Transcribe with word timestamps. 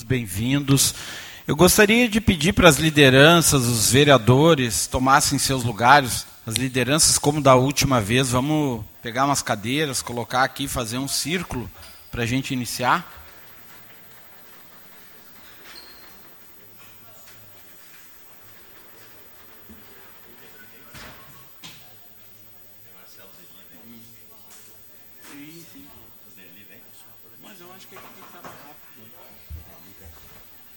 bem-vindos. 0.00 0.94
Eu 1.46 1.54
gostaria 1.54 2.08
de 2.08 2.18
pedir 2.18 2.54
para 2.54 2.68
as 2.68 2.76
lideranças, 2.78 3.66
os 3.66 3.92
vereadores, 3.92 4.86
tomassem 4.86 5.38
seus 5.38 5.62
lugares. 5.62 6.26
As 6.46 6.54
lideranças, 6.54 7.18
como 7.18 7.42
da 7.42 7.54
última 7.54 8.00
vez, 8.00 8.30
vamos 8.30 8.82
pegar 9.02 9.26
umas 9.26 9.42
cadeiras, 9.42 10.00
colocar 10.00 10.44
aqui, 10.44 10.66
fazer 10.66 10.96
um 10.96 11.08
círculo 11.08 11.70
para 12.10 12.22
a 12.22 12.26
gente 12.26 12.54
iniciar. 12.54 13.06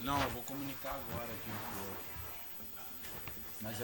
Não, 0.05 0.21
eu 0.21 0.29
vou 0.29 0.43
comunicar 0.43 0.91
agora 0.91 1.23
aqui 1.25 1.49
no 1.49 1.57
povo. 1.73 1.97
Mas 3.59 3.79
eu 3.79 3.83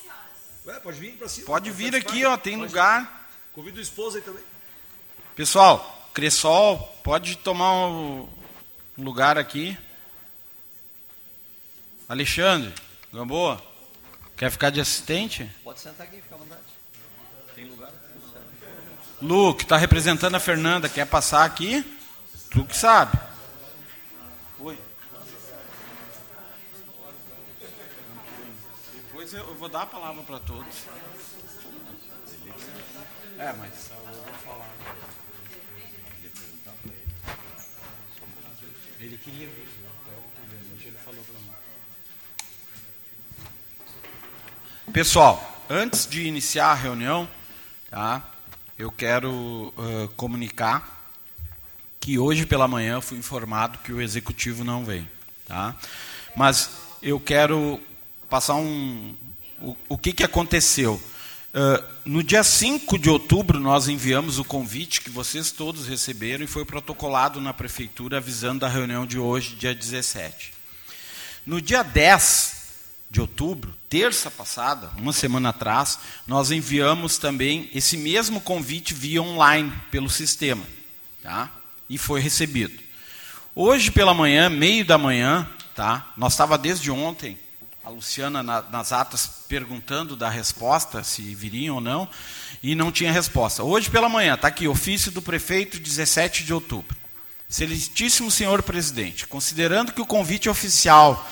Ué, 0.65 0.79
pode 0.79 0.99
vir 0.99 1.13
pra 1.13 1.27
cima. 1.27 1.47
pode 1.47 1.71
vir 1.71 1.95
aqui, 1.95 2.23
ó, 2.25 2.37
tem 2.37 2.55
lugar. 2.55 3.27
Convido 3.53 3.79
o 3.79 3.81
esposo 3.81 4.17
aí 4.17 4.23
também. 4.23 4.43
Pessoal, 5.35 6.09
Cressol, 6.13 6.77
pode 7.03 7.35
tomar 7.37 7.87
um 7.87 8.29
lugar 8.97 9.37
aqui. 9.37 9.77
Alexandre, 12.07 12.73
Gamboa, 13.11 13.61
quer 14.37 14.51
ficar 14.51 14.69
de 14.69 14.79
assistente? 14.79 15.49
Pode 15.63 15.79
sentar 15.79 16.05
aqui, 16.05 16.21
fica 16.21 16.35
à 16.35 16.37
vontade. 16.37 16.61
Tem 17.55 17.65
lugar? 17.65 17.91
Lu, 19.21 19.55
que 19.55 19.63
está 19.63 19.77
representando 19.77 20.35
a 20.35 20.39
Fernanda, 20.39 20.89
quer 20.89 21.05
passar 21.05 21.45
aqui? 21.45 21.83
Tu 22.49 22.65
que 22.65 22.75
sabe. 22.75 23.17
Depois 29.31 29.47
eu 29.47 29.55
vou 29.55 29.69
dar 29.69 29.83
a 29.83 29.85
palavra 29.85 30.21
para 30.23 30.39
todos. 30.39 30.85
É, 33.39 33.53
mas 33.53 33.89
eu 33.89 33.95
vou 34.13 34.33
falar. 34.43 34.69
Ele 38.99 39.17
queria 39.17 39.47
vir, 39.47 39.67
hoje 40.75 40.87
ele 40.87 40.97
falou 40.97 41.23
para 41.23 41.39
mim. 41.39 41.49
Pessoal, 44.91 45.63
antes 45.69 46.05
de 46.05 46.27
iniciar 46.27 46.71
a 46.71 46.75
reunião, 46.75 47.29
tá? 47.89 48.29
Eu 48.77 48.91
quero 48.91 49.31
uh, 49.77 50.09
comunicar 50.17 51.07
que 52.01 52.19
hoje 52.19 52.45
pela 52.45 52.67
manhã 52.67 52.95
eu 52.95 53.01
fui 53.01 53.17
informado 53.17 53.79
que 53.79 53.93
o 53.93 54.01
executivo 54.01 54.65
não 54.65 54.83
vem, 54.83 55.09
tá? 55.47 55.73
Mas 56.35 56.69
eu 57.01 57.17
quero 57.17 57.81
passar 58.31 58.55
um 58.55 59.13
o, 59.89 59.97
que 59.97 60.13
que 60.13 60.23
aconteceu? 60.23 61.01
Uh, 61.53 61.83
no 62.05 62.23
dia 62.23 62.43
5 62.43 62.97
de 62.97 63.09
outubro, 63.09 63.59
nós 63.59 63.87
enviamos 63.87 64.39
o 64.39 64.43
convite 64.43 65.01
que 65.01 65.09
vocês 65.09 65.51
todos 65.51 65.87
receberam 65.87 66.43
e 66.43 66.47
foi 66.47 66.63
protocolado 66.63 67.41
na 67.41 67.53
prefeitura 67.53 68.17
avisando 68.17 68.61
da 68.61 68.67
reunião 68.67 69.05
de 69.05 69.19
hoje, 69.19 69.55
dia 69.55 69.75
17. 69.75 70.53
No 71.45 71.61
dia 71.61 71.83
10 71.83 72.61
de 73.09 73.19
outubro, 73.19 73.75
terça 73.89 74.31
passada, 74.31 74.89
uma 74.97 75.11
semana 75.11 75.49
atrás, 75.49 75.99
nós 76.25 76.49
enviamos 76.49 77.17
também 77.17 77.69
esse 77.73 77.97
mesmo 77.97 78.39
convite 78.39 78.93
via 78.93 79.21
online 79.21 79.73
pelo 79.91 80.09
sistema, 80.09 80.63
tá? 81.21 81.51
E 81.89 81.97
foi 81.97 82.21
recebido. 82.21 82.81
Hoje 83.53 83.91
pela 83.91 84.13
manhã, 84.13 84.49
meio 84.49 84.85
da 84.85 84.97
manhã, 84.97 85.49
tá? 85.75 86.13
Nós 86.15 86.31
estava 86.31 86.57
desde 86.57 86.89
ontem 86.89 87.37
a 87.83 87.89
Luciana 87.89 88.43
na, 88.43 88.61
nas 88.61 88.91
atas 88.91 89.27
perguntando 89.47 90.15
da 90.15 90.29
resposta 90.29 91.03
se 91.03 91.33
viriam 91.33 91.75
ou 91.75 91.81
não 91.81 92.07
e 92.61 92.75
não 92.75 92.91
tinha 92.91 93.11
resposta. 93.11 93.63
Hoje 93.63 93.89
pela 93.89 94.07
manhã 94.07 94.35
está 94.35 94.47
aqui 94.47 94.67
ofício 94.67 95.11
do 95.11 95.21
prefeito 95.21 95.79
17 95.79 96.43
de 96.43 96.53
outubro. 96.53 96.95
Excelentíssimo 97.49 98.29
senhor 98.29 98.61
presidente, 98.61 99.25
considerando 99.25 99.91
que 99.91 100.01
o 100.01 100.05
convite 100.05 100.47
oficial 100.47 101.27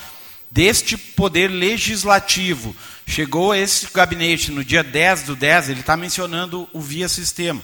deste 0.49 0.97
poder 0.97 1.49
legislativo 1.49 2.75
chegou 3.05 3.51
a 3.51 3.57
esse 3.57 3.87
gabinete 3.93 4.51
no 4.51 4.65
dia 4.65 4.83
10 4.83 5.23
do 5.23 5.35
10, 5.35 5.69
ele 5.69 5.79
está 5.81 5.95
mencionando 5.95 6.67
o 6.73 6.81
via 6.81 7.07
sistema. 7.07 7.61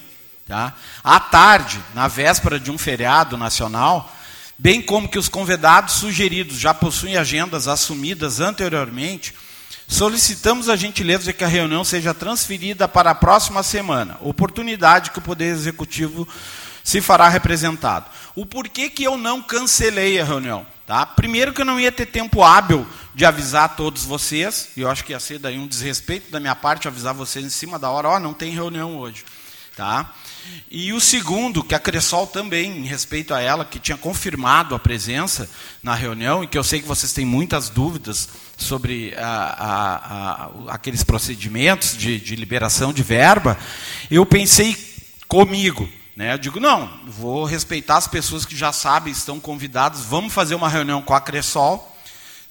Tá? 0.48 0.76
À 1.04 1.20
tarde, 1.20 1.82
na 1.96 2.08
véspera 2.08 2.60
de 2.60 2.70
um 2.70 2.78
feriado 2.78 3.36
nacional, 3.36 4.16
bem 4.58 4.82
como 4.82 5.10
que 5.10 5.20
os 5.20 5.30
convidados 5.30 5.96
sugeridos 5.96 6.58
já 6.58 6.74
possuem 6.74 7.18
agendas 7.18 7.68
assumidas 7.68 8.40
anteriormente, 8.40 9.34
solicitamos 9.88 10.70
a 10.70 10.76
gentileza 10.76 11.26
de 11.26 11.34
que 11.34 11.44
a 11.44 11.48
reunião 11.48 11.84
seja 11.84 12.14
transferida 12.14 12.88
para 12.88 13.12
a 13.12 13.16
próxima 13.16 13.62
semana, 13.64 14.18
oportunidade 14.22 15.12
que 15.12 15.20
o 15.20 15.22
Poder 15.22 15.46
Executivo 15.46 16.28
se 16.84 17.02
fará 17.02 17.28
representado. 17.28 18.10
O 18.36 18.46
porquê 18.46 18.90
que 18.90 19.04
eu 19.04 19.18
não 19.18 19.42
cancelei 19.42 20.20
a 20.20 20.24
reunião? 20.24 20.66
Tá? 20.86 21.04
Primeiro 21.06 21.52
que 21.52 21.62
eu 21.62 21.66
não 21.66 21.80
ia 21.80 21.92
ter 21.92 22.06
tempo 22.06 22.44
hábil 22.44 22.86
de 23.16 23.26
avisar 23.26 23.76
todos 23.76 24.04
vocês, 24.04 24.70
e 24.78 24.82
eu 24.82 24.90
acho 24.90 25.04
que 25.04 25.14
ia 25.14 25.20
ser 25.20 25.40
daí 25.40 25.58
um 25.58 25.66
desrespeito 25.66 26.30
da 26.30 26.40
minha 26.40 26.56
parte 26.56 26.88
avisar 26.88 27.14
vocês 27.14 27.44
em 27.44 27.50
cima 27.50 27.80
da 27.80 27.90
hora, 27.90 28.10
ó, 28.10 28.20
não 28.20 28.34
tem 28.34 28.54
reunião 28.54 28.98
hoje. 28.98 29.26
Tá? 29.76 30.14
E 30.70 30.92
o 30.92 31.00
segundo, 31.00 31.64
que 31.64 31.76
a 31.76 31.80
Cressol 31.80 32.28
também, 32.28 32.80
em 32.80 32.86
respeito 32.86 33.34
a 33.34 33.42
ela, 33.42 33.64
que 33.64 33.80
tinha 33.80 33.98
confirmado 33.98 34.76
a 34.76 34.80
presença 34.80 35.50
na 35.82 35.94
reunião, 35.94 36.44
e 36.44 36.48
que 36.48 36.58
eu 36.58 36.64
sei 36.64 36.82
que 36.82 36.88
vocês 36.88 37.14
têm 37.14 37.26
muitas 37.26 37.70
dúvidas 37.70 38.30
sobre 38.58 39.14
a, 39.16 39.28
a, 39.28 40.46
a, 40.72 40.74
aqueles 40.74 41.04
procedimentos 41.04 41.98
de, 41.98 42.20
de 42.20 42.36
liberação 42.36 42.92
de 42.92 43.04
verba, 43.04 43.58
eu 44.10 44.26
pensei 44.26 44.76
comigo, 45.28 45.88
né? 46.16 46.34
Eu 46.34 46.38
digo, 46.38 46.60
não, 46.60 46.90
vou 47.06 47.46
respeitar 47.46 47.98
as 47.98 48.08
pessoas 48.08 48.46
que 48.46 48.56
já 48.56 48.72
sabem, 48.72 49.12
estão 49.12 49.40
convidadas, 49.40 50.02
vamos 50.02 50.34
fazer 50.34 50.56
uma 50.56 50.70
reunião 50.70 51.02
com 51.02 51.14
a 51.14 51.22
Cressol. 51.22 51.94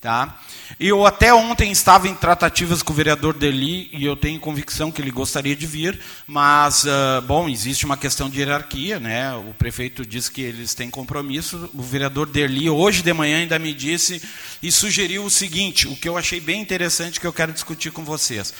Tá? 0.00 0.38
Eu 0.78 1.06
até 1.06 1.32
ontem 1.32 1.70
estava 1.70 2.08
em 2.08 2.14
tratativas 2.14 2.82
com 2.82 2.92
o 2.92 2.96
vereador 2.96 3.34
Deli 3.34 3.88
e 3.92 4.04
eu 4.04 4.16
tenho 4.16 4.40
convicção 4.40 4.90
que 4.90 5.00
ele 5.00 5.10
gostaria 5.10 5.54
de 5.54 5.66
vir, 5.66 5.98
mas, 6.26 6.84
uh, 6.84 7.22
bom, 7.26 7.48
existe 7.48 7.84
uma 7.84 7.96
questão 7.96 8.28
de 8.28 8.40
hierarquia, 8.40 8.98
né? 8.98 9.34
o 9.34 9.54
prefeito 9.54 10.04
diz 10.04 10.28
que 10.28 10.40
eles 10.42 10.74
têm 10.74 10.90
compromisso, 10.90 11.70
o 11.74 11.82
vereador 11.82 12.26
Deli 12.26 12.68
hoje 12.68 13.02
de 13.02 13.12
manhã 13.12 13.38
ainda 13.38 13.58
me 13.58 13.72
disse 13.72 14.22
e 14.62 14.72
sugeriu 14.72 15.24
o 15.24 15.30
seguinte, 15.30 15.86
o 15.86 15.94
que 15.94 16.08
eu 16.08 16.16
achei 16.16 16.40
bem 16.40 16.60
interessante 16.60 17.20
que 17.20 17.26
eu 17.26 17.32
quero 17.32 17.52
discutir 17.52 17.92
com 17.92 18.04
vocês. 18.04 18.52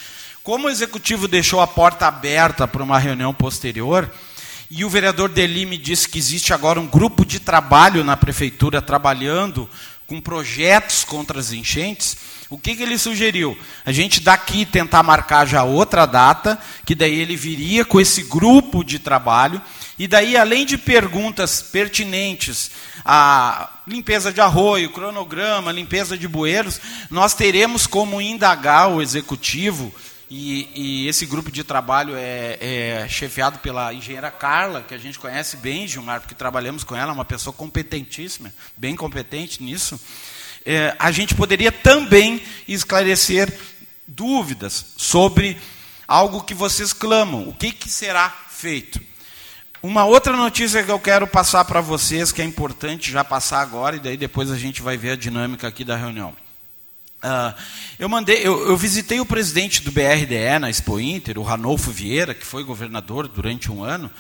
Como 0.42 0.66
o 0.66 0.70
executivo 0.70 1.26
deixou 1.26 1.60
a 1.60 1.66
porta 1.66 2.06
aberta 2.06 2.68
para 2.68 2.82
uma 2.82 2.98
reunião 2.98 3.32
posterior, 3.32 4.10
e 4.70 4.84
o 4.84 4.90
vereador 4.90 5.28
Deli 5.28 5.66
me 5.66 5.78
disse 5.78 6.08
que 6.08 6.18
existe 6.18 6.52
agora 6.52 6.80
um 6.80 6.86
grupo 6.86 7.24
de 7.24 7.38
trabalho 7.38 8.02
na 8.02 8.16
prefeitura 8.16 8.82
trabalhando 8.82 9.68
com 10.14 10.20
projetos 10.20 11.02
contra 11.02 11.40
as 11.40 11.52
enchentes, 11.52 12.16
o 12.48 12.56
que, 12.56 12.76
que 12.76 12.82
ele 12.84 12.96
sugeriu? 12.96 13.58
A 13.84 13.90
gente 13.90 14.20
daqui 14.20 14.64
tentar 14.64 15.02
marcar 15.02 15.44
já 15.44 15.64
outra 15.64 16.06
data, 16.06 16.56
que 16.84 16.94
daí 16.94 17.18
ele 17.18 17.34
viria 17.34 17.84
com 17.84 18.00
esse 18.00 18.22
grupo 18.22 18.84
de 18.84 18.98
trabalho, 18.98 19.60
E 19.96 20.08
daí, 20.08 20.36
além 20.36 20.66
de 20.66 20.76
perguntas 20.76 21.62
pertinentes 21.62 22.72
à 23.04 23.70
limpeza 23.86 24.32
de 24.32 24.40
arroio, 24.40 24.90
cronograma, 24.90 25.70
limpeza 25.70 26.18
de 26.18 26.26
bueiros, 26.26 26.80
nós 27.08 27.32
teremos 27.32 27.86
como 27.86 28.20
indagar 28.20 28.90
o 28.90 29.00
executivo, 29.00 29.94
e, 30.36 30.68
e 30.74 31.08
esse 31.08 31.26
grupo 31.26 31.48
de 31.48 31.62
trabalho 31.62 32.16
é, 32.16 32.58
é, 32.60 33.08
chefiado 33.08 33.60
pela 33.60 33.94
engenheira 33.94 34.32
Carla, 34.32 34.82
que 34.82 34.92
a 34.92 34.98
gente 34.98 35.16
conhece 35.16 35.56
bem, 35.56 35.86
Gilmar, 35.86 36.20
porque 36.20 36.34
trabalhamos 36.34 36.82
com 36.82 36.96
ela, 36.96 37.12
uma 37.12 37.24
pessoa 37.24 37.54
competentíssima, 37.54 38.52
bem 38.76 38.96
competente 38.96 39.62
nisso. 39.62 39.98
É, 40.66 40.96
a 40.98 41.12
gente 41.12 41.36
poderia 41.36 41.70
também 41.70 42.42
esclarecer 42.66 43.56
dúvidas 44.08 44.84
sobre 44.96 45.56
algo 46.08 46.42
que 46.42 46.52
vocês 46.52 46.92
clamam, 46.92 47.48
o 47.48 47.54
que, 47.54 47.70
que 47.70 47.88
será 47.88 48.28
feito. 48.50 49.00
Uma 49.80 50.04
outra 50.04 50.36
notícia 50.36 50.82
que 50.82 50.90
eu 50.90 50.98
quero 50.98 51.28
passar 51.28 51.64
para 51.64 51.80
vocês, 51.80 52.32
que 52.32 52.42
é 52.42 52.44
importante 52.44 53.12
já 53.12 53.22
passar 53.22 53.60
agora, 53.60 53.94
e 53.94 54.00
daí 54.00 54.16
depois 54.16 54.50
a 54.50 54.58
gente 54.58 54.82
vai 54.82 54.96
ver 54.96 55.10
a 55.12 55.16
dinâmica 55.16 55.68
aqui 55.68 55.84
da 55.84 55.94
reunião. 55.94 56.34
Uh, 57.24 57.54
eu 57.98 58.06
mandei, 58.06 58.46
eu, 58.46 58.68
eu, 58.68 58.76
visitei 58.76 59.18
o 59.18 59.24
presidente 59.24 59.80
do 59.80 59.90
BRDE 59.90 60.58
na 60.60 60.68
Expo 60.68 61.00
Inter, 61.00 61.38
o 61.38 61.42
Ranolfo 61.42 61.90
Vieira, 61.90 62.34
que 62.34 62.44
foi 62.44 62.62
governador 62.62 63.26
durante 63.26 63.72
um 63.72 63.82
ano, 63.82 64.10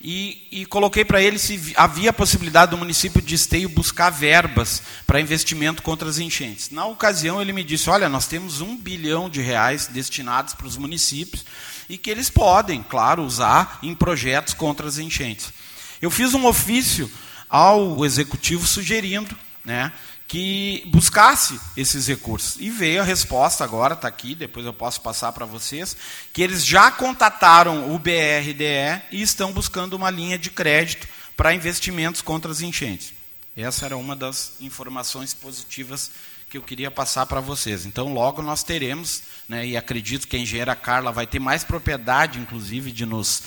e, 0.00 0.48
e 0.50 0.64
coloquei 0.64 1.04
para 1.04 1.20
ele 1.20 1.38
se 1.38 1.74
havia 1.76 2.14
possibilidade 2.14 2.70
do 2.70 2.78
município 2.78 3.20
de 3.20 3.34
Esteio 3.34 3.68
buscar 3.68 4.08
verbas 4.08 4.82
para 5.06 5.20
investimento 5.20 5.82
contra 5.82 6.08
as 6.08 6.18
enchentes. 6.18 6.70
Na 6.70 6.86
ocasião, 6.86 7.42
ele 7.42 7.52
me 7.52 7.62
disse: 7.62 7.90
Olha, 7.90 8.08
nós 8.08 8.26
temos 8.26 8.62
um 8.62 8.74
bilhão 8.74 9.28
de 9.28 9.42
reais 9.42 9.86
destinados 9.86 10.54
para 10.54 10.66
os 10.66 10.78
municípios 10.78 11.44
e 11.90 11.98
que 11.98 12.08
eles 12.08 12.30
podem, 12.30 12.82
claro, 12.82 13.22
usar 13.22 13.80
em 13.82 13.94
projetos 13.94 14.54
contra 14.54 14.86
as 14.86 14.96
enchentes. 14.96 15.52
Eu 16.00 16.10
fiz 16.10 16.32
um 16.32 16.46
ofício 16.46 17.10
ao 17.50 18.02
executivo 18.02 18.66
sugerindo 18.66 19.36
né, 19.62 19.92
que 20.28 20.82
buscasse 20.86 21.58
esses 21.76 22.06
recursos. 22.06 22.56
E 22.60 22.70
veio 22.70 23.00
a 23.00 23.04
resposta 23.04 23.62
agora, 23.62 23.94
está 23.94 24.08
aqui, 24.08 24.34
depois 24.34 24.66
eu 24.66 24.72
posso 24.72 25.00
passar 25.00 25.32
para 25.32 25.46
vocês, 25.46 25.96
que 26.32 26.42
eles 26.42 26.64
já 26.64 26.90
contataram 26.90 27.94
o 27.94 27.98
BRDE 27.98 29.02
e 29.12 29.22
estão 29.22 29.52
buscando 29.52 29.94
uma 29.94 30.10
linha 30.10 30.38
de 30.38 30.50
crédito 30.50 31.06
para 31.36 31.54
investimentos 31.54 32.22
contra 32.22 32.50
as 32.50 32.60
enchentes. 32.60 33.12
Essa 33.56 33.86
era 33.86 33.96
uma 33.96 34.16
das 34.16 34.52
informações 34.60 35.32
positivas 35.32 36.10
que 36.48 36.58
eu 36.58 36.62
queria 36.62 36.90
passar 36.90 37.26
para 37.26 37.40
vocês. 37.40 37.86
Então, 37.86 38.12
logo 38.12 38.42
nós 38.42 38.62
teremos, 38.62 39.22
né, 39.48 39.66
e 39.66 39.76
acredito 39.76 40.28
que 40.28 40.36
a 40.36 40.38
engenheira 40.38 40.76
Carla 40.76 41.10
vai 41.10 41.26
ter 41.26 41.38
mais 41.38 41.64
propriedade, 41.64 42.38
inclusive, 42.38 42.92
de 42.92 43.04
nos 43.04 43.42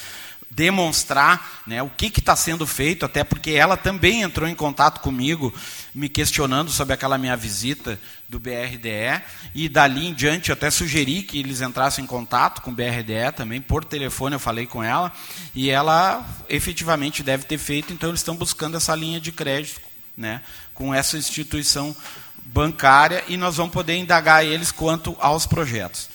demonstrar 0.52 1.62
né, 1.66 1.82
o 1.84 1.90
que 1.90 2.08
está 2.08 2.36
sendo 2.36 2.66
feito, 2.66 3.06
até 3.06 3.24
porque 3.24 3.52
ela 3.52 3.78
também 3.78 4.24
entrou 4.24 4.50
em 4.50 4.56
contato 4.56 5.00
comigo, 5.00 5.54
me 5.94 6.10
questionando 6.10 6.72
sobre 6.72 6.94
aquela 6.94 7.18
minha 7.18 7.38
visita 7.38 8.00
do 8.28 8.40
BRDE, 8.40 9.22
e 9.54 9.70
dali 9.70 10.08
em 10.08 10.14
diante 10.14 10.50
eu 10.50 10.54
até 10.54 10.72
sugeri 10.72 11.22
que 11.22 11.40
eles 11.40 11.62
entrassem 11.62 12.04
em 12.04 12.08
contato 12.08 12.62
com 12.62 12.72
o 12.72 12.74
BRDE 12.74 13.32
também, 13.36 13.62
por 13.62 13.86
telefone 13.86 14.36
eu 14.36 14.40
falei 14.40 14.66
com 14.66 14.84
ela, 14.84 15.12
e 15.54 15.70
ela 15.70 16.26
efetivamente 16.50 17.22
deve 17.22 17.44
ter 17.44 17.58
feito, 17.58 17.94
então 17.94 18.10
eles 18.10 18.22
estão 18.22 18.36
buscando 18.36 18.76
essa 18.76 18.96
linha 18.96 19.20
de 19.20 19.32
crédito 19.32 19.82
né, 20.18 20.42
com 20.74 20.94
essa 20.94 21.18
instituição 21.18 21.96
bancária, 22.44 23.24
e 23.28 23.38
nós 23.38 23.58
vamos 23.58 23.72
poder 23.72 23.96
indagar 23.96 24.44
eles 24.44 24.72
quanto 24.72 25.16
aos 25.20 25.46
projetos. 25.46 26.10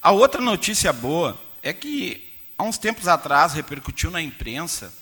A 0.00 0.12
outra 0.12 0.40
notícia 0.40 0.92
boa 0.92 1.38
é 1.62 1.72
que 1.72 2.29
há 2.60 2.62
uns 2.62 2.76
tempos 2.76 3.08
atrás 3.08 3.54
repercutiu 3.54 4.10
na 4.10 4.20
imprensa 4.20 4.92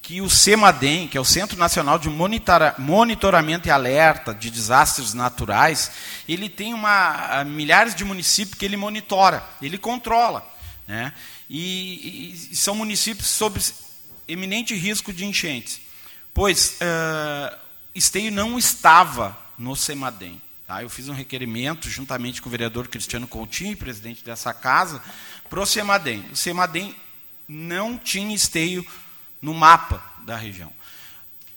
que 0.00 0.20
o 0.20 0.30
CEMADEM, 0.30 1.08
que 1.08 1.16
é 1.16 1.20
o 1.20 1.24
Centro 1.24 1.58
Nacional 1.58 1.98
de 1.98 2.08
Monitoramento 2.08 3.66
e 3.66 3.70
Alerta 3.70 4.34
de 4.34 4.50
Desastres 4.50 5.14
Naturais, 5.14 5.90
ele 6.28 6.48
tem 6.48 6.74
uma, 6.74 7.42
milhares 7.44 7.94
de 7.94 8.04
municípios 8.04 8.56
que 8.56 8.64
ele 8.64 8.76
monitora, 8.76 9.42
ele 9.62 9.78
controla. 9.78 10.46
Né? 10.86 11.12
E, 11.48 12.32
e 12.52 12.56
são 12.56 12.74
municípios 12.74 13.28
sob 13.28 13.58
eminente 14.28 14.74
risco 14.74 15.12
de 15.12 15.24
enchentes. 15.24 15.80
Pois 16.34 16.78
uh, 16.80 17.56
Esteio 17.94 18.30
não 18.30 18.58
estava 18.58 19.36
no 19.58 19.74
CEMADEM. 19.74 20.40
Tá? 20.66 20.82
Eu 20.82 20.90
fiz 20.90 21.08
um 21.08 21.14
requerimento, 21.14 21.88
juntamente 21.88 22.40
com 22.40 22.48
o 22.48 22.50
vereador 22.50 22.88
Cristiano 22.88 23.26
Coutinho, 23.26 23.76
presidente 23.76 24.24
dessa 24.24 24.52
casa, 24.52 25.02
para 25.54 25.62
o 25.62 25.66
CEMADEM. 25.66 26.24
O 26.32 26.36
CEMADEM 26.36 26.96
não 27.46 27.96
tinha 27.96 28.34
esteio 28.34 28.84
no 29.40 29.54
mapa 29.54 30.02
da 30.26 30.36
região. 30.36 30.72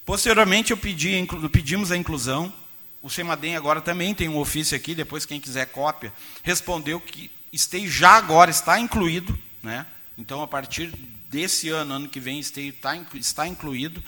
Posteriormente, 0.05 0.69
eu 0.69 0.77
pedi, 0.77 1.27
pedimos 1.51 1.91
a 1.91 1.97
inclusão. 1.97 2.53
O 3.01 3.09
CEMADEM 3.09 3.55
agora 3.55 3.81
também 3.81 4.13
tem 4.13 4.29
um 4.29 4.37
ofício 4.37 4.77
aqui, 4.77 4.93
depois 4.93 5.25
quem 5.25 5.41
quiser 5.41 5.65
cópia, 5.71 6.13
respondeu 6.43 7.01
que 7.01 7.31
esteio 7.51 7.89
já 7.89 8.11
agora 8.11 8.51
está 8.51 8.79
incluído, 8.79 9.35
né? 9.63 9.83
Então, 10.15 10.43
a 10.43 10.47
partir 10.47 10.93
desse 11.29 11.69
ano, 11.69 11.93
ano 11.93 12.09
que 12.09 12.19
vem, 12.19 12.41
tá, 12.81 12.95
está 13.15 13.47
incluído. 13.47 14.03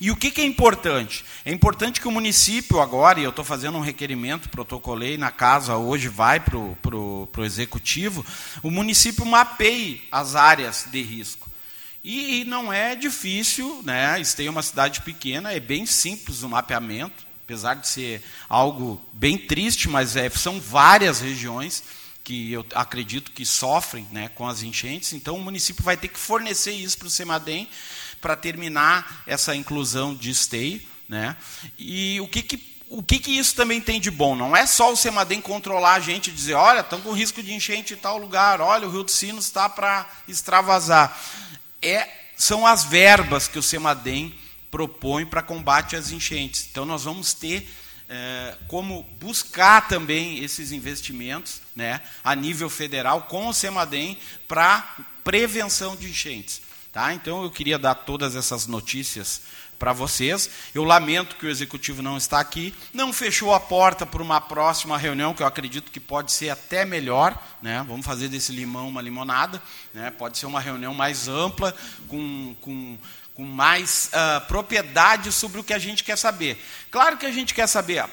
E 0.00 0.10
o 0.10 0.16
que, 0.16 0.40
é 0.40 0.44
importante? 0.44 1.24
É 1.44 1.52
importante 1.52 2.00
que 2.00 2.08
o 2.08 2.12
município 2.12 2.80
agora, 2.80 3.20
e 3.20 3.24
eu 3.24 3.30
estou 3.30 3.44
fazendo 3.44 3.76
um 3.78 3.82
requerimento, 3.82 4.48
protocolei 4.48 5.16
na 5.16 5.30
casa, 5.30 5.76
hoje 5.76 6.08
vai 6.08 6.38
para 6.38 6.56
o 6.56 7.28
executivo, 7.38 8.24
o 8.62 8.70
município 8.70 9.26
mapeie 9.26 10.06
as 10.10 10.34
áreas 10.36 10.86
de 10.90 11.02
risco. 11.02 11.50
E, 12.02 12.40
e 12.40 12.44
não 12.44 12.72
é 12.72 12.94
difícil, 12.94 13.82
né? 13.84 14.18
Esteio 14.20 14.48
é 14.48 14.50
uma 14.50 14.62
cidade 14.62 15.02
pequena, 15.02 15.52
é 15.52 15.60
bem 15.60 15.84
simples 15.84 16.42
o 16.42 16.48
mapeamento, 16.48 17.26
apesar 17.44 17.74
de 17.74 17.88
ser 17.88 18.22
algo 18.48 19.04
bem 19.12 19.36
triste, 19.36 19.88
mas 19.88 20.16
é, 20.16 20.30
são 20.30 20.60
várias 20.60 21.20
regiões 21.20 21.82
que 22.22 22.52
eu 22.52 22.64
acredito 22.74 23.30
que 23.32 23.44
sofrem 23.44 24.06
né, 24.12 24.28
com 24.30 24.46
as 24.46 24.62
enchentes, 24.62 25.12
então 25.12 25.36
o 25.36 25.42
município 25.42 25.82
vai 25.82 25.96
ter 25.96 26.08
que 26.08 26.18
fornecer 26.18 26.72
isso 26.72 26.98
para 26.98 27.08
o 27.08 27.10
CEMADEM 27.10 27.68
para 28.20 28.36
terminar 28.36 29.22
essa 29.26 29.54
inclusão 29.54 30.14
de 30.14 30.30
esteio. 30.30 30.80
Né? 31.08 31.36
E 31.78 32.20
o 32.20 32.28
que, 32.28 32.42
que 32.42 32.70
o 32.90 33.04
que, 33.04 33.20
que, 33.20 33.38
isso 33.38 33.54
também 33.54 33.80
tem 33.80 34.00
de 34.00 34.10
bom? 34.10 34.34
Não 34.34 34.56
é 34.56 34.66
só 34.66 34.92
o 34.92 34.96
CEMADEM 34.96 35.40
controlar 35.40 35.94
a 35.94 36.00
gente 36.00 36.28
e 36.28 36.32
dizer, 36.32 36.54
olha, 36.54 36.80
estão 36.80 37.00
com 37.00 37.12
risco 37.12 37.40
de 37.40 37.52
enchente 37.52 37.94
em 37.94 37.96
tal 37.96 38.18
lugar, 38.18 38.60
olha, 38.60 38.86
o 38.86 38.90
Rio 38.90 39.04
dos 39.04 39.14
Sinos 39.14 39.44
está 39.44 39.68
para 39.68 40.10
extravasar. 40.26 41.16
É, 41.80 42.08
são 42.36 42.66
as 42.66 42.82
verbas 42.82 43.46
que 43.46 43.60
o 43.60 43.62
CEMADEM 43.62 44.34
propõe 44.72 45.24
para 45.24 45.40
combate 45.40 45.94
às 45.94 46.10
enchentes. 46.10 46.66
Então, 46.68 46.84
nós 46.84 47.04
vamos 47.04 47.32
ter 47.32 47.68
é, 48.10 48.56
como 48.66 49.04
buscar 49.20 49.86
também 49.86 50.42
esses 50.42 50.72
investimentos 50.72 51.62
né, 51.76 52.00
a 52.24 52.34
nível 52.34 52.68
federal 52.68 53.22
com 53.22 53.46
o 53.46 53.54
CEMADEM 53.54 54.18
para 54.48 54.96
prevenção 55.22 55.94
de 55.94 56.10
enchentes. 56.10 56.60
Tá? 56.92 57.14
Então 57.14 57.44
eu 57.44 57.50
queria 57.52 57.78
dar 57.78 57.94
todas 57.94 58.34
essas 58.34 58.66
notícias 58.66 59.42
para 59.78 59.92
vocês. 59.92 60.50
Eu 60.74 60.82
lamento 60.82 61.36
que 61.36 61.46
o 61.46 61.48
executivo 61.48 62.02
não 62.02 62.16
está 62.16 62.40
aqui, 62.40 62.74
não 62.92 63.12
fechou 63.12 63.54
a 63.54 63.60
porta 63.60 64.04
para 64.04 64.22
uma 64.22 64.40
próxima 64.40 64.98
reunião, 64.98 65.32
que 65.32 65.42
eu 65.42 65.46
acredito 65.46 65.92
que 65.92 66.00
pode 66.00 66.32
ser 66.32 66.50
até 66.50 66.84
melhor. 66.84 67.40
Né? 67.62 67.82
Vamos 67.88 68.04
fazer 68.04 68.28
desse 68.28 68.52
limão 68.52 68.88
uma 68.88 69.00
limonada. 69.00 69.62
Né? 69.94 70.10
Pode 70.10 70.36
ser 70.36 70.46
uma 70.46 70.60
reunião 70.60 70.92
mais 70.92 71.28
ampla, 71.28 71.74
com, 72.08 72.54
com 72.60 72.98
com 73.40 73.46
mais 73.46 74.10
uh, 74.12 74.46
propriedade 74.46 75.32
sobre 75.32 75.58
o 75.58 75.64
que 75.64 75.72
a 75.72 75.78
gente 75.78 76.04
quer 76.04 76.18
saber. 76.18 76.62
Claro 76.90 77.16
que 77.16 77.24
a 77.24 77.32
gente 77.32 77.54
quer 77.54 77.66
saber, 77.66 78.04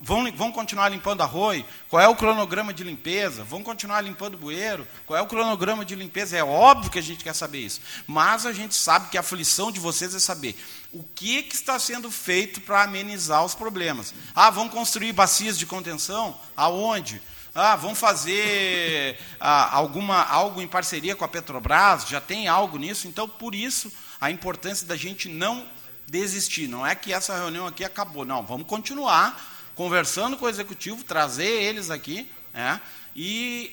vão, 0.00 0.30
vão 0.32 0.52
continuar 0.52 0.88
limpando 0.90 1.22
arroio? 1.22 1.64
Qual 1.88 2.00
é 2.00 2.06
o 2.06 2.14
cronograma 2.14 2.72
de 2.72 2.84
limpeza? 2.84 3.42
Vão 3.42 3.64
continuar 3.64 4.00
limpando 4.00 4.38
bueiro? 4.38 4.86
Qual 5.06 5.18
é 5.18 5.22
o 5.22 5.26
cronograma 5.26 5.84
de 5.84 5.96
limpeza? 5.96 6.36
É 6.36 6.44
óbvio 6.44 6.88
que 6.88 7.00
a 7.00 7.02
gente 7.02 7.24
quer 7.24 7.34
saber 7.34 7.58
isso. 7.58 7.80
Mas 8.06 8.46
a 8.46 8.52
gente 8.52 8.76
sabe 8.76 9.08
que 9.08 9.16
a 9.16 9.22
aflição 9.22 9.72
de 9.72 9.80
vocês 9.80 10.14
é 10.14 10.20
saber 10.20 10.56
o 10.92 11.02
que, 11.02 11.42
que 11.42 11.54
está 11.56 11.76
sendo 11.76 12.08
feito 12.08 12.60
para 12.60 12.84
amenizar 12.84 13.44
os 13.44 13.56
problemas. 13.56 14.14
Ah, 14.32 14.50
vão 14.50 14.68
construir 14.68 15.12
bacias 15.12 15.58
de 15.58 15.66
contenção? 15.66 16.38
Aonde? 16.56 17.20
Ah, 17.52 17.74
vão 17.74 17.96
fazer 17.96 19.18
ah, 19.40 19.74
alguma, 19.74 20.22
algo 20.22 20.62
em 20.62 20.68
parceria 20.68 21.16
com 21.16 21.24
a 21.24 21.28
Petrobras? 21.28 22.06
Já 22.06 22.20
tem 22.20 22.46
algo 22.46 22.78
nisso? 22.78 23.08
Então, 23.08 23.28
por 23.28 23.52
isso 23.52 23.90
a 24.20 24.30
importância 24.30 24.86
da 24.86 24.96
gente 24.96 25.28
não 25.28 25.66
desistir. 26.06 26.68
Não 26.68 26.86
é 26.86 26.94
que 26.94 27.12
essa 27.12 27.36
reunião 27.36 27.66
aqui 27.66 27.84
acabou, 27.84 28.24
não. 28.24 28.44
Vamos 28.44 28.66
continuar 28.66 29.72
conversando 29.74 30.36
com 30.36 30.44
o 30.44 30.48
executivo, 30.48 31.02
trazer 31.04 31.46
eles 31.46 31.88
aqui 31.88 32.28
né, 32.52 32.80
e, 33.14 33.70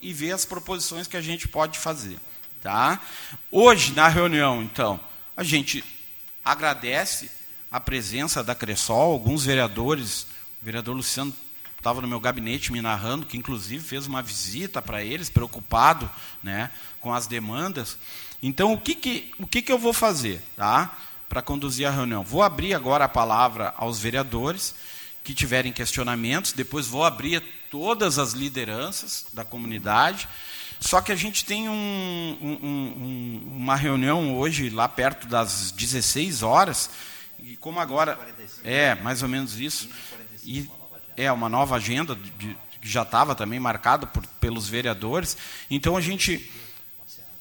e, 0.02 0.08
e 0.10 0.12
ver 0.14 0.32
as 0.32 0.44
proposições 0.44 1.06
que 1.06 1.16
a 1.16 1.20
gente 1.20 1.46
pode 1.46 1.78
fazer. 1.78 2.18
Tá? 2.62 3.00
Hoje, 3.50 3.92
na 3.92 4.08
reunião, 4.08 4.62
então, 4.62 4.98
a 5.36 5.42
gente 5.42 5.84
agradece 6.44 7.30
a 7.70 7.78
presença 7.78 8.42
da 8.42 8.54
Cressol, 8.54 9.12
alguns 9.12 9.44
vereadores, 9.44 10.26
o 10.60 10.64
vereador 10.64 10.96
Luciano 10.96 11.34
estava 11.76 12.02
no 12.02 12.08
meu 12.08 12.20
gabinete 12.20 12.72
me 12.72 12.82
narrando, 12.82 13.24
que 13.24 13.38
inclusive 13.38 13.82
fez 13.82 14.06
uma 14.06 14.22
visita 14.22 14.82
para 14.82 15.02
eles, 15.02 15.30
preocupado 15.30 16.10
né, 16.42 16.70
com 17.00 17.12
as 17.12 17.26
demandas. 17.26 17.96
Então, 18.42 18.72
o 18.72 18.78
que, 18.78 18.94
que, 18.94 19.32
o 19.38 19.46
que, 19.46 19.62
que 19.62 19.70
eu 19.70 19.78
vou 19.78 19.92
fazer 19.92 20.42
tá, 20.56 20.96
para 21.28 21.42
conduzir 21.42 21.86
a 21.86 21.90
reunião? 21.90 22.22
Vou 22.22 22.42
abrir 22.42 22.74
agora 22.74 23.04
a 23.04 23.08
palavra 23.08 23.74
aos 23.76 23.98
vereadores 23.98 24.74
que 25.22 25.34
tiverem 25.34 25.72
questionamentos, 25.72 26.52
depois 26.52 26.86
vou 26.86 27.04
abrir 27.04 27.42
todas 27.70 28.18
as 28.18 28.32
lideranças 28.32 29.26
da 29.32 29.44
comunidade. 29.44 30.28
Só 30.80 31.00
que 31.02 31.12
a 31.12 31.16
gente 31.16 31.44
tem 31.44 31.68
um, 31.68 32.38
um, 32.40 32.66
um, 32.66 33.56
uma 33.56 33.76
reunião 33.76 34.36
hoje, 34.36 34.70
lá 34.70 34.88
perto 34.88 35.26
das 35.26 35.70
16 35.72 36.42
horas, 36.42 36.90
e 37.38 37.56
como 37.56 37.78
agora. 37.78 38.18
É, 38.64 38.94
mais 38.96 39.22
ou 39.22 39.28
menos 39.28 39.60
isso. 39.60 39.88
E 40.42 40.68
é 41.16 41.30
uma 41.30 41.48
nova 41.48 41.76
agenda 41.76 42.16
que 42.16 42.56
já 42.82 43.02
estava 43.02 43.34
também 43.34 43.60
marcada 43.60 44.06
por, 44.06 44.26
pelos 44.40 44.68
vereadores. 44.68 45.36
Então 45.70 45.96
a 45.96 46.00
gente. 46.00 46.50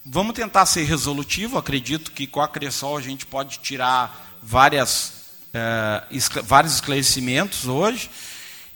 Vamos 0.05 0.33
tentar 0.33 0.65
ser 0.65 0.83
resolutivo. 0.83 1.57
Acredito 1.57 2.11
que 2.11 2.25
com 2.25 2.41
a 2.41 2.47
Cressol 2.47 2.97
a 2.97 3.01
gente 3.01 3.25
pode 3.25 3.59
tirar 3.59 4.37
várias, 4.41 5.13
é, 5.53 6.03
vários 6.43 6.75
esclarecimentos 6.75 7.67
hoje. 7.67 8.09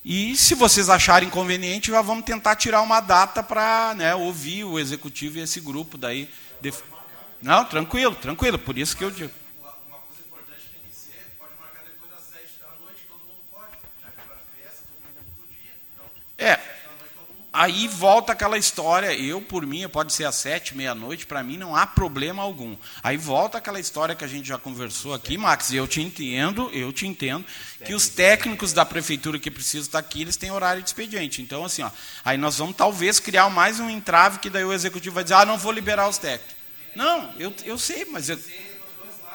E 0.05 0.35
se 0.35 0.53
vocês 0.53 0.89
acharem 0.89 1.29
conveniente, 1.29 1.91
já 1.91 2.01
vamos 2.01 2.25
tentar 2.25 2.57
tirar 2.57 2.81
uma 2.81 2.99
data 2.99 3.41
para 3.41 3.93
né, 3.95 4.13
ouvir 4.13 4.65
o 4.65 4.77
executivo 4.77 5.37
e 5.37 5.41
esse 5.41 5.61
grupo 5.61 5.97
daí. 5.97 6.29
De... 6.59 6.73
Não, 7.41 7.63
tranquilo, 7.65 8.15
tranquilo. 8.15 8.59
Por 8.59 8.77
isso 8.77 8.97
que 8.97 9.03
eu 9.03 9.11
digo. 9.11 9.31
É. 16.37 16.72
Aí 17.55 17.87
volta 17.87 18.31
aquela 18.31 18.57
história, 18.57 19.13
eu 19.13 19.39
por 19.39 19.63
mim, 19.63 19.87
pode 19.87 20.11
ser 20.11 20.25
às 20.25 20.33
sete, 20.33 20.75
meia-noite, 20.75 21.27
para 21.27 21.43
mim 21.43 21.55
não 21.55 21.75
há 21.75 21.85
problema 21.85 22.41
algum. 22.41 22.75
Aí 23.03 23.15
volta 23.15 23.59
aquela 23.59 23.79
história 23.79 24.15
que 24.15 24.23
a 24.23 24.27
gente 24.27 24.47
já 24.47 24.57
conversou 24.57 25.13
aqui, 25.13 25.37
Max, 25.37 25.71
eu 25.71 25.87
te 25.87 26.01
entendo, 26.01 26.67
eu 26.73 26.91
te 26.91 27.05
entendo, 27.05 27.45
que 27.85 27.93
os 27.93 28.07
técnicos 28.07 28.73
da 28.73 28.83
prefeitura 28.83 29.37
que 29.37 29.51
precisam 29.51 29.85
estar 29.85 29.99
aqui, 29.99 30.23
eles 30.23 30.35
têm 30.35 30.49
horário 30.49 30.81
de 30.81 30.89
expediente. 30.89 31.43
Então, 31.43 31.63
assim, 31.63 31.83
ó, 31.83 31.91
aí 32.25 32.39
nós 32.39 32.57
vamos 32.57 32.75
talvez 32.75 33.19
criar 33.19 33.47
mais 33.51 33.79
um 33.79 33.87
entrave 33.87 34.39
que 34.39 34.49
daí 34.49 34.65
o 34.65 34.73
executivo 34.73 35.13
vai 35.13 35.23
dizer, 35.23 35.35
ah, 35.35 35.45
não 35.45 35.59
vou 35.59 35.71
liberar 35.71 36.09
os 36.09 36.17
técnicos. 36.17 36.55
Não, 36.95 37.35
eu, 37.37 37.53
eu 37.65 37.77
sei, 37.77 38.03
mas 38.05 38.29
eu 38.29 38.39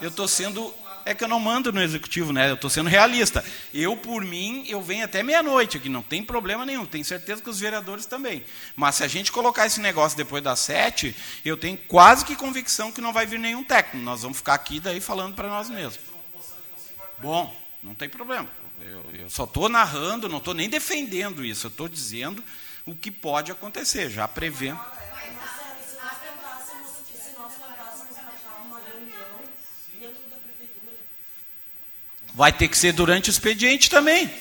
estou 0.03 0.27
sendo 0.27 0.75
é 1.09 1.15
que 1.15 1.25
eu 1.25 1.29
não 1.29 1.41
mando 1.41 1.73
no 1.73 1.81
executivo, 1.83 2.35
né? 2.35 2.51
Eu 2.51 2.55
estou 2.55 2.69
sendo 2.69 2.91
realista. 2.91 3.43
Eu, 3.73 3.97
por 3.97 4.23
mim, 4.23 4.67
eu 4.69 4.83
venho 4.83 5.07
até 5.07 5.23
meia-noite 5.23 5.79
aqui, 5.79 5.89
não 5.89 6.03
tem 6.03 6.23
problema 6.23 6.67
nenhum. 6.67 6.85
Tenho 6.85 7.05
certeza 7.05 7.41
que 7.41 7.49
os 7.49 7.59
vereadores 7.59 8.05
também. 8.05 8.45
Mas 8.77 8.97
se 8.97 9.05
a 9.05 9.09
gente 9.09 9.33
colocar 9.33 9.65
esse 9.65 9.81
negócio 9.81 10.19
depois 10.19 10.43
das 10.43 10.61
sete, 10.61 11.17
eu 11.43 11.57
tenho 11.57 11.79
quase 11.79 12.27
que 12.27 12.37
convicção 12.37 12.93
que 12.93 13.01
não 13.01 13.11
vai 13.11 13.25
vir 13.25 13.39
nenhum 13.39 13.65
técnico. 13.65 14.05
Nós 14.05 14.21
vamos 14.21 14.37
ficar 14.37 14.53
aqui 14.53 14.81
daí 14.81 15.01
falando 15.01 15.35
para 15.35 15.49
nós 15.49 15.71
mesmos. 15.71 15.99
Bom, 17.19 17.57
não 17.83 17.95
tem 17.95 18.09
problema. 18.09 18.47
Eu, 18.79 19.03
eu 19.15 19.31
só 19.31 19.45
estou 19.45 19.67
narrando, 19.71 20.29
não 20.29 20.39
estou 20.39 20.53
nem 20.53 20.69
defendendo 20.69 21.43
isso. 21.43 21.69
Eu 21.69 21.71
estou 21.71 21.89
dizendo 21.89 22.45
o 22.85 22.95
que 22.95 23.11
pode 23.11 23.51
acontecer, 23.51 24.11
já 24.11 24.29
prevendo. 24.29 24.79
Vai 32.39 32.53
ter 32.53 32.69
que 32.69 32.79
ser 32.79 32.93
durante 32.93 33.31
o 33.31 33.33
expediente 33.33 33.91
também. 33.91 34.33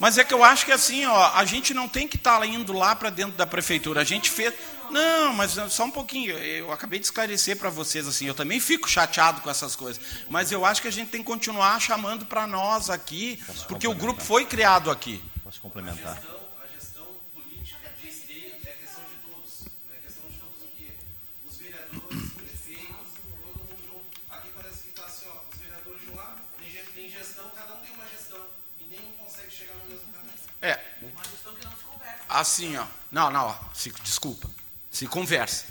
Mas 0.00 0.18
é 0.18 0.24
que 0.24 0.34
eu 0.34 0.42
acho 0.42 0.66
que 0.66 0.72
assim, 0.72 1.06
ó, 1.06 1.30
a 1.32 1.44
gente 1.44 1.72
não 1.72 1.88
tem 1.88 2.08
que 2.08 2.16
estar 2.16 2.40
tá 2.40 2.44
indo 2.44 2.72
lá 2.72 2.96
para 2.96 3.08
dentro 3.08 3.36
da 3.36 3.46
prefeitura. 3.46 4.00
A 4.00 4.04
gente 4.04 4.28
fez. 4.28 4.52
Não, 4.90 5.32
mas 5.32 5.52
só 5.70 5.84
um 5.84 5.92
pouquinho. 5.92 6.36
Eu 6.36 6.72
acabei 6.72 6.98
de 6.98 7.04
esclarecer 7.04 7.56
para 7.56 7.70
vocês 7.70 8.08
assim. 8.08 8.26
Eu 8.26 8.34
também 8.34 8.58
fico 8.58 8.90
chateado 8.90 9.42
com 9.42 9.48
essas 9.48 9.76
coisas. 9.76 10.02
Mas 10.28 10.50
eu 10.50 10.64
acho 10.64 10.82
que 10.82 10.88
a 10.88 10.90
gente 10.90 11.10
tem 11.10 11.20
que 11.20 11.26
continuar 11.26 11.80
chamando 11.80 12.26
para 12.26 12.48
nós 12.48 12.90
aqui, 12.90 13.40
Posso 13.46 13.66
porque 13.66 13.86
o 13.86 13.94
grupo 13.94 14.20
foi 14.20 14.44
criado 14.44 14.90
aqui. 14.90 15.22
Posso 15.44 15.60
complementar? 15.60 16.20
Assim, 32.40 32.76
ó. 32.76 32.84
Não, 33.10 33.30
não, 33.30 33.56
se, 33.72 33.90
desculpa. 34.02 34.50
Se 34.90 35.06
conversa. 35.06 35.66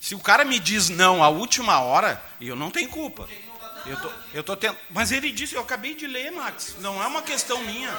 Se 0.00 0.14
o 0.14 0.20
cara 0.20 0.44
me 0.44 0.58
diz 0.58 0.88
não 0.88 1.22
à 1.22 1.28
última 1.28 1.80
hora, 1.80 2.22
eu 2.40 2.54
não 2.54 2.70
tenho 2.70 2.88
culpa. 2.88 3.28
Eu 3.86 4.00
tô, 4.00 4.12
eu 4.34 4.44
tô 4.44 4.56
tendo, 4.56 4.76
mas 4.90 5.12
ele 5.12 5.30
disse, 5.32 5.54
eu 5.54 5.62
acabei 5.62 5.94
de 5.94 6.06
ler, 6.06 6.30
Max. 6.30 6.76
Não 6.80 7.02
é 7.02 7.06
uma 7.06 7.22
questão 7.22 7.58
minha. 7.62 7.90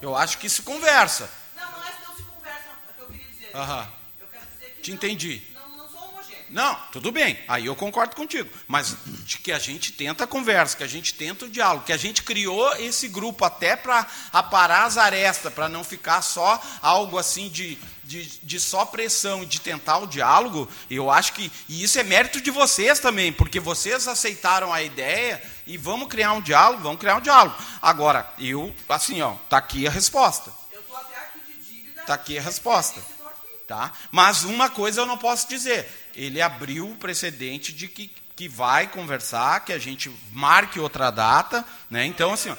Eu 0.00 0.16
acho 0.16 0.38
que 0.38 0.48
se 0.48 0.62
conversa. 0.62 1.30
Não, 1.54 1.70
não 1.70 1.84
é 1.84 1.90
que 1.90 2.06
não 2.06 2.16
se 2.16 2.22
conversa, 2.22 2.64
é 2.68 2.92
o 2.92 2.94
que 2.94 3.00
eu 3.02 3.06
queria 3.08 3.28
dizer. 3.28 3.50
Aham. 3.56 3.88
Eu 4.20 4.26
quero 4.28 4.46
dizer 4.46 4.70
que 4.70 4.82
Te 4.82 4.92
entendi. 4.92 5.55
Não, 6.48 6.78
tudo 6.92 7.10
bem, 7.10 7.36
aí 7.48 7.66
eu 7.66 7.74
concordo 7.74 8.14
contigo. 8.14 8.48
Mas 8.68 8.96
de 9.24 9.38
que 9.38 9.50
a 9.50 9.58
gente 9.58 9.92
tenta 9.92 10.24
a 10.24 10.26
conversa, 10.26 10.76
que 10.76 10.84
a 10.84 10.88
gente 10.88 11.12
tenta 11.14 11.44
o 11.44 11.48
diálogo, 11.48 11.84
que 11.84 11.92
a 11.92 11.96
gente 11.96 12.22
criou 12.22 12.72
esse 12.76 13.08
grupo 13.08 13.44
até 13.44 13.74
para 13.74 14.06
aparar 14.32 14.84
as 14.84 14.96
arestas, 14.96 15.52
para 15.52 15.68
não 15.68 15.82
ficar 15.82 16.22
só 16.22 16.60
algo 16.80 17.18
assim 17.18 17.48
de, 17.48 17.76
de, 18.04 18.26
de, 18.40 18.60
só 18.60 18.84
pressão 18.84 19.42
e 19.42 19.46
de 19.46 19.60
tentar 19.60 19.98
o 19.98 20.06
diálogo, 20.06 20.68
eu 20.88 21.10
acho 21.10 21.32
que. 21.32 21.50
E 21.68 21.82
isso 21.82 21.98
é 21.98 22.04
mérito 22.04 22.40
de 22.40 22.50
vocês 22.50 23.00
também, 23.00 23.32
porque 23.32 23.58
vocês 23.58 24.06
aceitaram 24.06 24.72
a 24.72 24.82
ideia 24.82 25.42
e 25.66 25.76
vamos 25.76 26.08
criar 26.08 26.32
um 26.32 26.40
diálogo, 26.40 26.82
vamos 26.82 27.00
criar 27.00 27.16
um 27.16 27.20
diálogo. 27.20 27.56
Agora, 27.82 28.32
eu, 28.38 28.72
assim, 28.88 29.20
ó, 29.20 29.34
tá 29.48 29.56
aqui 29.56 29.86
a 29.86 29.90
resposta. 29.90 30.52
Eu 30.70 30.82
tô 30.82 30.94
até 30.94 31.16
aqui 31.16 31.40
de 31.48 31.64
dívida. 31.64 32.02
Tá 32.02 32.14
aqui 32.14 32.38
a 32.38 32.42
resposta. 32.42 33.00
Tá? 33.66 33.90
Mas 34.12 34.44
uma 34.44 34.70
coisa 34.70 35.00
eu 35.00 35.06
não 35.06 35.18
posso 35.18 35.48
dizer 35.48 36.05
ele 36.16 36.40
abriu 36.40 36.90
o 36.90 36.96
precedente 36.96 37.72
de 37.72 37.86
que, 37.86 38.10
que 38.34 38.48
vai 38.48 38.88
conversar, 38.88 39.64
que 39.64 39.72
a 39.72 39.78
gente 39.78 40.10
marque 40.32 40.80
outra 40.80 41.10
data. 41.10 41.64
Né? 41.90 42.06
Então, 42.06 42.32
assim. 42.32 42.50
Ó, 42.50 42.56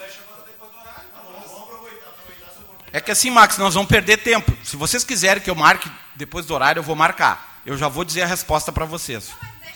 é 2.94 3.02
que 3.02 3.12
assim, 3.12 3.32
Max, 3.32 3.58
nós 3.58 3.74
vamos 3.74 3.90
perder 3.90 4.18
tempo. 4.18 4.56
Se 4.64 4.78
vocês 4.78 5.04
quiserem 5.04 5.44
que 5.44 5.50
eu 5.50 5.56
marque 5.56 5.92
depois 6.16 6.46
do 6.46 6.54
horário, 6.54 6.80
eu 6.80 6.84
vou 6.84 6.96
marcar. 6.96 7.62
Eu 7.66 7.76
já 7.76 7.88
vou 7.88 8.06
dizer 8.06 8.22
a 8.22 8.28
resposta 8.28 8.72
para 8.72 8.86
vocês. 8.86 9.32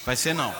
Vai 0.05 0.15
ser 0.15 0.33
não. 0.33 0.55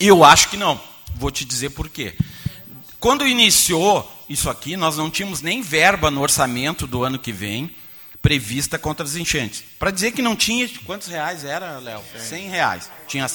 Eu 0.00 0.24
acho 0.24 0.48
que 0.48 0.56
não. 0.56 0.80
Vou 1.14 1.30
te 1.30 1.44
dizer 1.44 1.70
por 1.70 1.88
quê. 1.88 2.16
Quando 2.98 3.26
iniciou 3.26 4.17
isso 4.28 4.50
aqui, 4.50 4.76
nós 4.76 4.96
não 4.96 5.10
tínhamos 5.10 5.40
nem 5.40 5.62
verba 5.62 6.10
no 6.10 6.20
orçamento 6.20 6.86
do 6.86 7.02
ano 7.02 7.18
que 7.18 7.32
vem 7.32 7.74
prevista 8.20 8.78
contra 8.78 9.04
as 9.04 9.16
enchentes. 9.16 9.64
Para 9.78 9.90
dizer 9.90 10.12
que 10.12 10.20
não 10.20 10.36
tinha, 10.36 10.68
quantos 10.84 11.08
reais 11.08 11.44
era, 11.44 11.78
Léo? 11.78 12.02
100 12.16 12.48
reais. 12.48 12.90
Tinha, 13.06 13.26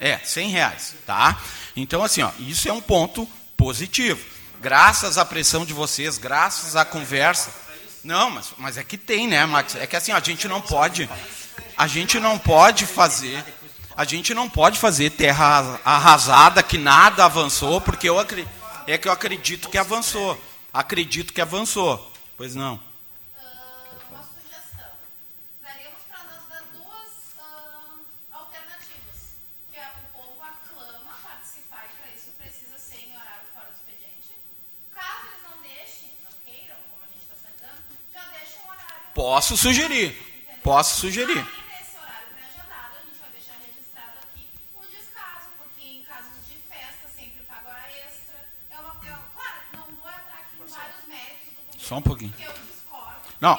é, 0.00 0.18
100 0.18 0.50
reais, 0.50 0.94
tá? 1.06 1.38
Então, 1.76 2.02
assim, 2.02 2.22
ó, 2.22 2.30
isso 2.40 2.68
é 2.68 2.72
um 2.72 2.80
ponto 2.80 3.28
positivo. 3.56 4.20
Graças 4.60 5.16
à 5.18 5.24
pressão 5.24 5.64
de 5.64 5.72
vocês, 5.72 6.18
graças 6.18 6.74
à 6.74 6.84
conversa. 6.84 7.50
Não, 8.02 8.30
mas, 8.30 8.52
mas 8.58 8.78
é 8.78 8.82
que 8.82 8.98
tem, 8.98 9.28
né, 9.28 9.44
Max? 9.46 9.76
É 9.76 9.86
que 9.86 9.96
assim, 9.96 10.12
a 10.12 10.20
gente 10.20 10.48
não 10.48 10.60
pode, 10.60 11.08
a 11.76 11.86
gente 11.86 12.18
não 12.18 12.38
pode 12.38 12.86
fazer, 12.86 13.44
a 13.96 14.04
gente 14.04 14.34
não 14.34 14.48
pode 14.48 14.78
fazer 14.78 15.10
terra 15.10 15.80
arrasada 15.84 16.62
que 16.62 16.78
nada 16.78 17.24
avançou, 17.24 17.80
porque 17.80 18.08
eu 18.08 18.18
acredito 18.18 18.63
é 18.86 18.98
que 18.98 19.08
eu 19.08 19.12
acredito 19.12 19.68
que 19.68 19.78
avançou. 19.78 20.40
Acredito 20.72 21.32
que 21.32 21.40
avançou. 21.40 22.12
Pois 22.36 22.54
não. 22.54 22.80
uma 24.10 24.22
sugestão. 24.22 24.90
Daríamos 25.62 26.02
para 26.08 26.24
Só 51.86 51.96
um 51.96 52.02
pouquinho. 52.02 52.34
Não. 53.40 53.58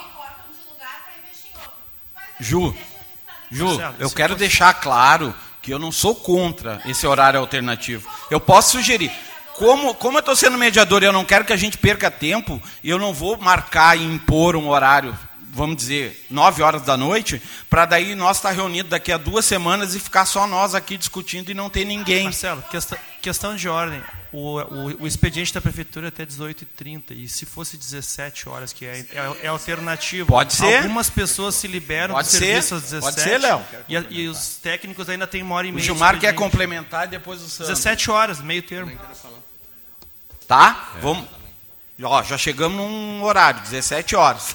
Ju, 2.40 2.76
Ju, 3.52 3.80
eu 4.00 4.10
quero 4.10 4.36
deixar 4.36 4.74
claro 4.74 5.34
que 5.62 5.74
eu 5.74 5.80
não 5.80 5.92
sou 5.92 6.16
contra 6.16 6.82
esse 6.86 7.08
horário 7.08 7.40
alternativo. 7.40 8.10
Eu 8.30 8.40
posso 8.40 8.72
sugerir. 8.72 9.12
Como, 9.54 9.96
como 9.96 10.18
eu 10.18 10.20
estou 10.20 10.36
sendo 10.36 10.58
mediador 10.58 11.02
e 11.02 11.06
eu 11.06 11.14
não 11.14 11.24
quero 11.24 11.46
que 11.46 11.54
a 11.54 11.58
gente 11.58 11.78
perca 11.78 12.12
tempo, 12.12 12.62
eu 12.84 13.00
não 13.00 13.14
vou 13.14 13.38
marcar 13.38 13.98
e 13.98 14.04
impor 14.04 14.56
um 14.56 14.68
horário 14.68 15.18
vamos 15.56 15.78
dizer, 15.78 16.26
9 16.30 16.62
horas 16.62 16.82
da 16.82 16.98
noite, 16.98 17.42
para 17.70 17.86
daí 17.86 18.14
nós 18.14 18.36
estar 18.36 18.50
tá 18.50 18.56
reunidos 18.56 18.90
daqui 18.90 19.10
a 19.10 19.18
duas 19.18 19.46
semanas 19.46 19.96
e 19.96 20.02
ficar 20.02 20.26
só 20.26 20.46
nós 20.46 20.76
aqui 20.76 20.98
discutindo 20.98 21.50
e 21.50 21.54
não 21.54 21.70
ter 21.70 21.86
ninguém. 21.86 22.26
Marcelo, 22.26 22.62
questão, 22.64 22.98
questão 23.22 23.56
de 23.56 23.70
ordem. 23.70 24.04
O, 24.36 24.60
o, 24.60 25.04
o, 25.04 25.08
expediente 25.08 25.54
da 25.54 25.62
prefeitura 25.62 26.08
é 26.08 26.10
até 26.10 26.26
18h30. 26.26 27.12
E 27.12 27.26
se 27.30 27.46
fosse 27.46 27.78
17 27.78 28.50
horas, 28.50 28.74
que 28.74 28.84
é, 28.86 29.00
é, 29.14 29.38
é 29.44 29.48
alternativo. 29.48 30.28
Pode 30.28 30.54
ser. 30.54 30.80
Algumas 30.80 31.10
pessoas 31.10 31.56
se 31.56 31.70
liberam 31.70 32.14
Pode 32.14 32.28
do 32.28 32.32
serviço 32.32 32.76
às 32.76 32.82
17. 32.82 33.02
Pode 33.02 33.22
ser, 33.22 33.38
Léo. 33.38 33.66
E, 33.88 33.96
e, 34.24 34.28
os 34.28 34.58
técnicos 34.58 35.08
ainda 35.08 35.26
têm 35.26 35.42
uma 35.42 35.56
hora 35.56 35.68
e 35.68 35.72
meia. 35.72 35.82
O 35.82 35.86
Gilmar 35.86 36.20
quer 36.20 36.36
complementar 36.36 37.08
e 37.08 37.12
depois 37.12 37.42
o 37.42 37.48
Sandro. 37.48 37.74
17 37.74 38.12
horas, 38.12 38.42
meio 38.42 38.62
termo. 38.62 38.92
Tá? 40.46 40.92
É. 40.98 41.00
Vamos. 41.00 41.30
Ó, 42.04 42.22
já 42.24 42.38
chegamos 42.38 42.78
num 42.78 43.24
horário, 43.24 43.62
17 43.62 44.18
horas. 44.18 44.54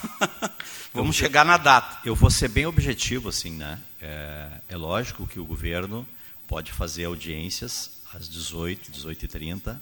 Vamos 0.92 1.16
chegar 1.16 1.46
na 1.46 1.56
data. 1.56 2.00
Eu 2.04 2.14
vou 2.14 2.30
ser 2.30 2.48
bem 2.48 2.66
objetivo, 2.66 3.30
assim, 3.30 3.52
né? 3.52 3.78
É, 3.98 4.46
é 4.68 4.76
lógico 4.76 5.26
que 5.26 5.40
o 5.40 5.44
governo 5.46 6.06
pode 6.46 6.70
fazer 6.70 7.06
audiências 7.06 7.99
às 8.14 8.28
18, 8.28 8.90
18h30 8.90 9.76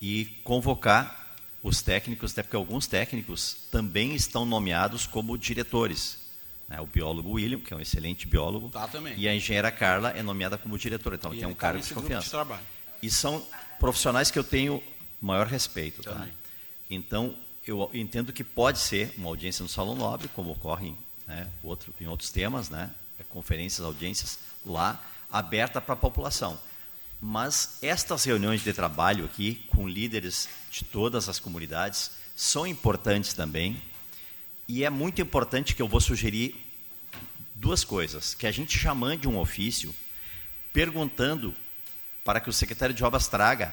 e 0.00 0.24
convocar 0.44 1.36
os 1.62 1.80
técnicos, 1.80 2.32
até 2.32 2.42
porque 2.42 2.56
alguns 2.56 2.86
técnicos 2.86 3.56
também 3.70 4.14
estão 4.14 4.44
nomeados 4.44 5.06
como 5.06 5.38
diretores. 5.38 6.18
Né? 6.68 6.80
O 6.80 6.86
biólogo 6.86 7.32
William, 7.32 7.60
que 7.60 7.72
é 7.72 7.76
um 7.76 7.80
excelente 7.80 8.26
biólogo, 8.26 8.68
tá, 8.68 8.88
e 9.16 9.28
a 9.28 9.34
engenheira 9.34 9.70
Carla 9.70 10.10
é 10.10 10.22
nomeada 10.22 10.58
como 10.58 10.76
diretora, 10.76 11.16
então 11.16 11.32
e 11.32 11.38
tem 11.38 11.46
um 11.46 11.50
tá 11.50 11.60
cargo 11.60 11.80
de 11.80 11.94
confiança. 11.94 12.44
De 12.44 13.06
e 13.06 13.10
são 13.10 13.44
profissionais 13.78 14.30
que 14.30 14.38
eu 14.38 14.44
tenho 14.44 14.82
maior 15.20 15.46
respeito. 15.46 16.02
Tá? 16.02 16.26
Então, 16.90 17.34
eu 17.66 17.90
entendo 17.94 18.32
que 18.32 18.42
pode 18.42 18.78
ser 18.78 19.14
uma 19.16 19.28
audiência 19.28 19.62
no 19.62 19.68
Salão 19.68 19.94
Nobre, 19.94 20.28
como 20.28 20.52
ocorre 20.52 20.94
né, 21.26 21.48
outro, 21.62 21.94
em 22.00 22.06
outros 22.06 22.30
temas, 22.30 22.68
né, 22.68 22.90
conferências, 23.28 23.86
audiências 23.86 24.38
lá, 24.66 25.00
aberta 25.30 25.80
para 25.80 25.94
a 25.94 25.96
população. 25.96 26.58
Mas 27.24 27.78
estas 27.80 28.24
reuniões 28.24 28.64
de 28.64 28.72
trabalho 28.72 29.24
aqui, 29.24 29.64
com 29.68 29.88
líderes 29.88 30.48
de 30.72 30.82
todas 30.82 31.28
as 31.28 31.38
comunidades, 31.38 32.10
são 32.34 32.66
importantes 32.66 33.32
também. 33.32 33.80
E 34.66 34.84
é 34.84 34.90
muito 34.90 35.22
importante 35.22 35.76
que 35.76 35.80
eu 35.80 35.86
vou 35.86 36.00
sugerir 36.00 36.56
duas 37.54 37.84
coisas: 37.84 38.34
que 38.34 38.44
a 38.44 38.50
gente 38.50 38.76
já 38.76 38.92
mande 38.92 39.28
um 39.28 39.38
ofício 39.38 39.94
perguntando 40.72 41.54
para 42.24 42.40
que 42.40 42.50
o 42.50 42.52
secretário 42.52 42.94
de 42.94 43.04
obras 43.04 43.28
traga 43.28 43.72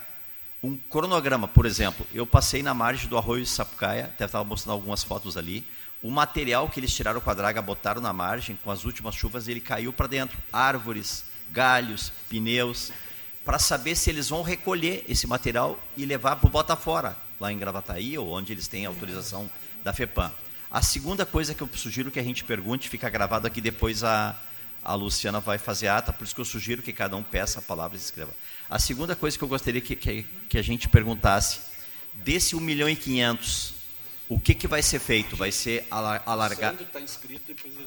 um 0.61 0.75
cronograma, 0.75 1.47
por 1.47 1.65
exemplo, 1.65 2.05
eu 2.13 2.27
passei 2.27 2.61
na 2.61 2.73
margem 2.73 3.07
do 3.07 3.17
arroio 3.17 3.45
Sapucaia, 3.45 4.05
até 4.05 4.25
estava 4.25 4.43
mostrando 4.43 4.73
algumas 4.73 5.03
fotos 5.03 5.37
ali, 5.37 5.65
o 6.03 6.11
material 6.11 6.69
que 6.69 6.79
eles 6.79 6.93
tiraram 6.93 7.21
com 7.21 7.29
a 7.29 7.33
draga, 7.33 7.61
botaram 7.61 8.01
na 8.01 8.13
margem, 8.13 8.57
com 8.63 8.69
as 8.69 8.85
últimas 8.85 9.15
chuvas, 9.15 9.47
ele 9.47 9.59
caiu 9.59 9.91
para 9.91 10.07
dentro. 10.07 10.37
Árvores, 10.51 11.25
galhos, 11.51 12.11
pneus, 12.29 12.91
para 13.49 13.57
saber 13.57 13.95
se 13.95 14.11
eles 14.11 14.29
vão 14.29 14.43
recolher 14.43 15.03
esse 15.09 15.25
material 15.25 15.83
e 15.97 16.05
levar 16.05 16.35
para 16.35 16.45
o 16.45 16.51
Botafora, 16.51 17.17
lá 17.39 17.51
em 17.51 17.57
Gravataí, 17.57 18.15
ou 18.15 18.31
onde 18.31 18.53
eles 18.53 18.67
têm 18.67 18.85
autorização 18.85 19.49
da 19.83 19.91
FEPAM. 19.91 20.31
A 20.69 20.83
segunda 20.83 21.25
coisa 21.25 21.55
que 21.55 21.63
eu 21.63 21.69
sugiro 21.73 22.11
que 22.11 22.19
a 22.19 22.23
gente 22.23 22.43
pergunte, 22.43 22.87
fica 22.87 23.09
gravado 23.09 23.47
aqui 23.47 23.59
depois 23.59 24.03
a, 24.03 24.35
a 24.83 24.93
Luciana 24.93 25.39
vai 25.39 25.57
fazer 25.57 25.87
ata, 25.87 26.13
por 26.13 26.25
isso 26.25 26.35
que 26.35 26.41
eu 26.41 26.45
sugiro 26.45 26.83
que 26.83 26.93
cada 26.93 27.17
um 27.17 27.23
peça 27.23 27.57
a 27.57 27.61
palavra 27.63 27.97
e 27.97 27.99
escreva. 27.99 28.31
A 28.69 28.77
segunda 28.77 29.15
coisa 29.15 29.35
que 29.35 29.43
eu 29.43 29.47
gostaria 29.47 29.81
que, 29.81 29.95
que, 29.95 30.27
que 30.47 30.57
a 30.59 30.61
gente 30.61 30.87
perguntasse, 30.87 31.59
desse 32.17 32.55
1 32.55 32.59
milhão 32.59 32.87
e 32.87 32.95
500, 32.95 33.73
o 34.29 34.39
que, 34.39 34.53
que 34.53 34.67
vai 34.67 34.83
ser 34.83 34.99
feito? 34.99 35.35
Vai 35.35 35.51
ser 35.51 35.87
alargado... 35.89 36.85
Tá 36.85 36.99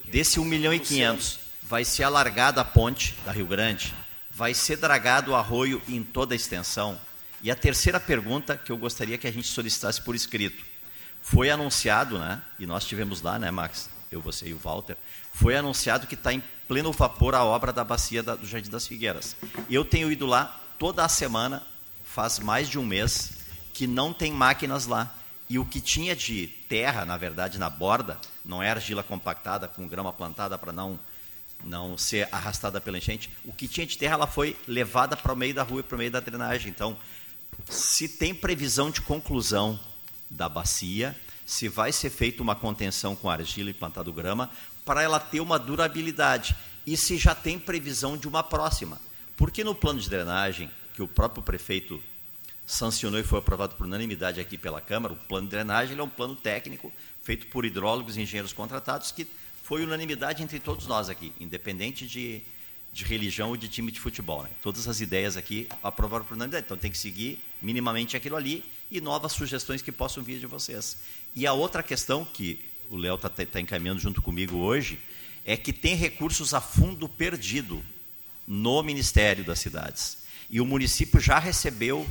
desse 0.07 0.41
1 0.41 0.45
milhão 0.45 0.75
e 0.75 0.81
500, 0.81 1.39
vai 1.63 1.85
ser 1.85 2.03
alargada 2.03 2.61
a 2.61 2.65
ponte 2.65 3.15
da 3.25 3.31
Rio 3.31 3.47
Grande? 3.47 3.95
Vai 4.43 4.55
ser 4.55 4.77
dragado 4.77 5.31
o 5.31 5.37
arroio 5.37 5.81
em 5.87 6.03
toda 6.03 6.35
a 6.35 6.37
extensão? 6.37 7.01
E 7.45 7.49
a 7.49 7.55
terceira 7.55 8.01
pergunta 8.01 8.57
que 8.57 8.73
eu 8.73 8.77
gostaria 8.77 9.17
que 9.17 9.29
a 9.29 9.33
gente 9.33 9.47
solicitasse 9.47 10.03
por 10.03 10.17
escrito. 10.17 10.65
Foi 11.21 11.49
anunciado, 11.49 12.19
né? 12.19 12.43
E 12.59 12.67
nós 12.67 12.85
tivemos 12.85 13.23
lá, 13.23 13.39
né, 13.39 13.53
Max? 13.53 13.89
Eu, 14.11 14.21
você 14.21 14.49
e 14.49 14.53
o 14.53 14.59
Walter. 14.59 14.97
Foi 15.33 15.55
anunciado 15.55 16.09
que 16.09 16.17
está 16.17 16.33
em 16.33 16.43
pleno 16.67 16.91
vapor 16.91 17.37
a 17.37 17.45
obra 17.45 17.73
da 17.73 17.85
bacia 17.85 18.21
da, 18.21 18.35
do 18.35 18.45
Jardim 18.45 18.69
das 18.69 18.85
Figueiras. 18.85 19.37
Eu 19.71 19.85
tenho 19.85 20.11
ido 20.11 20.27
lá 20.27 20.61
toda 20.77 21.05
a 21.05 21.09
semana, 21.09 21.63
faz 22.03 22.41
mais 22.41 22.69
de 22.69 22.81
um 22.81 22.85
mês, 22.85 23.35
que 23.73 23.87
não 23.87 24.13
tem 24.13 24.33
máquinas 24.33 24.87
lá. 24.87 25.15
E 25.49 25.57
o 25.57 25.65
que 25.65 25.81
tinha 25.81 26.17
de 26.17 26.49
terra, 26.69 27.05
na 27.05 27.17
verdade, 27.17 27.61
na 27.61 27.71
borda, 27.71 28.19
não 28.45 28.61
é 28.61 28.73
argila 28.73 29.05
compactada 29.05 29.69
com 29.69 29.87
grama 29.87 30.13
plantada 30.13 30.59
para 30.59 30.73
não 30.73 30.99
não 31.65 31.97
ser 31.97 32.29
arrastada 32.33 32.81
pela 32.81 32.99
enchente. 32.99 33.31
O 33.45 33.53
que 33.53 33.69
tinha 33.69 33.87
de 33.87 33.97
terra, 33.97 34.15
ela 34.15 34.27
foi 34.27 34.57
levada 34.67 35.17
para 35.17 35.33
o 35.33 35.37
meio 35.37 35.55
da 35.55 35.63
rua 35.63 35.81
e 35.81 35.83
para 35.83 35.95
o 35.95 35.99
meio 35.99 36.11
da 36.11 36.21
drenagem. 36.21 36.71
Então, 36.71 36.97
se 37.69 38.09
tem 38.09 38.35
previsão 38.35 38.91
de 38.91 39.01
conclusão 39.01 39.79
da 40.31 40.49
bacia, 40.49 41.17
se 41.45 41.69
vai 41.69 41.93
ser 41.93 42.11
feita 42.11 42.43
uma 42.43 42.55
contenção 42.55 43.15
com 43.15 43.29
argila 43.29 43.71
e 43.71 43.75
plantado 43.75 44.13
grama, 44.13 44.51
para 44.85 45.03
ela 45.03 45.21
ter 45.21 45.41
uma 45.41 45.59
durabilidade. 45.59 46.57
E 46.87 46.97
se 46.97 47.17
já 47.17 47.35
tem 47.35 47.59
previsão 47.59 48.17
de 48.17 48.27
uma 48.27 48.43
próxima. 48.43 49.01
Porque 49.37 49.63
no 49.63 49.75
plano 49.75 50.01
de 50.01 50.09
drenagem, 50.09 50.71
que 50.95 51.03
o 51.03 51.09
próprio 51.09 51.43
prefeito 51.43 52.03
sancionou 52.67 53.21
e 53.21 53.25
foi 53.25 53.39
aprovado 53.39 53.75
por 53.75 53.87
unanimidade 53.87 54.41
aqui 54.41 54.57
pela 54.57 54.81
Câmara, 54.81 55.15
o 55.15 55.17
plano 55.17 55.47
de 55.47 55.51
drenagem 55.51 55.99
é 55.99 56.03
um 56.03 56.09
plano 56.09 56.35
técnico 56.35 56.93
feito 57.23 57.47
por 57.49 57.65
hidrólogos 57.65 58.17
e 58.17 58.23
engenheiros 58.23 58.53
contratados 58.53 59.13
que 59.13 59.27
foi 59.73 59.85
unanimidade 59.85 60.43
entre 60.43 60.61
todos 60.61 60.87
nós 60.87 61.09
aqui, 61.09 61.33
independente 61.41 62.07
de, 62.07 62.43
de 62.93 63.05
religião 63.05 63.49
ou 63.49 63.57
de 63.57 63.69
time 63.69 63.91
de 63.91 63.99
futebol. 63.99 64.43
Né? 64.43 64.51
Todas 64.61 64.87
as 64.87 65.01
ideias 65.01 65.35
aqui 65.35 65.67
aprovaram 65.83 66.27
por 66.27 66.35
unanimidade. 66.35 66.67
Então 66.67 66.77
tem 66.77 66.91
que 66.91 66.99
seguir 66.99 67.43
minimamente 67.63 68.15
aquilo 68.15 68.37
ali 68.37 68.63
e 68.91 69.01
novas 69.01 69.33
sugestões 69.33 69.81
que 69.81 69.91
possam 69.91 70.23
vir 70.23 70.39
de 70.39 70.47
vocês. 70.47 70.99
E 71.35 71.47
a 71.47 71.55
outra 71.55 71.83
questão 71.83 72.23
que 72.23 72.63
o 72.91 72.97
Léo 72.97 73.15
está 73.15 73.31
tá 73.31 73.59
encaminhando 73.59 73.99
junto 73.99 74.21
comigo 74.21 74.59
hoje 74.59 74.99
é 75.43 75.57
que 75.57 75.73
tem 75.73 75.95
recursos 75.95 76.53
a 76.53 76.61
fundo 76.61 77.09
perdido 77.09 77.83
no 78.47 78.83
Ministério 78.83 79.43
das 79.43 79.59
Cidades. 79.59 80.19
E 80.51 80.61
o 80.61 80.67
município 80.67 81.19
já 81.19 81.39
recebeu, 81.39 82.07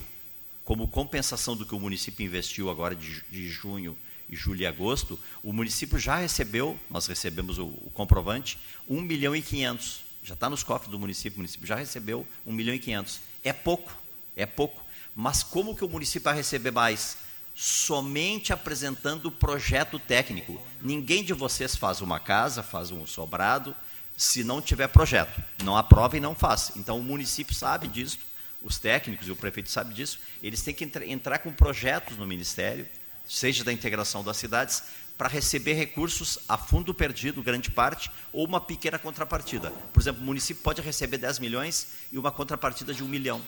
como 0.65 0.88
compensação 0.88 1.56
do 1.56 1.63
que 1.63 1.76
o 1.76 1.80
município 1.80 2.26
investiu 2.26 2.71
agora 2.71 2.95
de, 2.95 3.21
de 3.30 3.47
junho 3.47 3.95
e 4.32 4.36
julho 4.36 4.62
e 4.62 4.65
agosto, 4.65 5.20
o 5.44 5.52
município 5.52 6.00
já 6.00 6.15
recebeu, 6.15 6.80
nós 6.89 7.06
recebemos 7.06 7.60
o, 7.60 7.65
o 7.65 7.91
comprovante, 7.94 8.58
1 8.89 9.02
milhão 9.02 9.36
e 9.36 9.41
500. 9.41 10.02
Já 10.24 10.34
está 10.36 10.50
nos 10.50 10.63
cofres 10.63 10.89
do 10.89 10.98
município, 10.98 11.36
o 11.36 11.39
município 11.39 11.67
já 11.67 11.76
recebeu 11.76 12.26
1 12.46 12.54
milhão 12.54 12.74
e 12.74 12.80
500. 12.80 13.20
É 13.44 13.52
pouco, 13.52 13.91
é 14.36 14.46
pouco. 14.46 14.82
Mas 15.13 15.44
como 15.44 15.76
que 15.76 15.84
o 15.84 15.89
município 15.89 16.24
vai 16.24 16.36
receber 16.36 16.72
mais? 16.72 17.17
Somente 17.54 18.54
apresentando 18.54 19.26
o 19.26 19.32
projeto 19.32 20.00
técnico. 20.00 20.62
Ninguém 20.82 21.24
de 21.24 21.34
vocês 21.34 21.76
faz 21.76 22.00
uma 22.00 22.20
casa, 22.20 22.63
faz 22.63 22.91
um 22.91 23.06
sobrado, 23.06 23.76
se 24.15 24.44
não 24.44 24.62
tiver 24.62 24.88
projeto. 24.88 25.44
Não 25.63 25.76
aprova 25.76 26.15
e 26.15 26.22
não 26.22 26.34
faz. 26.34 26.72
Então 26.78 26.98
o 26.98 27.04
município 27.04 27.54
sabe 27.54 27.89
disso, 27.89 28.20
os 28.62 28.80
técnicos 28.80 29.28
e 29.28 29.32
o 29.32 29.36
prefeito 29.36 29.70
sabe 29.70 29.94
disso. 29.94 30.20
Eles 30.41 30.62
têm 30.62 30.74
que 30.74 30.89
entrar 31.08 31.39
com 31.39 31.52
projetos 31.52 32.17
no 32.17 32.26
ministério, 32.26 32.88
seja 33.32 33.63
da 33.63 33.72
integração 33.72 34.24
das 34.24 34.38
cidades, 34.38 34.84
para 35.17 35.30
receber 35.30 35.74
recursos 35.74 36.39
a 36.50 36.58
fundo 36.58 36.94
perdido, 36.94 37.44
grande 37.44 37.70
parte, 37.70 38.12
ou 38.34 38.46
uma 38.46 38.60
pequena 38.60 38.98
contrapartida. 38.98 39.72
Por 39.94 40.02
exemplo, 40.02 40.22
o 40.22 40.26
município 40.26 40.63
pode 40.63 40.82
receber 40.82 41.17
10 41.17 41.39
milhões 41.39 41.88
e 42.12 42.17
uma 42.17 42.32
contrapartida 42.32 42.94
de 42.94 43.04
1 43.04 43.08
milhão. 43.08 43.41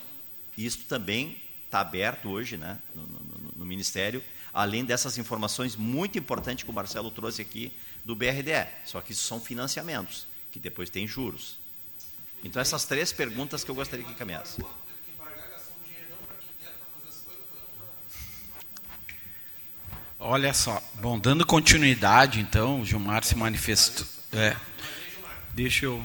E 0.56 0.66
isso 0.66 0.80
também 0.88 1.42
está 1.66 1.80
aberto 1.80 2.30
hoje 2.30 2.58
né, 2.58 2.78
no, 2.94 3.02
no, 3.02 3.52
no 3.58 3.66
Ministério, 3.66 4.24
além 4.54 4.86
dessas 4.86 5.18
informações 5.18 5.76
muito 5.76 6.18
importantes 6.18 6.64
que 6.64 6.70
o 6.70 6.74
Marcelo 6.74 7.10
trouxe 7.10 7.42
aqui 7.42 7.74
do 8.06 8.16
BRDE. 8.16 8.68
Só 8.86 9.02
que 9.02 9.12
isso 9.12 9.24
são 9.24 9.40
financiamentos 9.40 10.28
que 10.52 10.60
depois 10.60 10.90
tem 10.90 11.08
juros. 11.08 11.58
Então, 12.44 12.62
essas 12.62 12.86
três 12.86 13.12
perguntas 13.12 13.64
que 13.64 13.72
eu 13.72 13.76
gostaria 13.76 14.06
que 14.06 14.14
caminhasse. 14.14 14.62
Olha 20.26 20.54
só, 20.54 20.82
bom, 21.02 21.20
dando 21.20 21.46
continuidade, 21.46 22.40
então, 22.40 22.80
o 22.80 22.86
Gilmar 22.86 23.26
se 23.26 23.36
manifestou. 23.36 24.08
É, 24.32 24.56
deixa 25.54 25.86
eu. 25.86 26.02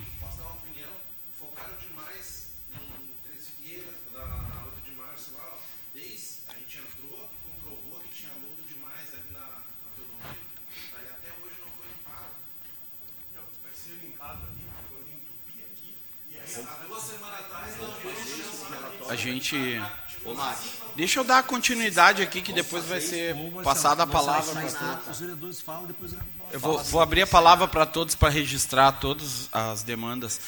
a 19.08 19.16
gente. 19.16 19.80
Deixa 20.98 21.20
eu 21.20 21.22
dar 21.22 21.44
continuidade 21.44 22.22
aqui, 22.22 22.42
que 22.42 22.52
depois 22.52 22.84
vai 22.84 23.00
ser 23.00 23.32
passada 23.62 24.02
a 24.02 24.06
palavra 24.06 24.52
para 24.52 24.68
todos. 24.68 25.08
Os 25.08 25.20
vereadores 25.20 25.60
falam, 25.60 25.86
depois 25.86 26.12
eu 26.50 26.58
vou, 26.58 26.82
vou 26.82 27.00
abrir 27.00 27.22
a 27.22 27.26
palavra 27.26 27.68
para 27.68 27.86
todos 27.86 28.16
para 28.16 28.28
registrar 28.28 28.90
todas 28.90 29.48
as 29.52 29.84
demandas. 29.84 30.40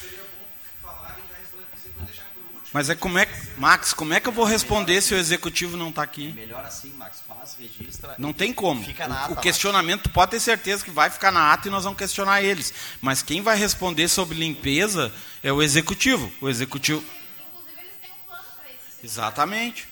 Mas 2.73 2.89
é 2.89 2.95
como 2.95 3.17
é 3.17 3.29
Max, 3.57 3.93
como 3.93 4.13
é 4.13 4.19
que 4.19 4.27
eu 4.27 4.33
vou 4.33 4.43
responder 4.43 5.01
se 5.01 5.13
o 5.13 5.17
executivo 5.17 5.77
não 5.77 5.87
está 5.87 6.03
aqui? 6.03 6.27
É 6.27 6.41
melhor 6.41 6.65
assim, 6.65 6.91
Max, 6.97 7.23
faz, 7.25 7.55
registra. 7.57 8.15
Não 8.17 8.33
tem 8.33 8.51
como. 8.53 8.85
Ata, 8.99 9.31
o, 9.31 9.37
questionamento 9.37 10.07
Max. 10.07 10.13
pode 10.13 10.31
ter 10.31 10.41
certeza 10.41 10.83
que 10.83 10.91
vai 10.91 11.09
ficar 11.09 11.31
na 11.31 11.53
ata 11.53 11.69
e 11.69 11.71
nós 11.71 11.85
vamos 11.85 11.97
questionar 11.97 12.43
eles. 12.43 12.73
Mas 12.99 13.21
quem 13.21 13.41
vai 13.41 13.57
responder 13.57 14.09
sobre 14.09 14.37
limpeza 14.37 15.13
é 15.41 15.53
o 15.53 15.61
executivo. 15.61 16.29
O 16.41 16.49
executivo. 16.49 17.01
Inclusive 17.47 17.79
eles 17.79 17.95
têm 18.01 18.11
um 18.11 18.25
plano 18.27 18.43
para 18.57 18.69
isso. 18.69 18.99
Exatamente. 19.01 19.90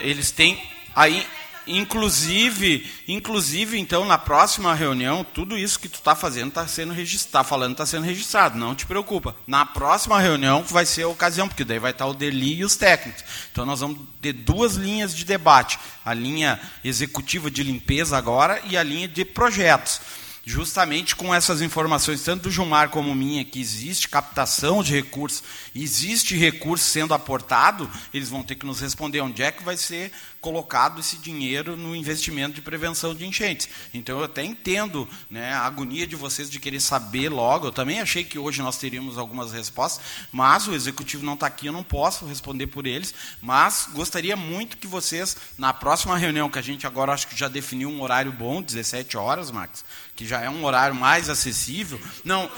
Eles 0.00 0.30
têm 0.30 0.62
aí 0.94 1.26
Inclusive, 1.68 2.86
inclusive, 3.06 3.78
então, 3.78 4.06
na 4.06 4.16
próxima 4.16 4.74
reunião, 4.74 5.22
tudo 5.22 5.56
isso 5.56 5.78
que 5.78 5.88
tu 5.88 5.96
está 5.96 6.14
fazendo 6.14 6.48
está 6.48 6.66
sendo 6.66 6.94
registrado, 6.94 7.28
tá 7.32 7.44
falando 7.44 7.72
está 7.72 7.84
sendo 7.84 8.04
registrado, 8.04 8.58
não 8.58 8.74
te 8.74 8.86
preocupa. 8.86 9.36
Na 9.46 9.66
próxima 9.66 10.18
reunião 10.18 10.62
vai 10.62 10.86
ser 10.86 11.02
a 11.02 11.08
ocasião, 11.08 11.46
porque 11.46 11.64
daí 11.64 11.78
vai 11.78 11.90
estar 11.90 12.06
o 12.06 12.14
Deli 12.14 12.54
e 12.56 12.64
os 12.64 12.74
técnicos. 12.74 13.22
Então 13.52 13.66
nós 13.66 13.80
vamos 13.80 13.98
ter 14.22 14.32
duas 14.32 14.76
linhas 14.76 15.14
de 15.14 15.26
debate, 15.26 15.78
a 16.04 16.14
linha 16.14 16.58
executiva 16.82 17.50
de 17.50 17.62
limpeza 17.62 18.16
agora 18.16 18.62
e 18.64 18.74
a 18.76 18.82
linha 18.82 19.06
de 19.06 19.24
projetos 19.24 20.00
justamente 20.48 21.14
com 21.14 21.34
essas 21.34 21.60
informações, 21.60 22.22
tanto 22.22 22.44
do 22.44 22.50
Gilmar 22.50 22.88
como 22.88 23.14
minha, 23.14 23.44
que 23.44 23.60
existe 23.60 24.08
captação 24.08 24.82
de 24.82 24.94
recursos, 24.94 25.42
existe 25.76 26.34
recurso 26.38 26.86
sendo 26.86 27.12
aportado, 27.12 27.88
eles 28.14 28.30
vão 28.30 28.42
ter 28.42 28.54
que 28.54 28.64
nos 28.64 28.80
responder 28.80 29.20
onde 29.20 29.42
é 29.42 29.52
que 29.52 29.62
vai 29.62 29.76
ser 29.76 30.10
colocado 30.48 30.98
esse 30.98 31.18
dinheiro 31.18 31.76
no 31.76 31.94
investimento 31.94 32.54
de 32.54 32.62
prevenção 32.62 33.14
de 33.14 33.26
enchentes. 33.26 33.68
Então 33.92 34.18
eu 34.18 34.24
até 34.24 34.42
entendo 34.42 35.06
né, 35.30 35.52
a 35.52 35.66
agonia 35.66 36.06
de 36.06 36.16
vocês 36.16 36.48
de 36.48 36.58
querer 36.58 36.80
saber 36.80 37.28
logo. 37.28 37.66
Eu 37.66 37.72
também 37.72 38.00
achei 38.00 38.24
que 38.24 38.38
hoje 38.38 38.62
nós 38.62 38.78
teríamos 38.78 39.18
algumas 39.18 39.52
respostas, 39.52 40.02
mas 40.32 40.66
o 40.66 40.72
executivo 40.74 41.22
não 41.22 41.34
está 41.34 41.46
aqui, 41.46 41.66
eu 41.66 41.72
não 41.72 41.82
posso 41.82 42.24
responder 42.24 42.68
por 42.68 42.86
eles. 42.86 43.14
Mas 43.42 43.90
gostaria 43.92 44.36
muito 44.36 44.78
que 44.78 44.86
vocês, 44.86 45.36
na 45.58 45.74
próxima 45.74 46.16
reunião, 46.16 46.48
que 46.48 46.58
a 46.58 46.62
gente 46.62 46.86
agora 46.86 47.12
acho 47.12 47.28
que 47.28 47.38
já 47.38 47.46
definiu 47.46 47.90
um 47.90 48.00
horário 48.00 48.32
bom, 48.32 48.62
17 48.62 49.18
horas, 49.18 49.50
Max, 49.50 49.84
que 50.16 50.26
já 50.26 50.40
é 50.40 50.48
um 50.48 50.64
horário 50.64 50.94
mais 50.94 51.28
acessível. 51.28 52.00
Não, 52.24 52.50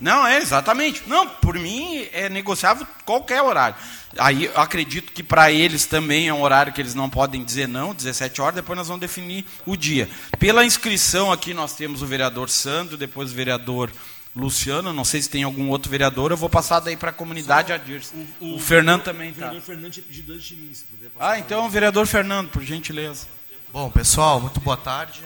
não 0.00 0.26
é 0.26 0.38
exatamente. 0.38 1.02
Não, 1.06 1.28
por 1.28 1.58
mim 1.58 2.06
é 2.12 2.28
negociável 2.28 2.86
qualquer 3.04 3.42
horário. 3.42 3.76
Aí 4.18 4.50
acredito 4.54 5.12
que 5.12 5.22
para 5.22 5.50
eles 5.50 5.86
também 5.86 6.28
é 6.28 6.34
um 6.34 6.42
horário 6.42 6.72
que 6.72 6.80
eles 6.80 6.94
não 6.94 7.10
podem 7.10 7.42
dizer 7.42 7.66
não, 7.66 7.94
17 7.94 8.40
horas, 8.40 8.54
depois 8.54 8.76
nós 8.76 8.86
vamos 8.86 9.00
definir 9.00 9.44
o 9.66 9.76
dia. 9.76 10.08
Pela 10.38 10.64
inscrição 10.64 11.32
aqui 11.32 11.52
nós 11.52 11.74
temos 11.74 12.02
o 12.02 12.06
vereador 12.06 12.48
Sandro, 12.48 12.96
depois 12.96 13.32
o 13.32 13.34
vereador 13.34 13.90
Luciano, 14.36 14.92
não 14.92 15.04
sei 15.04 15.22
se 15.22 15.30
tem 15.30 15.44
algum 15.44 15.68
outro 15.68 15.88
vereador, 15.88 16.32
eu 16.32 16.36
vou 16.36 16.48
passar 16.48 16.80
daí 16.80 16.96
para 16.96 17.10
a 17.10 17.12
comunidade 17.12 17.72
a 17.72 17.76
O, 17.76 18.44
o, 18.44 18.56
o, 18.56 18.58
Fernando 18.58 19.02
também 19.02 19.30
está. 19.30 19.46
O 19.46 19.48
vereador 19.50 19.62
Fernando 19.62 19.92
tinha 19.92 20.04
pedido 20.04 20.32
antes 20.32 20.44
de 20.44 20.56
mim, 20.56 20.74
se 20.74 20.84
puder 20.84 21.10
passar. 21.10 21.30
Ah, 21.30 21.38
então 21.38 21.64
o 21.64 21.70
vereador 21.70 22.06
Fernando, 22.06 22.50
por 22.50 22.62
gentileza. 22.62 23.26
Bom, 23.72 23.88
pessoal, 23.90 24.40
muito 24.40 24.60
boa 24.60 24.76
tarde. 24.76 25.20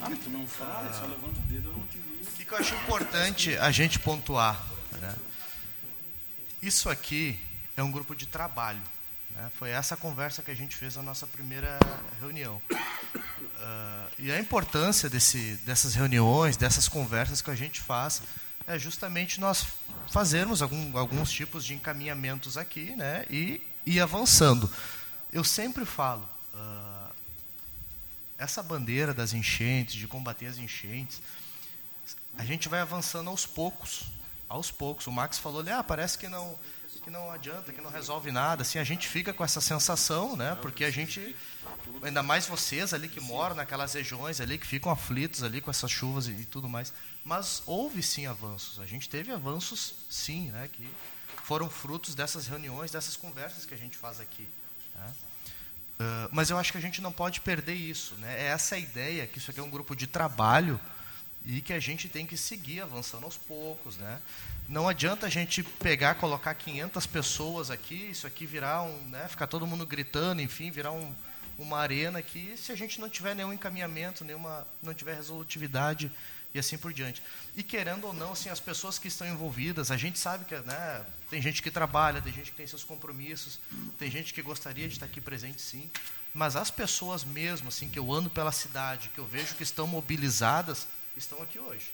Ah, 0.00 0.10
tu 0.22 0.30
não 0.30 0.46
fala, 0.46 0.90
só 0.92 1.02
levanta 1.02 1.38
o 1.38 1.52
dedo, 1.52 1.68
eu 1.68 1.72
não 1.72 1.82
te 1.82 1.95
que 2.46 2.54
eu 2.54 2.58
acho 2.58 2.74
importante 2.76 3.56
a 3.58 3.70
gente 3.72 3.98
pontuar? 3.98 4.64
Né? 5.00 5.14
Isso 6.62 6.88
aqui 6.88 7.38
é 7.76 7.82
um 7.82 7.90
grupo 7.90 8.14
de 8.14 8.26
trabalho. 8.26 8.80
Né? 9.34 9.50
Foi 9.58 9.70
essa 9.70 9.96
conversa 9.96 10.42
que 10.42 10.50
a 10.50 10.54
gente 10.54 10.76
fez 10.76 10.94
na 10.96 11.02
nossa 11.02 11.26
primeira 11.26 11.78
reunião. 12.20 12.62
Uh, 12.70 14.10
e 14.18 14.30
a 14.30 14.38
importância 14.38 15.10
desse, 15.10 15.56
dessas 15.64 15.94
reuniões, 15.94 16.56
dessas 16.56 16.88
conversas 16.88 17.42
que 17.42 17.50
a 17.50 17.54
gente 17.54 17.80
faz, 17.80 18.22
é 18.66 18.78
justamente 18.78 19.40
nós 19.40 19.66
fazermos 20.08 20.62
algum, 20.62 20.96
alguns 20.96 21.30
tipos 21.32 21.64
de 21.64 21.74
encaminhamentos 21.74 22.56
aqui 22.56 22.94
né? 22.96 23.26
e 23.28 23.60
ir 23.84 24.00
avançando. 24.00 24.70
Eu 25.32 25.42
sempre 25.42 25.84
falo, 25.84 26.26
uh, 26.54 27.12
essa 28.38 28.62
bandeira 28.62 29.12
das 29.12 29.32
enchentes, 29.32 29.96
de 29.96 30.06
combater 30.06 30.46
as 30.46 30.58
enchentes, 30.58 31.20
a 32.36 32.44
gente 32.44 32.68
vai 32.68 32.80
avançando 32.80 33.30
aos 33.30 33.46
poucos. 33.46 34.04
Aos 34.48 34.70
poucos. 34.70 35.06
O 35.06 35.12
Max 35.12 35.38
falou 35.38 35.60
ali, 35.60 35.70
ah, 35.70 35.82
parece 35.82 36.18
que 36.18 36.28
não 36.28 36.58
que 37.06 37.10
não 37.10 37.30
adianta, 37.30 37.72
que 37.72 37.80
não 37.80 37.88
resolve 37.88 38.32
nada. 38.32 38.62
Assim, 38.62 38.80
a 38.80 38.84
gente 38.84 39.06
fica 39.06 39.32
com 39.32 39.44
essa 39.44 39.60
sensação, 39.60 40.34
né? 40.34 40.58
Porque 40.60 40.84
a 40.84 40.90
gente, 40.90 41.36
ainda 42.02 42.20
mais 42.20 42.46
vocês 42.46 42.92
ali 42.92 43.08
que 43.08 43.20
moram 43.20 43.54
naquelas 43.54 43.94
regiões 43.94 44.40
ali, 44.40 44.58
que 44.58 44.66
ficam 44.66 44.90
aflitos 44.90 45.44
ali 45.44 45.60
com 45.60 45.70
essas 45.70 45.88
chuvas 45.88 46.26
e, 46.26 46.32
e 46.32 46.44
tudo 46.44 46.68
mais. 46.68 46.92
Mas 47.24 47.62
houve 47.64 48.02
sim 48.02 48.26
avanços. 48.26 48.80
A 48.80 48.86
gente 48.86 49.08
teve 49.08 49.30
avanços, 49.30 49.94
sim, 50.10 50.48
né? 50.48 50.68
Que 50.72 50.90
foram 51.44 51.70
frutos 51.70 52.12
dessas 52.16 52.48
reuniões, 52.48 52.90
dessas 52.90 53.16
conversas 53.16 53.64
que 53.64 53.72
a 53.72 53.78
gente 53.78 53.96
faz 53.96 54.20
aqui. 54.20 54.48
Né? 54.96 55.12
Uh, 56.00 56.28
mas 56.32 56.50
eu 56.50 56.58
acho 56.58 56.72
que 56.72 56.78
a 56.78 56.80
gente 56.80 57.00
não 57.00 57.12
pode 57.12 57.40
perder 57.40 57.74
isso. 57.74 58.16
Né? 58.16 58.42
É 58.42 58.46
essa 58.46 58.76
ideia, 58.76 59.28
que 59.28 59.38
isso 59.38 59.52
aqui 59.52 59.60
é 59.60 59.62
um 59.62 59.70
grupo 59.70 59.94
de 59.94 60.08
trabalho 60.08 60.80
e 61.46 61.60
que 61.60 61.72
a 61.72 61.78
gente 61.78 62.08
tem 62.08 62.26
que 62.26 62.36
seguir 62.36 62.80
avançando 62.80 63.24
aos 63.24 63.38
poucos, 63.38 63.96
né? 63.96 64.20
Não 64.68 64.88
adianta 64.88 65.26
a 65.26 65.30
gente 65.30 65.62
pegar, 65.62 66.16
colocar 66.16 66.52
500 66.54 67.06
pessoas 67.06 67.70
aqui, 67.70 68.10
isso 68.10 68.26
aqui 68.26 68.44
virar 68.44 68.82
um, 68.82 69.00
né, 69.08 69.28
ficar 69.28 69.46
todo 69.46 69.64
mundo 69.64 69.86
gritando, 69.86 70.42
enfim, 70.42 70.72
virar 70.72 70.90
um, 70.90 71.14
uma 71.56 71.78
arena 71.78 72.18
aqui, 72.18 72.56
se 72.56 72.72
a 72.72 72.74
gente 72.74 73.00
não 73.00 73.08
tiver 73.08 73.36
nenhum 73.36 73.52
encaminhamento, 73.52 74.24
nenhuma, 74.24 74.66
não 74.82 74.92
tiver 74.92 75.14
resolutividade 75.14 76.10
e 76.52 76.58
assim 76.58 76.76
por 76.76 76.92
diante. 76.92 77.22
E 77.54 77.62
querendo 77.62 78.08
ou 78.08 78.12
não, 78.12 78.32
assim, 78.32 78.48
as 78.48 78.58
pessoas 78.58 78.98
que 78.98 79.06
estão 79.06 79.26
envolvidas, 79.28 79.92
a 79.92 79.96
gente 79.96 80.18
sabe 80.18 80.44
que, 80.46 80.56
né, 80.56 81.06
tem 81.30 81.40
gente 81.40 81.62
que 81.62 81.70
trabalha, 81.70 82.20
tem 82.20 82.32
gente 82.32 82.50
que 82.50 82.56
tem 82.56 82.66
seus 82.66 82.82
compromissos, 82.82 83.60
tem 84.00 84.10
gente 84.10 84.34
que 84.34 84.42
gostaria 84.42 84.88
de 84.88 84.94
estar 84.94 85.06
aqui 85.06 85.20
presente, 85.20 85.62
sim, 85.62 85.88
mas 86.34 86.56
as 86.56 86.72
pessoas 86.72 87.22
mesmo, 87.22 87.68
assim, 87.68 87.88
que 87.88 87.98
eu 88.00 88.12
ando 88.12 88.28
pela 88.28 88.50
cidade, 88.50 89.10
que 89.10 89.18
eu 89.18 89.26
vejo 89.26 89.54
que 89.54 89.62
estão 89.62 89.86
mobilizadas, 89.86 90.88
estão 91.18 91.42
aqui 91.42 91.58
hoje. 91.58 91.92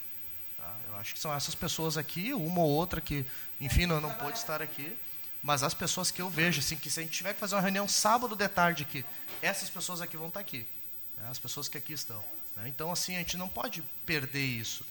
Tá? 0.57 0.75
Eu 0.89 0.97
acho 0.97 1.15
que 1.15 1.21
são 1.21 1.33
essas 1.35 1.55
pessoas 1.55 1.97
aqui, 1.97 2.33
uma 2.33 2.61
ou 2.61 2.71
outra 2.71 3.01
que, 3.01 3.25
enfim, 3.61 3.87
não, 3.87 4.01
não 4.01 4.13
pôde 4.15 4.39
estar 4.39 4.63
aqui, 4.63 4.97
mas 5.43 5.63
as 5.63 5.75
pessoas 5.75 6.11
que 6.11 6.23
eu 6.23 6.31
vejo, 6.31 6.61
assim, 6.61 6.77
que 6.77 6.91
se 6.91 7.01
a 7.01 7.03
gente 7.03 7.13
tiver 7.13 7.35
que 7.35 7.41
fazer 7.41 7.57
uma 7.57 7.61
reunião 7.61 7.89
sábado 7.89 8.37
de 8.37 8.49
tarde 8.49 8.85
aqui, 8.85 9.05
essas 9.41 9.69
pessoas 9.69 10.01
aqui 10.01 10.17
vão 10.17 10.29
estar 10.29 10.41
aqui, 10.41 10.67
né? 11.17 11.29
as 11.31 11.39
pessoas 11.39 11.69
que 11.69 11.77
aqui 11.77 11.93
estão. 11.93 12.23
Né? 12.57 12.69
Então, 12.69 12.93
assim, 12.93 13.17
a 13.17 13.19
gente 13.19 13.37
não 13.37 13.49
pode 13.49 13.83
perder 14.07 14.45
isso. 14.45 14.85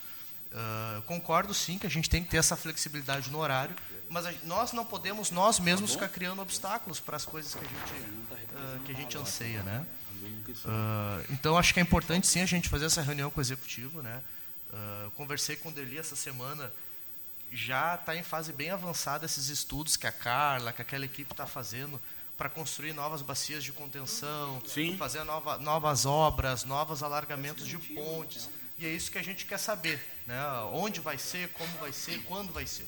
Uh, 0.52 1.02
concordo 1.04 1.54
sim 1.54 1.78
que 1.78 1.88
a 1.88 1.89
gente 1.89 2.10
tem 2.10 2.22
que 2.22 2.30
ter 2.30 2.38
essa 2.38 2.58
flexibilidade 2.58 3.30
no 3.30 3.39
horário, 3.39 3.74
mas 4.10 4.26
a, 4.26 4.34
nós 4.44 4.74
não 4.74 4.86
podemos 4.86 5.32
nós 5.32 5.58
mesmos 5.60 5.94
ficar 5.94 6.10
criando 6.10 6.41
obstáculos 6.41 7.00
para 7.00 7.15
as 7.15 7.24
coisas 7.24 7.54
que 7.56 7.63
a 7.63 7.67
gente, 7.67 8.04
uh, 8.52 8.80
que 8.86 8.91
a 8.91 8.96
gente 8.96 9.17
anseia, 9.17 9.63
né? 9.63 9.86
Uh, 10.65 11.26
então 11.30 11.58
acho 11.58 11.74
que 11.74 11.80
é 11.80 11.84
importante 11.84 12.28
sim 12.28 12.41
a 12.41 12.46
gente 12.46 12.70
fazer 12.70 12.86
essa 12.86 13.02
reunião 13.02 13.30
com 13.30 13.39
o 13.39 13.44
executivo, 13.44 14.02
né? 14.02 14.22
Uh, 14.72 15.12
conversei 15.12 15.56
com 15.56 15.70
o 15.70 15.72
Deli 15.72 15.98
essa 15.98 16.15
semana, 16.15 16.72
já 17.52 17.96
está 17.96 18.15
em 18.15 18.24
fase 18.24 18.54
bem 18.54 18.70
avançada 18.70 19.26
esses 19.26 19.50
estudos 19.50 19.98
que 19.98 20.08
a 20.08 20.12
Carla, 20.12 20.72
que 20.72 20.82
aquela 20.82 21.06
equipe 21.06 21.34
está 21.34 21.46
fazendo 21.46 22.02
para 22.38 22.50
construir 22.50 22.94
novas 22.94 23.22
bacias 23.22 23.63
de 23.63 23.72
contenção, 23.72 24.62
sim. 24.65 24.98
fazer 24.98 25.24
nova, 25.24 25.58
novas 25.58 26.06
obras, 26.06 26.63
novos 26.63 27.04
alargamentos 27.04 27.67
de 27.67 27.78
pontes. 27.78 28.50
E 28.80 28.86
é 28.86 28.89
isso 28.89 29.12
que 29.12 29.17
a 29.17 29.24
gente 29.24 29.46
quer 29.46 29.60
saber, 29.60 30.02
né? 30.26 30.41
Onde 30.72 31.00
vai 31.00 31.17
ser, 31.17 31.50
como 31.50 31.72
vai 31.78 31.94
ser, 31.94 32.24
quando 32.24 32.52
vai 32.52 32.65
ser. 32.65 32.88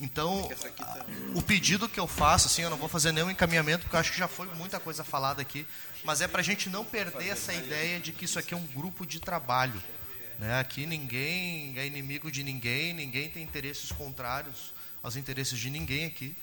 Então, 0.00 0.48
o 1.34 1.42
pedido 1.42 1.88
que 1.88 2.00
eu 2.00 2.06
faço, 2.06 2.46
assim, 2.46 2.62
eu 2.62 2.70
não 2.70 2.76
vou 2.76 2.88
fazer 2.88 3.12
nenhum 3.12 3.30
encaminhamento, 3.30 3.82
porque 3.82 3.94
eu 3.94 4.00
acho 4.00 4.12
que 4.12 4.18
já 4.18 4.26
foi 4.26 4.46
muita 4.54 4.80
coisa 4.80 5.04
falada 5.04 5.40
aqui, 5.40 5.66
mas 6.04 6.20
é 6.20 6.28
para 6.28 6.40
a 6.40 6.44
gente 6.44 6.68
não 6.68 6.84
perder 6.84 7.28
essa 7.28 7.52
ideia 7.52 7.98
de 7.98 8.12
que 8.12 8.26
isso 8.26 8.38
aqui 8.38 8.52
é 8.52 8.56
um 8.56 8.66
grupo 8.66 9.06
de 9.06 9.18
trabalho. 9.18 9.82
Né? 10.38 10.60
Aqui 10.60 10.84
ninguém 10.84 11.72
é 11.78 11.86
inimigo 11.86 12.30
de 12.30 12.42
ninguém, 12.42 12.92
ninguém 12.92 13.30
tem 13.30 13.42
interesses 13.42 13.90
contrários 13.90 14.74
aos 15.02 15.16
interesses 15.16 15.58
de 15.58 15.70
ninguém 15.70 16.04
aqui. 16.04 16.36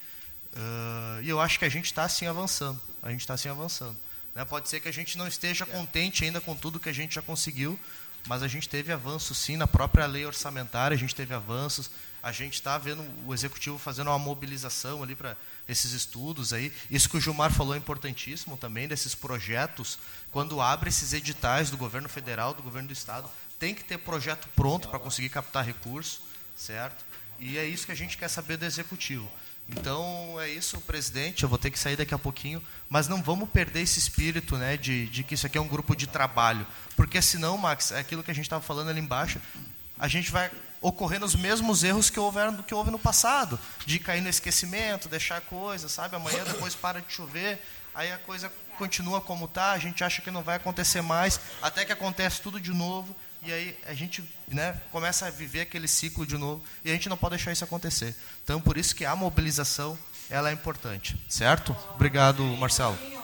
Uh, 0.53 1.21
e 1.21 1.29
eu 1.29 1.39
acho 1.39 1.59
que 1.59 1.65
a 1.65 1.69
gente 1.69 1.85
está 1.85 2.03
assim 2.03 2.25
avançando. 2.25 2.81
A 3.03 3.11
gente 3.11 3.21
está 3.21 3.35
assim 3.35 3.49
avançando. 3.49 3.95
Né? 4.33 4.43
Pode 4.43 4.67
ser 4.67 4.79
que 4.79 4.89
a 4.89 4.93
gente 4.93 5.17
não 5.17 5.27
esteja 5.27 5.65
contente 5.65 6.25
ainda 6.25 6.41
com 6.41 6.55
tudo 6.55 6.79
que 6.79 6.89
a 6.89 6.93
gente 6.93 7.13
já 7.15 7.21
conseguiu, 7.21 7.79
mas 8.27 8.41
a 8.41 8.47
gente 8.47 8.67
teve 8.67 8.91
avanços 8.91 9.37
sim 9.37 9.57
na 9.57 9.67
própria 9.67 10.07
lei 10.07 10.25
orçamentária, 10.25 10.95
a 10.95 10.99
gente 10.99 11.13
teve 11.13 11.33
avanços 11.33 11.91
a 12.23 12.31
gente 12.31 12.53
está 12.53 12.77
vendo 12.77 13.03
o 13.25 13.33
executivo 13.33 13.77
fazendo 13.77 14.09
uma 14.09 14.19
mobilização 14.19 15.01
ali 15.01 15.15
para 15.15 15.35
esses 15.71 15.93
estudos 15.93 16.53
aí. 16.53 16.71
Isso 16.89 17.09
que 17.09 17.17
o 17.17 17.21
Gilmar 17.21 17.51
falou 17.51 17.73
é 17.73 17.77
importantíssimo 17.77 18.57
também, 18.57 18.87
desses 18.87 19.15
projetos. 19.15 19.97
Quando 20.31 20.61
abre 20.61 20.89
esses 20.89 21.13
editais 21.13 21.69
do 21.69 21.77
governo 21.77 22.09
federal, 22.09 22.53
do 22.53 22.61
governo 22.61 22.87
do 22.87 22.93
estado, 22.93 23.29
tem 23.57 23.73
que 23.73 23.83
ter 23.83 23.97
projeto 23.97 24.47
pronto 24.55 24.89
para 24.89 24.99
conseguir 24.99 25.29
captar 25.29 25.65
recurso, 25.65 26.21
certo? 26.55 27.05
E 27.39 27.57
é 27.57 27.65
isso 27.65 27.85
que 27.85 27.91
a 27.91 27.95
gente 27.95 28.17
quer 28.17 28.27
saber 28.27 28.57
do 28.57 28.65
executivo. 28.65 29.31
Então 29.69 30.39
é 30.39 30.49
isso, 30.49 30.79
presidente. 30.81 31.43
Eu 31.43 31.49
vou 31.49 31.57
ter 31.57 31.71
que 31.71 31.79
sair 31.79 31.95
daqui 31.95 32.13
a 32.13 32.19
pouquinho, 32.19 32.61
mas 32.89 33.07
não 33.07 33.21
vamos 33.23 33.49
perder 33.49 33.81
esse 33.81 33.99
espírito, 33.99 34.57
né, 34.57 34.75
de, 34.75 35.07
de 35.07 35.23
que 35.23 35.35
isso 35.35 35.45
aqui 35.45 35.57
é 35.57 35.61
um 35.61 35.67
grupo 35.67 35.95
de 35.95 36.07
trabalho, 36.07 36.67
porque 36.95 37.21
senão, 37.21 37.57
Max, 37.57 37.91
é 37.91 37.99
aquilo 37.99 38.23
que 38.23 38.31
a 38.31 38.33
gente 38.33 38.45
estava 38.45 38.61
falando 38.61 38.89
ali 38.89 38.99
embaixo, 38.99 39.39
a 39.97 40.07
gente 40.07 40.31
vai 40.31 40.51
ocorrendo 40.81 41.25
os 41.25 41.35
mesmos 41.35 41.83
erros 41.83 42.09
que 42.09 42.19
houveram 42.19 42.57
que 42.57 42.73
houve 42.73 42.89
no 42.89 42.97
passado, 42.97 43.59
de 43.85 43.99
cair 43.99 44.21
no 44.21 44.29
esquecimento, 44.29 45.07
deixar 45.07 45.39
coisa, 45.41 45.87
sabe? 45.87 46.15
Amanhã 46.15 46.43
depois 46.43 46.75
para 46.75 46.99
de 46.99 47.13
chover, 47.13 47.63
aí 47.93 48.11
a 48.11 48.17
coisa 48.17 48.51
continua 48.77 49.21
como 49.21 49.45
está, 49.45 49.71
a 49.71 49.77
gente 49.77 50.03
acha 50.03 50.21
que 50.21 50.31
não 50.31 50.41
vai 50.41 50.55
acontecer 50.55 51.01
mais, 51.01 51.39
até 51.61 51.85
que 51.85 51.91
acontece 51.91 52.41
tudo 52.41 52.59
de 52.59 52.71
novo, 52.71 53.15
e 53.43 53.53
aí 53.53 53.77
a 53.85 53.93
gente 53.93 54.23
né, 54.47 54.79
começa 54.91 55.27
a 55.27 55.29
viver 55.29 55.61
aquele 55.61 55.87
ciclo 55.87 56.25
de 56.25 56.37
novo, 56.37 56.63
e 56.83 56.89
a 56.89 56.93
gente 56.93 57.07
não 57.07 57.17
pode 57.17 57.35
deixar 57.35 57.51
isso 57.51 57.63
acontecer. 57.63 58.15
Então, 58.43 58.59
por 58.59 58.77
isso 58.77 58.95
que 58.95 59.05
a 59.05 59.15
mobilização 59.15 59.97
ela 60.31 60.49
é 60.49 60.53
importante, 60.53 61.15
certo? 61.29 61.75
Obrigado, 61.93 62.43
Marcelo. 62.57 63.20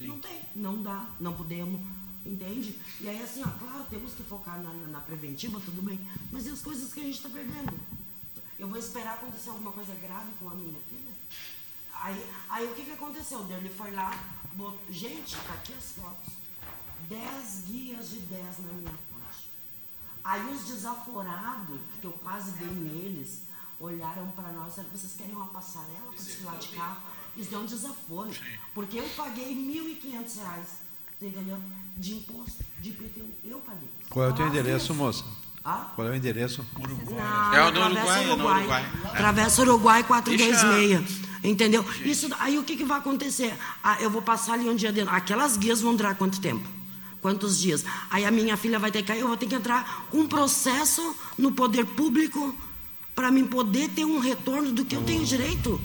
Não 0.00 0.18
tem, 0.18 0.40
não 0.54 0.82
dá, 0.82 1.08
não 1.18 1.34
podemos, 1.34 1.80
entende? 2.24 2.78
E 3.00 3.08
aí, 3.08 3.22
assim, 3.22 3.42
ó, 3.42 3.48
claro, 3.58 3.84
temos 3.88 4.12
que 4.14 4.22
focar 4.22 4.60
na, 4.62 4.72
na 4.88 5.00
preventiva, 5.00 5.60
tudo 5.64 5.82
bem, 5.82 5.98
mas 6.30 6.46
e 6.46 6.50
as 6.50 6.62
coisas 6.62 6.92
que 6.92 7.00
a 7.00 7.04
gente 7.04 7.16
está 7.16 7.28
perdendo? 7.28 7.72
Eu 8.58 8.68
vou 8.68 8.78
esperar 8.78 9.14
acontecer 9.14 9.50
alguma 9.50 9.72
coisa 9.72 9.94
grave 9.94 10.30
com 10.38 10.50
a 10.50 10.54
minha 10.54 10.78
filha? 10.88 11.12
Aí, 11.94 12.30
aí 12.48 12.66
o 12.66 12.74
que, 12.74 12.84
que 12.84 12.92
aconteceu? 12.92 13.44
Ele 13.48 13.68
foi 13.70 13.90
lá, 13.92 14.10
botou, 14.54 14.80
gente, 14.90 15.36
tá 15.36 15.54
aqui 15.54 15.72
as 15.72 15.92
fotos. 15.92 16.34
10 17.08 17.64
guias 17.66 18.10
de 18.10 18.20
10 18.20 18.58
na 18.58 18.72
minha 18.74 18.94
ponte. 19.10 19.50
Aí 20.22 20.52
os 20.52 20.66
desaforados, 20.66 21.80
que 22.00 22.06
eu 22.06 22.12
quase 22.12 22.52
dei 22.52 22.68
neles, 22.68 23.42
olharam 23.80 24.26
para 24.34 24.52
nós, 24.52 24.74
vocês 24.92 25.14
querem 25.16 25.34
uma 25.34 25.46
passarela 25.46 26.06
para 26.10 26.16
desfilar 26.16 26.58
de 26.58 26.68
carro? 26.68 26.96
Isso 27.36 27.54
é 27.54 27.58
um 27.58 27.66
desaforo. 27.66 28.32
Sim. 28.32 28.40
Porque 28.74 28.98
eu 28.98 29.08
paguei 29.16 29.44
R$ 29.44 30.00
1.500, 30.04 30.40
entendeu? 31.22 31.58
De 31.96 32.14
imposto, 32.14 32.64
de 32.80 32.88
IPTU. 32.90 33.26
Eu 33.44 33.58
paguei. 33.60 33.88
Qual 34.10 34.26
é 34.26 34.28
o 34.30 34.34
teu 34.34 34.46
endereço, 34.48 34.92
moça? 34.94 35.24
Ah? 35.64 35.92
Qual 35.94 36.08
é 36.08 36.10
o 36.10 36.14
endereço? 36.14 36.64
Uruguai. 36.78 37.16
Na, 37.16 37.56
é 37.56 37.62
o 37.62 37.70
do 37.70 37.80
Uruguai, 37.80 38.30
Uruguai. 38.30 38.60
É 38.60 38.64
Uruguai. 38.64 39.12
Travessa 39.16 39.62
Uruguai 39.62 40.04
426. 40.04 41.00
Deixa... 41.00 41.28
Entendeu? 41.44 41.84
Isso, 42.04 42.28
aí 42.40 42.58
o 42.58 42.64
que, 42.64 42.76
que 42.76 42.84
vai 42.84 42.98
acontecer? 42.98 43.56
Ah, 43.82 44.00
eu 44.00 44.10
vou 44.10 44.20
passar 44.20 44.54
ali 44.54 44.68
um 44.68 44.74
dia 44.74 44.90
dentro. 44.90 45.14
Aquelas 45.14 45.56
guias 45.56 45.80
vão 45.80 45.94
durar 45.94 46.16
quanto 46.16 46.40
tempo? 46.40 46.68
Quantos 47.20 47.58
dias? 47.58 47.84
Aí 48.10 48.24
a 48.24 48.30
minha 48.30 48.56
filha 48.56 48.78
vai 48.78 48.90
ter 48.90 49.02
que. 49.02 49.12
Eu 49.12 49.28
vou 49.28 49.36
ter 49.36 49.46
que 49.46 49.54
entrar 49.54 50.06
com 50.10 50.18
um 50.18 50.26
processo 50.26 51.14
no 51.36 51.52
poder 51.52 51.84
público 51.84 52.54
para 53.18 53.32
mim 53.32 53.44
poder 53.44 53.88
ter 53.88 54.04
um 54.04 54.20
retorno 54.20 54.70
do 54.70 54.84
que 54.84 54.94
eu 54.94 55.02
tenho 55.02 55.24
direito 55.24 55.80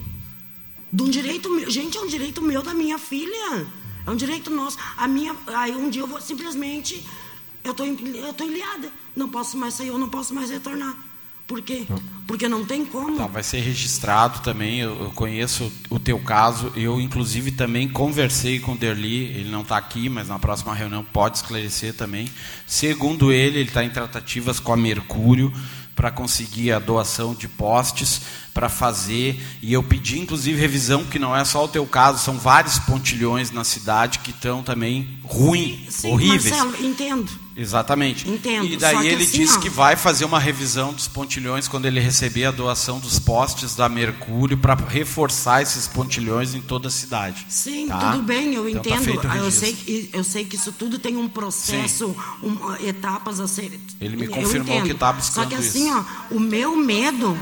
de 0.91 1.01
um 1.01 1.09
direito 1.09 1.49
meu. 1.49 1.67
Gente, 1.67 1.97
é 1.97 2.01
um 2.01 2.05
direito 2.05 2.43
meu 2.43 2.61
da 2.61 2.75
minha 2.75 2.99
filha. 2.99 3.65
É 4.05 4.11
um 4.11 4.15
direito 4.15 4.51
nosso. 4.51 4.77
A 4.95 5.07
minha, 5.07 5.35
aí 5.47 5.71
um 5.71 5.89
dia 5.89 6.03
eu 6.03 6.07
vou 6.07 6.21
simplesmente. 6.21 7.03
Eu 7.63 7.71
estou 7.71 7.87
eu 7.87 8.33
tô 8.35 8.43
ilhada. 8.43 8.91
Não 9.15 9.27
posso 9.27 9.57
mais 9.57 9.73
sair, 9.73 9.87
eu 9.87 9.97
não 9.97 10.09
posso 10.09 10.31
mais 10.31 10.51
retornar. 10.51 10.95
Por 11.47 11.59
quê? 11.63 11.87
Porque 12.27 12.47
não 12.47 12.63
tem 12.63 12.85
como. 12.85 13.17
Tá, 13.17 13.25
vai 13.25 13.41
ser 13.41 13.61
registrado 13.61 14.41
também. 14.41 14.81
Eu, 14.81 14.95
eu, 15.05 15.09
conheço 15.09 15.71
o 15.89 15.97
teu 15.97 16.19
caso. 16.19 16.71
Eu, 16.75 17.01
inclusive, 17.01 17.51
também 17.51 17.89
conversei 17.89 18.59
com 18.59 18.73
o 18.73 18.77
Derli. 18.77 19.25
Ele 19.25 19.49
não 19.49 19.61
está 19.61 19.75
aqui, 19.75 20.07
mas 20.07 20.27
na 20.27 20.37
próxima 20.37 20.75
reunião 20.75 21.03
pode 21.03 21.37
esclarecer 21.37 21.95
também. 21.95 22.29
Segundo 22.67 23.31
ele, 23.31 23.57
ele 23.57 23.69
está 23.69 23.83
em 23.83 23.89
tratativas 23.89 24.59
com 24.59 24.71
a 24.71 24.77
Mercúrio 24.77 25.51
para 25.95 26.11
conseguir 26.11 26.71
a 26.71 26.79
doação 26.79 27.33
de 27.33 27.47
postes 27.47 28.21
para 28.53 28.69
fazer. 28.69 29.41
E 29.61 29.73
eu 29.73 29.83
pedi, 29.83 30.19
inclusive, 30.19 30.59
revisão, 30.59 31.03
que 31.03 31.19
não 31.19 31.35
é 31.35 31.43
só 31.45 31.65
o 31.65 31.67
teu 31.67 31.85
caso, 31.85 32.23
são 32.23 32.37
vários 32.37 32.79
pontilhões 32.79 33.51
na 33.51 33.63
cidade 33.63 34.19
que 34.19 34.31
estão 34.31 34.63
também 34.63 35.19
ruins, 35.23 36.03
horríveis. 36.03 36.49
Marcelo, 36.49 36.85
entendo. 36.85 37.42
Exatamente. 37.55 38.29
Entendo. 38.29 38.65
E 38.65 38.77
daí 38.77 39.07
ele 39.07 39.23
assim, 39.23 39.39
disse 39.39 39.57
ó, 39.57 39.59
que 39.59 39.69
vai 39.69 39.95
fazer 39.95 40.25
uma 40.25 40.39
revisão 40.39 40.93
dos 40.93 41.07
pontilhões 41.07 41.67
quando 41.67 41.85
ele 41.85 41.99
receber 41.99 42.45
a 42.45 42.51
doação 42.51 42.99
dos 42.99 43.19
postes 43.19 43.75
da 43.75 43.87
Mercúrio 43.87 44.57
para 44.57 44.75
reforçar 44.75 45.61
esses 45.61 45.87
pontilhões 45.87 46.55
em 46.55 46.61
toda 46.61 46.87
a 46.87 46.91
cidade. 46.91 47.45
Sim, 47.49 47.87
tá? 47.87 48.11
tudo 48.11 48.23
bem, 48.23 48.55
eu 48.55 48.67
então, 48.67 48.81
tá 48.81 48.95
entendo. 48.95 49.21
Tá 49.21 49.37
eu, 49.37 49.51
sei, 49.51 50.09
eu 50.11 50.23
sei 50.23 50.45
que 50.45 50.55
isso 50.55 50.71
tudo 50.71 50.97
tem 50.97 51.15
um 51.15 51.29
processo, 51.29 52.15
um, 52.41 52.87
etapas 52.87 53.39
a 53.39 53.47
ser. 53.47 53.79
Ele 54.01 54.17
me 54.17 54.27
confirmou 54.27 54.81
que 54.81 54.91
está 54.91 55.13
buscando 55.13 55.21
isso. 55.21 55.33
Só 55.33 55.45
que 55.45 55.55
assim, 55.55 55.89
isso. 55.89 56.05
ó, 56.31 56.35
o 56.35 56.39
meu 56.39 56.75
medo 56.75 57.37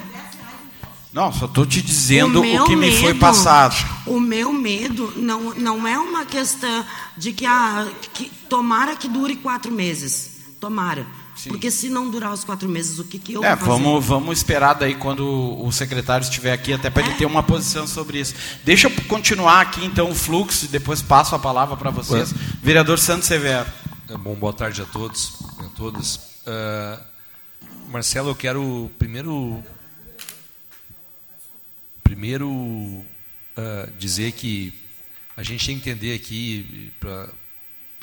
não, 1.14 1.32
só 1.32 1.46
estou 1.46 1.66
te 1.66 1.82
dizendo 1.82 2.42
o, 2.42 2.62
o 2.62 2.66
que 2.66 2.76
me 2.76 2.92
foi 3.00 3.14
passado. 3.14 3.76
O 4.06 4.20
meu 4.20 4.54
medo 4.54 5.12
não, 5.18 5.54
não 5.56 5.88
é 5.88 5.98
uma 5.98 6.26
questão 6.26 6.86
de 7.18 7.34
que, 7.34 7.46
ah, 7.46 7.88
que 8.14 8.32
tomara 8.50 8.96
que 8.96 9.10
dure 9.10 9.36
quatro 9.36 9.72
meses. 9.72 10.40
Tomara. 10.60 11.06
Sim. 11.36 11.50
Porque 11.50 11.72
se 11.72 11.90
não 11.90 12.10
durar 12.10 12.32
os 12.32 12.44
quatro 12.44 12.70
meses, 12.70 13.00
o 13.00 13.04
que, 13.04 13.18
que 13.18 13.34
eu 13.34 13.44
é, 13.44 13.56
vou 13.56 13.68
fazer? 13.68 13.84
Vamos, 13.84 14.06
vamos 14.06 14.38
esperar 14.38 14.74
daí 14.74 14.96
quando 14.96 15.26
o 15.26 15.72
secretário 15.72 16.24
estiver 16.24 16.54
aqui, 16.54 16.72
até 16.72 16.90
para 16.90 17.04
é. 17.04 17.08
ele 17.08 17.16
ter 17.16 17.26
uma 17.26 17.42
posição 17.42 17.88
sobre 17.88 18.20
isso. 18.20 18.36
Deixa 18.64 18.88
eu 18.88 18.92
continuar 19.08 19.60
aqui 19.60 19.84
então 19.84 20.10
o 20.10 20.16
fluxo 20.16 20.66
e 20.66 20.68
depois 20.68 21.02
passo 21.02 21.36
a 21.36 21.40
palavra 21.40 21.76
para 21.76 21.90
vocês. 21.90 22.34
Vereador 22.62 23.00
Santos 23.00 23.28
Severo. 23.28 23.68
É, 24.08 24.16
bom, 24.16 24.36
boa 24.36 24.54
tarde 24.54 24.82
a 24.82 24.86
todos 24.86 25.34
e 25.62 25.66
a 25.66 25.70
todas. 25.70 26.16
Uh, 26.46 27.02
Marcelo, 27.90 28.30
eu 28.30 28.36
quero 28.36 28.92
primeiro 29.00 29.64
Primeiro, 32.12 32.50
uh, 32.52 33.06
dizer 33.98 34.34
que 34.34 34.74
a 35.38 35.44
gente 35.44 35.66
tem 35.66 35.80
que 35.80 35.90
entender 35.90 36.14
aqui, 36.14 36.92
para 37.00 37.30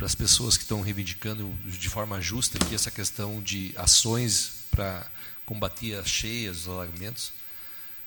as 0.01 0.15
pessoas 0.15 0.57
que 0.57 0.63
estão 0.63 0.81
reivindicando 0.81 1.55
de 1.67 1.91
forma 1.91 2.19
justa 2.19 2.57
aqui 2.57 2.75
essa 2.75 2.91
questão 2.91 3.43
de 3.43 3.71
ações 3.77 4.65
para 4.71 5.07
combater 5.45 5.95
as 5.95 6.09
cheias, 6.09 6.61
os 6.61 6.69
alagamentos, 6.69 7.35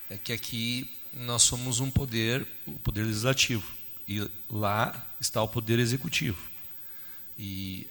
é 0.09 0.17
que 0.17 0.33
aqui 0.33 0.89
nós 1.13 1.43
somos 1.43 1.79
um 1.79 1.91
poder, 1.91 2.47
o 2.65 2.71
poder 2.79 3.03
legislativo, 3.03 3.71
e 4.07 4.27
lá 4.49 5.07
está 5.19 5.39
o 5.43 5.47
poder 5.47 5.77
executivo. 5.77 6.49
E 7.37 7.85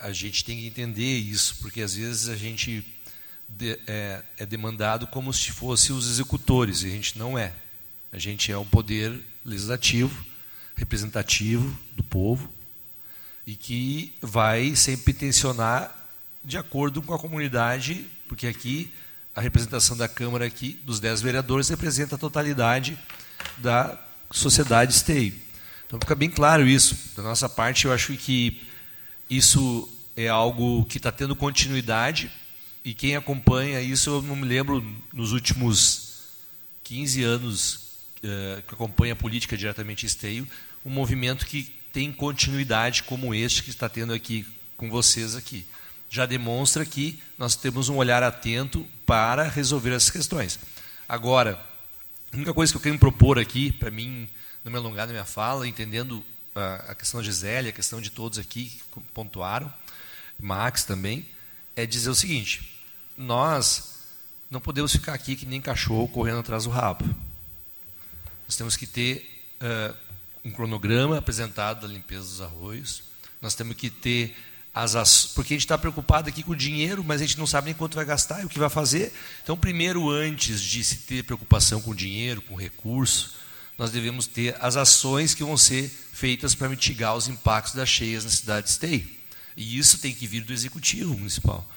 a 0.00 0.12
gente 0.12 0.44
tem 0.44 0.58
que 0.58 0.66
entender 0.66 1.16
isso, 1.16 1.58
porque 1.60 1.80
às 1.80 1.94
vezes 1.94 2.28
a 2.28 2.34
gente 2.34 2.84
de, 3.56 3.78
é, 3.86 4.22
é 4.38 4.46
demandado 4.46 5.06
como 5.06 5.32
se 5.32 5.50
fosse 5.52 5.92
os 5.92 6.10
executores, 6.10 6.82
e 6.82 6.86
a 6.86 6.90
gente 6.90 7.18
não 7.18 7.38
é. 7.38 7.52
A 8.12 8.18
gente 8.18 8.50
é 8.52 8.58
um 8.58 8.64
poder 8.64 9.18
legislativo, 9.44 10.24
representativo 10.76 11.76
do 11.96 12.02
povo, 12.02 12.50
e 13.46 13.56
que 13.56 14.14
vai 14.20 14.74
sempre 14.76 15.12
tensionar 15.12 15.96
de 16.44 16.58
acordo 16.58 17.02
com 17.02 17.14
a 17.14 17.18
comunidade, 17.18 18.06
porque 18.28 18.46
aqui 18.46 18.92
a 19.34 19.40
representação 19.40 19.96
da 19.96 20.08
Câmara 20.08 20.44
aqui, 20.44 20.78
dos 20.84 21.00
dez 21.00 21.22
vereadores, 21.22 21.68
representa 21.68 22.16
a 22.16 22.18
totalidade 22.18 22.98
da 23.58 23.98
sociedade 24.30 24.92
esteio. 24.92 25.34
Então 25.86 25.98
fica 25.98 26.14
bem 26.14 26.30
claro 26.30 26.66
isso. 26.66 26.96
Da 27.16 27.22
nossa 27.22 27.48
parte, 27.48 27.86
eu 27.86 27.92
acho 27.92 28.14
que 28.16 28.62
isso 29.28 29.88
é 30.16 30.28
algo 30.28 30.84
que 30.84 30.98
está 30.98 31.10
tendo 31.10 31.34
continuidade, 31.34 32.30
e 32.84 32.94
quem 32.94 33.14
acompanha 33.14 33.80
isso, 33.80 34.10
eu 34.10 34.22
não 34.22 34.34
me 34.34 34.46
lembro 34.46 34.84
nos 35.12 35.32
últimos 35.32 36.32
15 36.82 37.22
anos 37.22 37.74
uh, 38.18 38.62
que 38.66 38.74
acompanha 38.74 39.12
a 39.12 39.16
política 39.16 39.56
diretamente 39.56 40.04
esteio, 40.04 40.46
um 40.84 40.90
movimento 40.90 41.46
que 41.46 41.62
tem 41.92 42.12
continuidade 42.12 43.04
como 43.04 43.34
este 43.34 43.62
que 43.62 43.70
está 43.70 43.88
tendo 43.88 44.12
aqui 44.12 44.46
com 44.76 44.90
vocês 44.90 45.36
aqui. 45.36 45.64
Já 46.10 46.26
demonstra 46.26 46.84
que 46.84 47.20
nós 47.38 47.54
temos 47.54 47.88
um 47.88 47.96
olhar 47.96 48.22
atento 48.22 48.86
para 49.06 49.44
resolver 49.44 49.90
essas 49.90 50.10
questões. 50.10 50.58
Agora, 51.08 51.62
a 52.32 52.36
única 52.36 52.52
coisa 52.52 52.72
que 52.72 52.76
eu 52.78 52.82
quero 52.82 52.98
propor 52.98 53.38
aqui, 53.38 53.70
para 53.70 53.90
mim 53.90 54.28
não 54.64 54.72
me 54.72 54.78
alongar 54.78 55.06
na 55.06 55.12
minha 55.12 55.24
fala, 55.24 55.68
entendendo 55.68 56.24
a, 56.54 56.74
a 56.88 56.94
questão 56.94 57.20
da 57.20 57.24
Gisele, 57.24 57.68
a 57.68 57.72
questão 57.72 58.00
de 58.00 58.10
todos 58.10 58.38
aqui 58.38 58.70
que 58.92 59.00
pontuaram, 59.14 59.72
Max 60.38 60.84
também, 60.84 61.26
é 61.76 61.86
dizer 61.86 62.10
o 62.10 62.14
seguinte: 62.14 62.71
nós 63.16 63.92
não 64.50 64.60
podemos 64.60 64.92
ficar 64.92 65.14
aqui 65.14 65.36
que 65.36 65.46
nem 65.46 65.60
cachorro 65.60 66.08
correndo 66.08 66.40
atrás 66.40 66.64
do 66.64 66.70
rabo. 66.70 67.04
Nós 68.46 68.56
temos 68.56 68.76
que 68.76 68.86
ter 68.86 69.46
uh, 69.60 69.94
um 70.44 70.50
cronograma 70.50 71.18
apresentado 71.18 71.86
da 71.86 71.92
limpeza 71.92 72.22
dos 72.22 72.40
arroios, 72.40 73.02
nós 73.40 73.54
temos 73.54 73.76
que 73.76 73.88
ter 73.88 74.36
as, 74.74 75.26
porque 75.34 75.52
a 75.52 75.56
gente 75.56 75.64
está 75.64 75.76
preocupado 75.76 76.28
aqui 76.28 76.42
com 76.42 76.52
o 76.52 76.56
dinheiro, 76.56 77.04
mas 77.04 77.20
a 77.20 77.26
gente 77.26 77.38
não 77.38 77.46
sabe 77.46 77.66
nem 77.66 77.74
quanto 77.74 77.94
vai 77.94 78.04
gastar 78.04 78.42
e 78.42 78.46
o 78.46 78.48
que 78.48 78.58
vai 78.58 78.70
fazer. 78.70 79.12
Então, 79.42 79.56
primeiro, 79.56 80.08
antes 80.10 80.60
de 80.60 80.82
se 80.82 80.98
ter 80.98 81.24
preocupação 81.24 81.80
com 81.80 81.94
dinheiro, 81.94 82.40
com 82.42 82.54
recurso, 82.54 83.34
nós 83.76 83.90
devemos 83.90 84.26
ter 84.26 84.56
as 84.60 84.76
ações 84.76 85.34
que 85.34 85.44
vão 85.44 85.56
ser 85.56 85.88
feitas 86.12 86.54
para 86.54 86.68
mitigar 86.68 87.16
os 87.16 87.28
impactos 87.28 87.74
das 87.74 87.88
cheias 87.88 88.24
na 88.24 88.30
cidade 88.30 88.66
de 88.66 88.72
Esteio. 88.72 89.10
E 89.56 89.78
isso 89.78 89.98
tem 89.98 90.14
que 90.14 90.26
vir 90.26 90.42
do 90.42 90.52
executivo 90.52 91.14
municipal. 91.14 91.68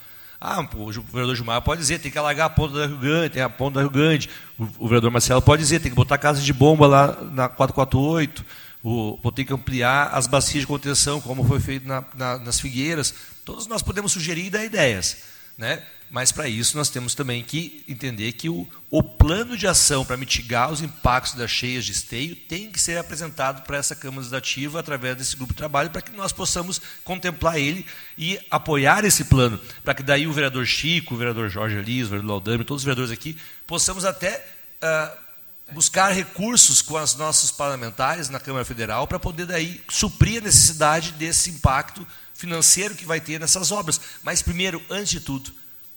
Ah, 0.48 0.68
o 0.76 0.92
vereador 0.92 1.36
Gilmar 1.36 1.62
pode 1.62 1.82
dizer, 1.82 2.00
tem 2.00 2.12
que 2.12 2.18
alagar 2.18 2.46
a 2.46 2.50
ponta 2.50 2.76
da 2.76 2.86
Rio 2.86 2.98
Grande, 2.98 3.30
tem 3.32 3.42
a 3.42 3.50
ponta 3.50 3.76
da 3.76 3.82
Rio 3.82 3.90
Grande. 3.90 4.30
O, 4.78 4.88
vereador 4.88 5.10
Marcelo 5.10 5.42
pode 5.42 5.64
dizer, 5.64 5.80
tem 5.80 5.90
que 5.90 5.96
botar 5.96 6.20
casa 6.20 6.40
de 6.40 6.54
bomba 6.54 6.86
lá 6.86 7.18
na 7.32 7.50
448 7.50 8.46
o, 8.84 9.32
ter 9.32 9.46
que 9.46 9.54
ampliar 9.54 10.12
as 10.14 10.28
bacias 10.28 10.62
de 10.62 10.68
contenção, 10.68 11.20
como 11.20 11.44
foi 11.44 11.60
feito 11.60 11.88
na, 11.88 12.04
na, 12.14 12.38
nas 12.38 12.60
figueiras. 12.60 13.16
Todos 13.44 13.66
nós 13.66 13.82
podemos 13.82 14.12
sugerir 14.12 14.46
e 14.46 14.50
dar 14.52 14.64
ideias. 14.64 15.18
Né? 15.58 15.82
Mas 16.10 16.32
para 16.32 16.48
isso 16.48 16.78
nós 16.78 16.90
temos 16.90 17.16
também 17.16 17.44
que 17.44 17.84
entender 17.88 18.32
que 18.34 18.48
o, 18.48 18.68
o 18.90 19.04
plano 19.04 19.58
de 19.58 19.68
ação 19.68 20.06
para 20.06 20.16
mitigar 20.16 20.72
os 20.72 20.82
impactos 20.82 21.34
das 21.34 21.52
cheias 21.52 21.84
de 21.84 21.92
esteio 21.92 22.36
tem 22.36 22.72
que 22.72 22.80
ser 22.80 22.98
apresentado 22.98 23.64
para 23.64 23.78
essa 23.78 23.96
Câmara 23.96 24.20
Legislativa 24.20 24.80
através 24.80 25.18
desse 25.18 25.36
grupo 25.36 25.54
de 25.54 25.58
trabalho 25.58 25.90
para 25.90 26.02
que 26.02 26.12
nós 26.12 26.32
possamos 26.32 26.80
contemplar 27.04 27.58
ele 27.58 27.86
e 28.18 28.40
apoiar 28.50 29.04
esse 29.04 29.26
plano, 29.26 29.60
para 29.84 29.94
que 29.94 30.04
daí 30.04 30.28
o 30.28 30.34
vereador 30.34 30.66
Chico, 30.66 31.16
o 31.16 31.18
vereador 31.18 31.50
Jorge 31.50 31.78
Elias, 31.78 32.08
o 32.08 32.12
vereador 32.12 32.32
Laudame, 32.32 32.64
todos 32.64 32.82
os 32.82 32.86
vereadores 32.86 33.12
aqui, 33.12 33.38
possamos 33.68 34.06
até 34.06 34.46
uh, 34.82 35.74
buscar 35.74 36.12
recursos 36.12 36.82
com 36.82 37.02
os 37.02 37.16
nossos 37.16 37.52
parlamentares 37.52 38.30
na 38.30 38.40
Câmara 38.40 38.64
Federal 38.64 39.08
para 39.08 39.20
poder 39.20 39.48
daí 39.48 39.84
suprir 39.90 40.42
a 40.42 40.46
necessidade 40.46 41.12
desse 41.14 41.50
impacto 41.50 42.06
financeiro 42.34 42.96
que 42.96 43.06
vai 43.06 43.20
ter 43.20 43.40
nessas 43.40 43.72
obras. 43.72 44.00
Mas 44.22 44.42
primeiro, 44.42 44.82
antes 44.90 45.10
de 45.10 45.20
tudo, 45.20 45.52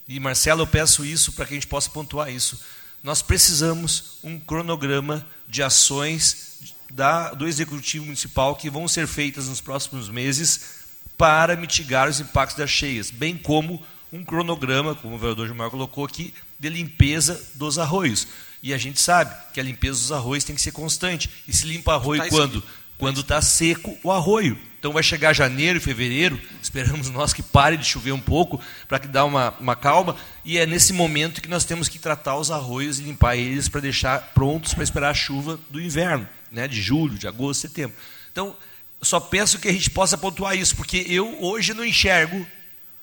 e 0.09 0.19
Marcelo, 0.19 0.63
eu 0.63 0.67
peço 0.67 1.05
isso 1.05 1.33
para 1.33 1.45
que 1.45 1.53
a 1.53 1.57
gente 1.57 1.67
possa 1.67 1.91
pontuar 1.91 2.33
isso, 2.33 2.59
nós 3.03 3.23
precisamos 3.23 4.19
um 4.25 4.41
cronograma 4.41 5.25
de 5.47 5.63
ações 5.63 6.49
da, 6.91 7.33
do 7.35 7.47
Executivo 7.47 8.07
Municipal 8.07 8.57
que 8.57 8.71
vão 8.71 8.89
ser 8.89 9.07
feitas 9.07 9.47
nos 9.47 9.61
próximos 9.61 10.09
meses 10.09 10.79
para 11.17 11.57
mitigar 11.57 12.09
os 12.09 12.21
impactos 12.21 12.57
das 12.57 12.71
cheias, 12.71 13.11
bem 13.11 13.37
como 13.37 13.83
um 14.13 14.25
cronograma, 14.25 14.95
como 14.95 15.17
o 15.17 15.19
vereador 15.19 15.47
Gilmar 15.47 15.71
colocou 15.71 16.05
aqui, 16.05 16.33
de 16.59 16.69
limpeza 16.69 17.41
dos 17.55 17.79
arroios. 17.79 18.27
E 18.63 18.73
a 18.73 18.79
gente 18.79 19.01
sabe 19.01 19.35
que 19.53 19.61
a 19.61 19.63
limpeza 19.63 20.01
dos 20.01 20.13
arroios 20.13 20.45
tem 20.45 20.57
que 20.57 20.63
ser 20.63 20.73
constante. 20.73 21.31
E 21.47 21.53
se 21.53 21.67
limpa 21.67 21.95
arroio 21.95 22.23
tá 22.23 22.29
quando? 22.29 22.63
Quando 22.99 23.21
está 23.21 23.41
seco 23.41 23.97
o 24.03 24.11
arroio. 24.11 24.59
Então 24.79 24.93
vai 24.93 25.03
chegar 25.03 25.33
janeiro 25.33 25.79
e 25.79 25.81
fevereiro, 25.81 26.41
esperamos 26.63 27.11
nós 27.11 27.33
que 27.33 27.43
pare 27.43 27.77
de 27.77 27.85
chover 27.85 28.13
um 28.13 28.21
pouco, 28.21 28.61
para 28.87 29.01
que 29.01 29.09
dá 29.09 29.25
uma, 29.25 29.53
uma 29.59 29.75
calma, 29.75 30.15
e 30.45 30.57
é 30.57 30.67
nesse 30.67 30.93
momento 30.93 31.43
que 31.43 31.49
nós 31.49 31.65
temos 31.65 31.89
que 31.89 31.99
tratar 31.99 32.37
os 32.37 32.51
arroios 32.51 33.01
e 33.01 33.03
limpar 33.03 33.37
eles 33.37 33.69
para 33.69 33.81
deixar 33.81 34.21
prontos 34.35 34.75
para 34.75 34.85
esperar 34.85 35.11
a 35.11 35.15
chuva 35.15 35.59
do 35.69 35.81
inverno, 35.81 36.29
né, 36.53 36.69
de 36.69 36.81
julho, 36.81 37.19
de 37.19 37.27
agosto, 37.27 37.63
setembro. 37.63 37.97
Então, 38.31 38.55
só 39.03 39.19
peço 39.19 39.59
que 39.59 39.69
a 39.69 39.73
gente 39.73 39.91
possa 39.91 40.17
pontuar 40.17 40.57
isso, 40.57 40.77
porque 40.77 41.05
eu 41.09 41.43
hoje 41.43 41.75
não 41.75 41.85
enxergo, 41.85 42.47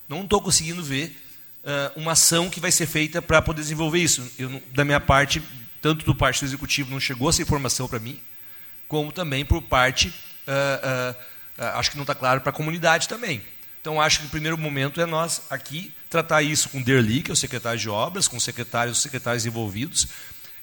não 0.07 0.23
estou 0.23 0.41
conseguindo 0.41 0.81
ver 0.81 1.21
uh, 1.63 1.99
uma 1.99 2.13
ação 2.13 2.49
que 2.49 2.59
vai 2.59 2.71
ser 2.71 2.85
feita 2.85 3.21
para 3.21 3.41
poder 3.41 3.61
desenvolver 3.61 3.99
isso. 3.99 4.25
Eu, 4.39 4.61
da 4.71 4.85
minha 4.85 4.99
parte, 4.99 5.41
tanto 5.81 6.05
do 6.05 6.15
parte 6.15 6.39
do 6.39 6.45
executivo 6.45 6.89
não 6.89 7.01
chegou 7.01 7.29
essa 7.29 7.41
informação 7.41 7.87
para 7.87 7.99
mim, 7.99 8.17
como 8.87 9.11
também 9.11 9.45
por 9.45 9.61
parte, 9.61 10.09
uh, 10.09 11.11
uh, 11.11 11.15
acho 11.75 11.91
que 11.91 11.97
não 11.97 12.03
está 12.03 12.15
claro 12.15 12.41
para 12.41 12.49
a 12.49 12.53
comunidade 12.53 13.07
também. 13.07 13.41
Então, 13.81 14.01
acho 14.01 14.21
que 14.21 14.25
o 14.25 14.29
primeiro 14.29 14.57
momento 14.57 14.99
é 14.99 15.05
nós 15.05 15.43
aqui 15.49 15.93
tratar 16.09 16.41
isso 16.41 16.69
com 16.69 16.79
o 16.79 16.83
Derli, 16.83 17.21
que 17.21 17.31
é 17.31 17.33
o 17.33 17.37
secretário 17.37 17.79
de 17.79 17.89
obras, 17.89 18.27
com 18.27 18.37
os 18.37 18.43
secretários, 18.43 18.97
os 18.97 19.03
secretários 19.03 19.45
envolvidos, 19.45 20.07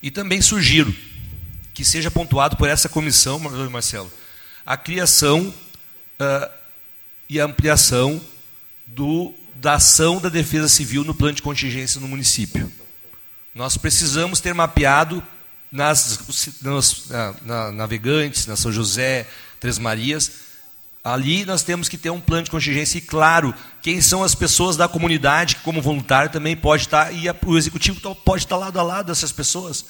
e 0.03 0.11
também 0.11 0.41
sugiro 0.41 0.95
que 1.73 1.85
seja 1.85 2.11
pontuado 2.11 2.57
por 2.57 2.69
essa 2.69 2.89
comissão, 2.89 3.39
Marcelo, 3.39 4.13
a 4.67 4.77
criação 4.77 5.55
e 7.29 7.41
a 7.41 7.45
ampliação 7.45 8.21
do 8.87 9.35
da 9.55 9.75
ação 9.75 10.21
da 10.21 10.29
Defesa 10.29 10.69
Civil 10.69 11.05
no 11.05 11.15
plano 11.15 11.35
de 11.35 11.43
contingência 11.43 12.01
no 12.01 12.09
município. 12.09 12.71
Nós 13.55 13.77
precisamos 13.77 14.41
ter 14.41 14.53
mapeado 14.53 15.23
nas, 15.73 16.19
nas 16.61 17.09
na, 17.09 17.35
na, 17.43 17.73
navegantes, 17.73 18.47
na 18.47 18.55
São 18.55 18.71
José, 18.71 19.27
Três 19.59 19.79
Marias, 19.79 20.31
ali 21.03 21.45
nós 21.45 21.63
temos 21.63 21.89
que 21.89 21.97
ter 21.97 22.11
um 22.11 22.21
plano 22.21 22.45
de 22.45 22.51
contingência 22.51 22.99
e 22.99 23.01
claro 23.01 23.55
quem 23.81 24.01
são 24.01 24.23
as 24.23 24.35
pessoas 24.35 24.77
da 24.77 24.87
comunidade 24.87 25.57
que 25.57 25.63
como 25.63 25.81
voluntário 25.81 26.31
também 26.31 26.55
pode 26.57 26.83
estar 26.83 27.13
e 27.13 27.25
o 27.47 27.57
executivo 27.57 28.15
pode 28.17 28.45
estar 28.45 28.57
lado 28.57 28.79
a 28.79 28.83
lado 28.83 29.07
dessas 29.07 29.33
pessoas. 29.33 29.85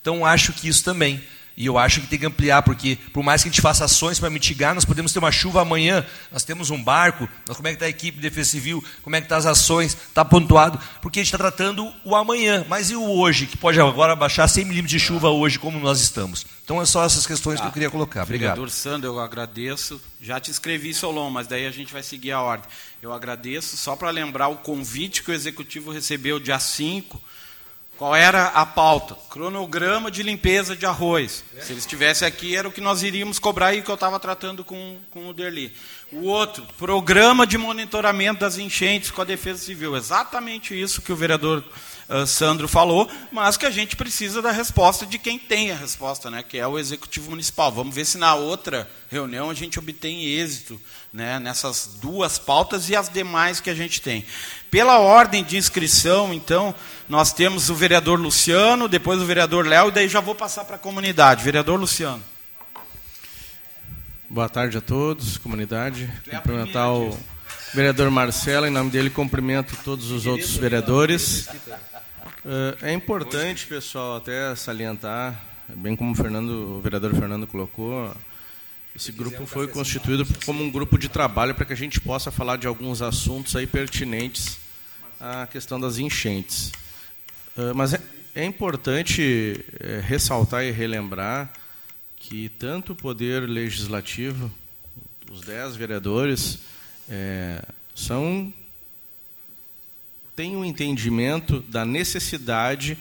Então 0.00 0.26
acho 0.26 0.52
que 0.52 0.68
isso 0.68 0.82
também 0.82 1.22
e 1.60 1.66
eu 1.66 1.76
acho 1.76 2.00
que 2.00 2.06
tem 2.06 2.18
que 2.18 2.24
ampliar, 2.24 2.62
porque 2.62 2.96
por 3.12 3.22
mais 3.22 3.42
que 3.42 3.50
a 3.50 3.52
gente 3.52 3.60
faça 3.60 3.84
ações 3.84 4.18
para 4.18 4.30
mitigar, 4.30 4.74
nós 4.74 4.86
podemos 4.86 5.12
ter 5.12 5.18
uma 5.18 5.30
chuva 5.30 5.60
amanhã, 5.60 6.06
nós 6.32 6.42
temos 6.42 6.70
um 6.70 6.82
barco, 6.82 7.28
nós, 7.46 7.54
como 7.54 7.68
é 7.68 7.72
que 7.72 7.76
está 7.76 7.84
a 7.84 7.90
equipe 7.90 8.16
de 8.16 8.22
defesa 8.22 8.48
civil, 8.48 8.82
como 9.02 9.14
é 9.14 9.20
que 9.20 9.26
estão 9.26 9.36
tá 9.36 9.40
as 9.40 9.58
ações, 9.58 9.92
está 9.92 10.24
pontuado, 10.24 10.80
porque 11.02 11.20
a 11.20 11.22
gente 11.22 11.26
está 11.26 11.36
tratando 11.36 11.92
o 12.02 12.16
amanhã, 12.16 12.64
mas 12.66 12.90
e 12.90 12.96
o 12.96 13.04
hoje, 13.04 13.44
que 13.46 13.58
pode 13.58 13.78
agora 13.78 14.16
baixar 14.16 14.48
100 14.48 14.64
milímetros 14.64 14.90
de 14.90 14.98
chuva 14.98 15.28
hoje, 15.28 15.58
como 15.58 15.78
nós 15.78 16.00
estamos. 16.00 16.46
Então 16.64 16.80
é 16.80 16.86
só 16.86 17.04
essas 17.04 17.26
questões 17.26 17.60
que 17.60 17.66
eu 17.66 17.68
tá. 17.68 17.74
queria 17.74 17.90
colocar. 17.90 18.22
Obrigado. 18.22 18.52
Vereador 18.52 18.70
Sandro, 18.70 19.10
eu 19.10 19.20
agradeço. 19.20 20.00
Já 20.18 20.40
te 20.40 20.50
escrevi, 20.50 20.94
Solon, 20.94 21.28
mas 21.28 21.46
daí 21.46 21.66
a 21.66 21.70
gente 21.70 21.92
vai 21.92 22.02
seguir 22.02 22.32
a 22.32 22.40
ordem. 22.40 22.70
Eu 23.02 23.12
agradeço, 23.12 23.76
só 23.76 23.94
para 23.94 24.08
lembrar 24.08 24.48
o 24.48 24.56
convite 24.56 25.22
que 25.22 25.30
o 25.30 25.34
Executivo 25.34 25.90
recebeu 25.90 26.40
dia 26.40 26.58
5, 26.58 27.20
qual 28.00 28.16
era 28.16 28.46
a 28.46 28.64
pauta? 28.64 29.14
Cronograma 29.28 30.10
de 30.10 30.22
limpeza 30.22 30.74
de 30.74 30.86
arroz. 30.86 31.44
Se 31.60 31.70
eles 31.70 31.84
estivessem 31.84 32.26
aqui, 32.26 32.56
era 32.56 32.66
o 32.66 32.72
que 32.72 32.80
nós 32.80 33.02
iríamos 33.02 33.38
cobrar 33.38 33.74
e 33.74 33.82
que 33.82 33.90
eu 33.90 33.94
estava 33.94 34.18
tratando 34.18 34.64
com, 34.64 34.96
com 35.10 35.28
o 35.28 35.34
Derli. 35.34 35.70
O 36.10 36.22
outro, 36.22 36.66
programa 36.78 37.46
de 37.46 37.58
monitoramento 37.58 38.40
das 38.40 38.56
enchentes 38.56 39.10
com 39.10 39.20
a 39.20 39.24
Defesa 39.26 39.62
Civil. 39.62 39.94
Exatamente 39.94 40.80
isso 40.80 41.02
que 41.02 41.12
o 41.12 41.16
vereador 41.16 41.62
uh, 42.10 42.26
Sandro 42.26 42.68
falou, 42.68 43.08
mas 43.30 43.56
que 43.56 43.64
a 43.64 43.70
gente 43.70 43.96
precisa 43.96 44.42
da 44.42 44.50
resposta 44.50 45.06
de 45.06 45.18
quem 45.18 45.38
tem 45.38 45.70
a 45.70 45.76
resposta, 45.76 46.30
né, 46.30 46.42
que 46.42 46.58
é 46.58 46.66
o 46.66 46.78
Executivo 46.78 47.30
Municipal. 47.30 47.70
Vamos 47.70 47.94
ver 47.94 48.04
se 48.04 48.18
na 48.18 48.34
outra 48.34 48.88
reunião 49.08 49.48
a 49.48 49.54
gente 49.54 49.78
obtém 49.78 50.24
êxito 50.24 50.80
né, 51.12 51.38
nessas 51.38 51.98
duas 52.00 52.38
pautas 52.38 52.88
e 52.88 52.96
as 52.96 53.08
demais 53.08 53.60
que 53.60 53.70
a 53.70 53.74
gente 53.74 54.00
tem. 54.00 54.24
Pela 54.70 54.98
ordem 54.98 55.42
de 55.42 55.56
inscrição, 55.56 56.32
então, 56.34 56.74
nós 57.08 57.32
temos 57.32 57.70
o 57.70 57.74
vereador 57.74 58.18
Luciano, 58.20 58.88
depois 58.88 59.20
o 59.20 59.26
vereador 59.26 59.66
Léo, 59.66 59.88
e 59.88 59.92
daí 59.92 60.08
já 60.08 60.20
vou 60.20 60.34
passar 60.34 60.64
para 60.64 60.76
a 60.76 60.78
comunidade. 60.78 61.42
Vereador 61.42 61.78
Luciano. 61.78 62.22
Boa 64.28 64.48
tarde 64.48 64.78
a 64.78 64.80
todos, 64.80 65.36
comunidade. 65.38 66.08
É 66.28 66.36
Cumprimentar 66.36 66.92
o 66.92 67.18
vereador 67.74 68.10
Marcelo, 68.10 68.64
em 68.64 68.70
nome 68.70 68.88
dele 68.88 69.10
cumprimento 69.10 69.76
todos 69.84 70.12
os 70.12 70.24
outros 70.24 70.56
vereadores. 70.56 71.48
É 72.82 72.92
importante, 72.92 73.66
pessoal, 73.66 74.16
até 74.16 74.54
salientar, 74.56 75.40
bem 75.68 75.94
como 75.94 76.12
o, 76.12 76.14
Fernando, 76.14 76.78
o 76.78 76.80
vereador 76.80 77.14
Fernando 77.14 77.46
colocou, 77.46 78.14
esse 78.96 79.12
grupo 79.12 79.46
foi 79.46 79.68
constituído 79.68 80.26
como 80.44 80.62
um 80.62 80.70
grupo 80.70 80.98
de 80.98 81.08
trabalho 81.08 81.54
para 81.54 81.64
que 81.64 81.72
a 81.72 81.76
gente 81.76 82.00
possa 82.00 82.30
falar 82.30 82.56
de 82.56 82.66
alguns 82.66 83.02
assuntos 83.02 83.54
aí 83.54 83.66
pertinentes 83.66 84.58
à 85.20 85.46
questão 85.46 85.78
das 85.78 85.98
enchentes. 85.98 86.72
Ah, 87.56 87.72
mas 87.74 87.94
é, 87.94 88.00
é 88.34 88.44
importante 88.44 89.64
é, 89.78 90.00
ressaltar 90.00 90.64
e 90.64 90.70
relembrar 90.70 91.52
que 92.16 92.48
tanto 92.48 92.92
o 92.92 92.96
Poder 92.96 93.48
Legislativo, 93.48 94.50
os 95.30 95.42
dez 95.42 95.76
vereadores, 95.76 96.58
é, 97.08 97.62
são 97.94 98.52
têm 100.40 100.56
um 100.56 100.64
entendimento 100.64 101.60
da 101.68 101.84
necessidade 101.84 102.96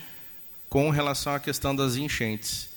com 0.67 0.89
relação 0.89 1.33
à 1.33 1.39
questão 1.39 1.73
das 1.73 1.95
enchentes. 1.95 2.67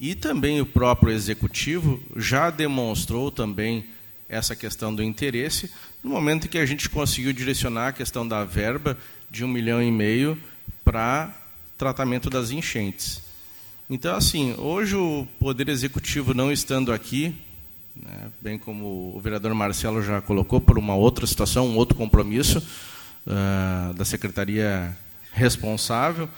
E 0.00 0.16
também 0.16 0.60
o 0.60 0.66
próprio 0.66 1.12
executivo 1.12 2.02
já 2.16 2.50
demonstrou 2.50 3.30
também 3.30 3.84
essa 4.28 4.56
questão 4.56 4.92
do 4.92 5.00
interesse 5.00 5.70
no 6.02 6.10
momento 6.10 6.46
em 6.46 6.48
que 6.48 6.58
a 6.58 6.66
gente 6.66 6.90
conseguiu 6.90 7.32
direcionar 7.32 7.86
a 7.86 7.92
questão 7.92 8.26
da 8.26 8.42
verba 8.44 8.98
de 9.30 9.44
um 9.44 9.48
milhão 9.48 9.80
e 9.80 9.92
meio 9.92 10.36
para 10.84 11.32
tratamento 11.78 12.28
das 12.28 12.50
enchentes. 12.50 13.22
Então, 13.88 14.16
assim, 14.16 14.56
hoje 14.58 14.96
o 14.96 15.24
Poder 15.38 15.68
Executivo 15.68 16.34
não 16.34 16.50
estando 16.50 16.92
aqui, 16.92 17.32
né, 17.94 18.28
bem 18.40 18.58
como 18.58 19.12
o 19.14 19.20
vereador 19.20 19.54
Marcelo 19.54 20.02
já 20.02 20.20
colocou, 20.20 20.60
por 20.60 20.78
uma 20.78 20.96
outra 20.96 21.28
situação, 21.28 21.68
um 21.68 21.76
outro 21.76 21.96
compromisso 21.96 22.60
uh, 23.26 23.94
da 23.94 24.04
Secretaria 24.04 24.96
responsável, 25.32 26.28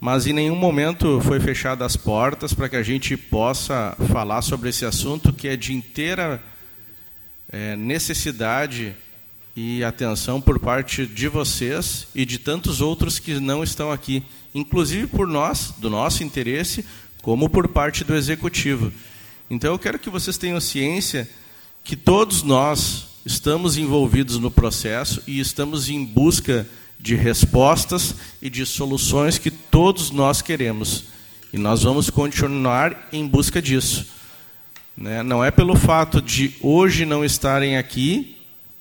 mas 0.00 0.26
em 0.26 0.32
nenhum 0.32 0.56
momento 0.56 1.20
foi 1.20 1.40
fechada 1.40 1.84
as 1.84 1.96
portas 1.96 2.54
para 2.54 2.68
que 2.68 2.76
a 2.76 2.82
gente 2.82 3.16
possa 3.16 3.96
falar 4.10 4.42
sobre 4.42 4.68
esse 4.68 4.84
assunto 4.84 5.32
que 5.32 5.48
é 5.48 5.56
de 5.56 5.72
inteira 5.72 6.40
é, 7.50 7.74
necessidade 7.76 8.94
e 9.56 9.82
atenção 9.82 10.40
por 10.40 10.60
parte 10.60 11.04
de 11.04 11.26
vocês 11.26 12.06
e 12.14 12.24
de 12.24 12.38
tantos 12.38 12.80
outros 12.80 13.18
que 13.18 13.40
não 13.40 13.64
estão 13.64 13.90
aqui, 13.90 14.22
inclusive 14.54 15.08
por 15.08 15.26
nós, 15.26 15.74
do 15.78 15.90
nosso 15.90 16.22
interesse, 16.22 16.84
como 17.22 17.48
por 17.48 17.66
parte 17.66 18.04
do 18.04 18.14
executivo. 18.14 18.92
Então 19.50 19.72
eu 19.72 19.78
quero 19.78 19.98
que 19.98 20.10
vocês 20.10 20.38
tenham 20.38 20.60
ciência 20.60 21.28
que 21.82 21.96
todos 21.96 22.42
nós 22.42 23.07
estamos 23.28 23.76
envolvidos 23.76 24.38
no 24.38 24.50
processo 24.50 25.22
e 25.26 25.38
estamos 25.38 25.90
em 25.90 26.02
busca 26.02 26.66
de 26.98 27.14
respostas 27.14 28.14
e 28.40 28.48
de 28.48 28.64
soluções 28.64 29.36
que 29.36 29.50
todos 29.50 30.10
nós 30.10 30.40
queremos. 30.40 31.04
E 31.52 31.58
nós 31.58 31.82
vamos 31.82 32.08
continuar 32.08 33.06
em 33.12 33.28
busca 33.28 33.60
disso. 33.60 34.06
Né? 34.96 35.22
Não 35.22 35.44
é 35.44 35.50
pelo 35.50 35.76
fato 35.76 36.22
de 36.22 36.54
hoje 36.62 37.04
não 37.04 37.22
estarem 37.22 37.76
aqui 37.76 38.34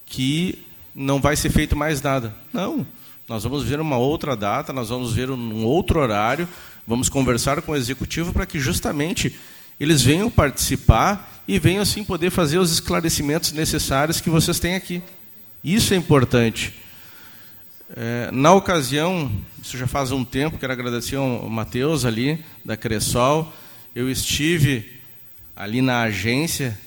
que 0.06 0.58
não 0.96 1.20
vai 1.20 1.36
ser 1.36 1.50
feito 1.50 1.76
mais 1.76 2.02
nada. 2.02 2.34
Não. 2.54 2.88
Nós 3.28 3.44
vamos 3.44 3.66
ver 3.66 3.82
uma 3.82 3.98
outra 3.98 4.34
data, 4.34 4.72
nós 4.72 4.88
vamos 4.88 5.12
ver 5.12 5.30
um 5.30 5.66
outro 5.66 6.00
horário, 6.00 6.48
vamos 6.88 7.10
conversar 7.10 7.62
com 7.62 7.74
o 7.74 7.76
executivo 7.76 8.32
para 8.32 8.46
que 8.46 8.62
justamente 8.62 9.36
eles 9.80 10.02
venham 10.02 10.30
participar 10.30 11.44
e 11.48 11.60
venham 11.60 11.82
assim 11.82 12.04
poder 12.04 12.30
fazer 12.30 12.58
os 12.58 12.72
esclarecimentos 12.72 13.52
necessários 13.52 14.20
que 14.20 14.30
vocês 14.30 14.60
têm 14.60 14.76
aqui. 14.76 15.02
Isso 15.64 15.94
é 15.94 15.98
importante. 15.98 16.74
É, 17.96 18.30
na 18.32 18.54
ocasião, 18.54 19.32
isso 19.64 19.78
já 19.78 19.88
faz 19.88 20.12
um 20.12 20.26
tempo, 20.26 20.58
quero 20.58 20.74
agradecer 20.74 21.16
ao 21.16 21.50
Matheus 21.50 22.06
ali, 22.06 22.44
da 22.66 22.76
Cressol. 22.76 23.52
Eu 23.96 24.10
estive 24.10 25.00
ali 25.56 25.82
na 25.82 26.02
agência 26.02 26.78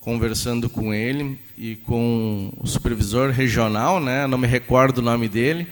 conversando 0.00 0.68
com 0.68 0.92
ele 0.92 1.38
e 1.56 1.76
com 1.76 2.52
o 2.58 2.66
supervisor 2.66 3.30
regional, 3.30 3.98
né? 3.98 4.26
Não 4.26 4.38
me 4.38 4.46
recordo 4.46 4.98
o 4.98 5.02
nome 5.02 5.28
dele. 5.28 5.66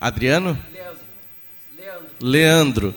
Adriano? 0.00 0.58
Leandro. 0.72 2.14
Leandro. 2.20 2.94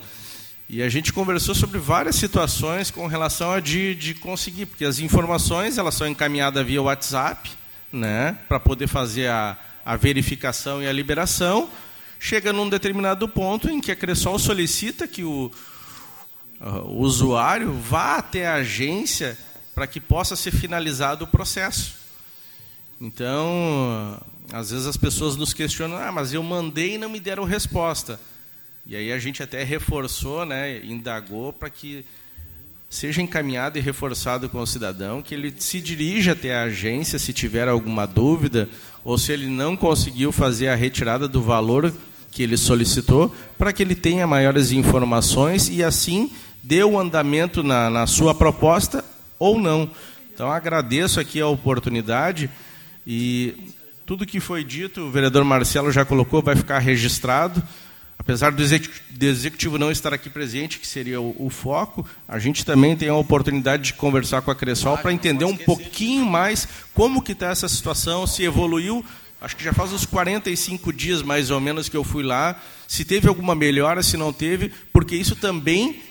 E 0.70 0.84
a 0.84 0.89
gente 0.89 1.13
conversou 1.13 1.55
sobre 1.55 1.80
várias 1.80 2.18
situações 2.18 2.91
com 2.91 3.07
relação 3.07 3.51
a 3.53 3.61
de, 3.61 3.95
de 3.95 4.13
conseguir, 4.13 4.65
porque 4.65 4.84
as 4.84 4.99
informações 4.99 5.78
elas 5.78 5.95
são 5.95 6.05
encaminhadas 6.05 6.65
via 6.65 6.82
WhatsApp, 6.82 7.49
né? 7.91 8.38
Para 8.49 8.59
poder 8.59 8.88
fazer 8.88 9.30
a, 9.30 9.57
a 9.86 9.95
verificação 9.95 10.84
e 10.84 10.88
a 10.88 10.91
liberação. 10.91 11.70
Chega 12.20 12.51
num 12.51 12.68
determinado 12.68 13.30
ponto 13.30 13.70
em 13.70 13.80
que 13.80 13.93
a 13.93 13.95
Cressol 13.95 14.38
solicita 14.38 15.07
que 15.07 15.24
o, 15.24 15.49
o 16.59 16.97
usuário 16.97 17.72
vá 17.72 18.18
até 18.18 18.45
a 18.45 18.55
agência 18.55 19.38
para 19.74 19.88
que 19.88 20.01
possa 20.01 20.36
ser 20.36 20.51
finalizado 20.51 21.24
o 21.24 21.28
processo. 21.28 21.95
Então, 22.99 24.20
às 24.51 24.72
vezes 24.72 24.86
as 24.86 24.97
pessoas 24.97 25.38
nos 25.38 25.53
questionam: 25.53 25.95
ah, 25.95 26.11
mas 26.11 26.34
eu 26.34 26.43
mandei 26.43 26.95
e 26.95 26.97
não 26.97 27.07
me 27.07 27.22
deram 27.22 27.45
resposta. 27.45 28.20
E 28.89 28.95
aí 28.95 29.11
a 29.11 29.19
gente 29.19 29.43
até 29.43 29.65
reforçou, 29.65 30.45
né, 30.45 30.79
indagou 30.81 31.51
para 31.51 31.69
que 31.69 32.05
seja 32.89 33.21
encaminhado 33.21 33.77
e 33.77 33.81
reforçado 33.81 34.47
com 34.47 34.61
o 34.61 34.65
cidadão, 34.65 35.21
que 35.21 35.35
ele 35.35 35.53
se 35.57 35.81
dirija 35.81 36.31
até 36.31 36.55
a 36.55 36.63
agência 36.63 37.19
se 37.19 37.33
tiver 37.33 37.67
alguma 37.67 38.05
dúvida, 38.05 38.69
ou 39.03 39.17
se 39.17 39.33
ele 39.33 39.47
não 39.47 39.75
conseguiu 39.75 40.31
fazer 40.31 40.69
a 40.69 40.75
retirada 40.75 41.27
do 41.27 41.41
valor 41.41 41.93
que 42.31 42.41
ele 42.41 42.55
solicitou, 42.55 43.35
para 43.57 43.73
que 43.73 43.83
ele 43.83 43.93
tenha 43.93 44.25
maiores 44.25 44.71
informações 44.71 45.67
e 45.67 45.83
assim 45.83 46.31
dê 46.63 46.81
o 46.81 46.97
andamento 46.97 47.61
na, 47.61 47.89
na 47.89 48.07
sua 48.07 48.33
proposta 48.33 49.03
ou 49.38 49.59
não. 49.59 49.91
Então 50.33 50.49
agradeço 50.49 51.19
aqui 51.19 51.41
a 51.41 51.47
oportunidade 51.47 52.49
e 53.05 53.53
tudo 54.05 54.25
que 54.25 54.39
foi 54.39 54.63
dito, 54.63 55.01
o 55.01 55.11
vereador 55.11 55.43
Marcelo 55.43 55.91
já 55.91 56.05
colocou, 56.05 56.41
vai 56.41 56.55
ficar 56.55 56.79
registrado. 56.79 57.61
Apesar 58.20 58.51
do 58.51 58.61
executivo 59.26 59.78
não 59.78 59.91
estar 59.91 60.13
aqui 60.13 60.30
presente, 60.30 60.80
que 60.80 60.88
seria 60.88 61.22
o, 61.22 61.36
o 61.38 61.49
foco, 61.49 62.05
a 62.28 62.39
gente 62.39 62.65
também 62.65 62.95
tem 62.95 63.09
a 63.09 63.15
oportunidade 63.15 63.84
de 63.84 63.93
conversar 63.93 64.41
com 64.41 64.51
a 64.51 64.55
Cressol 64.55 64.97
para 64.97 65.13
entender 65.13 65.45
um 65.45 65.55
pouquinho 65.55 66.26
mais 66.26 66.68
como 66.93 67.22
que 67.22 67.32
está 67.32 67.51
essa 67.51 67.70
situação, 67.70 68.26
se 68.26 68.43
evoluiu. 68.43 69.05
Acho 69.39 69.55
que 69.55 69.63
já 69.63 69.72
faz 69.72 69.93
uns 69.93 70.05
45 70.05 70.91
dias, 70.91 71.22
mais 71.22 71.51
ou 71.51 71.61
menos, 71.61 71.88
que 71.88 71.95
eu 71.95 72.03
fui 72.03 72.24
lá. 72.24 72.59
Se 72.88 73.05
teve 73.05 73.28
alguma 73.28 73.53
melhora, 73.53 74.01
se 74.01 74.18
não 74.18 74.34
teve, 74.34 74.72
porque 74.91 75.15
isso 75.15 75.36
também 75.36 76.01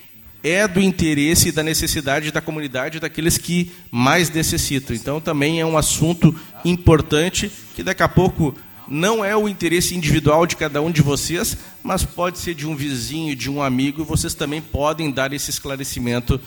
é 0.44 0.68
do 0.68 0.80
interesse 0.80 1.48
e 1.48 1.52
da 1.52 1.62
necessidade 1.62 2.30
da 2.30 2.40
comunidade, 2.40 3.00
daqueles 3.00 3.36
que 3.36 3.72
mais 3.90 4.30
necessitam. 4.30 4.94
Então, 4.94 5.20
também 5.20 5.60
é 5.60 5.66
um 5.66 5.76
assunto 5.76 6.34
importante 6.64 7.50
que 7.74 7.82
daqui 7.82 8.04
a 8.04 8.08
pouco 8.08 8.54
não 8.88 9.24
é 9.24 9.36
o 9.36 9.48
interesse 9.48 9.94
individual 9.94 10.46
de 10.46 10.56
cada 10.56 10.80
um 10.80 10.90
de 10.90 11.02
vocês, 11.02 11.56
mas 11.82 12.04
pode 12.04 12.38
ser 12.38 12.54
de 12.54 12.66
um 12.66 12.76
vizinho, 12.76 13.34
de 13.34 13.50
um 13.50 13.62
amigo, 13.62 14.02
e 14.02 14.04
vocês 14.04 14.34
também 14.34 14.60
podem 14.60 15.10
dar 15.10 15.32
esse 15.32 15.50
esclarecimento 15.50 16.40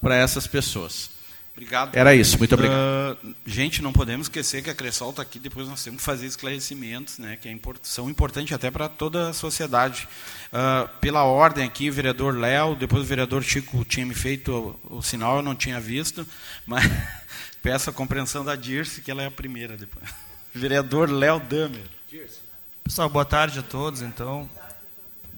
para 0.00 0.16
essas 0.16 0.46
pessoas. 0.46 1.10
Obrigado. 1.52 1.94
Era 1.94 2.14
isso, 2.14 2.38
muito 2.38 2.54
obrigado. 2.54 3.18
Uh, 3.22 3.34
gente, 3.44 3.82
não 3.82 3.92
podemos 3.92 4.26
esquecer 4.26 4.62
que 4.62 4.70
a 4.70 4.74
Cressol 4.74 5.10
está 5.10 5.20
aqui, 5.20 5.38
depois 5.38 5.68
nós 5.68 5.84
temos 5.84 5.98
que 5.98 6.04
fazer 6.04 6.26
esclarecimentos, 6.26 7.18
né, 7.18 7.36
que 7.36 7.48
é 7.48 7.52
import 7.52 7.78
são 7.82 8.08
importantes 8.08 8.54
até 8.54 8.70
para 8.70 8.88
toda 8.88 9.28
a 9.28 9.32
sociedade. 9.34 10.08
Uh, 10.46 10.88
pela 11.00 11.24
ordem 11.24 11.64
aqui, 11.64 11.90
o 11.90 11.92
vereador 11.92 12.34
Léo, 12.34 12.74
depois 12.74 13.02
o 13.02 13.06
vereador 13.06 13.42
Chico 13.42 13.84
tinha 13.84 14.06
me 14.06 14.14
feito 14.14 14.80
o, 14.84 14.96
o 14.96 15.02
sinal, 15.02 15.36
eu 15.36 15.42
não 15.42 15.54
tinha 15.54 15.78
visto, 15.78 16.26
mas 16.66 16.90
peço 17.62 17.90
a 17.90 17.92
compreensão 17.92 18.42
da 18.42 18.56
Dirce, 18.56 19.02
que 19.02 19.10
ela 19.10 19.22
é 19.22 19.26
a 19.26 19.30
primeira 19.30 19.76
depois. 19.76 20.29
Vereador 20.52 21.08
Léo 21.08 21.38
Damer. 21.38 21.84
Pessoal, 22.82 23.08
boa 23.08 23.24
tarde 23.24 23.60
a 23.60 23.62
todos, 23.62 24.02
então. 24.02 24.50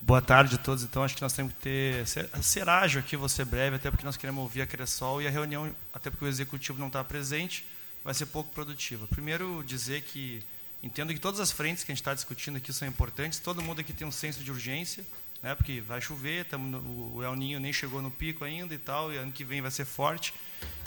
Boa 0.00 0.22
tarde 0.22 0.54
a 0.54 0.58
todos. 0.58 0.82
Então, 0.82 1.04
acho 1.04 1.14
que 1.14 1.20
nós 1.20 1.34
temos 1.34 1.52
que 1.52 1.60
ter 1.60 2.06
ser, 2.06 2.28
ser 2.40 2.68
ágil 2.68 3.00
aqui, 3.00 3.14
vou 3.14 3.28
ser 3.28 3.44
breve, 3.44 3.76
até 3.76 3.90
porque 3.90 4.06
nós 4.06 4.16
queremos 4.16 4.42
ouvir 4.42 4.62
a 4.62 4.66
Cressol 4.66 5.20
e 5.20 5.26
a 5.26 5.30
reunião, 5.30 5.70
até 5.92 6.10
porque 6.10 6.24
o 6.24 6.28
executivo 6.28 6.78
não 6.78 6.86
está 6.86 7.04
presente, 7.04 7.64
vai 8.02 8.14
ser 8.14 8.26
pouco 8.26 8.50
produtiva. 8.54 9.06
Primeiro, 9.06 9.62
dizer 9.66 10.00
que 10.02 10.42
entendo 10.82 11.12
que 11.12 11.20
todas 11.20 11.40
as 11.40 11.52
frentes 11.52 11.84
que 11.84 11.92
a 11.92 11.94
gente 11.94 12.00
está 12.00 12.14
discutindo 12.14 12.56
aqui 12.56 12.72
são 12.72 12.88
importantes. 12.88 13.38
Todo 13.38 13.62
mundo 13.62 13.80
aqui 13.80 13.92
tem 13.92 14.06
um 14.06 14.12
senso 14.12 14.42
de 14.42 14.50
urgência, 14.50 15.04
né? 15.42 15.54
Porque 15.54 15.82
vai 15.82 16.00
chover, 16.00 16.46
tamo 16.46 17.14
o 17.14 17.22
El 17.22 17.36
Ninho 17.36 17.60
nem 17.60 17.72
chegou 17.72 18.00
no 18.00 18.10
pico 18.10 18.44
ainda 18.44 18.74
e 18.74 18.78
tal, 18.78 19.12
e 19.12 19.18
ano 19.18 19.30
que 19.30 19.44
vem 19.44 19.60
vai 19.60 19.70
ser 19.70 19.84
forte. 19.84 20.32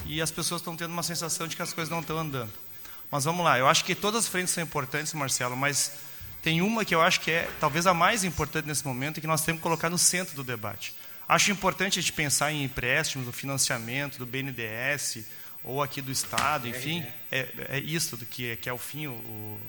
E 0.04 0.20
as 0.20 0.32
pessoas 0.32 0.62
estão 0.62 0.76
tendo 0.76 0.92
uma 0.92 1.04
sensação 1.04 1.48
de 1.48 1.56
que 1.56 1.62
as 1.62 1.72
coisas 1.72 1.92
não 1.92 2.00
estão 2.00 2.18
andando. 2.18 2.65
Mas 3.12 3.24
vamos 3.26 3.44
lá. 3.44 3.58
Eu 3.58 3.68
acho 3.68 3.86
que 3.86 3.96
todas 3.96 4.26
as 4.26 4.30
frentes 4.30 4.54
são 4.54 4.64
importantes, 4.64 5.14
Marcelo, 5.14 5.56
mas 5.56 5.92
tem 6.42 6.62
uma 6.62 6.86
que 6.86 6.94
eu 6.94 7.02
acho 7.02 7.22
que 7.22 7.32
é 7.32 7.50
talvez 7.60 7.88
a 7.88 7.94
mais 7.94 8.24
importante 8.24 8.68
nesse 8.68 8.86
momento 8.86 9.18
e 9.18 9.22
que 9.22 9.28
nós 9.28 9.42
temos 9.42 9.60
que 9.60 9.64
colocar 9.64 9.90
no 9.90 9.98
centro 9.98 10.36
do 10.36 10.44
debate. 10.44 10.94
Acho 11.28 11.52
importante 11.52 11.98
a 11.98 12.02
gente 12.02 12.14
pensar 12.14 12.52
em 12.52 12.64
empréstimos, 12.64 13.26
no 13.26 13.34
financiamento 13.34 14.20
do 14.20 14.28
BNDES 14.28 15.26
ou 15.64 15.82
aqui 15.82 16.00
do 16.02 16.12
Estado, 16.12 16.68
enfim, 16.68 17.04
é, 17.32 17.48
é 17.70 17.80
isso 17.80 18.16
do 18.16 18.26
que 18.26 18.52
é, 18.52 18.56
que 18.56 18.70
é 18.70 18.74
o 18.74 18.78
fim, 18.78 19.08
o, 19.08 19.60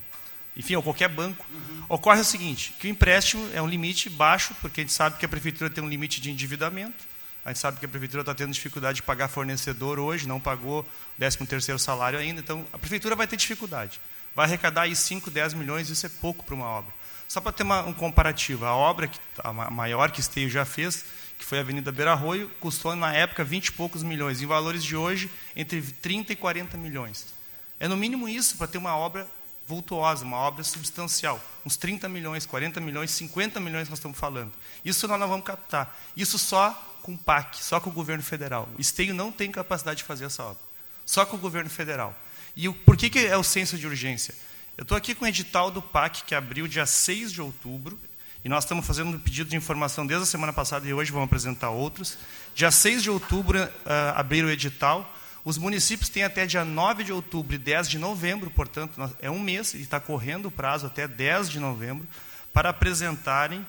enfim, 0.55 0.75
ou 0.75 0.83
qualquer 0.83 1.09
banco. 1.09 1.47
Uhum. 1.51 1.85
Ocorre 1.89 2.21
o 2.21 2.25
seguinte, 2.25 2.75
que 2.79 2.87
o 2.87 2.91
empréstimo 2.91 3.49
é 3.55 3.63
um 3.63 3.67
limite 3.67 4.11
baixo, 4.11 4.55
porque 4.61 4.83
a 4.83 4.85
gente 4.85 4.93
sabe 4.93 5.17
que 5.17 5.25
a 5.25 5.29
prefeitura 5.29 5.71
tem 5.71 5.83
um 5.83 5.89
limite 5.89 6.21
de 6.21 6.31
endividamento, 6.31 7.06
a 7.47 7.51
gente 7.51 7.61
sabe 7.61 7.79
que 7.79 7.87
a 7.87 7.89
prefeitura 7.89 8.21
está 8.21 8.35
tendo 8.35 8.53
dificuldade 8.53 8.97
de 8.97 9.03
pagar 9.03 9.29
fornecedor 9.29 9.99
hoje, 9.99 10.29
não 10.29 10.39
pagou 10.39 10.81
o 10.81 10.87
13 11.19 11.39
terceiro 11.47 11.79
salário 11.79 12.19
ainda, 12.19 12.41
então 12.41 12.67
a 12.75 12.79
prefeitura 12.79 13.17
vai 13.17 13.27
ter 13.27 13.37
dificuldade 13.37 13.99
vai 14.37 14.45
arrecadar 14.45 14.83
aí 14.83 14.95
5, 14.95 15.31
10 15.31 15.55
milhões, 15.55 15.89
isso 15.89 16.05
é 16.05 16.11
pouco 16.11 16.45
para 16.45 16.55
uma 16.55 16.67
obra. 16.67 16.93
Só 17.27 17.41
para 17.41 17.53
ter 17.53 17.63
uma, 17.63 17.81
um 17.87 17.93
comparativo, 17.95 18.67
a 18.67 18.77
obra 18.77 19.09
que, 19.09 19.19
a 19.43 19.53
maior 19.53 20.11
que 20.11 20.21
Esteio 20.21 20.51
já 20.51 20.67
fez, 20.67 21.07
que 21.39 21.45
foi 21.45 21.59
a 21.59 21.63
Avenida 21.63 21.91
Beira 21.91 22.13
Arroio, 22.13 22.51
custou 22.61 22.95
na 22.95 23.15
época 23.15 23.43
20 23.43 23.69
e 23.69 23.73
poucos 23.73 24.03
milhões. 24.03 24.43
Em 24.43 24.47
valores 24.47 24.85
de 24.85 24.95
hoje, 24.95 25.31
entre 25.57 25.81
30 25.81 26.35
e 26.35 26.37
40 26.37 26.77
milhões. 26.77 27.35
É 27.81 27.89
no 27.89 27.97
mínimo 27.97 28.29
isso 28.29 28.59
para 28.59 28.67
ter 28.67 28.79
uma 28.79 28.95
obra 28.95 29.27
vultuosa, 29.67 30.25
uma 30.25 30.37
obra 30.37 30.63
substancial. 30.63 31.41
Uns 31.65 31.77
30 31.77 32.09
milhões, 32.09 32.47
40 32.47 32.79
milhões, 32.81 33.11
50 33.13 33.59
milhões 33.59 33.89
nós 33.89 33.99
estamos 33.99 34.19
falando. 34.19 34.53
Isso 34.85 35.09
nós 35.09 35.19
não 35.19 35.29
vamos 35.29 35.47
captar. 35.47 35.99
Isso 36.15 36.39
só 36.39 36.96
com 37.07 37.15
o 37.15 37.19
PAC, 37.19 37.63
só 37.63 37.79
com 37.79 37.89
o 37.89 37.93
governo 37.93 38.25
federal. 38.25 38.69
O 38.77 38.81
Esteio 38.81 39.15
não 39.15 39.31
tem 39.31 39.49
capacidade 39.53 39.99
de 39.99 40.03
fazer 40.05 40.25
essa 40.25 40.43
obra. 40.43 40.61
Só 41.07 41.25
com 41.25 41.37
o 41.37 41.39
governo 41.39 41.71
federal. 41.71 42.13
E 42.57 42.69
o, 42.69 42.75
por 42.75 42.97
que, 42.97 43.09
que 43.09 43.21
é 43.21 43.37
o 43.37 43.45
senso 43.45 43.79
de 43.79 43.87
urgência? 43.87 44.35
Eu 44.77 44.83
estou 44.83 44.97
aqui 44.99 45.15
com 45.15 45.25
o 45.25 45.29
edital 45.29 45.71
do 45.71 45.81
PAC 45.81 46.25
que 46.25 46.35
abriu 46.35 46.67
dia 46.67 46.85
6 46.85 47.31
de 47.31 47.41
outubro, 47.41 47.97
e 48.45 48.49
nós 48.49 48.65
estamos 48.65 48.85
fazendo 48.85 49.11
um 49.11 49.21
pedido 49.21 49.49
de 49.49 49.57
informação 49.57 50.05
desde 50.05 50.25
a 50.25 50.27
semana 50.27 50.53
passada 50.53 50.87
e 50.87 50.93
hoje 50.93 51.13
vamos 51.13 51.27
apresentar 51.27 51.71
outros. 51.71 52.19
Dia 52.57 52.73
6 52.73 53.05
de 53.05 53.11
outubro 53.11 53.63
uh, 53.63 53.71
abriram 54.17 54.49
o 54.49 54.51
edital. 54.51 55.09
Os 55.45 55.59
municípios 55.59 56.09
têm 56.09 56.25
até 56.25 56.45
dia 56.45 56.65
9 56.65 57.05
de 57.05 57.13
outubro 57.13 57.55
e 57.55 57.59
10 57.59 57.89
de 57.89 57.99
novembro, 58.01 58.51
portanto, 58.51 59.17
é 59.21 59.31
um 59.31 59.39
mês, 59.39 59.75
e 59.75 59.81
está 59.81 60.01
correndo 60.01 60.47
o 60.47 60.51
prazo 60.51 60.87
até 60.87 61.07
10 61.07 61.51
de 61.51 61.61
novembro, 61.61 62.07
para 62.53 62.71
apresentarem 62.71 63.65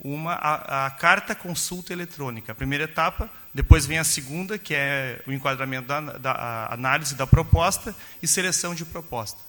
uma, 0.00 0.34
a, 0.34 0.86
a, 0.86 0.90
carta 0.90 1.34
consulta 1.34 1.92
eletrônica. 1.92 2.52
A 2.52 2.54
primeira 2.54 2.84
etapa, 2.84 3.30
depois 3.52 3.84
vem 3.86 3.98
a 3.98 4.04
segunda, 4.04 4.58
que 4.58 4.74
é 4.74 5.20
o 5.26 5.32
enquadramento 5.32 5.88
da, 5.88 6.00
da 6.00 6.68
análise 6.72 7.14
da 7.14 7.26
proposta 7.26 7.94
e 8.22 8.28
seleção 8.28 8.74
de 8.74 8.84
proposta. 8.84 9.40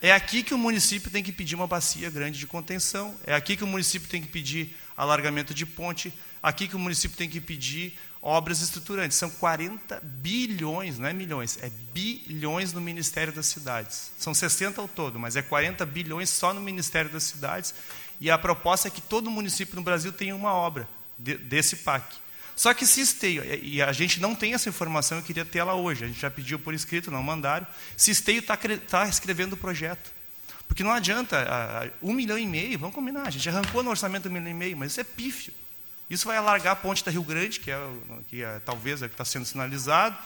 É 0.00 0.12
aqui 0.12 0.42
que 0.42 0.54
o 0.54 0.58
município 0.58 1.10
tem 1.10 1.22
que 1.22 1.32
pedir 1.32 1.54
uma 1.54 1.66
bacia 1.66 2.08
grande 2.10 2.38
de 2.38 2.46
contenção, 2.46 3.14
é 3.26 3.34
aqui 3.34 3.56
que 3.56 3.64
o 3.64 3.66
município 3.66 4.08
tem 4.08 4.22
que 4.22 4.28
pedir 4.28 4.76
alargamento 4.96 5.52
de 5.52 5.66
ponte, 5.66 6.12
aqui 6.42 6.68
que 6.68 6.76
o 6.76 6.78
município 6.78 7.16
tem 7.16 7.28
que 7.28 7.40
pedir 7.40 7.98
obras 8.22 8.60
estruturantes. 8.60 9.16
São 9.16 9.30
40 9.30 10.00
bilhões, 10.02 10.98
não 10.98 11.08
é 11.08 11.12
milhões, 11.12 11.58
é 11.62 11.70
bilhões 11.92 12.72
no 12.72 12.80
Ministério 12.80 13.32
das 13.32 13.46
Cidades. 13.46 14.12
São 14.18 14.34
60 14.34 14.80
ao 14.80 14.88
todo, 14.88 15.18
mas 15.18 15.36
é 15.36 15.42
40 15.42 15.84
bilhões 15.86 16.30
só 16.30 16.52
no 16.52 16.60
Ministério 16.60 17.10
das 17.10 17.24
Cidades. 17.24 17.74
E 18.20 18.30
a 18.30 18.38
proposta 18.38 18.88
é 18.88 18.90
que 18.90 19.00
todo 19.00 19.30
município 19.30 19.76
no 19.76 19.82
Brasil 19.82 20.12
tenha 20.12 20.34
uma 20.34 20.52
obra 20.52 20.88
de, 21.18 21.36
desse 21.36 21.76
PAC. 21.76 22.16
Só 22.56 22.74
que 22.74 22.84
se 22.84 23.00
esteio, 23.00 23.44
e 23.62 23.80
a 23.80 23.92
gente 23.92 24.18
não 24.18 24.34
tem 24.34 24.52
essa 24.52 24.68
informação, 24.68 25.18
eu 25.18 25.22
queria 25.22 25.44
ter 25.44 25.60
ela 25.60 25.74
hoje, 25.74 26.04
a 26.04 26.08
gente 26.08 26.18
já 26.18 26.28
pediu 26.28 26.58
por 26.58 26.74
escrito, 26.74 27.08
não 27.08 27.22
mandaram, 27.22 27.64
se 27.96 28.10
esteio 28.10 28.40
está 28.40 28.56
tá 28.56 29.08
escrevendo 29.08 29.52
o 29.52 29.56
projeto. 29.56 30.10
Porque 30.66 30.82
não 30.82 30.90
adianta, 30.90 31.92
um 32.02 32.12
milhão 32.12 32.36
e 32.36 32.44
meio, 32.44 32.76
vamos 32.76 32.94
combinar, 32.96 33.28
a 33.28 33.30
gente 33.30 33.48
arrancou 33.48 33.82
no 33.82 33.90
orçamento 33.90 34.28
um 34.28 34.32
milhão 34.32 34.50
e 34.50 34.54
meio, 34.54 34.76
mas 34.76 34.90
isso 34.90 35.00
é 35.00 35.04
pífio. 35.04 35.52
Isso 36.10 36.26
vai 36.26 36.36
alargar 36.36 36.72
a 36.72 36.76
ponte 36.76 37.04
da 37.04 37.12
Rio 37.12 37.22
Grande, 37.22 37.60
que, 37.60 37.70
é, 37.70 37.78
que 38.28 38.42
é, 38.42 38.58
talvez 38.60 39.02
é 39.02 39.08
que 39.08 39.14
está 39.14 39.24
sendo 39.24 39.44
sinalizado, 39.44 40.16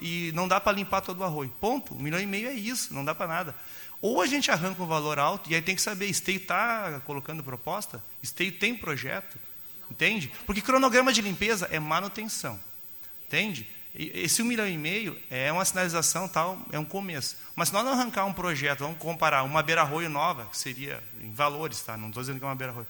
e 0.00 0.32
não 0.34 0.46
dá 0.46 0.60
para 0.60 0.72
limpar 0.72 1.00
todo 1.00 1.20
o 1.20 1.24
arroio. 1.24 1.48
Ponto. 1.60 1.94
Um 1.94 1.98
milhão 1.98 2.20
e 2.20 2.26
meio 2.26 2.48
é 2.48 2.52
isso, 2.52 2.92
não 2.92 3.04
dá 3.04 3.14
para 3.14 3.26
nada. 3.26 3.54
Ou 4.00 4.20
a 4.20 4.26
gente 4.26 4.50
arranca 4.50 4.82
um 4.82 4.86
valor 4.86 5.18
alto, 5.18 5.50
e 5.50 5.54
aí 5.54 5.62
tem 5.62 5.74
que 5.74 5.82
saber, 5.82 6.06
Esteio 6.06 6.38
está 6.38 7.00
colocando 7.04 7.42
proposta? 7.42 8.02
Esteio 8.22 8.52
tem 8.52 8.74
projeto? 8.74 9.38
Entende? 9.90 10.30
Porque 10.44 10.60
cronograma 10.60 11.12
de 11.12 11.22
limpeza 11.22 11.68
é 11.70 11.78
manutenção. 11.78 12.58
Entende? 13.26 13.68
Esse 13.98 14.42
um 14.42 14.44
milhão 14.44 14.68
e 14.68 14.76
meio 14.76 15.18
é 15.30 15.50
uma 15.50 15.64
sinalização 15.64 16.28
tal, 16.28 16.58
é 16.70 16.78
um 16.78 16.84
começo. 16.84 17.34
Mas 17.54 17.68
se 17.68 17.74
nós 17.74 17.82
não 17.82 17.92
arrancar 17.92 18.26
um 18.26 18.32
projeto, 18.32 18.80
vamos 18.80 18.98
comparar 18.98 19.42
uma 19.42 19.62
beira-arroio 19.62 20.10
nova, 20.10 20.44
que 20.46 20.58
seria 20.58 21.02
em 21.18 21.32
valores, 21.32 21.80
tá? 21.80 21.96
não 21.96 22.08
estou 22.08 22.22
dizendo 22.22 22.38
que 22.38 22.44
é 22.44 22.48
uma 22.48 22.54
beira-arroio. 22.54 22.86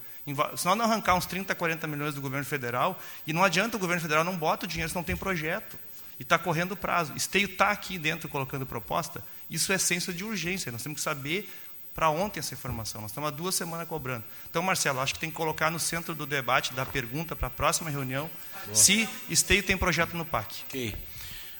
Se 0.56 0.66
nós 0.66 0.76
não 0.76 0.84
arrancar 0.84 1.14
uns 1.14 1.24
30, 1.24 1.54
40 1.54 1.86
milhões 1.86 2.14
do 2.14 2.20
governo 2.20 2.44
federal, 2.44 3.00
e 3.24 3.32
não 3.32 3.44
adianta 3.44 3.76
o 3.76 3.80
governo 3.80 4.02
federal 4.02 4.24
não 4.24 4.36
bota 4.36 4.66
o 4.66 4.68
dinheiro 4.68 4.88
se 4.88 4.96
não 4.96 5.04
tem 5.04 5.16
projeto. 5.16 5.78
E 6.18 6.22
está 6.22 6.38
correndo 6.38 6.76
prazo. 6.76 7.12
Esteio 7.14 7.44
está 7.44 7.70
aqui 7.70 7.98
dentro 7.98 8.28
colocando 8.28 8.66
proposta, 8.66 9.22
isso 9.50 9.72
é 9.72 9.78
senso 9.78 10.12
de 10.12 10.24
urgência. 10.24 10.72
Nós 10.72 10.82
temos 10.82 10.96
que 10.96 11.04
saber 11.04 11.48
para 11.94 12.10
ontem 12.10 12.40
essa 12.40 12.52
informação. 12.52 13.00
Nós 13.00 13.10
estamos 13.10 13.28
há 13.28 13.30
duas 13.30 13.54
semanas 13.54 13.88
cobrando. 13.88 14.22
Então, 14.50 14.62
Marcelo, 14.62 15.00
acho 15.00 15.14
que 15.14 15.20
tem 15.20 15.30
que 15.30 15.36
colocar 15.36 15.70
no 15.70 15.80
centro 15.80 16.14
do 16.14 16.26
debate, 16.26 16.74
da 16.74 16.84
pergunta 16.84 17.34
para 17.34 17.46
a 17.48 17.50
próxima 17.50 17.88
reunião, 17.88 18.30
Boa. 18.64 18.74
se 18.76 19.08
Esteio 19.30 19.62
tem 19.62 19.78
projeto 19.78 20.14
no 20.14 20.24
PAC. 20.24 20.54
Ok. 20.68 20.94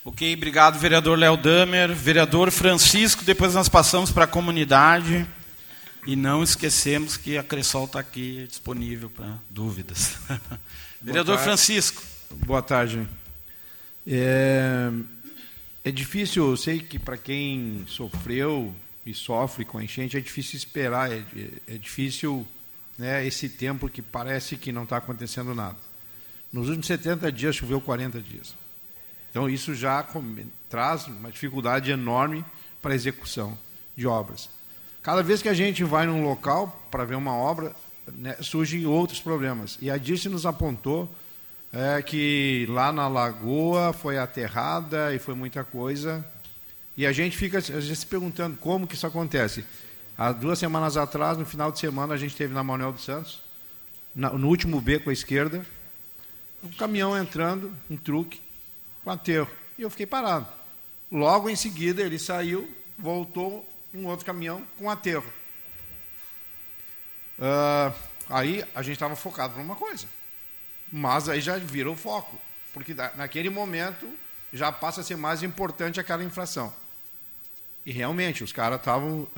Ok, 0.05 0.34
obrigado, 0.34 0.78
vereador 0.78 1.18
Léo 1.18 1.37
Damer. 1.37 1.93
Vereador 1.93 2.53
Francisco, 2.53 3.24
depois 3.24 3.55
nós 3.55 3.68
passamos 3.68 4.12
para 4.12 4.24
a 4.24 4.28
comunidade. 4.28 5.26
E 6.07 6.14
não 6.14 6.45
esquecemos 6.45 7.16
que 7.16 7.37
a 7.37 7.43
Cressol 7.43 7.87
está 7.87 7.99
aqui 7.99 8.47
disponível 8.47 9.11
para 9.11 9.39
dúvidas. 9.51 10.18
vereador 11.03 11.39
Francisco. 11.39 12.01
Boa 12.30 12.62
tarde. 12.62 13.09
É, 14.07 14.89
é 15.87 15.93
difícil, 15.93 16.51
eu 16.51 16.57
sei 16.57 16.80
que 16.80 16.99
para 16.99 17.16
quem 17.16 17.84
sofreu 17.87 18.74
e 19.07 19.14
sofre 19.14 19.64
com 19.64 19.78
a 19.78 19.84
enchente, 19.84 20.16
é 20.16 20.20
difícil 20.20 20.57
esperar, 20.57 21.12
é, 21.12 21.22
é 21.68 21.78
difícil 21.78 22.45
né, 22.99 23.24
esse 23.24 23.49
tempo 23.49 23.89
que 23.89 24.03
parece 24.03 24.57
que 24.57 24.72
não 24.72 24.82
está 24.82 24.97
acontecendo 24.97 25.55
nada. 25.55 25.76
Nos 26.53 26.66
últimos 26.66 26.89
70 26.89 27.30
dias 27.30 27.55
choveu 27.55 27.80
40 27.80 28.20
dias. 28.20 28.57
Então 29.30 29.49
isso 29.49 29.76
já 29.76 30.05
traz 30.68 31.07
uma 31.07 31.30
dificuldade 31.30 31.93
enorme 31.93 32.45
para 32.82 32.91
a 32.91 32.97
execução 32.97 33.57
de 33.97 34.09
obras. 34.09 34.51
Cada 35.05 35.22
vez 35.22 35.41
que 35.41 35.49
a 35.49 35.55
gente 35.55 35.84
vai 35.84 36.05
num 36.05 36.24
local 36.24 36.84
para 36.91 37.05
ver 37.05 37.14
uma 37.14 37.37
obra, 37.37 37.76
né, 38.12 38.34
surgem 38.41 38.87
outros 38.87 39.20
problemas. 39.20 39.78
E 39.80 39.89
a 39.89 39.97
Dirce 39.97 40.28
nos 40.28 40.47
apontou 40.47 41.09
é, 41.77 42.01
que 42.01 42.66
lá 42.70 42.91
na 42.91 43.07
lagoa 43.07 43.93
foi 43.93 44.16
aterrada 44.16 45.14
e 45.14 45.18
foi 45.18 45.35
muita 45.35 45.62
coisa 45.62 46.24
e 46.97 47.05
a 47.05 47.12
gente 47.12 47.37
fica 47.37 47.61
se 47.61 48.07
perguntando 48.07 48.57
como 48.57 48.87
que 48.87 48.95
isso 48.95 49.07
acontece. 49.07 49.62
Há 50.16 50.33
duas 50.33 50.59
semanas 50.59 50.97
atrás, 50.97 51.37
no 51.37 51.45
final 51.45 51.70
de 51.70 51.79
semana, 51.79 52.14
a 52.14 52.16
gente 52.16 52.35
teve 52.35 52.55
na 52.55 52.64
Manuel 52.64 52.93
dos 52.93 53.05
Santos, 53.05 53.43
no 54.14 54.49
último 54.49 54.81
beco 54.81 55.11
à 55.11 55.12
esquerda, 55.12 55.66
um 56.64 56.70
caminhão 56.70 57.16
entrando, 57.16 57.70
um 57.91 57.99
truque, 57.99 58.41
com 59.05 59.11
aterro. 59.11 59.51
E 59.77 59.83
eu 59.83 59.91
fiquei 59.91 60.07
parado. 60.07 60.49
Logo 61.12 61.51
em 61.51 61.57
seguida, 61.57 62.01
ele 62.01 62.18
saiu, 62.18 62.66
voltou 62.99 63.68
um 63.93 64.07
outro 64.07 64.24
caminhão 64.24 64.62
com 64.79 64.89
aterro. 64.89 65.31
Uh, 67.39 67.95
aí 68.31 68.64
a 68.74 68.81
gente 68.81 68.95
estava 68.95 69.14
focado 69.14 69.53
para 69.53 69.62
uma 69.62 69.77
coisa. 69.77 70.07
Mas 70.97 71.28
aí 71.28 71.42
já 71.42 71.59
virou 71.59 71.92
o 71.92 71.97
foco. 71.97 72.40
Porque 72.72 72.94
naquele 72.94 73.51
momento 73.51 74.11
já 74.51 74.72
passa 74.72 75.03
a 75.03 75.05
ser 75.05 75.14
mais 75.14 75.42
importante 75.42 76.01
aquela 76.01 76.24
infração. 76.24 76.72
E 77.84 77.92
realmente, 77.92 78.42
os 78.42 78.51
caras 78.51 78.78
estavam 78.78 79.20
uh, 79.20 79.28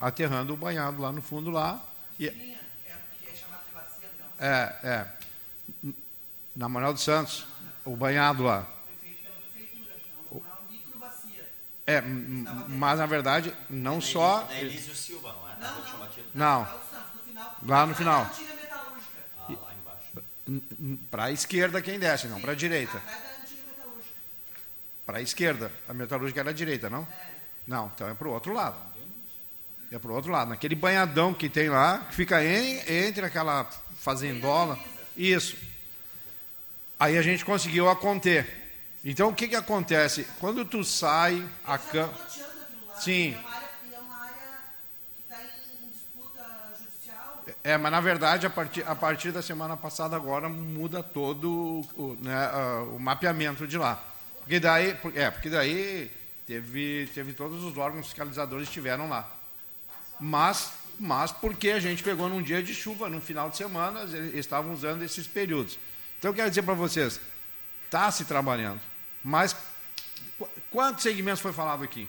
aterrando 0.00 0.54
o 0.54 0.56
banhado 0.56 1.02
lá 1.02 1.10
no 1.10 1.20
fundo 1.20 1.50
lá. 1.50 1.84
E... 2.20 2.28
É, 4.38 4.76
é. 4.84 5.06
Na 6.54 6.68
Manuel 6.68 6.92
dos 6.92 7.02
Santos, 7.02 7.44
o 7.84 7.96
banhado 7.96 8.44
lá. 8.44 8.64
É, 11.84 12.00
mas 12.00 13.00
na 13.00 13.06
verdade, 13.06 13.52
não 13.68 14.00
só. 14.00 14.44
Na 14.44 14.60
Elísio 14.60 14.94
Silva, 14.94 15.32
não 15.32 15.48
é? 15.48 15.56
Não. 16.32 16.68
Lá 17.66 17.86
no 17.86 17.94
final. 17.96 18.30
Para 21.10 21.24
a 21.24 21.32
esquerda 21.32 21.82
quem 21.82 21.98
desce, 21.98 22.26
não, 22.26 22.40
para 22.40 22.52
a 22.52 22.54
direita. 22.54 23.02
Para 25.04 25.18
a 25.18 25.22
esquerda. 25.22 25.72
A 25.88 25.94
metalúrgica 25.94 26.40
era 26.40 26.50
a 26.50 26.52
direita, 26.52 26.88
não? 26.90 27.02
É. 27.02 27.28
Não, 27.66 27.92
então 27.94 28.08
é 28.08 28.14
para 28.14 28.28
o 28.28 28.32
outro 28.32 28.52
lado. 28.52 28.76
É 29.90 29.98
para 29.98 30.10
o 30.10 30.14
outro 30.14 30.30
lado. 30.30 30.50
Naquele 30.50 30.74
banhadão 30.74 31.32
que 31.32 31.48
tem 31.48 31.68
lá, 31.68 31.98
que 32.08 32.14
fica 32.14 32.42
em, 32.44 32.80
entre 33.06 33.24
aquela 33.24 33.68
fazendola. 34.00 34.78
Isso. 35.16 35.56
Aí 36.98 37.16
a 37.16 37.22
gente 37.22 37.44
conseguiu 37.44 37.88
a 37.88 37.96
conter. 37.96 38.46
Então 39.04 39.28
o 39.28 39.34
que, 39.34 39.48
que 39.48 39.56
acontece? 39.56 40.26
Quando 40.40 40.64
tu 40.64 40.82
sai 40.82 41.46
a 41.64 41.78
cama. 41.78 42.12
Sim. 42.98 43.36
É, 47.68 47.76
mas 47.76 47.92
na 47.92 48.00
verdade, 48.00 48.46
a 48.46 48.50
partir, 48.50 48.84
a 48.86 48.94
partir 48.94 49.32
da 49.32 49.42
semana 49.42 49.76
passada 49.76 50.16
agora 50.16 50.48
muda 50.48 51.02
todo 51.02 51.84
o, 51.96 52.16
né, 52.20 52.50
o 52.94 52.98
mapeamento 52.98 53.66
de 53.66 53.76
lá. 53.76 54.02
Porque 54.40 54.58
daí, 54.58 54.96
é, 55.14 55.30
porque 55.30 55.50
daí 55.50 56.10
Teve, 56.48 57.06
teve 57.14 57.34
todos 57.34 57.62
os 57.62 57.76
órgãos 57.76 58.06
fiscalizadores 58.06 58.68
estiveram 58.68 59.06
lá. 59.06 59.30
Mas, 60.18 60.72
mas 60.98 61.30
porque 61.30 61.68
a 61.68 61.78
gente 61.78 62.02
pegou 62.02 62.26
num 62.26 62.40
dia 62.40 62.62
de 62.62 62.74
chuva, 62.74 63.06
no 63.10 63.20
final 63.20 63.50
de 63.50 63.58
semana, 63.58 64.04
eles 64.04 64.34
estavam 64.34 64.72
usando 64.72 65.02
esses 65.02 65.26
períodos. 65.26 65.78
Então, 66.18 66.30
eu 66.30 66.34
quero 66.34 66.48
dizer 66.48 66.62
para 66.62 66.72
vocês, 66.72 67.20
está 67.84 68.10
se 68.10 68.24
trabalhando. 68.24 68.80
Mas 69.22 69.54
quantos 70.70 71.02
segmentos 71.02 71.42
foi 71.42 71.52
falado 71.52 71.84
aqui? 71.84 72.08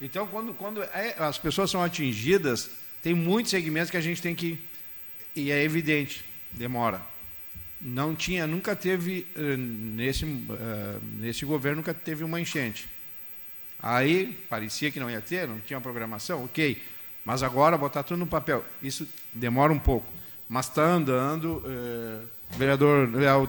Então, 0.00 0.24
quando, 0.28 0.54
quando 0.54 0.80
é, 0.80 1.16
as 1.18 1.36
pessoas 1.36 1.68
são 1.68 1.82
atingidas, 1.82 2.70
tem 3.02 3.12
muitos 3.12 3.50
segmentos 3.50 3.90
que 3.90 3.96
a 3.96 4.00
gente 4.00 4.22
tem 4.22 4.36
que. 4.36 4.56
E 5.34 5.50
é 5.50 5.62
evidente, 5.62 6.24
demora. 6.52 7.02
Não 7.80 8.14
tinha, 8.14 8.46
nunca 8.46 8.74
teve, 8.74 9.26
eh, 9.36 9.56
nesse, 9.56 10.24
uh, 10.24 11.00
nesse 11.18 11.44
governo, 11.44 11.78
nunca 11.78 11.92
teve 11.92 12.24
uma 12.24 12.40
enchente. 12.40 12.88
Aí 13.82 14.38
parecia 14.48 14.90
que 14.90 14.98
não 14.98 15.10
ia 15.10 15.20
ter, 15.20 15.46
não 15.46 15.60
tinha 15.60 15.78
programação, 15.80 16.44
ok. 16.44 16.82
Mas 17.24 17.42
agora 17.42 17.76
botar 17.76 18.02
tudo 18.02 18.18
no 18.18 18.26
papel, 18.26 18.64
isso 18.82 19.06
demora 19.34 19.72
um 19.72 19.78
pouco. 19.78 20.06
Mas 20.48 20.68
está 20.68 20.82
andando. 20.82 21.62
Eh, 21.66 22.20
vereador 22.56 23.10
Léo 23.14 23.48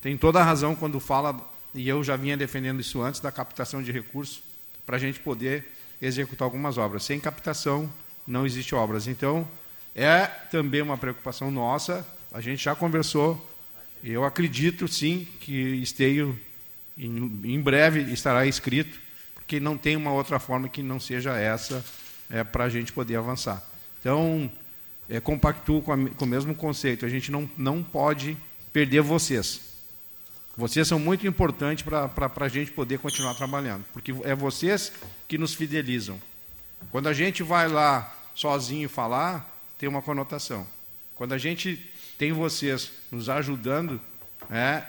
tem 0.00 0.16
toda 0.16 0.40
a 0.40 0.44
razão 0.44 0.74
quando 0.74 1.00
fala, 1.00 1.36
e 1.74 1.88
eu 1.88 2.04
já 2.04 2.16
vinha 2.16 2.36
defendendo 2.36 2.80
isso 2.80 3.02
antes, 3.02 3.20
da 3.20 3.32
captação 3.32 3.82
de 3.82 3.90
recursos, 3.90 4.42
para 4.86 4.96
a 4.96 5.00
gente 5.00 5.20
poder 5.20 5.66
executar 6.00 6.46
algumas 6.46 6.78
obras. 6.78 7.04
Sem 7.04 7.18
captação, 7.18 7.92
não 8.26 8.46
existe 8.46 8.74
obras. 8.74 9.06
Então, 9.08 9.48
é 9.94 10.26
também 10.26 10.82
uma 10.82 10.98
preocupação 10.98 11.50
nossa. 11.50 12.06
A 12.32 12.40
gente 12.40 12.62
já 12.62 12.74
conversou. 12.74 13.50
Eu 14.02 14.24
acredito, 14.24 14.86
sim, 14.88 15.26
que 15.40 15.52
Esteio, 15.52 16.38
em, 16.98 17.40
em 17.44 17.60
breve, 17.60 18.12
estará 18.12 18.46
escrito 18.46 19.04
porque 19.44 19.60
não 19.60 19.76
tem 19.76 19.94
uma 19.94 20.10
outra 20.10 20.38
forma 20.38 20.70
que 20.70 20.82
não 20.82 20.98
seja 20.98 21.36
essa 21.36 21.84
é, 22.30 22.42
para 22.42 22.64
a 22.64 22.68
gente 22.70 22.92
poder 22.92 23.16
avançar. 23.16 23.62
Então, 24.00 24.50
é, 25.08 25.20
compactuo 25.20 25.82
com, 25.82 25.92
a, 25.92 26.08
com 26.10 26.24
o 26.24 26.28
mesmo 26.28 26.54
conceito. 26.54 27.04
A 27.04 27.08
gente 27.10 27.30
não, 27.30 27.48
não 27.56 27.82
pode 27.82 28.38
perder 28.72 29.02
vocês. 29.02 29.60
Vocês 30.56 30.88
são 30.88 30.98
muito 30.98 31.26
importantes 31.26 31.84
para 31.84 32.10
a 32.34 32.48
gente 32.48 32.70
poder 32.70 32.98
continuar 32.98 33.34
trabalhando, 33.34 33.84
porque 33.92 34.14
é 34.24 34.34
vocês 34.34 34.92
que 35.28 35.36
nos 35.36 35.52
fidelizam. 35.52 36.18
Quando 36.90 37.08
a 37.08 37.12
gente 37.12 37.42
vai 37.42 37.68
lá 37.68 38.16
sozinho 38.34 38.88
falar, 38.88 39.53
tem 39.84 39.88
uma 39.90 40.00
conotação. 40.00 40.66
Quando 41.14 41.34
a 41.34 41.38
gente 41.38 41.78
tem 42.16 42.32
vocês 42.32 42.90
nos 43.12 43.28
ajudando, 43.28 44.00
é, 44.50 44.82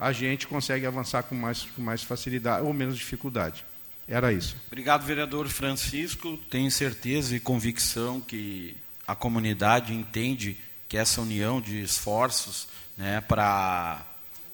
a 0.00 0.10
gente 0.10 0.46
consegue 0.46 0.86
avançar 0.86 1.22
com 1.24 1.34
mais, 1.34 1.64
com 1.76 1.82
mais 1.82 2.02
facilidade 2.02 2.64
ou 2.64 2.72
menos 2.72 2.96
dificuldade. 2.96 3.62
Era 4.08 4.32
isso. 4.32 4.56
Obrigado, 4.68 5.04
vereador 5.04 5.46
Francisco. 5.48 6.38
Tenho 6.48 6.70
certeza 6.70 7.36
e 7.36 7.40
convicção 7.40 8.22
que 8.22 8.74
a 9.06 9.14
comunidade 9.14 9.92
entende 9.92 10.56
que 10.88 10.96
essa 10.96 11.20
união 11.20 11.60
de 11.60 11.82
esforços 11.82 12.68
né, 12.96 13.20
para 13.20 14.02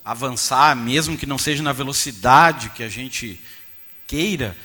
avançar, 0.04 0.74
mesmo 0.74 1.16
que 1.16 1.24
não 1.24 1.38
seja 1.38 1.62
na 1.62 1.72
velocidade 1.72 2.70
que 2.70 2.82
a 2.82 2.88
gente 2.88 3.40
queira, 4.08 4.56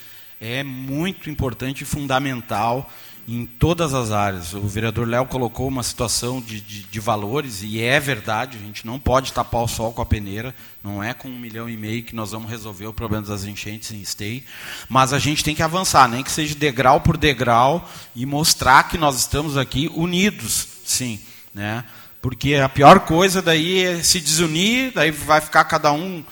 é 0.41 0.63
muito 0.63 1.29
importante 1.29 1.83
e 1.83 1.85
fundamental 1.85 2.91
em 3.35 3.45
todas 3.45 3.93
as 3.93 4.11
áreas. 4.11 4.53
O 4.53 4.67
vereador 4.67 5.07
Léo 5.07 5.25
colocou 5.25 5.67
uma 5.67 5.83
situação 5.83 6.41
de, 6.41 6.59
de, 6.59 6.83
de, 6.83 6.99
valores, 6.99 7.61
e 7.61 7.79
é 7.79 7.99
verdade, 7.99 8.57
a 8.57 8.59
gente 8.59 8.87
não 8.87 8.99
pode 8.99 9.31
tapar 9.31 9.61
o 9.61 9.67
sol 9.67 9.93
com 9.93 10.01
a 10.01 10.05
peneira, 10.05 10.53
não 10.83 11.03
é 11.03 11.13
com 11.13 11.27
um 11.29 11.39
milhão 11.39 11.69
e 11.69 11.77
meio 11.77 12.03
que 12.03 12.15
nós 12.15 12.31
vamos 12.31 12.49
resolver 12.49 12.87
o 12.87 12.93
problema 12.93 13.27
das 13.27 13.43
enchentes 13.43 13.91
em 13.91 14.01
Esteio, 14.01 14.41
mas 14.87 15.13
a 15.13 15.19
gente 15.19 15.43
tem 15.43 15.53
que 15.53 15.61
avançar, 15.61 16.09
nem 16.09 16.23
que 16.23 16.31
seja 16.31 16.55
degrau 16.55 17.01
por 17.01 17.17
degrau, 17.17 17.87
e 18.15 18.25
mostrar 18.25 18.87
que 18.87 18.97
nós 18.97 19.19
estamos 19.19 19.57
aqui 19.57 19.91
unidos, 19.93 20.67
sim. 20.83 21.19
Né? 21.53 21.83
Porque 22.21 22.55
a 22.55 22.67
pior 22.67 23.01
coisa 23.01 23.41
daí 23.41 23.83
é 23.83 24.01
se 24.01 24.19
desunir, 24.19 24.91
daí 24.93 25.11
vai 25.11 25.39
ficar 25.39 25.63
cada 25.65 25.91
um 25.91 26.23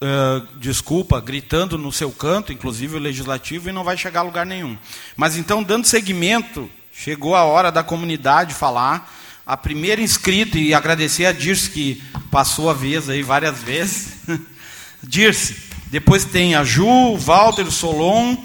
uh, 0.00 0.46
desculpa, 0.58 1.20
gritando 1.20 1.76
no 1.76 1.92
seu 1.92 2.10
canto, 2.10 2.52
inclusive 2.52 2.96
o 2.96 3.00
legislativo, 3.00 3.68
e 3.68 3.72
não 3.72 3.84
vai 3.84 3.96
chegar 3.96 4.20
a 4.20 4.24
lugar 4.24 4.46
nenhum. 4.46 4.76
Mas 5.16 5.36
então, 5.36 5.62
dando 5.62 5.86
seguimento, 5.86 6.70
chegou 6.92 7.34
a 7.34 7.44
hora 7.44 7.70
da 7.70 7.82
comunidade 7.82 8.54
falar. 8.54 9.18
A 9.46 9.56
primeira 9.56 10.00
inscrita, 10.00 10.58
e 10.58 10.72
agradecer 10.72 11.26
a 11.26 11.32
Dirce, 11.32 11.70
que 11.70 12.02
passou 12.30 12.70
a 12.70 12.72
vez 12.72 13.08
aí 13.08 13.22
várias 13.22 13.62
vezes. 13.62 14.12
Dirce, 15.02 15.56
depois 15.86 16.24
tem 16.24 16.54
a 16.54 16.62
Ju, 16.62 16.86
o 16.86 17.18
Walter, 17.18 17.66
o 17.66 17.72
Solon 17.72 18.36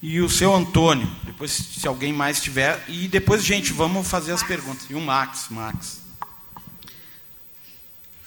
e 0.00 0.20
o 0.20 0.28
seu 0.28 0.54
Antônio. 0.54 1.10
Depois, 1.24 1.50
se 1.50 1.88
alguém 1.88 2.12
mais 2.12 2.40
tiver. 2.40 2.84
E 2.86 3.08
depois, 3.08 3.44
gente, 3.44 3.72
vamos 3.72 4.06
fazer 4.06 4.32
as 4.32 4.42
perguntas. 4.42 4.86
E 4.88 4.94
o 4.94 5.00
Max, 5.00 5.46
Max. 5.50 6.00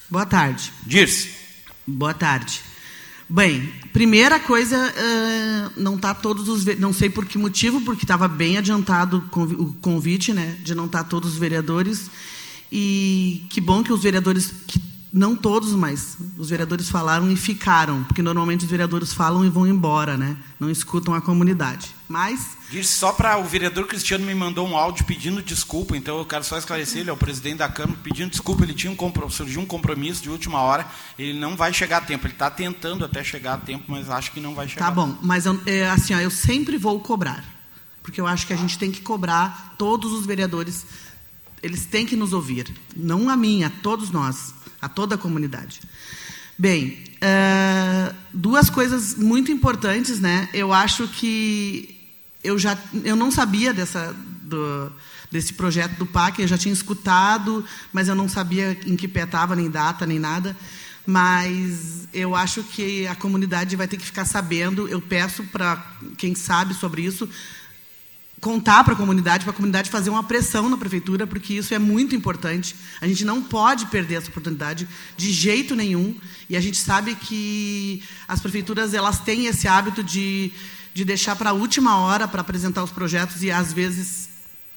Boa 0.09 0.25
tarde. 0.25 0.73
Dirce. 0.85 1.31
Boa 1.87 2.13
tarde. 2.13 2.61
Bem, 3.27 3.73
primeira 3.91 4.39
coisa, 4.39 4.77
uh, 4.77 5.81
não 5.81 5.97
tá 5.97 6.13
todos 6.13 6.47
os, 6.47 6.63
não 6.77 6.93
sei 6.93 7.09
por 7.09 7.25
que 7.25 7.39
motivo, 7.39 7.81
porque 7.81 8.03
estava 8.03 8.27
bem 8.27 8.57
adiantado 8.57 9.27
o 9.35 9.73
convite, 9.81 10.31
né, 10.31 10.57
de 10.63 10.75
não 10.75 10.85
estar 10.85 11.03
tá 11.03 11.09
todos 11.09 11.33
os 11.33 11.37
vereadores. 11.37 12.09
E 12.71 13.43
que 13.49 13.59
bom 13.59 13.83
que 13.83 13.91
os 13.91 14.03
vereadores, 14.03 14.53
que 14.67 14.79
não 15.11 15.35
todos, 15.35 15.71
mas 15.73 16.17
os 16.37 16.49
vereadores 16.49 16.89
falaram 16.89 17.31
e 17.31 17.35
ficaram, 17.35 18.03
porque 18.03 18.21
normalmente 18.21 18.65
os 18.65 18.69
vereadores 18.69 19.13
falam 19.13 19.45
e 19.45 19.49
vão 19.49 19.65
embora, 19.65 20.17
né? 20.17 20.35
Não 20.59 20.69
escutam 20.69 21.13
a 21.13 21.21
comunidade. 21.21 21.95
Mas 22.07 22.55
só 22.83 23.11
para 23.11 23.37
o 23.37 23.43
vereador 23.43 23.87
Cristiano 23.87 24.25
me 24.25 24.35
mandou 24.35 24.67
um 24.67 24.75
áudio 24.75 25.05
pedindo 25.05 25.41
desculpa, 25.41 25.95
então 25.95 26.17
eu 26.17 26.25
quero 26.25 26.43
só 26.43 26.57
esclarecer, 26.57 27.01
ele 27.01 27.09
é 27.09 27.13
o 27.13 27.17
presidente 27.17 27.57
da 27.57 27.69
Câmara, 27.69 27.97
pedindo 28.03 28.31
desculpa, 28.31 28.63
ele 28.63 28.73
tinha 28.73 28.91
um 28.91 29.29
surgiu 29.29 29.61
um 29.61 29.65
compromisso 29.65 30.21
de 30.21 30.29
última 30.29 30.59
hora, 30.61 30.85
ele 31.17 31.39
não 31.39 31.55
vai 31.55 31.73
chegar 31.73 31.97
a 31.97 32.01
tempo, 32.01 32.25
ele 32.25 32.33
está 32.33 32.51
tentando 32.51 33.05
até 33.05 33.23
chegar 33.23 33.53
a 33.53 33.57
tempo, 33.57 33.85
mas 33.87 34.09
acho 34.09 34.31
que 34.31 34.39
não 34.39 34.53
vai 34.53 34.67
chegar. 34.67 34.85
Tá 34.85 34.91
bom, 34.91 35.15
mas 35.21 35.45
eu, 35.45 35.59
é, 35.65 35.89
assim, 35.89 36.13
ó, 36.13 36.19
eu 36.19 36.31
sempre 36.31 36.77
vou 36.77 36.99
cobrar, 36.99 37.43
porque 38.03 38.19
eu 38.19 38.27
acho 38.27 38.45
que 38.45 38.53
a 38.53 38.57
gente 38.57 38.77
tem 38.77 38.91
que 38.91 39.01
cobrar 39.01 39.75
todos 39.77 40.11
os 40.11 40.25
vereadores, 40.25 40.85
eles 41.61 41.85
têm 41.85 42.05
que 42.05 42.15
nos 42.15 42.33
ouvir, 42.33 42.67
não 42.95 43.29
a 43.29 43.35
mim, 43.35 43.63
a 43.63 43.69
todos 43.69 44.11
nós, 44.11 44.53
a 44.81 44.87
toda 44.87 45.15
a 45.15 45.17
comunidade. 45.17 45.81
Bem, 46.57 47.03
uh, 47.15 48.15
duas 48.33 48.69
coisas 48.69 49.15
muito 49.15 49.51
importantes, 49.51 50.19
né? 50.19 50.47
Eu 50.53 50.71
acho 50.71 51.07
que 51.07 51.99
eu 52.43 52.57
já 52.57 52.77
eu 53.03 53.15
não 53.15 53.29
sabia 53.29 53.73
dessa 53.73 54.15
do, 54.43 54.91
desse 55.29 55.53
projeto 55.53 55.97
do 55.97 56.05
PAC, 56.05 56.41
eu 56.41 56.47
já 56.47 56.57
tinha 56.57 56.73
escutado, 56.73 57.65
mas 57.91 58.07
eu 58.07 58.15
não 58.15 58.29
sabia 58.29 58.77
em 58.85 58.95
que 58.95 59.07
pé 59.07 59.23
estava, 59.23 59.55
nem 59.55 59.69
data, 59.69 60.05
nem 60.05 60.19
nada. 60.19 60.55
Mas 61.05 62.07
eu 62.13 62.33
acho 62.35 62.63
que 62.63 63.05
a 63.05 63.15
comunidade 63.15 63.75
vai 63.75 63.87
ter 63.87 63.97
que 63.97 64.05
ficar 64.05 64.25
sabendo. 64.25 64.87
Eu 64.87 65.01
peço 65.01 65.43
para 65.43 65.75
quem 66.17 66.33
sabe 66.33 66.73
sobre 66.73 67.03
isso 67.03 67.29
contar 68.45 68.83
para 68.83 68.93
a 68.93 68.95
comunidade, 68.95 69.43
para 69.43 69.49
a 69.49 69.55
comunidade 69.55 69.89
fazer 69.89 70.11
uma 70.11 70.21
pressão 70.21 70.69
na 70.69 70.77
prefeitura, 70.77 71.25
porque 71.25 71.55
isso 71.55 71.73
é 71.73 71.79
muito 71.79 72.15
importante. 72.15 72.75
A 73.01 73.07
gente 73.07 73.25
não 73.25 73.41
pode 73.41 73.87
perder 73.87 74.15
essa 74.15 74.29
oportunidade 74.29 74.87
de 75.17 75.31
jeito 75.31 75.75
nenhum. 75.75 76.15
E 76.47 76.55
a 76.55 76.61
gente 76.61 76.77
sabe 76.77 77.15
que 77.15 78.03
as 78.27 78.39
prefeituras 78.39 78.93
elas 78.93 79.19
têm 79.19 79.47
esse 79.47 79.67
hábito 79.67 80.03
de 80.03 80.53
de 80.93 81.03
deixar 81.03 81.35
para 81.35 81.49
a 81.49 81.53
última 81.53 81.97
hora 81.97 82.25
para 82.25 82.39
apresentar 82.39 82.81
os 82.81 82.89
projetos 82.89 83.43
e 83.43 83.51
às 83.51 83.73
vezes 83.73 84.29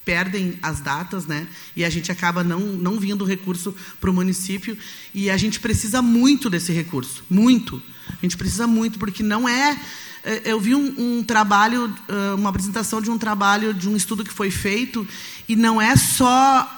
perdem 0.04 0.58
as 0.60 0.80
datas, 0.80 1.26
né? 1.26 1.46
E 1.76 1.84
a 1.84 1.90
gente 1.90 2.10
acaba 2.10 2.42
não, 2.42 2.58
não 2.58 2.98
vindo 2.98 3.24
recurso 3.24 3.72
para 4.00 4.10
o 4.10 4.12
município 4.12 4.76
e 5.14 5.30
a 5.30 5.36
gente 5.36 5.60
precisa 5.60 6.02
muito 6.02 6.50
desse 6.50 6.72
recurso, 6.72 7.22
muito. 7.30 7.80
A 8.08 8.18
gente 8.22 8.36
precisa 8.36 8.66
muito 8.66 8.98
porque 8.98 9.22
não 9.22 9.48
é. 9.48 9.78
É 10.30 10.52
eu 10.52 10.60
vi 10.60 10.74
um, 10.74 10.94
um 10.98 11.24
trabalho, 11.24 11.92
uma 12.36 12.50
apresentação 12.50 13.00
de 13.00 13.10
um 13.10 13.16
trabalho 13.16 13.72
de 13.72 13.88
um 13.88 13.96
estudo 13.96 14.24
que 14.24 14.32
foi 14.32 14.50
feito 14.50 15.06
e 15.48 15.56
não 15.56 15.80
é 15.80 15.96
só 15.96 16.70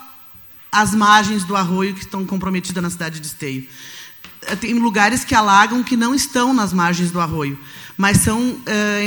as 0.71 0.95
margens 0.95 1.43
do 1.45 1.57
arroio 1.57 1.95
que 1.95 2.01
estão 2.01 2.25
comprometidas 2.25 2.83
na 2.83 2.91
cidade 2.91 3.19
de 3.19 3.27
Esteio. 3.27 3.67
Tem 4.61 4.75
lugares 4.75 5.25
que 5.25 5.35
alagam 5.35 5.83
que 5.83 5.97
não 5.97 6.15
estão 6.15 6.55
nas 6.55 6.73
margens 6.73 7.11
do 7.11 7.21
arroio 7.21 7.59
mas 8.01 8.17
são, 8.17 8.57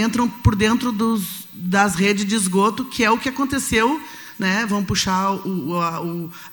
entram 0.05 0.29
por 0.29 0.55
dentro 0.55 0.91
dos, 0.91 1.47
das 1.51 1.95
redes 1.95 2.25
de 2.25 2.35
esgoto, 2.35 2.85
que 2.85 3.03
é 3.03 3.09
o 3.09 3.17
que 3.17 3.27
aconteceu. 3.27 3.99
Né? 4.37 4.67
Puxar 4.85 5.31
o, 5.31 5.81
a, 5.81 5.99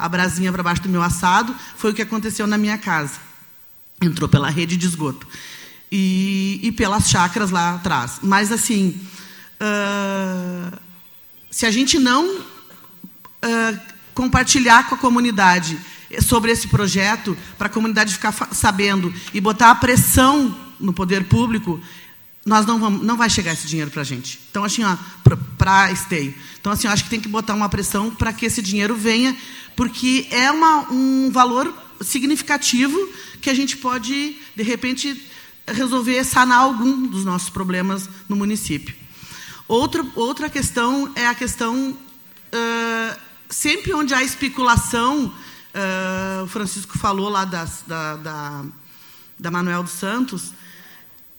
a 0.06 0.08
brasinha 0.08 0.50
para 0.50 0.62
baixo 0.62 0.80
do 0.80 0.88
meu 0.88 1.02
assado. 1.02 1.54
Foi 1.76 1.90
o 1.90 1.94
que 1.94 2.00
aconteceu 2.00 2.46
na 2.46 2.56
minha 2.56 2.78
casa. 2.78 3.20
Entrou 4.00 4.26
pela 4.26 4.48
rede 4.48 4.78
de 4.78 4.86
esgoto. 4.86 5.26
E, 5.92 6.60
e 6.62 6.72
pelas 6.72 7.10
chácaras 7.10 7.50
lá 7.50 7.74
atrás. 7.74 8.20
Mas, 8.22 8.52
assim, 8.52 9.00
uh, 9.60 10.78
se 11.50 11.66
a 11.66 11.70
gente 11.70 11.98
não 11.98 12.38
uh, 12.38 13.80
compartilhar 14.14 14.88
com 14.88 14.94
a 14.94 14.98
comunidade 14.98 15.78
sobre 16.20 16.50
esse 16.50 16.68
projeto, 16.68 17.36
para 17.56 17.66
a 17.66 17.70
comunidade 17.70 18.14
ficar 18.14 18.32
sabendo 18.52 19.12
e 19.32 19.40
botar 19.40 19.70
a 19.70 19.74
pressão 19.74 20.56
no 20.78 20.92
poder 20.92 21.24
público, 21.24 21.80
nós 22.44 22.66
não 22.66 22.78
vamos, 22.78 23.04
não 23.04 23.16
vai 23.16 23.28
chegar 23.28 23.52
esse 23.52 23.66
dinheiro 23.66 23.90
para 23.90 24.02
a 24.02 24.04
gente. 24.04 24.40
Então, 24.50 24.64
assim, 24.64 24.82
para 25.58 25.92
esteio. 25.92 26.34
Então, 26.60 26.72
assim, 26.72 26.88
acho 26.88 27.04
que 27.04 27.10
tem 27.10 27.20
que 27.20 27.28
botar 27.28 27.54
uma 27.54 27.68
pressão 27.68 28.10
para 28.10 28.32
que 28.32 28.46
esse 28.46 28.62
dinheiro 28.62 28.94
venha, 28.94 29.36
porque 29.76 30.26
é 30.30 30.50
uma, 30.50 30.90
um 30.90 31.30
valor 31.30 31.72
significativo 32.00 32.98
que 33.40 33.50
a 33.50 33.54
gente 33.54 33.76
pode, 33.76 34.36
de 34.56 34.62
repente, 34.62 35.20
resolver, 35.72 36.22
sanar 36.24 36.60
algum 36.60 37.06
dos 37.06 37.24
nossos 37.24 37.50
problemas 37.50 38.08
no 38.28 38.36
município. 38.36 38.94
Outra, 39.66 40.04
outra 40.14 40.50
questão 40.50 41.12
é 41.14 41.26
a 41.26 41.34
questão, 41.34 41.90
uh, 41.90 43.20
sempre 43.48 43.92
onde 43.94 44.12
há 44.12 44.22
especulação, 44.22 45.26
uh, 45.26 46.44
o 46.44 46.48
Francisco 46.48 46.98
falou 46.98 47.28
lá 47.28 47.44
das, 47.44 47.84
da, 47.86 48.16
da, 48.16 48.64
da 49.38 49.50
Manuel 49.50 49.82
dos 49.82 49.92
Santos, 49.92 50.52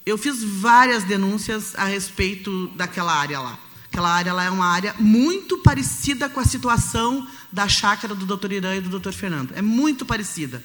eu 0.06 0.18
fiz 0.18 0.44
várias 0.44 1.04
denúncias 1.04 1.76
a 1.76 1.86
respeito 1.86 2.68
daquela 2.70 3.14
área 3.14 3.40
lá. 3.40 3.60
Aquela 3.92 4.10
área 4.10 4.34
lá 4.34 4.46
é 4.46 4.50
uma 4.50 4.66
área 4.66 4.96
muito 4.98 5.58
parecida 5.58 6.30
com 6.30 6.40
a 6.40 6.46
situação 6.46 7.28
da 7.52 7.68
chácara 7.68 8.16
do 8.16 8.26
Dr. 8.26 8.54
Irã 8.54 8.76
e 8.76 8.82
do 8.82 8.98
Dr. 8.98 9.12
Fernando. 9.12 9.52
É 9.54 9.62
muito 9.62 10.06
parecida 10.06 10.64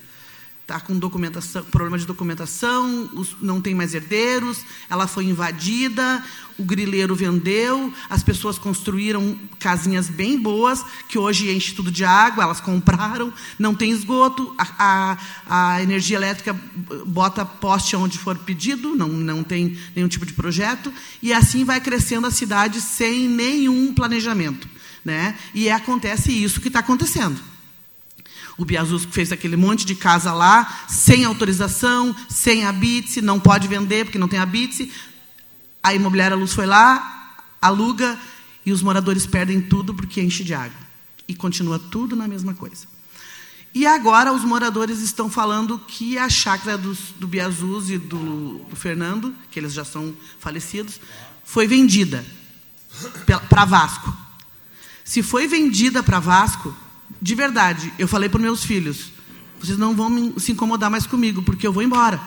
está 0.66 0.80
com 0.80 0.98
documentação, 0.98 1.62
problema 1.62 1.96
de 1.96 2.04
documentação, 2.04 3.08
não 3.40 3.60
tem 3.60 3.72
mais 3.72 3.94
herdeiros, 3.94 4.64
ela 4.90 5.06
foi 5.06 5.26
invadida, 5.26 6.24
o 6.58 6.64
grileiro 6.64 7.14
vendeu, 7.14 7.94
as 8.10 8.24
pessoas 8.24 8.58
construíram 8.58 9.38
casinhas 9.60 10.08
bem 10.08 10.36
boas, 10.36 10.84
que 11.08 11.16
hoje 11.16 11.54
enche 11.54 11.72
tudo 11.72 11.88
de 11.88 12.04
água, 12.04 12.42
elas 12.42 12.60
compraram, 12.60 13.32
não 13.56 13.76
tem 13.76 13.92
esgoto, 13.92 14.52
a, 14.58 14.66
a, 15.46 15.74
a 15.76 15.82
energia 15.84 16.16
elétrica 16.16 16.52
bota 17.06 17.44
poste 17.44 17.94
onde 17.94 18.18
for 18.18 18.36
pedido, 18.36 18.96
não, 18.96 19.06
não 19.06 19.44
tem 19.44 19.78
nenhum 19.94 20.08
tipo 20.08 20.26
de 20.26 20.32
projeto, 20.32 20.92
e 21.22 21.32
assim 21.32 21.64
vai 21.64 21.80
crescendo 21.80 22.26
a 22.26 22.30
cidade 22.32 22.80
sem 22.80 23.28
nenhum 23.28 23.94
planejamento. 23.94 24.68
Né? 25.04 25.38
E 25.54 25.70
acontece 25.70 26.32
isso 26.32 26.60
que 26.60 26.66
está 26.66 26.80
acontecendo. 26.80 27.40
O 28.58 28.64
Biazus 28.64 29.04
fez 29.04 29.32
aquele 29.32 29.56
monte 29.56 29.84
de 29.84 29.94
casa 29.94 30.32
lá, 30.32 30.84
sem 30.88 31.24
autorização, 31.24 32.14
sem 32.28 32.64
habite, 32.64 33.20
não 33.20 33.38
pode 33.38 33.68
vender 33.68 34.04
porque 34.04 34.18
não 34.18 34.28
tem 34.28 34.38
habite. 34.38 34.90
A 35.82 35.94
imobiliária 35.94 36.36
Luz 36.36 36.52
foi 36.52 36.66
lá, 36.66 37.34
aluga 37.60 38.18
E 38.64 38.72
os 38.72 38.82
moradores 38.82 39.26
perdem 39.26 39.60
tudo 39.60 39.94
porque 39.94 40.20
enche 40.20 40.42
de 40.42 40.54
água. 40.54 40.86
E 41.28 41.34
continua 41.34 41.78
tudo 41.78 42.16
na 42.16 42.26
mesma 42.26 42.54
coisa. 42.54 42.86
E 43.74 43.86
agora 43.86 44.32
os 44.32 44.42
moradores 44.42 45.00
estão 45.00 45.30
falando 45.30 45.78
que 45.78 46.16
a 46.16 46.30
chácara 46.30 46.78
do, 46.78 46.96
do 47.18 47.28
Biazuz 47.28 47.90
e 47.90 47.98
do, 47.98 48.58
do 48.70 48.74
Fernando, 48.74 49.34
que 49.50 49.60
eles 49.60 49.74
já 49.74 49.84
são 49.84 50.16
falecidos, 50.40 50.98
foi 51.44 51.66
vendida 51.66 52.24
para 53.48 53.64
Vasco. 53.66 54.16
Se 55.04 55.22
foi 55.22 55.46
vendida 55.46 56.02
para 56.02 56.18
Vasco, 56.18 56.74
de 57.20 57.34
verdade, 57.34 57.92
eu 57.98 58.08
falei 58.08 58.28
para 58.28 58.40
meus 58.40 58.64
filhos: 58.64 59.12
vocês 59.60 59.78
não 59.78 59.94
vão 59.94 60.38
se 60.38 60.52
incomodar 60.52 60.90
mais 60.90 61.06
comigo, 61.06 61.42
porque 61.42 61.66
eu 61.66 61.72
vou 61.72 61.82
embora. 61.82 62.20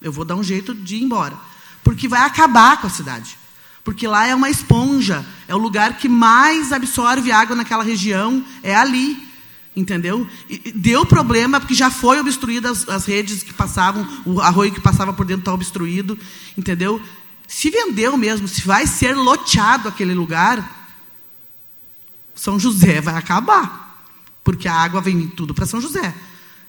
Eu 0.00 0.12
vou 0.12 0.24
dar 0.24 0.36
um 0.36 0.42
jeito 0.42 0.74
de 0.74 0.96
ir 0.96 1.02
embora. 1.02 1.36
Porque 1.82 2.06
vai 2.06 2.20
acabar 2.20 2.80
com 2.80 2.86
a 2.86 2.90
cidade. 2.90 3.36
Porque 3.82 4.06
lá 4.06 4.26
é 4.26 4.34
uma 4.34 4.50
esponja, 4.50 5.24
é 5.46 5.54
o 5.54 5.58
lugar 5.58 5.96
que 5.96 6.08
mais 6.08 6.72
absorve 6.72 7.32
água 7.32 7.56
naquela 7.56 7.82
região, 7.82 8.44
é 8.62 8.74
ali. 8.74 9.26
Entendeu? 9.74 10.26
E 10.48 10.72
deu 10.72 11.06
problema, 11.06 11.60
porque 11.60 11.72
já 11.72 11.90
foi 11.90 12.20
obstruída 12.20 12.70
as, 12.70 12.88
as, 12.88 13.04
redes 13.06 13.42
que 13.42 13.54
passavam, 13.54 14.06
o 14.26 14.40
arroio 14.40 14.72
que 14.72 14.80
passava 14.80 15.12
por 15.12 15.24
dentro 15.24 15.42
está 15.42 15.54
obstruído. 15.54 16.18
Entendeu? 16.56 17.00
Se 17.46 17.70
vendeu 17.70 18.16
mesmo, 18.16 18.46
se 18.46 18.60
vai 18.62 18.86
ser 18.86 19.14
loteado 19.14 19.88
aquele 19.88 20.14
lugar, 20.14 20.90
São 22.34 22.58
José 22.58 23.00
vai 23.00 23.14
acabar. 23.14 23.87
Porque 24.48 24.66
a 24.66 24.72
água 24.72 25.02
vem 25.02 25.28
tudo 25.28 25.52
para 25.52 25.66
São 25.66 25.78
José. 25.78 26.14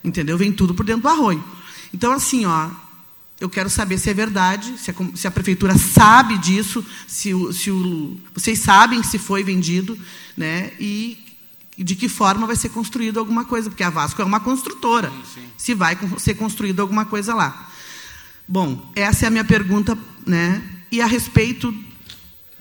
Entendeu? 0.04 0.38
Vem 0.38 0.52
tudo 0.52 0.76
por 0.76 0.86
dentro 0.86 1.04
do 1.04 1.08
arroio. 1.08 1.42
Então, 1.94 2.12
assim, 2.12 2.46
ó, 2.46 2.70
eu 3.40 3.50
quero 3.50 3.70
saber 3.70 3.98
se 3.98 4.10
é 4.10 4.14
verdade, 4.14 4.78
se 4.78 4.92
a, 4.92 4.94
se 5.16 5.26
a 5.26 5.32
prefeitura 5.32 5.78
sabe 5.78 6.38
disso, 6.38 6.86
se, 7.08 7.34
o, 7.34 7.54
se 7.54 7.72
o, 7.72 8.20
vocês 8.34 8.60
sabem 8.60 9.02
se 9.02 9.18
foi 9.18 9.46
vendido, 9.46 9.98
né? 10.36 10.74
E, 10.78 11.18
de 11.78 11.96
que 11.96 12.10
forma 12.10 12.46
vai 12.46 12.58
ser 12.58 12.68
construído 12.68 13.18
alguma 13.18 13.46
coisa, 13.46 13.70
porque 13.70 13.82
a 13.82 13.90
Vasco 13.90 14.22
é 14.22 14.26
uma 14.26 14.42
construtora. 14.42 15.10
Sim, 15.10 15.42
sim. 15.42 15.48
Se 15.56 15.74
vai 15.74 15.98
ser 16.18 16.34
construído 16.34 16.82
alguma 16.82 17.06
coisa 17.06 17.34
lá. 17.34 17.72
Bom, 18.46 18.92
essa 18.94 19.24
é 19.24 19.28
a 19.30 19.32
minha 19.32 19.46
pergunta, 19.46 19.98
né? 20.26 20.62
E 20.92 21.02
a 21.02 21.06
respeito 21.06 21.74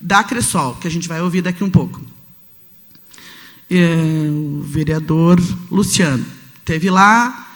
da 0.01 0.23
Cressol, 0.23 0.77
que 0.77 0.87
a 0.87 0.91
gente 0.93 1.09
vai 1.09 1.21
ouvir 1.21 1.43
daqui 1.43 1.65
um 1.65 1.71
pouco. 1.71 2.01
É, 3.71 4.29
o 4.31 4.63
vereador 4.63 5.39
Luciano 5.71 6.25
teve 6.65 6.91
lá, 6.91 7.49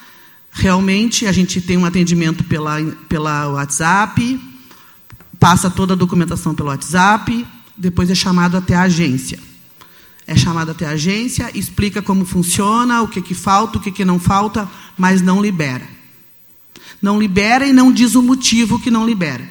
Realmente, 0.55 1.27
a 1.27 1.33
gente 1.33 1.63
tem 1.63 1.79
um 1.79 1.87
atendimento 1.87 2.45
pela, 2.45 2.77
pela 3.09 3.49
WhatsApp, 3.49 4.39
passa 5.41 5.71
toda 5.71 5.95
a 5.95 5.97
documentação 5.97 6.55
pelo 6.55 6.69
WhatsApp, 6.69 7.47
depois 7.75 8.11
é 8.11 8.15
chamado 8.15 8.59
até 8.59 8.75
a 8.75 8.83
agência. 8.83 9.39
É 10.27 10.37
chamado 10.37 10.71
até 10.71 10.87
a 10.87 10.91
agência, 10.91 11.51
explica 11.55 12.03
como 12.03 12.27
funciona, 12.27 13.01
o 13.01 13.09
que, 13.09 13.23
que 13.23 13.35
falta, 13.35 13.79
o 13.79 13.81
que, 13.81 13.91
que 13.91 14.05
não 14.05 14.21
falta, 14.21 14.69
mas 14.97 15.23
não 15.23 15.41
libera. 15.41 15.89
Não 17.01 17.19
libera 17.19 17.67
e 17.67 17.73
não 17.73 17.91
diz 17.91 18.15
o 18.15 18.23
motivo 18.23 18.79
que 18.79 18.91
não 18.91 19.07
libera. 19.07 19.49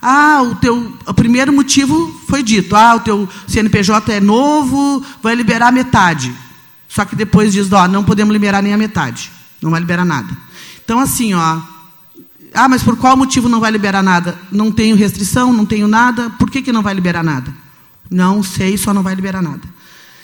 Ah, 0.00 0.42
o 0.42 0.54
teu 0.56 0.92
o 1.06 1.14
primeiro 1.14 1.52
motivo 1.52 2.20
foi 2.28 2.42
dito. 2.42 2.74
Ah, 2.76 2.94
o 2.94 3.00
teu 3.00 3.28
CNPJ 3.46 4.12
é 4.12 4.20
novo, 4.20 5.04
vai 5.22 5.34
liberar 5.34 5.72
metade. 5.72 6.34
Só 6.88 7.04
que 7.04 7.16
depois 7.16 7.52
diz, 7.52 7.70
ó, 7.72 7.86
não 7.88 8.04
podemos 8.04 8.32
liberar 8.32 8.62
nem 8.62 8.72
a 8.72 8.78
metade. 8.78 9.30
Não 9.60 9.70
vai 9.70 9.80
liberar 9.80 10.04
nada. 10.04 10.36
Então, 10.84 10.98
assim, 11.00 11.34
ó. 11.34 11.58
Ah, 12.54 12.68
mas 12.68 12.82
por 12.82 12.96
qual 12.96 13.16
motivo 13.16 13.48
não 13.48 13.60
vai 13.60 13.70
liberar 13.70 14.02
nada? 14.02 14.38
Não 14.50 14.72
tenho 14.72 14.96
restrição, 14.96 15.52
não 15.52 15.66
tenho 15.66 15.86
nada. 15.86 16.30
Por 16.38 16.50
que, 16.50 16.62
que 16.62 16.72
não 16.72 16.82
vai 16.82 16.94
liberar 16.94 17.22
nada? 17.22 17.52
Não 18.10 18.42
sei, 18.42 18.78
só 18.78 18.94
não 18.94 19.02
vai 19.02 19.14
liberar 19.14 19.42
nada. 19.42 19.60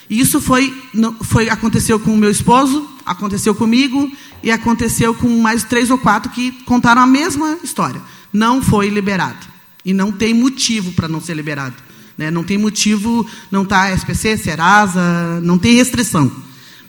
Isso 0.09 0.41
foi, 0.41 0.75
foi 1.23 1.49
aconteceu 1.49 1.99
com 1.99 2.13
o 2.13 2.17
meu 2.17 2.31
esposo, 2.31 2.89
aconteceu 3.05 3.55
comigo 3.55 4.11
e 4.43 4.51
aconteceu 4.51 5.15
com 5.15 5.41
mais 5.41 5.65
três 5.65 5.91
ou 5.91 5.99
quatro 5.99 6.31
que 6.31 6.53
contaram 6.65 7.03
a 7.03 7.07
mesma 7.07 7.59
história. 7.63 8.01
Não 8.33 8.63
foi 8.63 8.89
liberado. 8.89 9.52
E 9.85 9.93
não 9.93 10.13
tem 10.13 10.33
motivo 10.33 10.93
para 10.93 11.09
não 11.09 11.21
ser 11.21 11.35
liberado. 11.35 11.77
Né? 12.17 12.31
Não 12.31 12.45
tem 12.45 12.59
motivo, 12.59 13.27
não 13.51 13.63
está 13.63 13.91
SPC, 13.91 14.37
Serasa, 14.37 15.41
não 15.41 15.59
tem 15.59 15.75
restrição. 15.75 16.31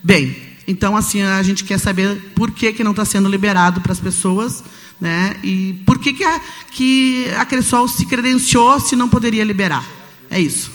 Bem, 0.03 0.35
então, 0.67 0.95
assim, 0.95 1.21
a 1.21 1.41
gente 1.43 1.63
quer 1.63 1.79
saber 1.79 2.31
por 2.35 2.51
que, 2.51 2.71
que 2.73 2.83
não 2.83 2.91
está 2.91 3.03
sendo 3.03 3.29
liberado 3.29 3.81
para 3.81 3.91
as 3.91 3.99
pessoas, 3.99 4.63
né? 4.99 5.35
E 5.43 5.81
por 5.85 5.99
que, 5.99 6.13
que, 6.13 6.23
a, 6.23 6.39
que 6.71 7.29
a 7.37 7.45
Cressol 7.45 7.87
se 7.87 8.05
credenciou 8.05 8.79
se 8.79 8.95
não 8.95 9.09
poderia 9.09 9.43
liberar. 9.43 9.85
É 10.29 10.39
isso. 10.39 10.71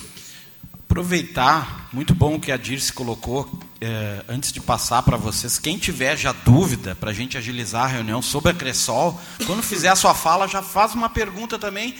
Aproveitar, 0.72 1.88
muito 1.92 2.14
bom 2.14 2.38
que 2.38 2.52
a 2.52 2.56
Dirce 2.56 2.92
colocou, 2.92 3.58
é, 3.80 4.24
antes 4.28 4.52
de 4.52 4.60
passar 4.60 5.02
para 5.02 5.16
vocês, 5.16 5.58
quem 5.58 5.78
tiver 5.78 6.16
já 6.16 6.32
dúvida, 6.32 6.96
para 6.96 7.10
a 7.10 7.14
gente 7.14 7.36
agilizar 7.38 7.84
a 7.84 7.88
reunião 7.88 8.20
sobre 8.20 8.50
a 8.50 8.54
Cressol, 8.54 9.20
quando 9.46 9.62
fizer 9.62 9.88
a 9.88 9.96
sua 9.96 10.14
fala, 10.14 10.48
já 10.48 10.62
faz 10.62 10.94
uma 10.94 11.08
pergunta 11.08 11.58
também, 11.58 11.94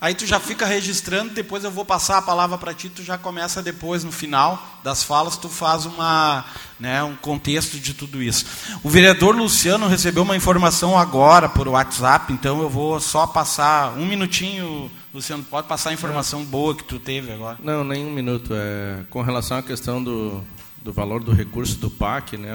Aí 0.00 0.14
tu 0.14 0.24
já 0.24 0.38
fica 0.38 0.64
registrando, 0.64 1.34
depois 1.34 1.64
eu 1.64 1.72
vou 1.72 1.84
passar 1.84 2.18
a 2.18 2.22
palavra 2.22 2.56
para 2.56 2.72
ti, 2.72 2.88
tu 2.88 3.02
já 3.02 3.18
começa 3.18 3.60
depois, 3.60 4.04
no 4.04 4.12
final 4.12 4.78
das 4.84 5.02
falas, 5.02 5.36
tu 5.36 5.48
faz 5.48 5.86
uma, 5.86 6.44
né, 6.78 7.02
um 7.02 7.16
contexto 7.16 7.80
de 7.80 7.92
tudo 7.92 8.22
isso. 8.22 8.46
O 8.84 8.88
vereador 8.88 9.34
Luciano 9.34 9.88
recebeu 9.88 10.22
uma 10.22 10.36
informação 10.36 10.96
agora 10.96 11.48
por 11.48 11.66
WhatsApp, 11.66 12.32
então 12.32 12.62
eu 12.62 12.70
vou 12.70 13.00
só 13.00 13.26
passar 13.26 13.98
um 13.98 14.06
minutinho, 14.06 14.88
Luciano, 15.12 15.42
pode 15.42 15.66
passar 15.66 15.90
a 15.90 15.94
informação 15.94 16.44
boa 16.44 16.76
que 16.76 16.84
tu 16.84 17.00
teve 17.00 17.32
agora. 17.32 17.58
Não, 17.60 17.82
nem 17.82 18.06
um 18.06 18.12
minuto. 18.12 18.52
É, 18.54 19.00
com 19.10 19.20
relação 19.20 19.58
à 19.58 19.62
questão 19.64 20.00
do, 20.00 20.44
do 20.82 20.92
valor 20.92 21.22
do 21.22 21.32
recurso 21.32 21.78
do 21.78 21.90
PAC, 21.90 22.36
né, 22.36 22.50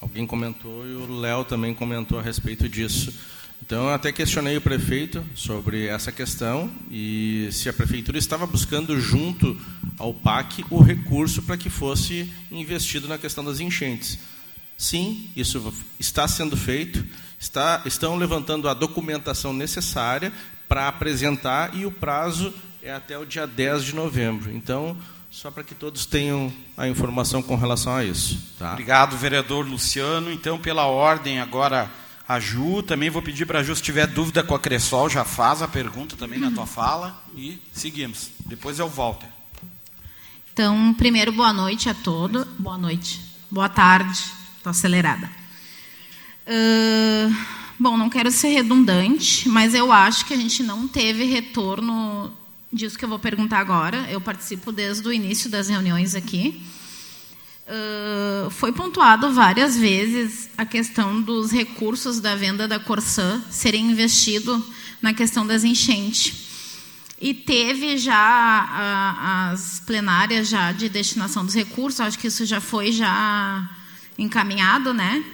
alguém 0.00 0.26
comentou 0.26 0.86
e 0.86 0.94
o 0.94 1.20
Léo 1.20 1.44
também 1.44 1.74
comentou 1.74 2.18
a 2.18 2.22
respeito 2.22 2.68
disso. 2.68 3.12
Então, 3.64 3.88
eu 3.88 3.94
até 3.94 4.12
questionei 4.12 4.56
o 4.56 4.60
prefeito 4.60 5.24
sobre 5.34 5.86
essa 5.86 6.12
questão 6.12 6.70
e 6.90 7.48
se 7.50 7.68
a 7.68 7.72
prefeitura 7.72 8.18
estava 8.18 8.46
buscando, 8.46 9.00
junto 9.00 9.58
ao 9.98 10.14
PAC, 10.14 10.64
o 10.70 10.80
recurso 10.80 11.42
para 11.42 11.56
que 11.56 11.70
fosse 11.70 12.30
investido 12.50 13.08
na 13.08 13.18
questão 13.18 13.44
das 13.44 13.58
enchentes. 13.58 14.18
Sim, 14.76 15.30
isso 15.34 15.72
está 15.98 16.28
sendo 16.28 16.56
feito, 16.56 17.04
está, 17.40 17.82
estão 17.86 18.16
levantando 18.16 18.68
a 18.68 18.74
documentação 18.74 19.52
necessária 19.52 20.32
para 20.68 20.86
apresentar 20.86 21.74
e 21.74 21.86
o 21.86 21.90
prazo 21.90 22.52
é 22.82 22.92
até 22.92 23.18
o 23.18 23.24
dia 23.24 23.46
10 23.46 23.84
de 23.84 23.94
novembro. 23.94 24.54
Então, 24.54 24.96
só 25.36 25.50
para 25.50 25.62
que 25.62 25.74
todos 25.74 26.06
tenham 26.06 26.50
a 26.78 26.88
informação 26.88 27.42
com 27.42 27.56
relação 27.56 27.94
a 27.94 28.02
isso. 28.02 28.40
Tá? 28.58 28.72
Obrigado, 28.72 29.18
vereador 29.18 29.68
Luciano. 29.68 30.32
Então, 30.32 30.58
pela 30.58 30.86
ordem, 30.86 31.40
agora 31.40 31.92
a 32.26 32.40
Ju, 32.40 32.82
também 32.82 33.10
vou 33.10 33.20
pedir 33.20 33.44
para 33.44 33.58
a 33.58 33.62
Ju, 33.62 33.76
se 33.76 33.82
tiver 33.82 34.06
dúvida 34.06 34.42
com 34.42 34.54
a 34.54 34.58
Cressol, 34.58 35.10
já 35.10 35.26
faz 35.26 35.60
a 35.60 35.68
pergunta 35.68 36.16
também 36.16 36.38
na 36.38 36.50
tua 36.50 36.66
fala 36.66 37.22
e 37.36 37.58
seguimos. 37.70 38.30
Depois 38.46 38.78
eu 38.78 38.88
volto. 38.88 39.26
Então, 40.54 40.94
primeiro, 40.94 41.30
boa 41.32 41.52
noite 41.52 41.90
a 41.90 41.94
todos. 41.94 42.46
Boa 42.58 42.78
noite. 42.78 43.20
Boa 43.50 43.68
tarde. 43.68 44.18
Estou 44.56 44.70
acelerada. 44.70 45.30
Uh, 46.48 47.36
bom, 47.78 47.94
não 47.98 48.08
quero 48.08 48.30
ser 48.30 48.48
redundante, 48.48 49.50
mas 49.50 49.74
eu 49.74 49.92
acho 49.92 50.24
que 50.24 50.32
a 50.32 50.38
gente 50.38 50.62
não 50.62 50.88
teve 50.88 51.24
retorno 51.24 52.32
disso 52.76 52.98
que 52.98 53.04
eu 53.04 53.08
vou 53.08 53.18
perguntar 53.18 53.58
agora. 53.58 54.06
Eu 54.10 54.20
participo 54.20 54.70
desde 54.70 55.08
o 55.08 55.12
início 55.12 55.50
das 55.50 55.68
reuniões 55.68 56.14
aqui. 56.14 56.62
Uh, 57.66 58.48
foi 58.50 58.70
pontuado 58.70 59.32
várias 59.32 59.76
vezes 59.76 60.48
a 60.56 60.64
questão 60.64 61.20
dos 61.20 61.50
recursos 61.50 62.20
da 62.20 62.36
venda 62.36 62.68
da 62.68 62.78
Corsã 62.78 63.42
serem 63.50 63.90
investidos 63.90 64.62
na 65.02 65.12
questão 65.12 65.44
das 65.44 65.64
enchentes. 65.64 66.46
E 67.20 67.34
teve 67.34 67.96
já 67.96 68.14
a, 68.14 69.50
as 69.50 69.80
plenárias 69.80 70.48
já 70.48 70.70
de 70.70 70.88
destinação 70.88 71.44
dos 71.44 71.54
recursos, 71.54 72.00
acho 72.00 72.18
que 72.18 72.28
isso 72.28 72.44
já 72.44 72.60
foi 72.60 72.92
já 72.92 73.68
encaminhado, 74.18 74.94
né? 74.94 75.24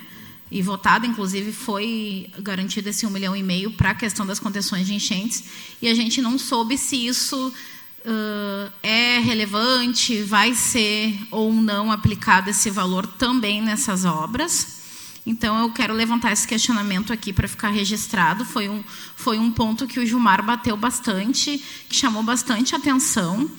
E 0.55 0.61
votado, 0.61 1.07
inclusive 1.07 1.51
foi 1.51 2.29
garantido 2.39 2.91
esse 2.91 3.07
um 3.07 3.11
milhão 3.11 3.35
e 3.35 3.43
meio 3.43 3.71
para 3.71 3.93
a 3.93 3.95
questão 3.95 4.27
das 4.27 4.39
contenções 4.39 4.87
de 4.87 4.93
enchentes. 4.93 5.45
E 5.81 5.89
a 5.89 5.95
gente 5.95 6.21
não 6.21 6.39
soube 6.39 6.77
se 6.77 7.07
isso 7.07 7.49
uh, 7.49 8.73
é 8.83 9.19
relevante, 9.19 10.23
vai 10.23 10.53
ser 10.53 11.19
ou 11.31 11.55
não 11.55 11.91
aplicado 11.91 12.51
esse 12.51 12.69
valor 12.69 13.07
também 13.07 13.63
nessas 13.63 14.05
obras. 14.05 14.83
Então, 15.25 15.59
eu 15.59 15.71
quero 15.71 15.95
levantar 15.95 16.33
esse 16.33 16.47
questionamento 16.47 17.15
aqui 17.15 17.33
para 17.33 17.49
ficar 17.49 17.71
registrado. 17.71 18.45
Foi 18.45 18.69
um, 18.69 18.85
foi 19.17 19.39
um 19.39 19.51
ponto 19.51 19.87
que 19.87 19.99
o 19.99 20.05
Gilmar 20.05 20.45
bateu 20.45 20.77
bastante, 20.77 21.65
que 21.89 21.97
chamou 21.97 22.23
bastante 22.23 22.75
atenção, 22.75 23.51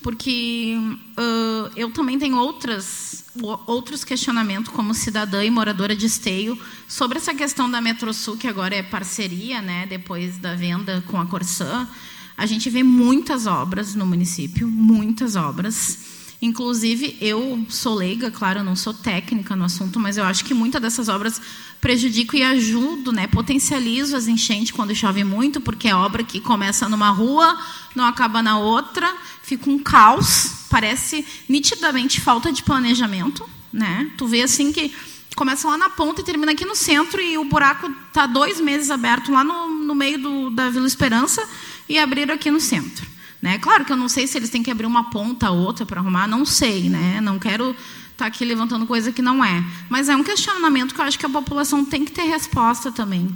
porque 0.00 0.74
uh, 1.18 1.70
eu 1.76 1.90
também 1.90 2.18
tenho 2.18 2.38
outras, 2.38 3.19
outros 3.66 4.04
questionamentos 4.04 4.72
como 4.72 4.94
cidadã 4.94 5.44
e 5.44 5.50
moradora 5.50 5.94
de 5.94 6.06
Esteio 6.06 6.58
sobre 6.88 7.18
essa 7.18 7.34
questão 7.34 7.70
da 7.70 7.80
Metrosul, 7.80 8.36
que 8.36 8.48
agora 8.48 8.74
é 8.74 8.82
parceria, 8.82 9.62
né, 9.62 9.86
depois 9.86 10.38
da 10.38 10.54
venda 10.54 11.02
com 11.06 11.20
a 11.20 11.26
Corsã. 11.26 11.88
A 12.36 12.46
gente 12.46 12.68
vê 12.70 12.82
muitas 12.82 13.46
obras 13.46 13.94
no 13.94 14.06
município, 14.06 14.66
muitas 14.66 15.36
obras. 15.36 16.09
Inclusive, 16.42 17.18
eu 17.20 17.66
sou 17.68 17.94
leiga, 17.94 18.30
claro, 18.30 18.62
não 18.62 18.74
sou 18.74 18.94
técnica 18.94 19.54
no 19.54 19.64
assunto, 19.64 20.00
mas 20.00 20.16
eu 20.16 20.24
acho 20.24 20.42
que 20.42 20.54
muitas 20.54 20.80
dessas 20.80 21.08
obras 21.08 21.40
prejudico 21.80 22.34
e 22.34 22.42
ajudo, 22.42 23.12
né, 23.12 23.26
potencializo 23.26 24.16
as 24.16 24.26
enchentes 24.26 24.70
quando 24.70 24.94
chove 24.94 25.22
muito, 25.22 25.60
porque 25.60 25.88
é 25.88 25.94
obra 25.94 26.24
que 26.24 26.40
começa 26.40 26.88
numa 26.88 27.10
rua, 27.10 27.58
não 27.94 28.04
acaba 28.04 28.42
na 28.42 28.58
outra, 28.58 29.14
fica 29.42 29.68
um 29.68 29.78
caos, 29.78 30.66
parece 30.70 31.26
nitidamente 31.46 32.20
falta 32.20 32.50
de 32.50 32.62
planejamento, 32.62 33.48
né? 33.70 34.10
Tu 34.16 34.26
vê 34.26 34.42
assim 34.42 34.72
que 34.72 34.94
começa 35.36 35.68
lá 35.68 35.76
na 35.76 35.90
ponta 35.90 36.20
e 36.20 36.24
termina 36.24 36.52
aqui 36.52 36.64
no 36.64 36.74
centro 36.74 37.20
e 37.20 37.36
o 37.36 37.44
buraco 37.44 37.90
está 38.08 38.26
dois 38.26 38.60
meses 38.60 38.90
aberto 38.90 39.30
lá 39.30 39.44
no, 39.44 39.68
no 39.68 39.94
meio 39.94 40.18
do, 40.18 40.50
da 40.50 40.70
Vila 40.70 40.86
Esperança 40.86 41.46
e 41.88 41.98
abriram 41.98 42.34
aqui 42.34 42.50
no 42.50 42.60
centro. 42.60 43.09
Né? 43.40 43.58
Claro 43.58 43.84
que 43.84 43.92
eu 43.92 43.96
não 43.96 44.08
sei 44.08 44.26
se 44.26 44.36
eles 44.36 44.50
têm 44.50 44.62
que 44.62 44.70
abrir 44.70 44.86
uma 44.86 45.10
ponta 45.10 45.50
ou 45.50 45.58
outra 45.58 45.86
para 45.86 46.00
arrumar, 46.00 46.26
não 46.26 46.44
sei, 46.44 46.90
né? 46.90 47.20
Não 47.20 47.38
quero 47.38 47.70
estar 47.70 47.76
tá 48.16 48.26
aqui 48.26 48.44
levantando 48.44 48.86
coisa 48.86 49.10
que 49.12 49.22
não 49.22 49.44
é. 49.44 49.64
Mas 49.88 50.08
é 50.08 50.16
um 50.16 50.22
questionamento 50.22 50.94
que 50.94 51.00
eu 51.00 51.04
acho 51.04 51.18
que 51.18 51.26
a 51.26 51.30
população 51.30 51.84
tem 51.84 52.04
que 52.04 52.12
ter 52.12 52.24
resposta 52.24 52.92
também. 52.92 53.34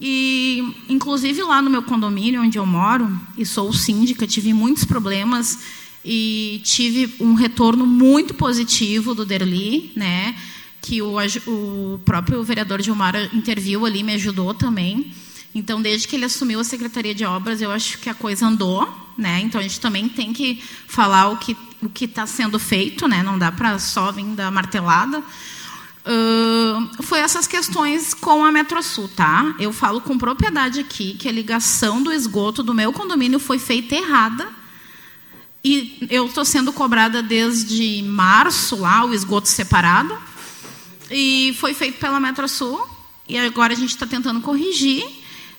E, 0.00 0.74
inclusive, 0.88 1.42
lá 1.42 1.62
no 1.62 1.70
meu 1.70 1.82
condomínio, 1.82 2.42
onde 2.42 2.58
eu 2.58 2.66
moro, 2.66 3.10
e 3.36 3.46
sou 3.46 3.72
síndica, 3.72 4.26
tive 4.26 4.52
muitos 4.52 4.84
problemas 4.84 5.58
e 6.04 6.60
tive 6.64 7.14
um 7.20 7.34
retorno 7.34 7.86
muito 7.86 8.34
positivo 8.34 9.14
do 9.14 9.24
Derli, 9.24 9.92
né? 9.96 10.34
que 10.80 11.02
o, 11.02 11.16
o 11.46 11.98
próprio 12.04 12.42
vereador 12.42 12.80
Gilmar 12.80 13.14
interviu 13.34 13.84
ali, 13.84 14.02
me 14.02 14.14
ajudou 14.14 14.54
também. 14.54 15.12
Então, 15.54 15.82
desde 15.82 16.06
que 16.08 16.16
ele 16.16 16.24
assumiu 16.24 16.60
a 16.60 16.64
Secretaria 16.64 17.14
de 17.14 17.24
Obras, 17.24 17.60
eu 17.60 17.70
acho 17.70 17.98
que 17.98 18.08
a 18.08 18.14
coisa 18.14 18.46
andou, 18.46 18.88
né? 19.20 19.40
Então, 19.40 19.60
a 19.60 19.62
gente 19.62 19.80
também 19.80 20.08
tem 20.08 20.32
que 20.32 20.62
falar 20.86 21.28
o 21.28 21.36
que 21.36 21.56
o 21.82 21.88
que 21.88 22.04
está 22.04 22.26
sendo 22.26 22.58
feito, 22.58 23.08
né? 23.08 23.22
Não 23.22 23.38
dá 23.38 23.50
para 23.50 23.78
só 23.78 24.12
vir 24.12 24.24
da 24.26 24.50
martelada. 24.50 25.20
Uh, 25.20 27.02
foi 27.02 27.20
essas 27.20 27.46
questões 27.46 28.14
com 28.14 28.44
a 28.44 28.52
Metrosul, 28.52 29.08
tá? 29.08 29.54
Eu 29.58 29.72
falo 29.72 30.00
com 30.00 30.18
propriedade 30.18 30.80
aqui 30.80 31.14
que 31.14 31.28
a 31.28 31.32
ligação 31.32 32.02
do 32.02 32.12
esgoto 32.12 32.62
do 32.62 32.74
meu 32.74 32.92
condomínio 32.92 33.38
foi 33.38 33.58
feita 33.58 33.94
errada. 33.94 34.48
E 35.62 36.06
eu 36.10 36.26
estou 36.26 36.44
sendo 36.44 36.72
cobrada 36.72 37.22
desde 37.22 38.02
março 38.02 38.76
lá, 38.76 39.04
o 39.04 39.12
esgoto 39.12 39.48
separado. 39.48 40.16
E 41.10 41.54
foi 41.58 41.74
feito 41.74 41.98
pela 41.98 42.20
Metrosul. 42.20 42.86
E 43.28 43.38
agora 43.38 43.72
a 43.72 43.76
gente 43.76 43.90
está 43.90 44.06
tentando 44.06 44.40
corrigir. 44.40 45.04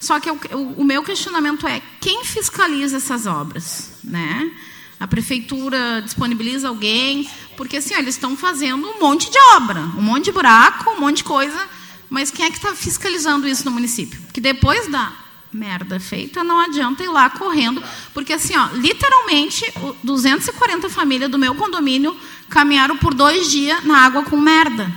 Só 0.01 0.19
que 0.19 0.31
o, 0.31 0.39
o, 0.77 0.83
meu 0.83 1.03
questionamento 1.03 1.67
é 1.67 1.79
quem 2.01 2.25
fiscaliza 2.25 2.97
essas 2.97 3.27
obras, 3.27 3.91
né? 4.03 4.51
A 4.99 5.07
prefeitura 5.07 6.01
disponibiliza 6.01 6.67
alguém, 6.67 7.29
porque 7.55 7.77
assim, 7.77 7.93
eles 7.93 8.15
estão 8.15 8.35
fazendo 8.35 8.87
um 8.87 8.99
monte 8.99 9.29
de 9.29 9.37
obra, 9.55 9.79
um 9.95 10.01
monte 10.01 10.25
de 10.25 10.31
buraco, 10.31 10.89
um 10.89 10.99
monte 10.99 11.17
de 11.17 11.23
coisa, 11.23 11.69
mas 12.09 12.31
quem 12.31 12.45
é 12.45 12.49
que 12.49 12.57
está 12.57 12.73
fiscalizando 12.73 13.47
isso 13.47 13.63
no 13.63 13.69
município? 13.69 14.19
Porque 14.23 14.41
depois 14.41 14.87
da 14.87 15.13
merda 15.53 15.99
feita, 15.99 16.43
não 16.43 16.59
adianta 16.59 17.03
ir 17.03 17.09
lá 17.09 17.29
correndo, 17.29 17.83
porque 18.11 18.33
assim, 18.33 18.57
ó, 18.57 18.69
literalmente, 18.73 19.71
240 20.03 20.89
famílias 20.89 21.29
do 21.29 21.37
meu 21.37 21.53
condomínio 21.53 22.17
caminharam 22.49 22.97
por 22.97 23.13
dois 23.13 23.51
dias 23.51 23.83
na 23.83 23.99
água 23.99 24.23
com 24.23 24.37
merda. 24.37 24.91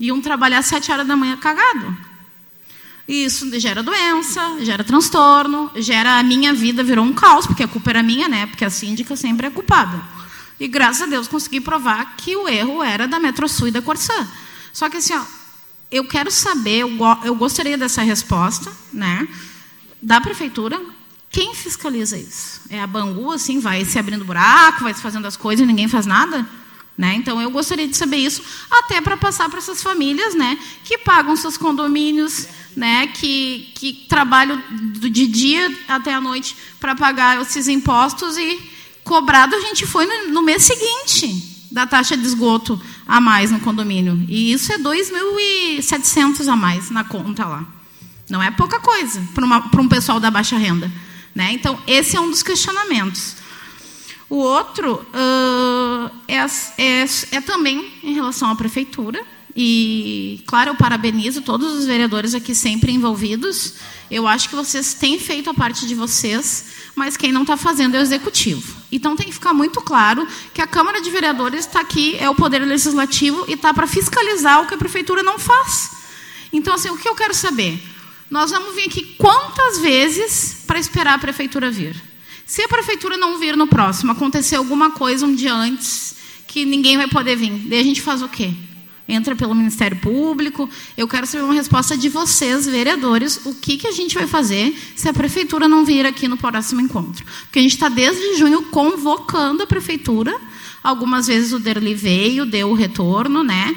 Iam 0.00 0.20
trabalhar 0.20 0.58
às 0.58 0.66
sete 0.66 0.90
horas 0.90 1.06
da 1.06 1.16
manhã 1.16 1.36
cagado. 1.36 2.05
Isso 3.08 3.48
gera 3.60 3.82
doença, 3.82 4.64
gera 4.64 4.82
transtorno, 4.82 5.70
gera 5.76 6.18
a 6.18 6.22
minha 6.22 6.52
vida 6.52 6.82
virou 6.82 7.04
um 7.04 7.12
caos, 7.12 7.46
porque 7.46 7.62
a 7.62 7.68
culpa 7.68 7.90
era 7.90 8.02
minha, 8.02 8.28
né? 8.28 8.46
Porque 8.46 8.64
a 8.64 8.70
síndica 8.70 9.14
sempre 9.14 9.46
é 9.46 9.50
culpada. 9.50 10.02
E 10.58 10.66
graças 10.66 11.02
a 11.02 11.06
Deus 11.06 11.28
consegui 11.28 11.60
provar 11.60 12.16
que 12.16 12.34
o 12.34 12.48
erro 12.48 12.82
era 12.82 13.06
da 13.06 13.20
Metrosul 13.20 13.68
e 13.68 13.70
da 13.70 13.80
Corsã. 13.80 14.26
Só 14.72 14.90
que 14.90 14.96
assim, 14.96 15.14
ó, 15.14 15.22
eu 15.90 16.04
quero 16.08 16.30
saber, 16.30 16.78
eu, 16.78 16.96
go 16.96 17.16
eu 17.22 17.34
gostaria 17.36 17.78
dessa 17.78 18.02
resposta, 18.02 18.72
né? 18.92 19.28
Da 20.02 20.20
prefeitura, 20.20 20.80
quem 21.30 21.54
fiscaliza 21.54 22.18
isso? 22.18 22.62
É 22.70 22.80
a 22.80 22.86
Bangu, 22.86 23.30
assim, 23.30 23.60
vai 23.60 23.84
se 23.84 23.98
abrindo 23.98 24.24
buraco, 24.24 24.82
vai 24.82 24.94
se 24.94 25.00
fazendo 25.00 25.26
as 25.26 25.36
coisas 25.36 25.62
e 25.62 25.66
ninguém 25.66 25.86
faz 25.86 26.06
nada? 26.06 26.46
Né? 26.96 27.14
Então, 27.14 27.40
eu 27.40 27.50
gostaria 27.50 27.86
de 27.86 27.96
saber 27.96 28.16
isso, 28.16 28.42
até 28.70 29.00
para 29.02 29.16
passar 29.16 29.50
para 29.50 29.58
essas 29.58 29.82
famílias 29.82 30.34
né, 30.34 30.58
que 30.82 30.96
pagam 30.96 31.36
seus 31.36 31.58
condomínios, 31.58 32.48
né, 32.74 33.06
que, 33.08 33.70
que 33.74 34.06
trabalham 34.08 34.62
de 34.70 35.26
dia 35.26 35.74
até 35.88 36.14
a 36.14 36.20
noite 36.20 36.56
para 36.80 36.94
pagar 36.94 37.40
esses 37.42 37.68
impostos 37.68 38.38
e 38.38 38.76
cobrado 39.04 39.54
a 39.54 39.60
gente 39.60 39.86
foi 39.86 40.06
no, 40.06 40.32
no, 40.32 40.42
mês 40.42 40.64
seguinte 40.64 41.68
da 41.70 41.86
taxa 41.86 42.16
de 42.16 42.26
esgoto 42.26 42.80
a 43.06 43.20
mais 43.20 43.50
no 43.50 43.60
condomínio. 43.60 44.24
E 44.28 44.52
isso 44.52 44.72
é 44.72 44.78
2.700 44.78 46.48
a 46.48 46.56
mais 46.56 46.90
na 46.90 47.04
conta 47.04 47.44
lá. 47.44 47.66
Não 48.28 48.42
é 48.42 48.50
pouca 48.50 48.80
coisa 48.80 49.22
para 49.34 49.80
um 49.80 49.88
pessoal 49.88 50.18
da 50.18 50.30
baixa 50.30 50.56
renda. 50.56 50.90
Né? 51.34 51.52
Então, 51.52 51.78
esse 51.86 52.16
é 52.16 52.20
um 52.20 52.30
dos 52.30 52.42
questionamentos. 52.42 53.35
O 54.28 54.36
outro 54.36 54.94
uh, 54.94 56.10
é, 56.26 56.36
é, 56.78 57.04
é 57.30 57.40
também 57.40 57.92
em 58.02 58.12
relação 58.12 58.50
à 58.50 58.56
prefeitura. 58.56 59.22
E, 59.58 60.42
claro, 60.46 60.70
eu 60.70 60.74
parabenizo 60.74 61.40
todos 61.40 61.72
os 61.72 61.86
vereadores 61.86 62.34
aqui 62.34 62.54
sempre 62.54 62.92
envolvidos. 62.92 63.74
Eu 64.10 64.26
acho 64.26 64.50
que 64.50 64.54
vocês 64.54 64.92
têm 64.92 65.18
feito 65.18 65.48
a 65.48 65.54
parte 65.54 65.86
de 65.86 65.94
vocês, 65.94 66.66
mas 66.94 67.16
quem 67.16 67.32
não 67.32 67.40
está 67.40 67.56
fazendo 67.56 67.94
é 67.94 67.98
o 67.98 68.02
executivo. 68.02 68.76
Então 68.92 69.16
tem 69.16 69.26
que 69.26 69.32
ficar 69.32 69.54
muito 69.54 69.80
claro 69.80 70.28
que 70.52 70.60
a 70.60 70.66
Câmara 70.66 71.00
de 71.00 71.10
Vereadores 71.10 71.60
está 71.60 71.80
aqui, 71.80 72.16
é 72.18 72.28
o 72.28 72.34
Poder 72.34 72.58
Legislativo, 72.58 73.46
e 73.48 73.54
está 73.54 73.72
para 73.72 73.86
fiscalizar 73.86 74.62
o 74.62 74.66
que 74.66 74.74
a 74.74 74.78
Prefeitura 74.78 75.22
não 75.22 75.38
faz. 75.38 75.90
Então, 76.52 76.74
assim, 76.74 76.90
o 76.90 76.98
que 76.98 77.08
eu 77.08 77.14
quero 77.14 77.34
saber? 77.34 77.82
Nós 78.30 78.50
vamos 78.50 78.74
vir 78.74 78.86
aqui 78.86 79.14
quantas 79.16 79.78
vezes 79.78 80.64
para 80.66 80.78
esperar 80.78 81.14
a 81.14 81.18
Prefeitura 81.18 81.70
vir? 81.70 81.96
Se 82.46 82.62
a 82.62 82.68
prefeitura 82.68 83.16
não 83.16 83.38
vir 83.38 83.56
no 83.56 83.66
próximo, 83.66 84.12
acontecer 84.12 84.54
alguma 84.54 84.92
coisa 84.92 85.26
um 85.26 85.34
dia 85.34 85.52
antes 85.52 86.14
que 86.46 86.64
ninguém 86.64 86.96
vai 86.96 87.08
poder 87.08 87.34
vir, 87.34 87.50
daí 87.68 87.80
a 87.80 87.82
gente 87.82 88.00
faz 88.00 88.22
o 88.22 88.28
quê? 88.28 88.52
Entra 89.08 89.34
pelo 89.34 89.52
Ministério 89.52 89.96
Público. 89.98 90.70
Eu 90.96 91.08
quero 91.08 91.26
saber 91.26 91.42
uma 91.42 91.54
resposta 91.54 91.96
de 91.96 92.08
vocês, 92.08 92.66
vereadores, 92.66 93.40
o 93.44 93.52
que, 93.52 93.76
que 93.76 93.88
a 93.88 93.92
gente 93.92 94.14
vai 94.14 94.28
fazer 94.28 94.76
se 94.94 95.08
a 95.08 95.12
prefeitura 95.12 95.66
não 95.66 95.84
vir 95.84 96.06
aqui 96.06 96.28
no 96.28 96.36
próximo 96.36 96.80
encontro? 96.80 97.24
Porque 97.42 97.58
a 97.58 97.62
gente 97.62 97.74
está 97.74 97.88
desde 97.88 98.36
junho 98.36 98.62
convocando 98.66 99.64
a 99.64 99.66
prefeitura. 99.66 100.32
Algumas 100.84 101.26
vezes 101.26 101.52
o 101.52 101.58
Derli 101.58 101.94
veio, 101.94 102.46
deu 102.46 102.70
o 102.70 102.74
retorno, 102.74 103.42
né? 103.42 103.76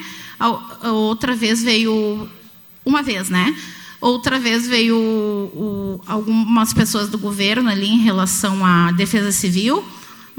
Outra 0.84 1.36
vez 1.36 1.64
veio 1.64 2.30
uma 2.86 3.02
vez, 3.02 3.30
né? 3.30 3.56
Outra 4.02 4.40
vez 4.40 4.66
veio 4.66 4.96
o, 4.96 6.00
o, 6.00 6.02
algumas 6.08 6.74
pessoas 6.74 7.10
do 7.10 7.18
governo 7.18 7.70
ali 7.70 7.88
em 7.88 8.00
relação 8.00 8.66
à 8.66 8.92
defesa 8.92 9.32
civil, 9.32 9.84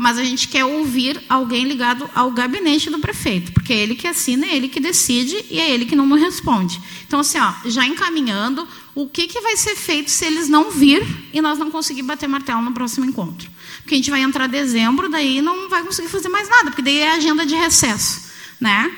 mas 0.00 0.16
a 0.16 0.24
gente 0.24 0.48
quer 0.48 0.64
ouvir 0.64 1.22
alguém 1.28 1.64
ligado 1.64 2.08
ao 2.14 2.30
gabinete 2.30 2.88
do 2.88 2.98
prefeito, 2.98 3.52
porque 3.52 3.70
é 3.70 3.76
ele 3.76 3.94
que 3.94 4.06
assina, 4.06 4.46
é 4.46 4.56
ele 4.56 4.66
que 4.66 4.80
decide 4.80 5.44
e 5.50 5.61
é 5.61 5.70
ele 5.70 5.84
que 5.84 5.94
não 5.94 6.06
nos 6.06 6.18
responde. 6.18 6.80
Então, 7.06 7.20
assim, 7.20 7.38
ó, 7.38 7.52
já 7.66 7.84
encaminhando, 7.84 8.66
o 8.94 9.06
que, 9.06 9.26
que 9.26 9.42
vai 9.42 9.58
ser 9.58 9.76
feito 9.76 10.11
se 10.11 10.24
eles 10.24 10.48
não 10.48 10.70
vir 10.70 11.06
e 11.34 11.42
nós 11.42 11.58
não 11.58 11.70
conseguir 11.70 12.02
bater 12.02 12.26
martelo 12.26 12.62
no 12.62 12.72
próximo 12.72 13.04
encontro? 13.04 13.50
Porque 13.82 13.94
a 13.94 13.98
gente 13.98 14.11
vai 14.11 14.22
entrar 14.22 14.46
em 14.46 14.50
dezembro, 14.50 15.06
daí 15.11 15.42
não 15.42 15.68
vai 15.68 15.82
conseguir 15.82 16.08
fazer 16.08 16.30
mais 16.30 16.48
nada, 16.48 16.70
porque 16.70 16.80
daí 16.80 17.00
é 17.00 17.12
agenda 17.12 17.44
de 17.44 17.54
recesso, 17.54 18.22
né? 18.58 18.90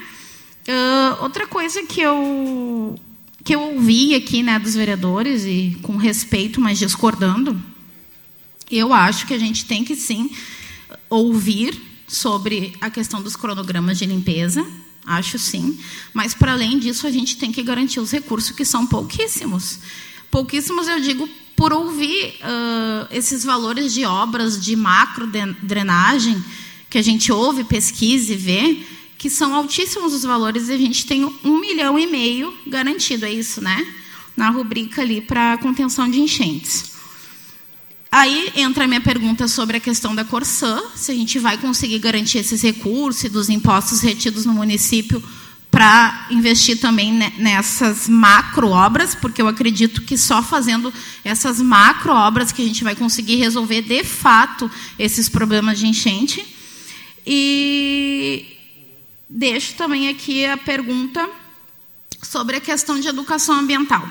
Uh, 0.69 1.25
outra 1.25 1.49
coisa 1.49 1.83
que 1.83 2.01
eu 2.01 2.95
que 3.45 3.55
eu 3.55 3.61
ouvi 3.61 4.15
aqui 4.15 4.43
né, 4.43 4.59
dos 4.59 4.75
vereadores, 4.75 5.45
e 5.45 5.77
com 5.83 5.97
respeito, 5.97 6.61
mas 6.61 6.79
discordando, 6.79 7.61
eu 8.71 8.93
acho 8.93 9.27
que 9.27 9.35
a 9.35 9.39
gente 9.39 9.65
tem 9.65 9.85
que 9.85 9.97
sim 9.97 10.31
ouvir 11.11 11.79
sobre 12.07 12.73
a 12.81 12.91
questão 12.91 13.23
dos 13.23 13.37
cronogramas 13.37 13.99
de 13.99 14.07
limpeza, 14.07 14.67
acho 15.05 15.39
sim, 15.39 15.79
mas 16.15 16.35
para 16.35 16.53
além 16.53 16.79
disso 16.79 17.07
a 17.07 17.11
gente 17.11 17.37
tem 17.37 17.51
que 17.51 17.63
garantir 17.63 18.01
os 18.01 18.11
recursos 18.11 18.53
que 18.53 18.65
são 18.65 18.87
pouquíssimos. 18.87 19.81
Pouquíssimos 20.31 20.87
eu 20.89 21.01
digo 21.01 21.29
por 21.57 21.73
ouvir 21.73 22.35
uh, 22.41 23.09
esses 23.11 23.45
valores 23.45 23.93
de 23.93 24.05
obras 24.05 24.63
de 24.63 24.75
macro 24.77 25.29
drenagem 25.63 26.43
que 26.89 26.99
a 26.99 27.03
gente 27.03 27.33
ouve, 27.33 27.65
pesquisa 27.65 28.33
e 28.33 28.37
vê, 28.37 28.87
que 29.23 29.31
são 29.31 29.55
altíssimos 29.55 30.13
os 30.13 30.25
valores 30.25 30.69
e 30.69 30.73
a 30.73 30.77
gente 30.77 31.07
tem 31.07 31.25
um 31.45 31.61
milhão 31.61 31.97
e 31.97 32.09
meio 32.09 32.53
garantido, 32.67 33.25
é 33.25 33.33
isso, 33.33 33.61
né? 33.61 33.87
Na 34.37 34.51
rubrica 34.51 35.01
ali 35.01 35.21
para 35.21 35.57
contenção 35.59 36.11
de 36.11 36.19
enchentes. 36.19 36.91
Aí 38.11 38.53
entra 38.57 38.83
a 38.83 38.87
minha 38.89 39.01
pergunta 39.01 39.47
sobre 39.47 39.77
a 39.77 39.81
questão 39.81 40.13
da 40.13 40.25
Corsã, 40.25 40.83
se 40.97 41.13
a 41.13 41.15
gente 41.15 41.39
vai 41.39 41.57
conseguir 41.57 42.01
garantir 42.01 42.39
esses 42.39 42.63
recursos 42.63 43.23
e 43.23 43.29
dos 43.29 43.49
impostos 43.49 44.01
retidos 44.01 44.45
no 44.45 44.53
município 44.53 45.23
para 45.71 46.27
investir 46.29 46.81
também 46.81 47.13
nessas 47.39 48.09
macro 48.09 48.71
obras, 48.71 49.15
porque 49.15 49.41
eu 49.41 49.47
acredito 49.47 50.03
que 50.03 50.19
só 50.19 50.43
fazendo 50.43 50.93
essas 51.23 51.61
macro 51.61 52.13
obras 52.13 52.51
que 52.51 52.61
a 52.61 52.67
gente 52.67 52.83
vai 52.83 52.97
conseguir 52.97 53.37
resolver 53.37 53.83
de 53.83 54.03
fato 54.03 54.69
esses 54.99 55.29
problemas 55.29 55.79
de 55.79 55.87
enchente. 55.87 56.45
E 57.25 58.52
deixo 59.33 59.75
também 59.75 60.09
aqui 60.09 60.45
a 60.45 60.59
pergunta 60.59 61.29
sobre 62.23 62.57
a 62.57 62.61
questão 62.61 63.01
de 63.01 63.09
educação 63.09 63.59
ambiental. 63.59 64.07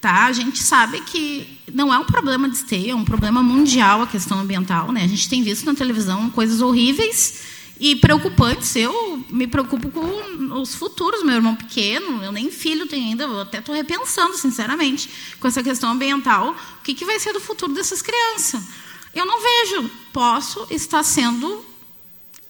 Tá? 0.00 0.24
A 0.26 0.32
gente 0.32 0.58
sabe 0.58 1.00
que 1.02 1.60
não 1.72 1.94
é 1.94 1.98
um 1.98 2.04
problema 2.04 2.48
de 2.48 2.56
esteio, 2.56 2.90
é 2.90 2.94
um 2.94 3.04
problema 3.04 3.40
mundial 3.40 4.02
a 4.02 4.06
questão 4.06 4.40
ambiental. 4.40 4.90
Né? 4.90 5.04
A 5.04 5.06
gente 5.06 5.28
tem 5.28 5.42
visto 5.44 5.64
na 5.64 5.74
televisão 5.74 6.28
coisas 6.30 6.60
horríveis 6.60 7.42
e 7.78 7.94
preocupantes. 7.94 8.74
Eu 8.74 9.24
me 9.30 9.46
preocupo 9.46 9.88
com 9.90 10.60
os 10.60 10.74
futuros, 10.74 11.22
meu 11.22 11.36
irmão 11.36 11.54
pequeno, 11.54 12.24
eu 12.24 12.32
nem 12.32 12.50
filho 12.50 12.88
tenho 12.88 13.06
ainda, 13.06 13.24
eu 13.24 13.42
até 13.42 13.58
estou 13.58 13.72
repensando, 13.72 14.36
sinceramente, 14.36 15.08
com 15.38 15.46
essa 15.46 15.62
questão 15.62 15.92
ambiental, 15.92 16.50
o 16.50 16.82
que, 16.82 16.94
que 16.94 17.04
vai 17.04 17.20
ser 17.20 17.32
do 17.32 17.40
futuro 17.40 17.72
dessas 17.72 18.02
crianças. 18.02 18.64
Eu 19.14 19.24
não 19.24 19.40
vejo, 19.40 19.90
posso 20.12 20.66
estar 20.70 21.04
sendo 21.04 21.71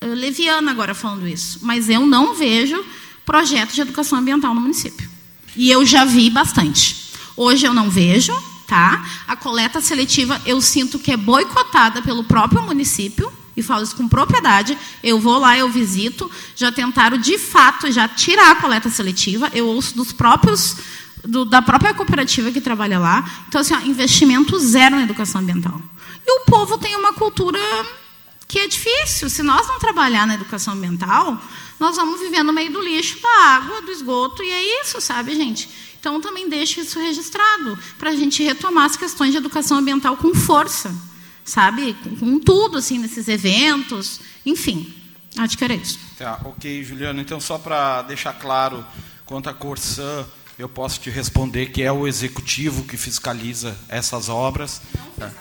leviana 0.07 0.71
agora 0.71 0.95
falando 0.95 1.27
isso, 1.27 1.61
mas 1.63 1.89
eu 1.89 2.07
não 2.07 2.35
vejo 2.35 2.85
projeto 3.25 3.73
de 3.73 3.81
educação 3.81 4.19
ambiental 4.19 4.55
no 4.55 4.61
município. 4.61 5.09
E 5.57 5.71
eu 5.71 5.85
já 5.85 6.05
vi 6.05 6.31
bastante. 6.31 7.11
Hoje 7.37 7.67
eu 7.67 7.75
não 7.75 7.91
vejo, 7.91 8.33
tá? 8.67 9.05
A 9.27 9.37
coleta 9.37 9.81
seletiva 9.81 10.41
eu 10.45 10.61
sinto 10.61 10.99
que 10.99 11.13
é 11.13 11.17
boicotada 11.17 12.03
pelo 12.03 12.25
próprio 12.25 12.63
município 12.63 13.33
e 13.57 13.63
falo 13.63 13.83
isso 13.83 13.97
com 13.97 14.09
propriedade. 14.09 14.77
Eu 15.03 15.19
vou 15.19 15.39
lá, 15.39 15.57
eu 15.57 15.69
visito. 15.69 16.31
Já 16.57 16.73
tentaram, 16.73 17.19
de 17.19 17.39
fato, 17.39 17.91
já 17.91 18.09
tirar 18.09 18.53
a 18.53 18.57
coleta 18.57 18.89
seletiva. 18.89 19.51
Eu 19.55 19.67
ouço 19.67 19.95
dos 19.95 20.13
próprios 20.13 20.77
do, 21.25 21.45
da 21.45 21.63
própria 21.63 21.95
cooperativa 21.95 22.51
que 22.51 22.61
trabalha 22.61 22.99
lá. 22.99 23.25
Então, 23.49 23.61
assim, 23.61 23.75
ó, 23.75 23.81
investimento 23.81 24.59
zero 24.59 24.97
na 24.97 25.03
educação 25.03 25.41
ambiental. 25.41 25.81
E 26.27 26.41
o 26.41 26.45
povo 26.47 26.79
tem 26.79 26.97
uma 26.97 27.13
cultura 27.13 27.59
que 28.53 28.59
é 28.59 28.69
difícil. 28.69 29.31
Se 29.31 29.43
nós 29.43 29.67
não 29.67 29.79
trabalhar 29.79 30.27
na 30.27 30.35
educação 30.35 30.75
ambiental, 30.75 31.43
nós 31.81 31.97
vamos 31.97 32.21
viver 32.21 32.43
no 32.43 32.53
meio 32.53 32.71
do 32.71 32.83
lixo, 32.83 33.19
da 33.21 33.57
água, 33.57 33.81
do 33.81 33.91
esgoto, 33.91 34.43
e 34.43 34.51
é 34.51 34.83
isso, 34.83 35.01
sabe, 35.01 35.35
gente? 35.35 35.69
Então, 35.99 36.21
também 36.21 36.49
deixe 36.49 36.81
isso 36.81 36.99
registrado, 36.99 37.79
para 37.99 38.11
a 38.11 38.15
gente 38.15 38.43
retomar 38.43 38.85
as 38.85 38.97
questões 38.97 39.31
de 39.31 39.39
educação 39.39 39.79
ambiental 39.79 40.17
com 40.17 40.35
força 40.35 40.95
sabe? 41.45 41.95
Com, 41.95 42.17
com 42.17 42.39
tudo, 42.39 42.79
assim, 42.79 42.99
nesses 42.99 43.29
eventos. 43.29 44.21
Enfim, 44.45 44.95
acho 45.37 45.57
que 45.59 45.65
era 45.65 45.75
isso. 45.75 45.99
Tá, 46.17 46.41
ok, 46.45 46.85
Juliano. 46.85 47.21
Então, 47.21 47.41
só 47.41 47.59
para 47.59 48.03
deixar 48.03 48.33
claro, 48.35 48.85
quanto 49.27 49.49
à 49.49 49.55
Corsã, 49.55 50.25
eu 50.59 50.69
posso 50.69 51.01
te 51.01 51.11
responder 51.11 51.67
que 51.71 51.83
é 51.83 51.91
o 51.91 52.07
executivo 52.07 52.85
que 52.85 52.97
fiscaliza 52.97 53.77
essas 53.89 54.29
obras. 54.29 54.81
Tá. 55.19 55.33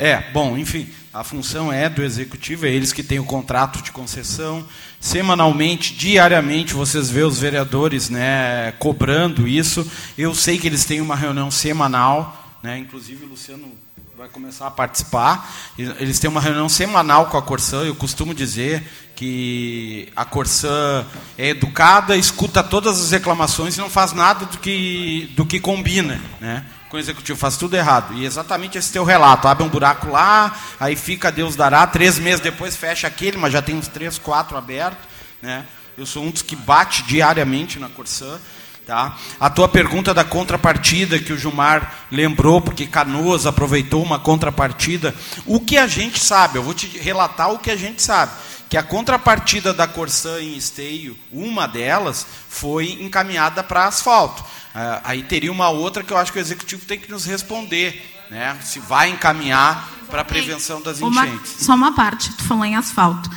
É, 0.00 0.30
bom, 0.32 0.56
enfim, 0.56 0.88
a 1.12 1.24
função 1.24 1.72
é 1.72 1.88
do 1.88 2.04
executivo, 2.04 2.66
é 2.66 2.70
eles 2.70 2.92
que 2.92 3.02
têm 3.02 3.18
o 3.18 3.24
contrato 3.24 3.82
de 3.82 3.90
concessão. 3.90 4.64
Semanalmente, 5.00 5.92
diariamente, 5.92 6.72
vocês 6.72 7.10
vê 7.10 7.22
os 7.22 7.40
vereadores 7.40 8.08
né, 8.08 8.72
cobrando 8.78 9.48
isso. 9.48 9.84
Eu 10.16 10.36
sei 10.36 10.56
que 10.56 10.68
eles 10.68 10.84
têm 10.84 11.00
uma 11.00 11.16
reunião 11.16 11.50
semanal, 11.50 12.56
né, 12.62 12.78
inclusive 12.78 13.24
o 13.24 13.30
Luciano 13.30 13.72
vai 14.16 14.28
começar 14.28 14.68
a 14.68 14.70
participar. 14.70 15.52
Eles 15.76 16.20
têm 16.20 16.30
uma 16.30 16.40
reunião 16.40 16.68
semanal 16.68 17.26
com 17.26 17.36
a 17.36 17.42
Corsã. 17.42 17.84
Eu 17.84 17.94
costumo 17.96 18.32
dizer 18.32 18.84
que 19.16 20.08
a 20.14 20.24
Corsã 20.24 21.04
é 21.36 21.48
educada, 21.48 22.16
escuta 22.16 22.62
todas 22.62 23.00
as 23.00 23.10
reclamações 23.10 23.76
e 23.76 23.80
não 23.80 23.90
faz 23.90 24.12
nada 24.12 24.46
do 24.46 24.58
que, 24.58 25.32
do 25.34 25.44
que 25.44 25.58
combina. 25.58 26.20
Né? 26.40 26.64
Com 26.88 26.96
o 26.96 27.00
executivo, 27.00 27.38
faz 27.38 27.56
tudo 27.56 27.76
errado. 27.76 28.14
E 28.14 28.24
exatamente 28.24 28.78
esse 28.78 28.92
teu 28.92 29.04
relato. 29.04 29.46
Abre 29.46 29.64
um 29.64 29.68
buraco 29.68 30.10
lá, 30.10 30.56
aí 30.80 30.96
fica 30.96 31.30
Deus 31.30 31.54
dará, 31.54 31.86
três 31.86 32.18
meses 32.18 32.40
depois 32.40 32.76
fecha 32.76 33.06
aquele, 33.06 33.36
mas 33.36 33.52
já 33.52 33.62
tem 33.62 33.76
uns 33.76 33.88
três, 33.88 34.18
quatro 34.18 34.56
abertos. 34.56 35.04
Né? 35.42 35.64
Eu 35.96 36.06
sou 36.06 36.24
um 36.24 36.30
dos 36.30 36.42
que 36.42 36.56
bate 36.56 37.02
diariamente 37.02 37.78
na 37.78 37.88
Corsã. 37.88 38.38
Tá? 38.86 39.18
A 39.38 39.50
tua 39.50 39.68
pergunta 39.68 40.14
da 40.14 40.24
contrapartida 40.24 41.18
que 41.18 41.30
o 41.30 41.36
Gilmar 41.36 42.06
lembrou, 42.10 42.58
porque 42.58 42.86
Canoas 42.86 43.44
aproveitou 43.44 44.02
uma 44.02 44.18
contrapartida. 44.18 45.14
O 45.44 45.60
que 45.60 45.76
a 45.76 45.86
gente 45.86 46.18
sabe, 46.18 46.56
eu 46.56 46.62
vou 46.62 46.72
te 46.72 46.86
relatar 46.96 47.52
o 47.52 47.58
que 47.58 47.70
a 47.70 47.76
gente 47.76 48.00
sabe, 48.00 48.32
que 48.70 48.78
a 48.78 48.82
contrapartida 48.82 49.74
da 49.74 49.86
Corsã 49.86 50.40
em 50.40 50.56
Esteio, 50.56 51.18
uma 51.30 51.66
delas, 51.68 52.26
foi 52.48 52.92
encaminhada 53.02 53.62
para 53.62 53.86
asfalto. 53.86 54.42
Uh, 54.78 55.00
aí 55.02 55.22
teria 55.24 55.50
uma 55.50 55.70
outra 55.70 56.04
que 56.04 56.12
eu 56.12 56.16
acho 56.16 56.32
que 56.32 56.38
o 56.38 56.40
executivo 56.40 56.86
tem 56.86 57.00
que 57.00 57.10
nos 57.10 57.24
responder, 57.24 58.00
né? 58.30 58.56
se 58.62 58.78
vai 58.78 59.10
encaminhar 59.10 59.90
para 60.08 60.20
a 60.20 60.24
prevenção 60.24 60.80
das 60.80 61.00
enchentes. 61.00 61.52
Uma, 61.54 61.64
só 61.64 61.74
uma 61.74 61.92
parte, 61.92 62.32
tu 62.34 62.44
falou 62.44 62.64
em 62.64 62.76
asfalto. 62.76 63.28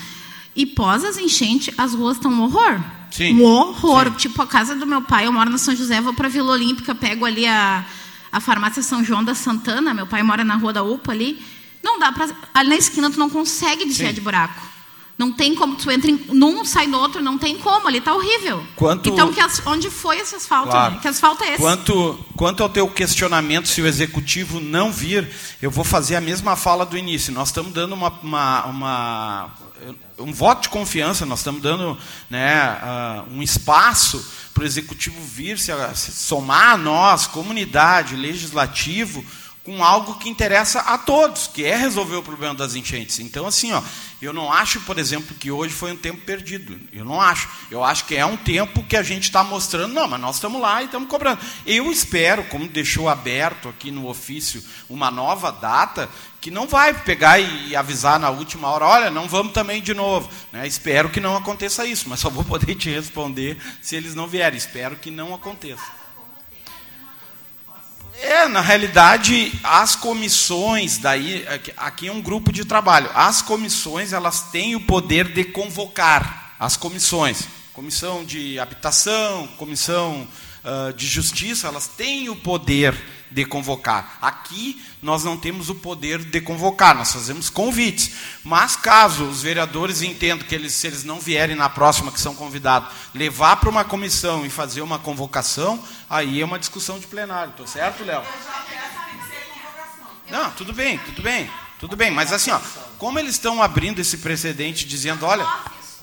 E 0.56 0.68
pós 0.68 1.04
as 1.04 1.18
enchentes, 1.18 1.74
as 1.80 1.96
ruas 1.96 2.18
estão 2.18 2.32
um 2.32 2.44
horror. 2.44 2.80
Sim. 3.10 3.42
Um 3.42 3.44
horror. 3.44 4.06
Sim. 4.12 4.18
Tipo, 4.18 4.44
a 4.44 4.46
casa 4.46 4.76
do 4.76 4.86
meu 4.86 5.02
pai, 5.02 5.26
eu 5.26 5.32
moro 5.32 5.50
na 5.50 5.58
São 5.58 5.76
José, 5.76 6.00
vou 6.00 6.14
para 6.14 6.28
a 6.28 6.30
Vila 6.30 6.52
Olímpica, 6.52 6.94
pego 6.94 7.26
ali 7.26 7.48
a, 7.48 7.84
a 8.32 8.40
farmácia 8.40 8.84
São 8.84 9.04
João 9.04 9.24
da 9.24 9.34
Santana, 9.34 9.96
meu 9.96 10.06
pai 10.06 10.22
mora 10.22 10.44
na 10.44 10.58
rua 10.58 10.72
da 10.72 10.84
UPA 10.84 11.12
ali. 11.12 11.44
Não 11.84 11.98
dá 11.98 12.12
para. 12.12 12.30
Ali 12.54 12.70
na 12.70 12.76
esquina 12.76 13.10
tu 13.10 13.18
não 13.18 13.32
consegue 13.32 13.86
desviar 13.86 14.10
Sim. 14.10 14.16
de 14.16 14.22
buraco. 14.22 14.71
Não 15.22 15.32
tem 15.32 15.54
como, 15.54 15.76
tu 15.76 15.92
entra 15.92 16.10
em 16.10 16.20
num, 16.30 16.66
sai 16.66 16.88
no 16.88 16.98
outro, 16.98 17.22
não 17.22 17.38
tem 17.38 17.56
como, 17.56 17.88
ali 17.88 18.00
está 18.00 18.12
horrível. 18.12 18.66
Quanto, 18.76 19.08
então, 19.08 19.32
as, 19.40 19.62
onde 19.68 19.88
foi 19.88 20.18
esse 20.18 20.34
asfalto? 20.34 20.72
Claro. 20.72 20.96
Né? 20.96 21.00
Que 21.00 21.08
asfalto 21.08 21.44
é 21.44 21.50
esse? 21.50 21.62
Quanto, 21.62 22.26
quanto 22.36 22.64
ao 22.64 22.70
teu 22.70 22.88
questionamento, 22.88 23.68
se 23.68 23.84
o 23.84 23.86
executivo 23.86 24.60
não 24.60 24.92
vir, 24.92 25.30
eu 25.62 25.70
vou 25.70 25.84
fazer 25.84 26.16
a 26.16 26.22
mesma 26.22 26.56
fala 26.56 26.88
do 26.88 26.98
início. 26.98 27.32
Nós 27.32 27.50
estamos 27.50 27.72
dando 27.72 27.94
uma, 27.94 28.10
uma, 28.24 28.66
uma 28.66 29.52
um 30.18 30.34
voto 30.34 30.64
de 30.64 30.70
confiança, 30.70 31.24
nós 31.24 31.42
estamos 31.42 31.62
dando 31.62 31.96
né, 32.28 32.80
uh, 32.82 33.32
um 33.32 33.44
espaço 33.44 34.28
para 34.56 34.64
o 34.64 34.66
executivo 34.66 35.22
vir 35.22 35.60
se, 35.60 35.72
se 35.94 36.12
somar 36.14 36.74
a 36.74 36.78
nós, 36.78 37.28
comunidade, 37.28 38.16
legislativo, 38.16 39.24
com 39.72 39.86
algo 39.86 40.16
que 40.16 40.28
interessa 40.28 40.82
a 40.82 40.98
todos, 40.98 41.48
que 41.48 41.64
é 41.64 41.78
resolver 41.78 42.18
o 42.18 42.22
problema 42.24 42.54
das 42.54 42.76
enchentes. 42.76 43.20
Então, 43.20 43.48
assim, 43.48 43.72
ó, 43.72 43.82
eu 44.22 44.34
não 44.34 44.52
acho, 44.52 44.82
por 44.82 45.00
exemplo, 45.00 45.34
que 45.34 45.50
hoje 45.50 45.74
foi 45.74 45.94
um 45.94 45.96
tempo 45.96 46.20
perdido. 46.26 46.78
Eu 46.92 47.06
não 47.06 47.22
acho. 47.22 47.48
Eu 47.72 47.82
acho 47.82 48.04
que 48.04 48.18
é 48.18 48.26
um 48.26 48.36
tempo 48.36 48.84
que 48.84 48.98
a 48.98 49.02
gente 49.02 49.24
está 49.24 49.46
mostrando, 49.46 49.94
não, 49.94 50.10
mas 50.10 50.20
nós 50.20 50.36
estamos 50.36 50.62
lá 50.62 50.82
e 50.82 50.86
estamos 50.86 51.08
cobrando. 51.08 51.40
Eu 51.66 51.90
espero, 51.90 52.44
como 52.46 52.68
deixou 52.68 53.08
aberto 53.08 53.70
aqui 53.70 53.92
no 53.92 54.10
ofício, 54.10 54.62
uma 54.90 55.10
nova 55.10 55.54
data, 55.54 56.10
que 56.42 56.52
não 56.52 56.68
vai 56.68 56.94
pegar 56.94 57.40
e 57.40 57.74
avisar 57.74 58.20
na 58.20 58.30
última 58.30 58.68
hora, 58.68 58.86
olha, 58.86 59.10
não 59.10 59.30
vamos 59.30 59.54
também 59.54 59.82
de 59.82 59.94
novo. 59.94 60.30
Né? 60.52 60.68
Espero 60.68 61.10
que 61.10 61.22
não 61.22 61.38
aconteça 61.38 61.86
isso, 61.86 62.10
mas 62.10 62.20
só 62.20 62.30
vou 62.30 62.44
poder 62.44 62.76
te 62.76 62.90
responder 62.90 63.58
se 63.82 63.96
eles 63.96 64.16
não 64.16 64.28
vierem. 64.28 64.58
Espero 64.58 64.98
que 64.98 65.10
não 65.10 65.34
aconteça. 65.34 66.01
É, 68.24 68.48
na 68.48 68.62
realidade, 68.62 69.52
as 69.64 69.96
comissões, 69.96 71.00
daí, 71.00 71.44
aqui 71.76 72.08
é 72.08 72.12
um 72.12 72.22
grupo 72.22 72.54
de 72.54 72.64
trabalho. 72.64 73.10
As 73.16 73.42
comissões, 73.42 74.14
elas 74.14 74.52
têm 74.52 74.76
o 74.76 74.82
poder 74.82 75.34
de 75.34 75.44
convocar 75.44 76.56
as 76.60 76.78
comissões. 76.78 77.48
Comissão 77.74 78.24
de 78.24 78.60
habitação, 78.60 79.48
comissão 79.58 80.28
uh, 80.64 80.94
de 80.94 81.08
justiça, 81.08 81.68
elas 81.68 81.88
têm 81.88 82.30
o 82.30 82.36
poder 82.36 82.96
de 83.32 83.46
convocar. 83.46 84.18
Aqui 84.22 84.82
nós 85.02 85.24
não 85.24 85.38
temos 85.38 85.70
o 85.70 85.76
poder 85.76 86.20
de 86.20 86.42
convocar, 86.42 86.94
nós 86.96 87.12
fazemos 87.12 87.50
convites. 87.50 88.12
Mas 88.44 88.76
caso 88.76 89.24
os 89.24 89.42
vereadores 89.42 90.02
entendam 90.02 90.46
que 90.46 90.54
eles, 90.54 90.74
se 90.74 90.88
eles 90.88 91.04
não 91.04 91.20
vierem 91.20 91.56
na 91.56 91.70
próxima 91.70 92.12
que 92.12 92.20
são 92.20 92.36
convidados, 92.36 92.90
levar 93.16 93.56
para 93.56 93.70
uma 93.70 93.84
comissão 93.84 94.46
e 94.46 94.50
fazer 94.50 94.82
uma 94.82 95.00
convocação, 95.00 95.82
aí 96.10 96.42
é 96.42 96.46
uma 96.46 96.60
discussão 96.60 97.00
de 97.00 97.08
plenário. 97.08 97.52
Estou 97.52 97.66
certo, 97.66 98.04
Léo? 98.04 98.22
Não, 100.30 100.52
tudo 100.52 100.74
bem, 100.74 100.98
tudo 101.00 101.22
bem, 101.22 101.50
tudo 101.80 101.96
bem. 101.96 102.12
Mas 102.12 102.32
assim, 102.32 102.52
ó, 102.52 102.60
como 102.98 103.18
eles 103.18 103.32
estão 103.32 103.62
abrindo 103.62 104.00
esse 104.00 104.18
precedente 104.18 104.86
dizendo, 104.86 105.26
olha, 105.26 105.48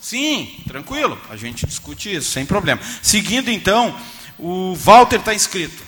sim, 0.00 0.62
tranquilo, 0.66 1.18
a 1.30 1.36
gente 1.36 1.66
discute 1.66 2.14
isso, 2.14 2.30
sem 2.30 2.44
problema. 2.44 2.80
Seguindo 3.02 3.50
então, 3.50 3.94
o 4.38 4.74
Walter 4.74 5.20
está 5.20 5.34
inscrito. 5.34 5.87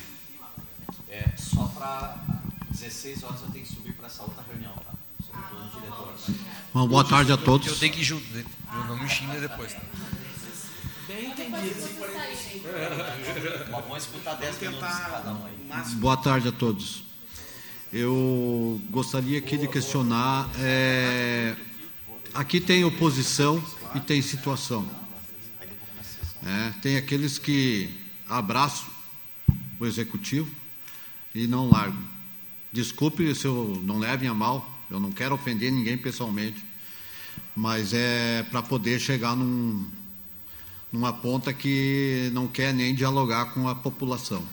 É, 1.51 1.57
só 1.57 1.65
para 1.67 2.17
16 2.71 3.25
horas 3.25 3.41
eu 3.43 3.49
tenho 3.49 3.65
que 3.65 3.73
subir 3.73 3.93
para 3.95 4.07
essa 4.07 4.23
outra 4.23 4.43
reunião, 4.49 4.73
tá? 4.73 4.93
Sobre 5.25 5.41
o 5.41 5.45
plano 5.45 5.71
diretor. 5.75 6.15
Bom, 6.73 6.89
boa 6.89 7.05
tarde 7.05 7.33
a 7.33 7.37
todos. 7.37 7.67
Eu 7.67 7.79
tenho 7.79 7.93
que 7.93 8.01
ir 8.01 8.11
eu 8.11 8.85
não 8.87 8.97
me 8.97 9.09
xinga 9.09 9.41
depois. 9.41 9.73
Tá? 9.73 9.81
Bem 11.09 11.31
entendido. 11.31 11.51
Mas 13.71 13.85
vamos 13.85 13.99
escutar 13.99 14.35
10 14.35 14.61
minutos 14.61 14.89
cada 14.89 15.33
um 15.33 15.47
aí. 15.47 15.95
Boa 15.97 16.17
tarde 16.17 16.49
a 16.49 16.53
todos. 16.53 17.05
Eu 17.93 18.81
gostaria 18.91 19.39
aqui 19.39 19.57
de 19.57 19.67
questionar. 19.67 20.49
É, 20.61 21.57
aqui 22.33 22.61
tem 22.61 22.85
oposição 22.85 23.63
e 23.95 24.01
tem 24.01 24.23
situação. 24.23 24.89
Né? 26.41 26.75
Tem 26.81 26.97
aqueles 26.97 27.39
que 27.39 27.91
abraçam 28.29 28.87
o 29.81 29.87
executivo 29.87 30.60
e 31.35 31.47
não 31.47 31.69
largam. 31.69 32.03
Desculpe 32.73 33.35
se 33.35 33.47
eu 33.47 33.81
não 33.85 33.99
levem 33.99 34.29
a 34.29 34.35
mal, 34.35 34.87
eu 34.91 35.01
não 35.01 35.13
quero 35.13 35.35
ofender 35.35 35.73
ninguém 35.73 35.97
pessoalmente, 35.97 36.65
mas 37.55 37.93
é 37.93 38.43
para 38.45 38.63
poder 38.63 39.01
chegar 39.01 39.37
num, 39.37 39.87
numa 40.93 41.13
ponta 41.13 41.53
que 41.53 42.31
não 42.33 42.47
quer 42.47 42.73
nem 42.75 42.95
dialogar 42.95 43.47
com 43.55 43.69
a 43.69 43.75
população. 43.75 44.45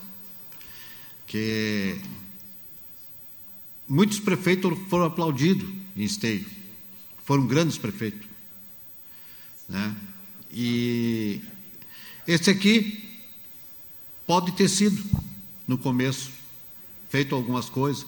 Que 1.25 1.99
muitos 3.88 4.19
prefeitos 4.19 4.78
foram 4.89 5.05
aplaudidos 5.05 5.69
em 5.95 6.03
Esteio, 6.03 6.45
foram 7.23 7.45
grandes 7.45 7.78
prefeitos. 7.78 8.28
Né? 9.67 9.95
E 10.51 11.41
esse 12.28 12.49
aqui 12.49 13.03
pode 14.25 14.51
ter 14.53 14.69
sido, 14.69 15.03
no 15.67 15.78
começo, 15.78 16.36
feito 17.10 17.36
algumas 17.36 17.70
coisas, 17.70 18.05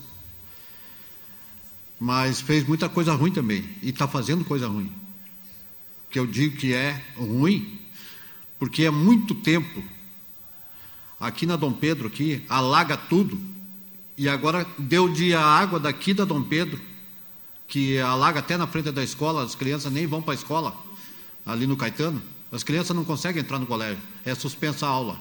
mas 1.99 2.39
fez 2.39 2.65
muita 2.67 2.87
coisa 2.87 3.13
ruim 3.13 3.31
também, 3.31 3.67
e 3.81 3.89
está 3.89 4.07
fazendo 4.07 4.45
coisa 4.45 4.67
ruim. 4.67 4.91
Que 6.09 6.17
eu 6.17 6.25
digo 6.25 6.57
que 6.57 6.73
é 6.73 7.01
ruim, 7.17 7.79
porque 8.57 8.83
é 8.83 8.89
muito 8.89 9.35
tempo, 9.35 9.83
aqui 11.19 11.45
na 11.45 11.55
Dom 11.55 11.73
Pedro, 11.73 12.07
aqui, 12.07 12.43
alaga 12.47 12.95
tudo, 12.95 13.39
e 14.17 14.27
agora 14.27 14.65
deu 14.77 15.09
de 15.09 15.33
a 15.33 15.41
água 15.41 15.79
daqui 15.79 16.13
da 16.13 16.25
Dom 16.25 16.43
Pedro, 16.43 16.79
que 17.67 17.99
alaga 17.99 18.39
até 18.39 18.57
na 18.57 18.65
frente 18.65 18.91
da 18.91 19.03
escola, 19.03 19.43
as 19.43 19.55
crianças 19.55 19.91
nem 19.91 20.07
vão 20.07 20.21
para 20.21 20.33
a 20.33 20.35
escola, 20.35 20.75
ali 21.45 21.67
no 21.67 21.77
Caetano, 21.77 22.21
as 22.51 22.63
crianças 22.63 22.95
não 22.95 23.05
conseguem 23.05 23.41
entrar 23.41 23.59
no 23.59 23.67
colégio, 23.67 24.01
é 24.25 24.33
suspensa 24.33 24.87
a 24.87 24.89
aula. 24.89 25.19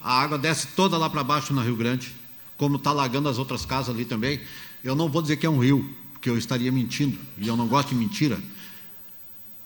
A 0.00 0.22
água 0.22 0.38
desce 0.38 0.68
toda 0.68 0.96
lá 0.96 1.10
para 1.10 1.24
baixo 1.24 1.52
na 1.52 1.62
Rio 1.62 1.76
Grande, 1.76 2.14
como 2.60 2.76
está 2.76 2.90
alagando 2.90 3.26
as 3.26 3.38
outras 3.38 3.64
casas 3.64 3.94
ali 3.94 4.04
também. 4.04 4.38
Eu 4.84 4.94
não 4.94 5.08
vou 5.08 5.22
dizer 5.22 5.38
que 5.38 5.46
é 5.46 5.50
um 5.50 5.58
rio, 5.58 5.88
porque 6.12 6.28
eu 6.28 6.36
estaria 6.36 6.70
mentindo, 6.70 7.18
e 7.38 7.48
eu 7.48 7.56
não 7.56 7.66
gosto 7.66 7.88
de 7.88 7.94
mentira. 7.94 8.38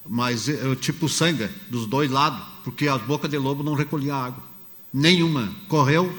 Mas 0.07 0.47
eu 0.47 0.77
tipo 0.77 1.09
sangue 1.09 1.49
dos 1.69 1.89
dois 1.89 2.09
lados, 2.09 2.41
porque 2.63 2.87
as 2.87 3.03
bocas 3.03 3.29
de 3.29 3.37
lobo 3.37 3.65
não 3.65 3.75
recolhiam 3.75 4.17
água. 4.17 4.41
Nenhuma. 4.93 5.53
Correu 5.67 6.17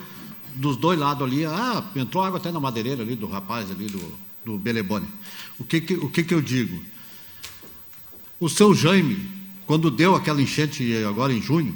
dos 0.53 0.76
dois 0.76 0.99
lados 0.99 1.26
ali. 1.26 1.45
Ah, 1.45 1.82
entrou 1.95 2.21
água 2.21 2.39
até 2.39 2.51
na 2.51 2.59
madeireira 2.59 3.03
ali 3.03 3.15
do 3.15 3.26
rapaz 3.26 3.71
ali 3.71 3.86
do, 3.86 4.19
do 4.43 4.57
Belebone. 4.57 5.07
O 5.57 5.63
que, 5.63 5.80
que, 5.80 5.93
o 5.93 6.09
que, 6.09 6.26
que 6.26 6.34
eu 6.34 6.41
digo? 6.41 6.84
O 8.38 8.49
seu 8.49 8.76
Jaime, 8.76 9.26
quando 9.65 9.89
deu 9.89 10.13
aquela 10.13 10.41
enchente 10.41 10.93
agora 11.05 11.32
em 11.32 11.41
junho, 11.41 11.73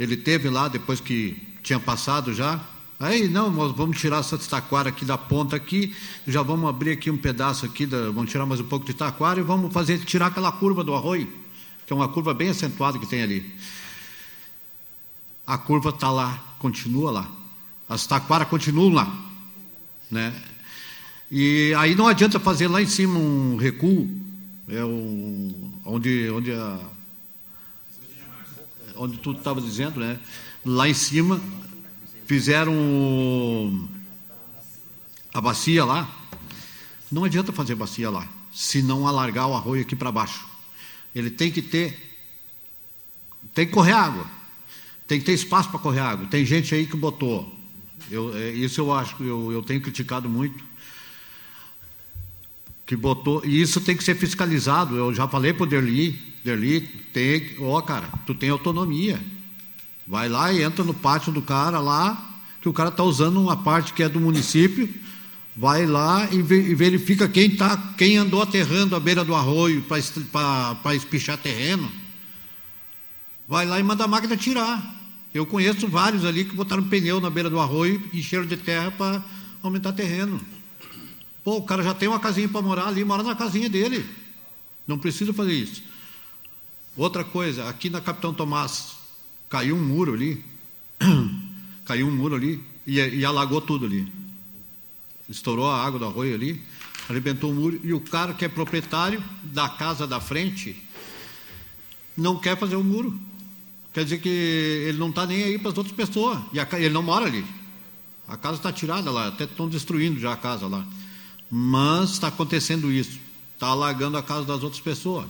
ele 0.00 0.16
teve 0.16 0.48
lá 0.48 0.66
depois 0.66 0.98
que 0.98 1.36
tinha 1.62 1.78
passado 1.78 2.32
já. 2.32 2.58
Aí, 2.98 3.28
não, 3.28 3.50
nós 3.50 3.72
vamos 3.76 3.98
tirar 3.98 4.20
essa 4.20 4.38
taquara 4.38 4.88
aqui 4.88 5.04
da 5.04 5.18
ponta 5.18 5.54
aqui, 5.54 5.94
já 6.26 6.42
vamos 6.42 6.68
abrir 6.68 6.92
aqui 6.92 7.10
um 7.10 7.18
pedaço 7.18 7.66
aqui, 7.66 7.84
da, 7.84 8.10
vamos 8.10 8.30
tirar 8.30 8.46
mais 8.46 8.58
um 8.58 8.64
pouco 8.64 8.86
de 8.86 8.94
taquara 8.94 9.38
e 9.38 9.42
vamos 9.42 9.70
fazer 9.70 9.98
tirar 9.98 10.28
aquela 10.28 10.50
curva 10.50 10.82
do 10.82 10.94
arroio, 10.94 11.30
que 11.86 11.92
é 11.92 11.96
uma 11.96 12.08
curva 12.08 12.32
bem 12.32 12.48
acentuada 12.48 12.98
que 12.98 13.06
tem 13.06 13.22
ali. 13.22 13.54
A 15.46 15.58
curva 15.58 15.90
está 15.90 16.10
lá, 16.10 16.42
continua 16.58 17.10
lá. 17.10 17.30
As 17.86 18.06
taquaras 18.06 18.48
continuam 18.48 18.94
lá. 18.94 19.14
Né? 20.10 20.34
E 21.30 21.74
aí 21.76 21.94
não 21.94 22.08
adianta 22.08 22.40
fazer 22.40 22.66
lá 22.66 22.80
em 22.80 22.86
cima 22.86 23.18
um 23.18 23.56
recuo, 23.56 24.08
é 24.68 24.82
um, 24.82 25.72
onde, 25.84 26.30
onde, 26.30 26.52
a, 26.52 26.80
onde 28.96 29.18
tu 29.18 29.32
estava 29.32 29.60
dizendo, 29.60 30.00
né? 30.00 30.18
Lá 30.64 30.88
em 30.88 30.94
cima 30.94 31.40
fizeram 32.26 33.88
a 35.32 35.40
bacia 35.40 35.84
lá. 35.84 36.08
Não 37.10 37.24
adianta 37.24 37.52
fazer 37.52 37.74
bacia 37.74 38.10
lá, 38.10 38.28
se 38.52 38.82
não 38.82 39.06
alargar 39.06 39.48
o 39.48 39.54
arroio 39.54 39.82
aqui 39.82 39.94
para 39.94 40.10
baixo. 40.10 40.46
Ele 41.14 41.30
tem 41.30 41.50
que 41.50 41.62
ter, 41.62 41.96
tem 43.54 43.66
que 43.66 43.72
correr 43.72 43.92
água, 43.92 44.26
tem 45.06 45.18
que 45.18 45.24
ter 45.24 45.32
espaço 45.32 45.70
para 45.70 45.78
correr 45.78 46.00
água. 46.00 46.26
Tem 46.26 46.44
gente 46.44 46.74
aí 46.74 46.86
que 46.86 46.96
botou, 46.96 47.50
eu, 48.10 48.36
é, 48.36 48.50
isso 48.50 48.80
eu 48.80 48.92
acho, 48.92 49.22
eu, 49.22 49.52
eu 49.52 49.62
tenho 49.62 49.80
criticado 49.80 50.28
muito 50.28 50.64
que 52.84 52.94
botou, 52.94 53.44
e 53.44 53.60
isso 53.60 53.80
tem 53.80 53.96
que 53.96 54.04
ser 54.04 54.14
fiscalizado. 54.14 54.96
Eu 54.96 55.12
já 55.12 55.26
falei 55.26 55.52
para 55.52 55.64
o 55.64 55.66
Derli, 55.66 56.12
Derli, 56.44 56.80
tem, 56.80 57.56
ó, 57.58 57.80
cara, 57.82 58.08
tu 58.24 58.32
tem 58.34 58.48
autonomia. 58.48 59.20
Vai 60.06 60.28
lá 60.28 60.52
e 60.52 60.62
entra 60.62 60.84
no 60.84 60.94
pátio 60.94 61.32
do 61.32 61.42
cara 61.42 61.80
lá, 61.80 62.36
que 62.60 62.68
o 62.68 62.72
cara 62.72 62.90
está 62.90 63.02
usando 63.02 63.40
uma 63.40 63.56
parte 63.56 63.92
que 63.92 64.02
é 64.02 64.08
do 64.08 64.20
município, 64.20 64.88
vai 65.56 65.86
lá 65.86 66.28
e, 66.32 66.42
verifica 66.42 67.28
quem 67.28 67.56
tá, 67.56 67.76
quem 67.96 68.16
andou 68.16 68.42
aterrando 68.42 68.94
à 68.94 69.00
beira 69.00 69.24
do 69.24 69.34
arroio 69.34 69.82
para 69.82 70.94
espichar 70.94 71.38
terreno. 71.38 71.90
Vai 73.48 73.66
lá 73.66 73.80
e 73.80 73.82
manda 73.82 74.04
a 74.04 74.08
máquina 74.08 74.36
tirar. 74.36 74.94
Eu 75.32 75.44
conheço 75.44 75.88
vários 75.88 76.24
ali 76.24 76.44
que 76.44 76.54
botaram 76.54 76.84
pneu 76.84 77.20
na 77.20 77.30
beira 77.30 77.50
do 77.50 77.60
arroio 77.60 78.02
e 78.12 78.20
encheram 78.20 78.46
de 78.46 78.56
terra 78.56 78.90
para 78.90 79.22
aumentar 79.62 79.92
terreno. 79.92 80.40
Pô, 81.44 81.56
o 81.56 81.62
cara 81.62 81.82
já 81.82 81.94
tem 81.94 82.08
uma 82.08 82.18
casinha 82.18 82.48
para 82.48 82.62
morar 82.62 82.88
ali, 82.88 83.04
mora 83.04 83.22
na 83.22 83.34
casinha 83.34 83.68
dele. 83.68 84.04
Não 84.86 84.98
precisa 84.98 85.32
fazer 85.32 85.52
isso. 85.52 85.82
Outra 86.96 87.22
coisa, 87.22 87.68
aqui 87.68 87.90
na 87.90 88.00
Capitão 88.00 88.32
Tomás, 88.32 88.96
caiu 89.48 89.76
um 89.76 89.82
muro 89.82 90.14
ali, 90.14 90.44
caiu 91.84 92.06
um 92.06 92.14
muro 92.14 92.34
ali 92.34 92.62
e, 92.86 92.98
e 92.98 93.24
alagou 93.24 93.60
tudo 93.60 93.86
ali. 93.86 94.10
Estourou 95.28 95.68
a 95.68 95.84
água 95.84 95.98
do 95.98 96.04
arroio 96.04 96.34
ali, 96.34 96.62
arrebentou 97.08 97.50
o 97.50 97.54
muro, 97.54 97.80
e 97.82 97.92
o 97.92 98.00
cara 98.00 98.34
que 98.34 98.44
é 98.44 98.48
proprietário 98.48 99.22
da 99.42 99.68
casa 99.68 100.06
da 100.06 100.20
frente 100.20 100.76
não 102.16 102.38
quer 102.38 102.56
fazer 102.56 102.76
o 102.76 102.84
muro. 102.84 103.18
Quer 103.92 104.04
dizer 104.04 104.18
que 104.18 104.28
ele 104.28 104.98
não 104.98 105.10
está 105.10 105.26
nem 105.26 105.42
aí 105.42 105.58
para 105.58 105.70
as 105.70 105.78
outras 105.78 105.94
pessoas. 105.94 106.38
E 106.52 106.60
a, 106.60 106.68
ele 106.74 106.90
não 106.90 107.02
mora 107.02 107.26
ali. 107.26 107.44
A 108.28 108.36
casa 108.36 108.56
está 108.56 108.72
tirada 108.72 109.10
lá, 109.10 109.28
até 109.28 109.44
estão 109.44 109.68
destruindo 109.68 110.18
já 110.18 110.32
a 110.32 110.36
casa 110.36 110.66
lá. 110.66 110.86
Mas 111.50 112.10
está 112.10 112.28
acontecendo 112.28 112.92
isso. 112.92 113.18
Está 113.54 113.68
alagando 113.68 114.18
a 114.18 114.22
casa 114.22 114.44
das 114.44 114.62
outras 114.62 114.82
pessoas. 114.82 115.26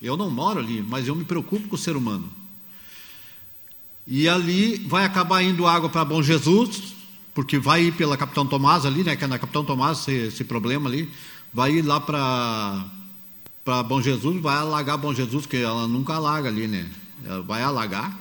Eu 0.00 0.16
não 0.16 0.30
moro 0.30 0.60
ali, 0.60 0.82
mas 0.82 1.08
eu 1.08 1.14
me 1.14 1.24
preocupo 1.24 1.68
com 1.68 1.74
o 1.74 1.78
ser 1.78 1.96
humano. 1.96 2.30
E 4.06 4.28
ali 4.28 4.76
vai 4.88 5.04
acabar 5.04 5.42
indo 5.42 5.66
água 5.66 5.88
para 5.88 6.04
Bom 6.04 6.22
Jesus, 6.22 6.94
porque 7.34 7.58
vai 7.58 7.84
ir 7.84 7.92
pela 7.92 8.16
Capitão 8.16 8.46
Tomás 8.46 8.84
ali, 8.84 9.04
né? 9.04 9.16
Que 9.16 9.24
é 9.24 9.26
na 9.26 9.38
Capitão 9.38 9.64
Tomás 9.64 10.00
esse, 10.00 10.12
esse 10.12 10.44
problema 10.44 10.88
ali. 10.88 11.10
Vai 11.52 11.72
ir 11.72 11.82
lá 11.82 12.00
para 12.00 12.84
para 13.64 13.82
Bom 13.82 14.00
Jesus, 14.00 14.40
vai 14.40 14.56
alagar 14.56 14.96
Bom 14.96 15.14
Jesus, 15.14 15.46
que 15.46 15.56
ela 15.58 15.86
nunca 15.86 16.14
alaga 16.14 16.48
ali, 16.48 16.66
né? 16.66 16.90
Ela 17.24 17.42
vai 17.42 17.62
alagar. 17.62 18.18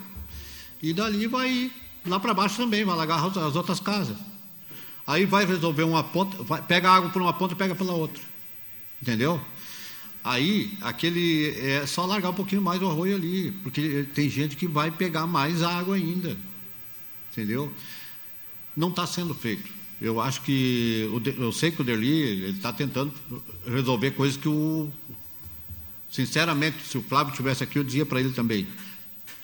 E 0.82 0.94
dali 0.94 1.28
vai 1.28 1.50
ir 1.50 1.72
lá 2.06 2.20
para 2.20 2.34
baixo 2.34 2.58
também, 2.58 2.84
vai 2.86 2.94
alagar 2.94 3.26
as 3.26 3.56
outras 3.56 3.80
casas. 3.80 4.18
Aí 5.08 5.26
vai 5.26 5.46
resolver 5.46 5.84
uma 5.84 6.04
ponta, 6.04 6.44
vai, 6.44 6.62
pega 6.62 6.92
água 6.92 7.10
por 7.10 7.22
uma 7.22 7.34
ponta 7.34 7.54
e 7.54 7.58
pega 7.58 7.74
pela 7.74 7.94
outra. 7.94 8.22
Entendeu? 9.02 9.42
Aí, 10.24 10.78
aquele. 10.82 11.56
É 11.60 11.86
só 11.86 12.06
largar 12.06 12.30
um 12.30 12.34
pouquinho 12.34 12.62
mais 12.62 12.82
o 12.82 12.88
arroio 12.88 13.16
ali, 13.16 13.52
porque 13.64 14.06
tem 14.14 14.30
gente 14.30 14.56
que 14.56 14.68
vai 14.68 14.92
pegar 14.92 15.26
mais 15.26 15.64
água 15.64 15.96
ainda. 15.96 16.38
Entendeu? 17.32 17.74
Não 18.76 18.90
está 18.90 19.08
sendo 19.08 19.34
feito. 19.34 19.70
Eu 20.02 20.20
acho 20.20 20.42
que. 20.42 21.10
Eu 21.38 21.52
sei 21.52 21.72
que 21.72 21.82
o 21.82 21.86
Derli 21.86 22.50
está 22.52 22.72
tentando 22.74 23.14
resolver 23.66 24.12
coisas 24.12 24.38
que 24.38 24.48
o. 24.48 24.90
Sinceramente, 26.12 26.78
se 26.86 26.98
o 26.98 27.02
Flávio 27.02 27.34
tivesse 27.34 27.64
aqui, 27.64 27.78
eu 27.78 27.84
dizia 27.84 28.06
para 28.06 28.20
ele 28.20 28.32
também. 28.32 28.68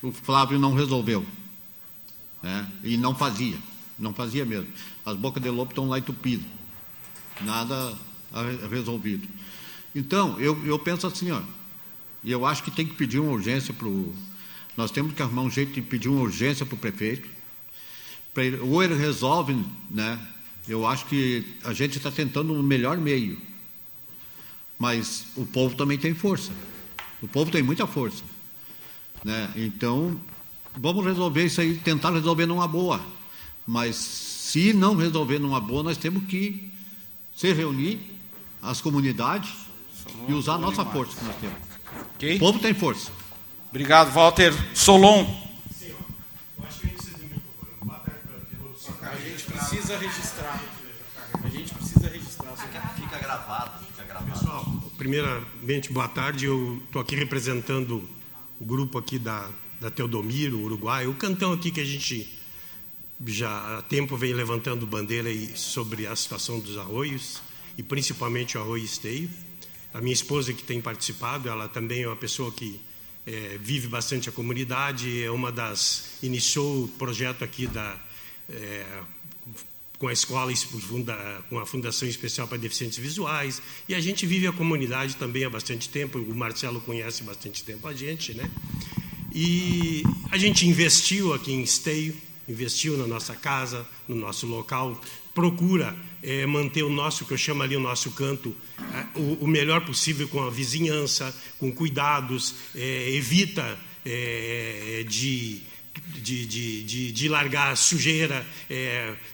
O 0.01 0.11
Flávio 0.11 0.59
não 0.59 0.73
resolveu. 0.73 1.25
Né? 2.41 2.67
E 2.83 2.97
não 2.97 3.15
fazia. 3.15 3.57
Não 3.97 4.13
fazia 4.13 4.45
mesmo. 4.45 4.67
As 5.05 5.15
bocas 5.15 5.41
de 5.41 5.49
lobo 5.49 5.71
estão 5.71 5.87
lá 5.87 5.99
entupidas. 5.99 6.45
Nada 7.41 7.97
resolvido. 8.69 9.27
Então, 9.95 10.37
eu, 10.41 10.61
eu 10.65 10.77
penso 10.77 11.07
assim, 11.07 11.31
ó, 11.31 11.41
e 12.21 12.31
eu 12.31 12.45
acho 12.45 12.61
que 12.63 12.69
tem 12.69 12.85
que 12.85 12.93
pedir 12.93 13.19
uma 13.19 13.31
urgência 13.31 13.73
para 13.73 13.87
o. 13.87 14.13
Nós 14.75 14.91
temos 14.91 15.13
que 15.13 15.21
arrumar 15.21 15.43
um 15.43 15.49
jeito 15.49 15.71
de 15.71 15.81
pedir 15.81 16.09
uma 16.09 16.21
urgência 16.21 16.65
para 16.65 16.75
o 16.75 16.77
prefeito. 16.77 17.29
Ele, 18.35 18.57
ou 18.57 18.83
ele 18.83 18.95
resolve, 18.95 19.57
né? 19.89 20.19
Eu 20.67 20.85
acho 20.85 21.05
que 21.05 21.45
a 21.63 21.71
gente 21.71 21.97
está 21.97 22.11
tentando 22.11 22.53
o 22.53 22.61
melhor 22.61 22.97
meio. 22.97 23.37
Mas 24.77 25.27
o 25.37 25.45
povo 25.45 25.75
também 25.75 25.97
tem 25.97 26.13
força. 26.13 26.51
O 27.21 27.27
povo 27.27 27.49
tem 27.49 27.63
muita 27.63 27.87
força. 27.87 28.23
Né? 29.23 29.51
Então, 29.55 30.19
vamos 30.75 31.05
resolver 31.05 31.45
isso 31.45 31.61
aí, 31.61 31.77
tentar 31.77 32.11
resolver 32.11 32.45
numa 32.45 32.67
boa. 32.67 32.99
Mas 33.65 33.95
se 33.95 34.73
não 34.73 34.95
resolver 34.95 35.39
numa 35.39 35.61
boa, 35.61 35.83
nós 35.83 35.97
temos 35.97 36.25
que 36.25 36.71
se 37.35 37.53
reunir, 37.53 37.99
as 38.61 38.81
comunidades, 38.81 39.64
e 40.27 40.33
usar 40.33 40.55
a 40.55 40.57
nossa 40.57 40.85
força 40.85 41.17
que 41.17 41.25
nós 41.25 41.35
temos. 41.37 41.57
Okay. 42.15 42.35
O 42.37 42.39
povo 42.39 42.59
tem 42.59 42.73
força. 42.73 43.11
Obrigado, 43.69 44.11
Walter. 44.11 44.53
Solon. 44.73 45.25
A 49.01 49.15
gente 49.17 49.43
precisa 49.43 49.97
registrar. 49.97 50.63
A 51.43 51.49
gente 51.49 51.73
precisa 51.73 52.07
registrar. 52.07 52.55
Fica 52.95 53.19
gravado. 53.19 53.85
Fica 53.85 54.03
gravado. 54.03 54.31
Pessoal, 54.31 54.65
primeiramente, 54.97 55.91
boa 55.91 56.07
tarde. 56.07 56.45
Eu 56.45 56.81
estou 56.85 57.01
aqui 57.01 57.15
representando 57.15 58.07
o 58.59 58.65
grupo 58.65 58.97
aqui 58.97 59.19
da, 59.19 59.49
da 59.79 59.91
Teodomiro, 59.91 60.59
Uruguai. 60.59 61.07
O 61.07 61.13
cantão 61.13 61.53
aqui 61.53 61.71
que 61.71 61.81
a 61.81 61.85
gente 61.85 62.39
já 63.27 63.77
há 63.77 63.81
tempo 63.81 64.17
vem 64.17 64.33
levantando 64.33 64.85
bandeira 64.85 65.29
sobre 65.55 66.07
a 66.07 66.15
situação 66.15 66.59
dos 66.59 66.77
arroios 66.77 67.41
e 67.77 67.83
principalmente 67.83 68.57
o 68.57 68.61
arroio 68.61 68.83
esteio. 68.83 69.29
A 69.95 70.01
minha 70.01 70.11
esposa 70.11 70.51
que 70.51 70.61
tem 70.61 70.81
participado, 70.81 71.47
ela 71.47 71.69
também 71.69 72.03
é 72.03 72.07
uma 72.07 72.17
pessoa 72.17 72.51
que 72.51 72.77
é, 73.25 73.57
vive 73.61 73.87
bastante 73.87 74.27
a 74.27 74.31
comunidade, 74.31 75.23
é 75.23 75.31
uma 75.31 75.53
das 75.53 76.17
iniciou 76.21 76.83
o 76.83 76.87
projeto 76.89 77.45
aqui 77.45 77.65
da 77.65 77.97
é, 78.49 78.85
com 79.97 80.09
a 80.09 80.11
escola 80.11 80.51
com 81.49 81.57
a 81.57 81.65
Fundação 81.65 82.09
Especial 82.09 82.45
para 82.45 82.57
Deficientes 82.57 82.97
Visuais 82.97 83.61
e 83.87 83.95
a 83.95 84.01
gente 84.01 84.25
vive 84.25 84.47
a 84.47 84.51
comunidade 84.51 85.15
também 85.15 85.45
há 85.45 85.49
bastante 85.49 85.87
tempo. 85.87 86.19
O 86.19 86.35
Marcelo 86.35 86.81
conhece 86.81 87.23
bastante 87.23 87.63
tempo 87.63 87.87
a 87.87 87.93
gente, 87.93 88.33
né? 88.33 88.51
E 89.33 90.03
a 90.29 90.37
gente 90.37 90.67
investiu 90.67 91.33
aqui 91.33 91.53
em 91.53 91.63
Esteio, 91.63 92.13
investiu 92.49 92.97
na 92.97 93.07
nossa 93.07 93.33
casa, 93.33 93.87
no 94.09 94.15
nosso 94.17 94.45
local, 94.45 94.99
procura 95.35 95.95
é, 96.23 96.45
manter 96.45 96.81
o 96.81 96.89
nosso, 96.89 97.25
que 97.25 97.33
eu 97.33 97.37
chamo 97.37 97.61
ali 97.61 97.75
o 97.75 97.79
nosso 97.79 98.09
canto, 98.11 98.55
é, 98.79 99.19
o, 99.19 99.43
o, 99.43 99.47
melhor 99.47 99.81
possível 99.81 100.27
com 100.29 100.41
a 100.41 100.49
vizinhança, 100.49 101.35
com 101.59 101.71
cuidados, 101.71 102.55
é, 102.73 103.11
evita 103.11 103.77
de, 105.07 105.63
de, 106.21 106.45
de, 106.45 106.83
de, 106.83 107.11
de 107.11 107.27
largar 107.27 107.75
sujeira, 107.75 108.45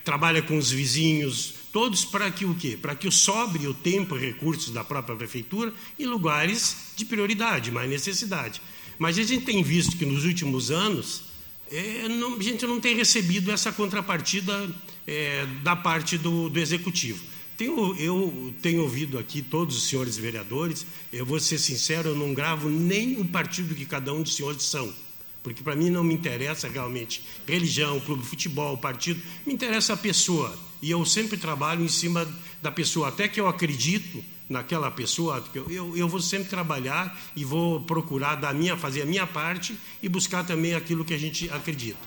trabalha 0.05 0.41
com 0.41 0.57
os 0.57 0.71
vizinhos, 0.71 1.55
todos 1.73 2.05
para 2.05 2.31
que 2.31 2.45
o 2.45 2.55
quê? 2.55 2.79
Para 2.81 2.95
que 2.95 3.11
sobre 3.11 3.67
o 3.67 3.73
tempo 3.73 4.15
e 4.15 4.21
recursos 4.21 4.71
da 4.71 4.81
própria 4.81 5.17
prefeitura 5.17 5.73
em 5.99 6.05
lugares 6.05 6.93
de 6.95 7.03
prioridade, 7.03 7.69
mais 7.69 7.89
necessidade. 7.89 8.61
Mas 8.97 9.19
a 9.19 9.23
gente 9.23 9.43
tem 9.43 9.61
visto 9.61 9.97
que 9.97 10.05
nos 10.05 10.23
últimos 10.23 10.71
anos 10.71 11.23
é, 11.69 12.07
não, 12.07 12.37
a 12.37 12.43
gente 12.43 12.65
não 12.65 12.79
tem 12.79 12.95
recebido 12.95 13.49
essa 13.49 13.71
contrapartida 13.71 14.69
é, 15.07 15.45
da 15.63 15.75
parte 15.75 16.17
do, 16.17 16.49
do 16.49 16.59
executivo. 16.59 17.23
Tenho, 17.57 17.95
eu 17.97 18.53
tenho 18.61 18.81
ouvido 18.81 19.19
aqui 19.19 19.41
todos 19.41 19.77
os 19.77 19.83
senhores 19.83 20.17
vereadores, 20.17 20.85
eu 21.13 21.25
vou 21.25 21.39
ser 21.39 21.59
sincero, 21.59 22.09
eu 22.09 22.15
não 22.15 22.33
gravo 22.33 22.69
nem 22.69 23.19
o 23.19 23.25
partido 23.25 23.75
que 23.75 23.85
cada 23.85 24.11
um 24.11 24.23
dos 24.23 24.35
senhores 24.35 24.63
são, 24.63 24.91
porque 25.43 25.61
para 25.61 25.75
mim 25.75 25.89
não 25.89 26.03
me 26.03 26.13
interessa 26.13 26.67
realmente 26.67 27.21
religião, 27.47 27.99
clube 27.99 28.23
de 28.23 28.29
futebol, 28.29 28.77
partido, 28.77 29.21
me 29.45 29.53
interessa 29.53 29.93
a 29.93 29.97
pessoa. 29.97 30.57
E 30.81 30.89
eu 30.89 31.05
sempre 31.05 31.37
trabalho 31.37 31.83
em 31.83 31.87
cima 31.87 32.27
da 32.61 32.71
pessoa, 32.71 33.09
até 33.09 33.27
que 33.27 33.39
eu 33.39 33.47
acredito 33.47 34.23
naquela 34.49 34.91
pessoa, 34.91 35.43
eu, 35.53 35.95
eu, 35.95 36.09
vou 36.09 36.19
sempre 36.19 36.49
trabalhar 36.49 37.17
e 37.35 37.45
vou 37.45 37.81
procurar 37.81 38.35
da 38.35 38.53
minha, 38.53 38.75
fazer 38.75 39.03
a 39.03 39.05
minha 39.05 39.25
parte 39.25 39.77
e 40.03 40.09
buscar 40.09 40.43
também 40.43 40.73
aquilo 40.73 41.05
que 41.05 41.13
a 41.13 41.17
gente 41.17 41.49
acredita. 41.49 41.99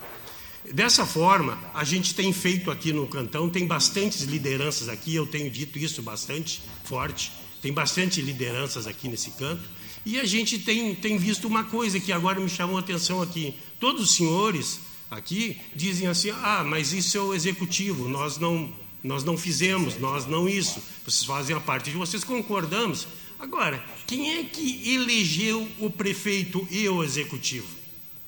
Dessa 0.72 1.04
forma, 1.04 1.58
a 1.74 1.84
gente 1.84 2.14
tem 2.14 2.32
feito 2.32 2.70
aqui 2.70 2.92
no 2.92 3.06
Cantão, 3.06 3.50
tem 3.50 3.66
bastantes 3.66 4.22
lideranças 4.22 4.88
aqui, 4.88 5.14
eu 5.14 5.26
tenho 5.26 5.50
dito 5.50 5.78
isso 5.78 6.02
bastante 6.02 6.62
forte, 6.84 7.30
tem 7.60 7.72
bastante 7.72 8.22
lideranças 8.22 8.86
aqui 8.86 9.06
nesse 9.08 9.30
canto, 9.32 9.62
e 10.06 10.18
a 10.18 10.24
gente 10.24 10.58
tem, 10.58 10.94
tem 10.94 11.18
visto 11.18 11.46
uma 11.46 11.64
coisa 11.64 12.00
que 12.00 12.12
agora 12.12 12.40
me 12.40 12.48
chamou 12.48 12.76
a 12.76 12.80
atenção 12.80 13.22
aqui. 13.22 13.54
Todos 13.78 14.02
os 14.02 14.14
senhores 14.14 14.80
aqui 15.10 15.58
dizem 15.74 16.06
assim: 16.06 16.30
ah, 16.30 16.64
mas 16.66 16.92
isso 16.92 17.16
é 17.16 17.20
o 17.20 17.34
executivo, 17.34 18.08
nós 18.08 18.38
não, 18.38 18.72
nós 19.02 19.22
não 19.22 19.36
fizemos, 19.36 19.98
nós 19.98 20.26
não 20.26 20.48
isso, 20.48 20.82
vocês 21.04 21.24
fazem 21.24 21.54
a 21.54 21.60
parte 21.60 21.90
de 21.90 21.96
vocês, 21.96 22.24
concordamos. 22.24 23.06
Agora, 23.38 23.84
quem 24.06 24.38
é 24.38 24.44
que 24.44 24.94
elegeu 24.94 25.68
o 25.78 25.90
prefeito 25.90 26.66
e 26.70 26.88
o 26.88 27.02
executivo? 27.04 27.66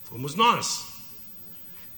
Fomos 0.04 0.34
nós. 0.34 0.85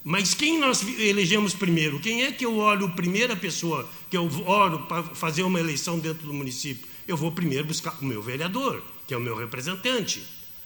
Mas 0.08 0.32
quem 0.32 0.58
nós 0.58 0.82
elegemos 0.98 1.52
primeiro? 1.52 2.00
Quem 2.00 2.22
é 2.22 2.32
que 2.32 2.42
eu 2.42 2.56
olho, 2.56 2.88
primeira 2.92 3.36
pessoa 3.36 3.86
que 4.08 4.16
eu 4.16 4.26
olho 4.46 4.78
para 4.86 5.02
fazer 5.02 5.42
uma 5.42 5.60
eleição 5.60 5.98
dentro 5.98 6.26
do 6.26 6.32
município? 6.32 6.88
Eu 7.06 7.14
vou 7.14 7.30
primeiro 7.30 7.66
buscar 7.66 7.94
o 8.00 8.06
meu 8.06 8.22
vereador, 8.22 8.82
que 9.06 9.12
é 9.12 9.18
o 9.18 9.20
meu 9.20 9.36
representante. 9.36 10.22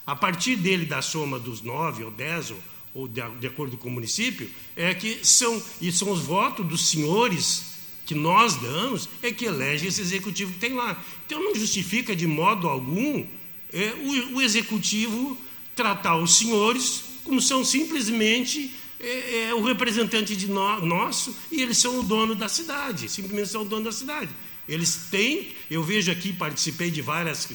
A 0.07 0.15
partir 0.15 0.55
dele, 0.55 0.85
da 0.85 1.01
soma 1.01 1.37
dos 1.37 1.61
nove 1.61 2.05
ou 2.05 2.09
dez, 2.09 2.51
ou, 2.51 2.57
ou 2.93 3.05
de, 3.05 3.21
de 3.41 3.45
acordo 3.45 3.75
com 3.75 3.89
o 3.89 3.91
município, 3.91 4.49
é 4.77 4.93
que 4.93 5.19
são, 5.23 5.61
e 5.81 5.91
são 5.91 6.09
os 6.09 6.21
votos 6.21 6.65
dos 6.65 6.87
senhores 6.87 7.65
que 8.05 8.15
nós 8.15 8.55
damos, 8.55 9.09
é 9.21 9.29
que 9.29 9.43
elege 9.43 9.87
esse 9.87 9.99
executivo 9.99 10.53
que 10.53 10.59
tem 10.59 10.71
lá. 10.71 11.03
Então 11.25 11.43
não 11.43 11.53
justifica 11.53 12.15
de 12.15 12.25
modo 12.25 12.69
algum 12.69 13.25
é, 13.73 13.93
o, 14.05 14.37
o 14.37 14.41
executivo 14.41 15.37
tratar 15.75 16.15
os 16.15 16.33
senhores 16.37 17.03
como 17.25 17.41
são 17.41 17.65
simplesmente 17.65 18.73
é, 19.03 19.49
é 19.49 19.53
o 19.53 19.61
representante 19.61 20.35
de 20.35 20.47
no, 20.47 20.85
nosso 20.85 21.35
e 21.51 21.61
eles 21.61 21.77
são 21.77 21.99
o 21.99 22.03
dono 22.03 22.33
da 22.33 22.47
cidade, 22.47 23.09
simplesmente 23.09 23.49
são 23.49 23.63
o 23.63 23.65
dono 23.65 23.83
da 23.83 23.91
cidade. 23.91 24.29
Eles 24.67 25.07
têm, 25.11 25.53
eu 25.69 25.83
vejo 25.83 26.09
aqui, 26.09 26.31
participei 26.31 26.89
de 26.89 27.01
várias 27.01 27.49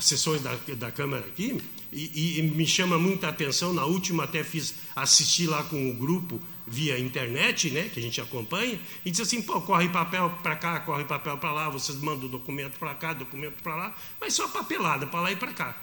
sessões 0.00 0.40
da, 0.40 0.56
da 0.76 0.90
Câmara 0.90 1.26
aqui, 1.26 1.60
e, 1.92 2.40
e, 2.40 2.42
me 2.42 2.66
chama 2.66 2.98
muita 2.98 3.28
atenção, 3.28 3.72
na 3.72 3.84
última 3.84 4.24
até 4.24 4.42
fiz 4.42 4.74
assistir 4.96 5.46
lá 5.46 5.62
com 5.62 5.90
o 5.90 5.94
grupo 5.94 6.40
via 6.66 6.98
internet, 6.98 7.70
né, 7.70 7.90
que 7.92 8.00
a 8.00 8.02
gente 8.02 8.20
acompanha, 8.20 8.80
e 9.04 9.10
diz 9.10 9.20
assim, 9.20 9.42
pô, 9.42 9.60
corre 9.60 9.88
papel 9.90 10.30
para 10.42 10.56
cá, 10.56 10.80
corre 10.80 11.04
papel 11.04 11.36
para 11.36 11.52
lá, 11.52 11.68
vocês 11.68 11.98
mandam 11.98 12.28
documento 12.28 12.78
para 12.78 12.94
cá, 12.94 13.12
documento 13.12 13.62
para 13.62 13.76
lá, 13.76 13.96
mas 14.18 14.32
só 14.32 14.48
papelada 14.48 15.06
para 15.06 15.20
lá 15.20 15.30
e 15.30 15.36
para 15.36 15.52
cá. 15.52 15.76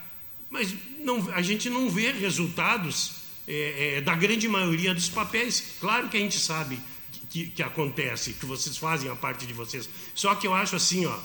Mas 0.50 0.74
não, 1.00 1.30
a 1.34 1.42
gente 1.42 1.70
não 1.70 1.90
vê 1.90 2.12
resultados 2.12 3.21
é, 3.48 3.98
é, 3.98 4.02
da 4.02 4.16
grande 4.16 4.48
maioria 4.48 4.94
dos 4.94 5.10
papéis. 5.10 5.76
Claro 5.80 6.10
que 6.10 6.18
a 6.18 6.20
gente 6.20 6.40
sabe 6.40 6.80
que, 7.30 7.48
que, 7.48 7.64
acontece, 7.64 8.34
que 8.34 8.46
vocês 8.46 8.78
fazem 8.78 9.10
a 9.10 9.16
parte 9.16 9.46
de 9.46 9.54
vocês. 9.54 9.90
Só 10.14 10.36
que 10.36 10.46
eu 10.46 10.54
acho 10.54 10.76
assim, 10.76 11.06
ó, 11.06 11.18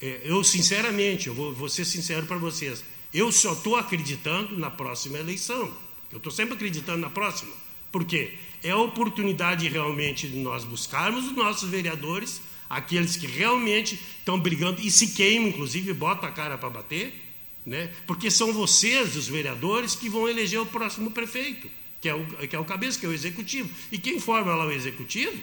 é, 0.00 0.20
eu 0.24 0.42
sinceramente, 0.42 1.28
eu 1.28 1.34
vou, 1.34 1.52
vou 1.52 1.68
ser 1.68 1.84
sincero 1.84 2.26
para 2.26 2.36
vocês, 2.36 2.84
eu 3.12 3.30
só 3.30 3.52
estou 3.52 3.76
acreditando 3.76 4.58
na 4.58 4.70
próxima 4.70 5.18
eleição. 5.18 5.72
Eu 6.10 6.18
estou 6.18 6.32
sempre 6.32 6.54
acreditando 6.54 6.98
na 6.98 7.10
próxima. 7.10 7.52
Por 7.90 8.04
quê? 8.04 8.34
É 8.62 8.70
a 8.70 8.76
oportunidade 8.76 9.68
realmente 9.68 10.28
de 10.28 10.36
nós 10.38 10.64
buscarmos 10.64 11.26
os 11.26 11.32
nossos 11.32 11.68
vereadores, 11.68 12.40
aqueles 12.70 13.16
que 13.16 13.26
realmente 13.26 14.00
estão 14.18 14.38
brigando 14.38 14.80
e 14.80 14.90
se 14.90 15.08
queimam, 15.08 15.48
inclusive, 15.48 15.92
botam 15.92 16.28
a 16.28 16.32
cara 16.32 16.56
para 16.56 16.70
bater, 16.70 17.21
né? 17.64 17.90
Porque 18.06 18.30
são 18.30 18.52
vocês, 18.52 19.16
os 19.16 19.28
vereadores, 19.28 19.94
que 19.94 20.08
vão 20.08 20.28
eleger 20.28 20.60
o 20.60 20.66
próximo 20.66 21.10
prefeito, 21.10 21.70
que 22.00 22.08
é 22.08 22.14
o, 22.14 22.26
que 22.26 22.56
é 22.56 22.58
o 22.58 22.64
cabeça, 22.64 22.98
que 22.98 23.06
é 23.06 23.08
o 23.08 23.12
executivo. 23.12 23.70
E 23.90 23.98
quem 23.98 24.18
forma 24.18 24.54
lá 24.54 24.66
o 24.66 24.72
executivo? 24.72 25.38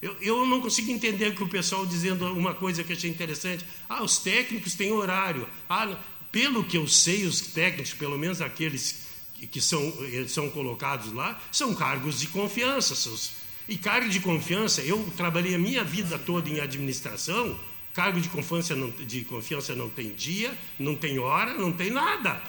Eu, 0.00 0.16
eu 0.20 0.46
não 0.46 0.60
consigo 0.60 0.90
entender 0.90 1.34
que 1.34 1.42
o 1.42 1.48
pessoal 1.48 1.86
dizendo 1.86 2.26
uma 2.32 2.54
coisa 2.54 2.84
que 2.84 2.92
achei 2.92 3.10
interessante. 3.10 3.64
Ah, 3.88 4.02
os 4.02 4.18
técnicos 4.18 4.74
têm 4.74 4.92
horário. 4.92 5.48
Ah, 5.68 5.96
pelo 6.30 6.64
que 6.64 6.76
eu 6.76 6.86
sei, 6.86 7.24
os 7.24 7.40
técnicos, 7.40 7.94
pelo 7.94 8.18
menos 8.18 8.40
aqueles 8.40 9.06
que, 9.50 9.60
são, 9.60 9.92
são 10.28 10.50
colocados 10.50 11.12
lá, 11.12 11.40
são 11.50 11.74
cargos 11.74 12.20
de 12.20 12.26
confiança. 12.28 12.94
Seus, 12.94 13.32
e 13.68 13.76
cargo 13.76 14.08
de 14.08 14.20
confiança, 14.20 14.80
eu 14.82 15.02
trabalhei 15.16 15.54
a 15.54 15.58
minha 15.58 15.82
vida 15.82 16.18
toda 16.18 16.48
em 16.48 16.60
administração, 16.60 17.58
Cargo 17.96 18.20
de 18.20 18.28
confiança, 18.28 18.76
não, 18.76 18.90
de 18.90 19.24
confiança 19.24 19.74
não 19.74 19.88
tem 19.88 20.12
dia, 20.12 20.54
não 20.78 20.94
tem 20.94 21.18
hora, 21.18 21.54
não 21.54 21.72
tem 21.72 21.90
nada. 21.90 22.42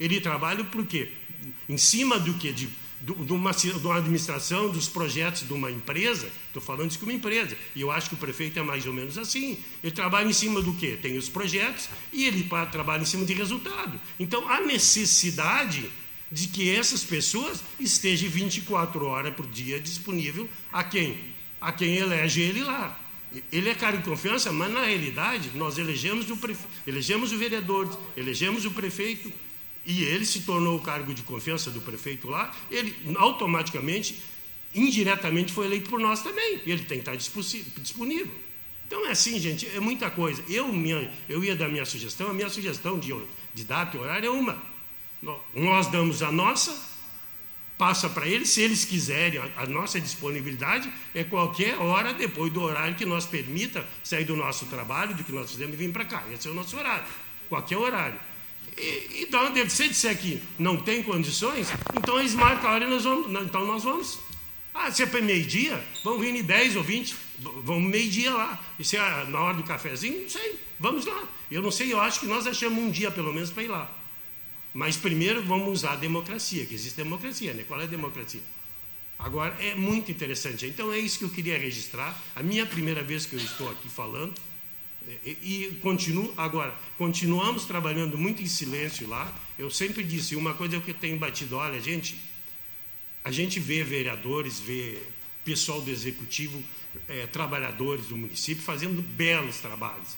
Ele 0.00 0.20
trabalha 0.20 0.64
por 0.64 0.84
quê? 0.84 1.12
Em 1.68 1.78
cima 1.78 2.18
do 2.18 2.34
quê? 2.34 2.50
De, 2.50 2.68
de, 3.00 3.32
uma, 3.32 3.52
de 3.52 3.70
uma 3.70 3.96
administração, 3.96 4.68
dos 4.68 4.88
projetos 4.88 5.46
de 5.46 5.52
uma 5.52 5.70
empresa. 5.70 6.28
Estou 6.48 6.60
falando 6.60 6.90
isso 6.90 6.98
como 6.98 7.12
empresa. 7.12 7.56
E 7.76 7.80
eu 7.80 7.92
acho 7.92 8.08
que 8.08 8.16
o 8.16 8.18
prefeito 8.18 8.58
é 8.58 8.62
mais 8.62 8.86
ou 8.86 8.92
menos 8.92 9.16
assim. 9.16 9.56
Ele 9.84 9.92
trabalha 9.92 10.26
em 10.26 10.32
cima 10.32 10.60
do 10.60 10.74
quê? 10.74 10.98
Tem 11.00 11.16
os 11.16 11.28
projetos 11.28 11.88
e 12.12 12.26
ele 12.26 12.50
trabalha 12.72 13.02
em 13.02 13.06
cima 13.06 13.24
de 13.24 13.34
resultado. 13.34 14.00
Então, 14.18 14.48
há 14.48 14.60
necessidade 14.62 15.88
de 16.28 16.48
que 16.48 16.74
essas 16.74 17.04
pessoas 17.04 17.62
estejam 17.78 18.28
24 18.28 19.06
horas 19.06 19.32
por 19.32 19.46
dia 19.46 19.78
disponível 19.78 20.50
a 20.72 20.82
quem? 20.82 21.16
A 21.60 21.70
quem 21.70 21.94
elege 21.94 22.40
ele 22.40 22.64
lá. 22.64 23.07
Ele 23.52 23.68
é 23.68 23.74
cargo 23.74 23.98
de 23.98 24.04
confiança, 24.04 24.50
mas 24.50 24.72
na 24.72 24.82
realidade 24.82 25.50
nós 25.54 25.76
elegemos 25.76 26.30
o, 26.30 26.36
prefe... 26.36 26.66
elegemos 26.86 27.32
o 27.32 27.38
vereador, 27.38 27.88
elegemos 28.16 28.64
o 28.64 28.70
prefeito 28.70 29.30
e 29.84 30.02
ele 30.02 30.24
se 30.24 30.40
tornou 30.40 30.76
o 30.76 30.80
cargo 30.80 31.12
de 31.12 31.22
confiança 31.22 31.70
do 31.70 31.80
prefeito 31.80 32.28
lá, 32.28 32.54
ele 32.70 32.94
automaticamente, 33.16 34.20
indiretamente 34.74 35.52
foi 35.52 35.66
eleito 35.66 35.90
por 35.90 36.00
nós 36.00 36.22
também. 36.22 36.60
Ele 36.66 36.82
tem 36.84 37.00
que 37.00 37.10
estar 37.10 37.16
disponível. 37.16 38.32
Então 38.86 39.06
é 39.06 39.10
assim, 39.10 39.38
gente, 39.38 39.68
é 39.68 39.80
muita 39.80 40.10
coisa. 40.10 40.42
Eu, 40.48 40.68
minha, 40.72 41.10
eu 41.28 41.44
ia 41.44 41.54
dar 41.54 41.68
minha 41.68 41.84
sugestão, 41.84 42.30
a 42.30 42.34
minha 42.34 42.48
sugestão 42.48 42.98
de, 42.98 43.14
de 43.52 43.64
data 43.64 43.96
e 43.96 44.00
horário 44.00 44.26
é 44.26 44.30
uma. 44.30 44.60
Nós 45.54 45.88
damos 45.88 46.22
a 46.22 46.32
nossa, 46.32 46.87
passa 47.78 48.10
para 48.10 48.26
eles, 48.26 48.50
se 48.50 48.60
eles 48.60 48.84
quiserem, 48.84 49.38
a, 49.38 49.62
a, 49.62 49.66
nossa 49.66 50.00
disponibilidade 50.00 50.92
é 51.14 51.22
qualquer 51.22 51.78
hora 51.78 52.12
depois 52.12 52.52
do 52.52 52.60
horário 52.60 52.96
que 52.96 53.06
nós 53.06 53.24
permita 53.24 53.86
sair 54.02 54.24
do 54.24 54.36
nosso 54.36 54.66
trabalho, 54.66 55.14
do 55.14 55.22
que 55.22 55.30
nós 55.30 55.50
fizemos 55.50 55.74
e 55.74 55.76
vir 55.76 55.92
para 55.92 56.04
cá. 56.04 56.24
Esse 56.34 56.48
é 56.48 56.50
o 56.50 56.54
nosso 56.54 56.76
horário, 56.76 57.06
qualquer 57.48 57.76
horário. 57.76 58.18
E, 58.76 59.22
então, 59.22 59.52
se 59.68 59.88
disser 59.88 60.18
que 60.18 60.42
não 60.58 60.76
tem 60.76 61.04
condições, 61.04 61.68
então 61.96 62.18
eles 62.18 62.34
marcam 62.34 62.68
a 62.68 62.74
hora 62.74 62.84
e 62.84 62.90
nós 62.90 63.04
vamos. 63.04 63.42
Então 63.42 63.64
nós 63.64 63.84
vamos. 63.84 64.18
Ah, 64.74 64.90
se 64.90 65.02
é 65.02 65.06
para 65.06 65.20
meio-dia, 65.20 65.82
vamos 66.04 66.20
vir 66.20 66.34
em 66.34 66.42
10 66.42 66.76
ou 66.76 66.82
20, 66.82 67.16
vamos 67.62 67.90
meio-dia 67.90 68.32
lá. 68.34 68.60
E 68.78 68.84
se 68.84 68.96
é 68.96 69.24
na 69.24 69.40
hora 69.40 69.54
do 69.54 69.62
cafezinho, 69.62 70.22
não 70.22 70.28
sei, 70.28 70.58
vamos 70.78 71.06
lá. 71.06 71.24
Eu 71.50 71.62
não 71.62 71.70
sei, 71.70 71.92
eu 71.92 72.00
acho 72.00 72.20
que 72.20 72.26
nós 72.26 72.46
achamos 72.46 72.78
um 72.78 72.90
dia 72.90 73.10
pelo 73.10 73.32
menos 73.32 73.50
para 73.50 73.62
ir 73.62 73.68
lá. 73.68 73.97
Mas 74.78 74.96
primeiro 74.96 75.42
vamos 75.42 75.68
usar 75.70 75.94
a 75.94 75.96
democracia, 75.96 76.64
que 76.64 76.72
existe 76.72 76.96
democracia, 76.96 77.52
né? 77.52 77.64
Qual 77.66 77.80
é 77.80 77.82
a 77.82 77.86
democracia? 77.88 78.40
Agora, 79.18 79.52
é 79.60 79.74
muito 79.74 80.12
interessante. 80.12 80.66
Então, 80.66 80.92
é 80.92 80.98
isso 81.00 81.18
que 81.18 81.24
eu 81.24 81.30
queria 81.30 81.58
registrar. 81.58 82.16
A 82.36 82.44
minha 82.44 82.64
primeira 82.64 83.02
vez 83.02 83.26
que 83.26 83.34
eu 83.34 83.40
estou 83.40 83.68
aqui 83.68 83.88
falando. 83.88 84.34
E, 85.24 85.30
e 85.30 85.78
continuo, 85.82 86.32
agora, 86.36 86.72
continuamos 86.96 87.64
trabalhando 87.64 88.16
muito 88.16 88.40
em 88.40 88.46
silêncio 88.46 89.08
lá. 89.08 89.36
Eu 89.58 89.68
sempre 89.68 90.04
disse, 90.04 90.36
uma 90.36 90.54
coisa 90.54 90.78
que 90.78 90.92
eu 90.92 90.94
tenho 90.94 91.18
batido, 91.18 91.56
olha, 91.56 91.80
gente, 91.80 92.14
a 93.24 93.32
gente 93.32 93.58
vê 93.58 93.82
vereadores, 93.82 94.60
vê 94.60 95.02
pessoal 95.44 95.80
do 95.80 95.90
executivo, 95.90 96.62
é, 97.08 97.26
trabalhadores 97.26 98.06
do 98.06 98.16
município 98.16 98.62
fazendo 98.62 99.02
belos 99.02 99.58
trabalhos 99.58 100.16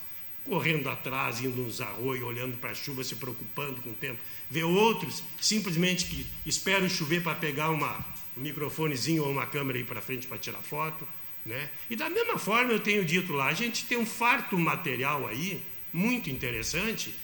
correndo 0.51 0.91
atrás, 0.91 1.41
indo 1.41 1.63
nos 1.63 1.81
arroios, 1.81 2.27
olhando 2.27 2.57
para 2.57 2.71
a 2.71 2.75
chuva, 2.75 3.05
se 3.05 3.15
preocupando 3.15 3.81
com 3.83 3.91
o 3.91 3.95
tempo. 3.95 4.19
Vê 4.51 4.65
outros 4.65 5.23
simplesmente 5.41 6.07
que 6.07 6.27
esperam 6.45 6.89
chover 6.89 7.23
para 7.23 7.37
pegar 7.37 7.71
uma, 7.71 8.05
um 8.37 8.41
microfonezinho 8.41 9.23
ou 9.23 9.31
uma 9.31 9.47
câmera 9.47 9.79
aí 9.79 9.85
para 9.85 10.01
frente 10.01 10.27
para 10.27 10.39
tirar 10.39 10.59
foto. 10.59 11.07
Né? 11.47 11.71
E 11.89 11.95
da 11.95 12.11
mesma 12.11 12.37
forma 12.37 12.73
eu 12.73 12.81
tenho 12.81 13.05
dito 13.05 13.33
lá, 13.33 13.47
a 13.47 13.55
gente 13.55 13.85
tem 13.85 13.97
um 13.97 14.05
farto 14.05 14.59
material 14.59 15.29
aí, 15.29 15.63
muito 15.93 16.29
interessante, 16.29 17.15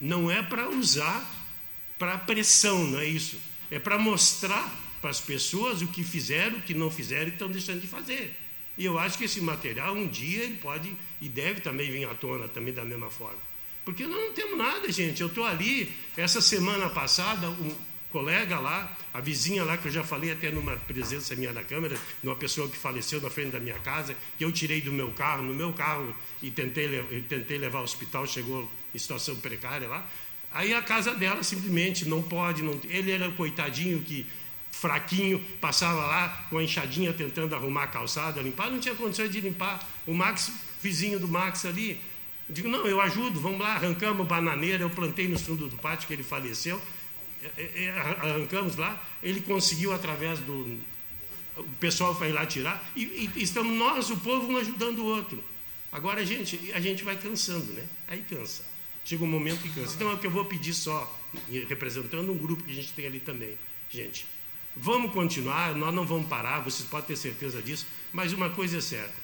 não 0.00 0.30
é 0.30 0.40
para 0.40 0.68
usar 0.68 1.28
para 1.98 2.16
pressão, 2.16 2.84
não 2.84 3.00
é 3.00 3.06
isso. 3.06 3.40
É 3.72 3.80
para 3.80 3.98
mostrar 3.98 4.72
para 5.00 5.10
as 5.10 5.20
pessoas 5.20 5.82
o 5.82 5.88
que 5.88 6.04
fizeram, 6.04 6.58
o 6.58 6.62
que 6.62 6.74
não 6.74 6.92
fizeram 6.92 7.26
e 7.26 7.32
estão 7.32 7.50
deixando 7.50 7.80
de 7.80 7.88
fazer. 7.88 8.36
E 8.78 8.84
eu 8.84 8.96
acho 8.96 9.18
que 9.18 9.24
esse 9.24 9.40
material, 9.40 9.92
um 9.92 10.06
dia, 10.06 10.44
ele 10.44 10.54
pode 10.54 10.96
e 11.20 11.28
deve 11.28 11.60
também 11.60 11.90
vir 11.90 12.08
à 12.08 12.14
tona 12.14 12.48
também 12.48 12.72
da 12.72 12.84
mesma 12.84 13.10
forma. 13.10 13.40
Porque 13.84 14.06
nós 14.06 14.20
não 14.20 14.32
temos 14.32 14.56
nada, 14.56 14.90
gente. 14.92 15.20
Eu 15.20 15.26
estou 15.26 15.44
ali, 15.44 15.92
essa 16.16 16.40
semana 16.40 16.88
passada, 16.88 17.50
um 17.50 17.74
colega 18.10 18.60
lá, 18.60 18.96
a 19.12 19.20
vizinha 19.20 19.64
lá, 19.64 19.76
que 19.76 19.88
eu 19.88 19.92
já 19.92 20.04
falei 20.04 20.30
até 20.30 20.50
numa 20.52 20.76
presença 20.76 21.34
minha 21.34 21.52
da 21.52 21.64
Câmara, 21.64 21.96
de 22.22 22.28
uma 22.28 22.36
pessoa 22.36 22.68
que 22.68 22.76
faleceu 22.76 23.20
na 23.20 23.28
frente 23.28 23.50
da 23.50 23.58
minha 23.58 23.78
casa, 23.80 24.14
que 24.38 24.44
eu 24.44 24.52
tirei 24.52 24.80
do 24.80 24.92
meu 24.92 25.10
carro, 25.10 25.42
no 25.42 25.54
meu 25.54 25.72
carro, 25.72 26.14
e 26.40 26.50
tentei, 26.50 27.02
tentei 27.28 27.58
levar 27.58 27.78
ao 27.78 27.84
hospital, 27.84 28.26
chegou 28.26 28.70
em 28.94 28.98
situação 28.98 29.34
precária 29.36 29.88
lá. 29.88 30.08
Aí 30.52 30.72
a 30.72 30.80
casa 30.80 31.14
dela 31.14 31.42
simplesmente 31.42 32.08
não 32.08 32.22
pode, 32.22 32.62
não, 32.62 32.80
ele 32.84 33.10
era 33.10 33.30
coitadinho 33.32 34.00
que 34.02 34.24
fraquinho, 34.80 35.40
passava 35.60 36.06
lá 36.06 36.46
com 36.48 36.58
a 36.58 36.62
enxadinha 36.62 37.12
tentando 37.12 37.54
arrumar 37.54 37.84
a 37.84 37.86
calçada, 37.88 38.40
limpar, 38.40 38.70
não 38.70 38.78
tinha 38.78 38.94
condições 38.94 39.30
de 39.30 39.40
limpar. 39.40 39.86
O 40.06 40.14
Max, 40.14 40.52
vizinho 40.80 41.18
do 41.18 41.26
Max 41.26 41.64
ali, 41.64 42.00
digo, 42.48 42.68
não, 42.68 42.86
eu 42.86 43.00
ajudo, 43.00 43.40
vamos 43.40 43.58
lá, 43.58 43.74
arrancamos 43.74 44.26
bananeira, 44.26 44.84
eu 44.84 44.90
plantei 44.90 45.26
no 45.26 45.38
fundo 45.38 45.68
do 45.68 45.76
pátio 45.76 46.06
que 46.06 46.12
ele 46.12 46.22
faleceu, 46.22 46.80
é, 47.42 47.62
é, 47.62 47.84
é, 47.84 47.90
arrancamos 47.90 48.76
lá, 48.76 49.02
ele 49.22 49.40
conseguiu 49.40 49.92
através 49.92 50.38
do. 50.40 50.78
O 51.56 51.64
pessoal 51.80 52.14
foi 52.14 52.30
lá 52.32 52.46
tirar, 52.46 52.88
e, 52.94 53.02
e 53.34 53.42
estamos 53.42 53.76
nós, 53.76 54.10
o 54.10 54.16
povo, 54.18 54.46
um 54.46 54.56
ajudando 54.58 55.00
o 55.00 55.06
outro. 55.06 55.42
Agora 55.90 56.20
a 56.20 56.24
gente, 56.24 56.70
a 56.72 56.80
gente 56.80 57.02
vai 57.02 57.16
cansando, 57.16 57.72
né? 57.72 57.82
Aí 58.06 58.22
cansa. 58.28 58.62
Chega 59.04 59.24
um 59.24 59.26
momento 59.26 59.62
que 59.62 59.70
cansa. 59.70 59.94
Então 59.96 60.10
é 60.10 60.14
o 60.14 60.18
que 60.18 60.26
eu 60.26 60.30
vou 60.30 60.44
pedir 60.44 60.74
só, 60.74 61.18
representando 61.68 62.30
um 62.30 62.38
grupo 62.38 62.62
que 62.62 62.70
a 62.70 62.74
gente 62.74 62.92
tem 62.92 63.06
ali 63.06 63.18
também. 63.18 63.58
Gente, 63.90 64.26
Vamos 64.80 65.12
continuar, 65.12 65.74
nós 65.74 65.92
não 65.94 66.06
vamos 66.06 66.28
parar, 66.28 66.60
vocês 66.60 66.88
podem 66.88 67.08
ter 67.08 67.16
certeza 67.16 67.60
disso, 67.60 67.86
mas 68.12 68.32
uma 68.32 68.50
coisa 68.50 68.78
é 68.78 68.80
certa: 68.80 69.14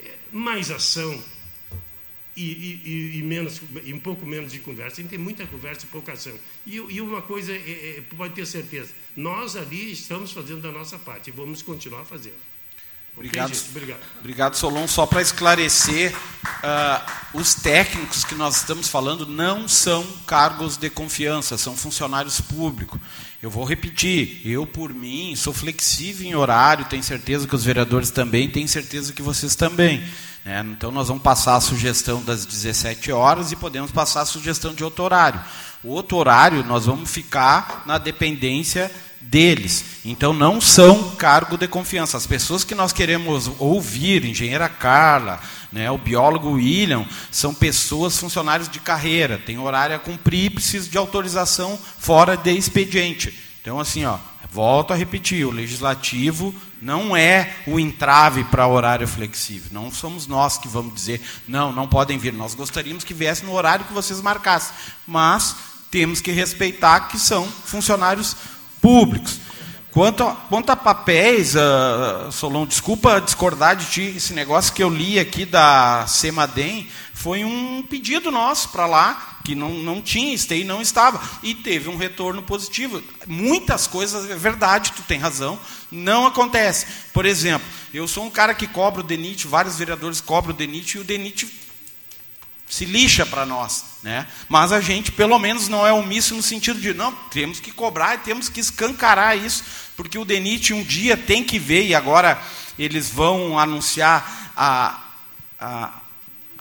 é 0.00 0.14
mais 0.32 0.70
ação 0.70 1.22
e, 2.36 2.42
e, 2.42 3.18
e, 3.18 3.22
menos, 3.22 3.60
e 3.84 3.94
um 3.94 4.00
pouco 4.00 4.26
menos 4.26 4.52
de 4.52 4.58
conversa. 4.58 5.00
A 5.00 5.02
gente 5.02 5.10
tem 5.10 5.18
muita 5.18 5.46
conversa 5.46 5.86
e 5.86 5.88
pouca 5.88 6.12
ação. 6.12 6.34
E, 6.66 6.76
e 6.76 7.00
uma 7.00 7.22
coisa 7.22 7.52
é, 7.52 7.56
é, 7.98 8.02
pode 8.16 8.34
ter 8.34 8.46
certeza: 8.46 8.90
nós 9.16 9.56
ali 9.56 9.92
estamos 9.92 10.32
fazendo 10.32 10.66
a 10.68 10.72
nossa 10.72 10.98
parte 10.98 11.28
e 11.28 11.30
vamos 11.30 11.62
continuar 11.62 12.04
fazendo. 12.04 12.36
Obrigado, 13.14 13.48
okay, 13.48 13.62
obrigado. 13.70 14.00
obrigado, 14.20 14.54
Solon. 14.56 14.86
Só 14.86 15.06
para 15.06 15.22
esclarecer, 15.22 16.14
uh, 16.14 17.38
os 17.38 17.54
técnicos 17.54 18.24
que 18.24 18.34
nós 18.34 18.56
estamos 18.56 18.88
falando 18.88 19.24
não 19.24 19.66
são 19.66 20.06
cargos 20.26 20.76
de 20.76 20.90
confiança, 20.90 21.56
são 21.56 21.74
funcionários 21.74 22.42
públicos. 22.42 23.00
Eu 23.42 23.50
vou 23.50 23.64
repetir, 23.64 24.40
eu 24.44 24.66
por 24.66 24.94
mim 24.94 25.36
sou 25.36 25.52
flexível 25.52 26.26
em 26.26 26.34
horário, 26.34 26.86
tenho 26.86 27.02
certeza 27.02 27.46
que 27.46 27.54
os 27.54 27.64
vereadores 27.64 28.10
também, 28.10 28.48
tenho 28.48 28.66
certeza 28.66 29.12
que 29.12 29.20
vocês 29.20 29.54
também. 29.54 30.02
Né? 30.44 30.64
Então 30.70 30.90
nós 30.90 31.08
vamos 31.08 31.22
passar 31.22 31.56
a 31.56 31.60
sugestão 31.60 32.22
das 32.22 32.46
17 32.46 33.12
horas 33.12 33.52
e 33.52 33.56
podemos 33.56 33.90
passar 33.90 34.22
a 34.22 34.26
sugestão 34.26 34.72
de 34.72 34.82
outro 34.82 35.04
horário. 35.04 35.40
O 35.84 35.88
outro 35.88 36.16
horário 36.16 36.64
nós 36.64 36.86
vamos 36.86 37.10
ficar 37.10 37.82
na 37.84 37.98
dependência 37.98 38.90
deles. 39.28 39.84
Então 40.04 40.32
não 40.32 40.60
são 40.60 41.10
cargo 41.16 41.56
de 41.56 41.66
confiança. 41.68 42.16
As 42.16 42.26
pessoas 42.26 42.64
que 42.64 42.74
nós 42.74 42.92
queremos 42.92 43.50
ouvir, 43.58 44.24
engenheira 44.24 44.68
Carla, 44.68 45.40
né, 45.72 45.90
o 45.90 45.98
biólogo 45.98 46.52
William, 46.52 47.06
são 47.30 47.52
pessoas 47.52 48.16
funcionários 48.18 48.68
de 48.68 48.80
carreira, 48.80 49.38
tem 49.38 49.58
horário 49.58 49.96
a 49.96 49.98
cumprir, 49.98 50.52
precisa 50.52 50.88
de 50.88 50.96
autorização 50.96 51.78
fora 51.98 52.36
de 52.36 52.52
expediente. 52.52 53.34
Então 53.60 53.80
assim, 53.80 54.04
ó, 54.04 54.16
volto 54.50 54.92
a 54.92 54.96
repetir, 54.96 55.44
o 55.44 55.50
legislativo 55.50 56.54
não 56.80 57.16
é 57.16 57.52
o 57.66 57.80
entrave 57.80 58.44
para 58.44 58.68
horário 58.68 59.08
flexível. 59.08 59.70
Não 59.72 59.90
somos 59.90 60.26
nós 60.26 60.56
que 60.56 60.68
vamos 60.68 60.94
dizer, 60.94 61.20
não, 61.48 61.72
não 61.72 61.88
podem 61.88 62.16
vir. 62.16 62.32
Nós 62.32 62.54
gostaríamos 62.54 63.02
que 63.02 63.14
viesse 63.14 63.44
no 63.44 63.54
horário 63.54 63.86
que 63.86 63.92
vocês 63.92 64.20
marcassem, 64.20 64.74
mas 65.06 65.56
temos 65.90 66.20
que 66.20 66.30
respeitar 66.30 67.08
que 67.08 67.18
são 67.18 67.46
funcionários 67.46 68.36
públicos. 68.86 69.40
Quanto 69.90 70.22
a, 70.22 70.32
quanto 70.32 70.70
a 70.70 70.76
papéis, 70.76 71.56
uh, 71.56 72.30
Solon, 72.30 72.66
desculpa 72.66 73.20
discordar 73.20 73.74
de 73.74 73.86
ti, 73.86 74.14
esse 74.16 74.32
negócio 74.32 74.72
que 74.72 74.80
eu 74.80 74.88
li 74.88 75.18
aqui 75.18 75.44
da 75.44 76.06
Semadem 76.06 76.86
foi 77.12 77.44
um 77.44 77.82
pedido 77.82 78.30
nosso 78.30 78.68
para 78.68 78.86
lá, 78.86 79.40
que 79.44 79.56
não, 79.56 79.70
não 79.70 80.00
tinha, 80.00 80.38
STEI 80.38 80.62
não 80.62 80.80
estava, 80.80 81.20
e 81.42 81.52
teve 81.52 81.88
um 81.88 81.96
retorno 81.96 82.42
positivo. 82.42 83.02
Muitas 83.26 83.88
coisas, 83.88 84.30
é 84.30 84.36
verdade, 84.36 84.92
tu 84.94 85.02
tem 85.02 85.18
razão, 85.18 85.58
não 85.90 86.24
acontece. 86.24 86.86
Por 87.12 87.26
exemplo, 87.26 87.66
eu 87.92 88.06
sou 88.06 88.24
um 88.24 88.30
cara 88.30 88.54
que 88.54 88.68
cobra 88.68 89.00
o 89.00 89.04
DENIT, 89.04 89.48
vários 89.48 89.78
vereadores 89.78 90.20
cobram 90.20 90.54
o 90.54 90.56
DENIT, 90.56 90.96
e 90.96 91.00
o 91.00 91.04
DENIT 91.04 91.65
se 92.68 92.84
lixa 92.84 93.24
para 93.24 93.46
nós. 93.46 93.84
Né? 94.02 94.26
Mas 94.48 94.72
a 94.72 94.80
gente, 94.80 95.12
pelo 95.12 95.38
menos, 95.38 95.68
não 95.68 95.86
é 95.86 95.92
omisso 95.92 96.34
no 96.34 96.42
sentido 96.42 96.80
de, 96.80 96.94
não, 96.94 97.12
temos 97.30 97.60
que 97.60 97.72
cobrar 97.72 98.14
e 98.14 98.18
temos 98.18 98.48
que 98.48 98.60
escancarar 98.60 99.36
isso, 99.36 99.64
porque 99.96 100.18
o 100.18 100.24
DENIT 100.24 100.72
um 100.74 100.82
dia 100.82 101.16
tem 101.16 101.42
que 101.42 101.58
ver, 101.58 101.86
e 101.86 101.94
agora 101.94 102.40
eles 102.78 103.10
vão 103.10 103.58
anunciar 103.58 104.52
a, 104.56 105.02
a, 105.58 105.92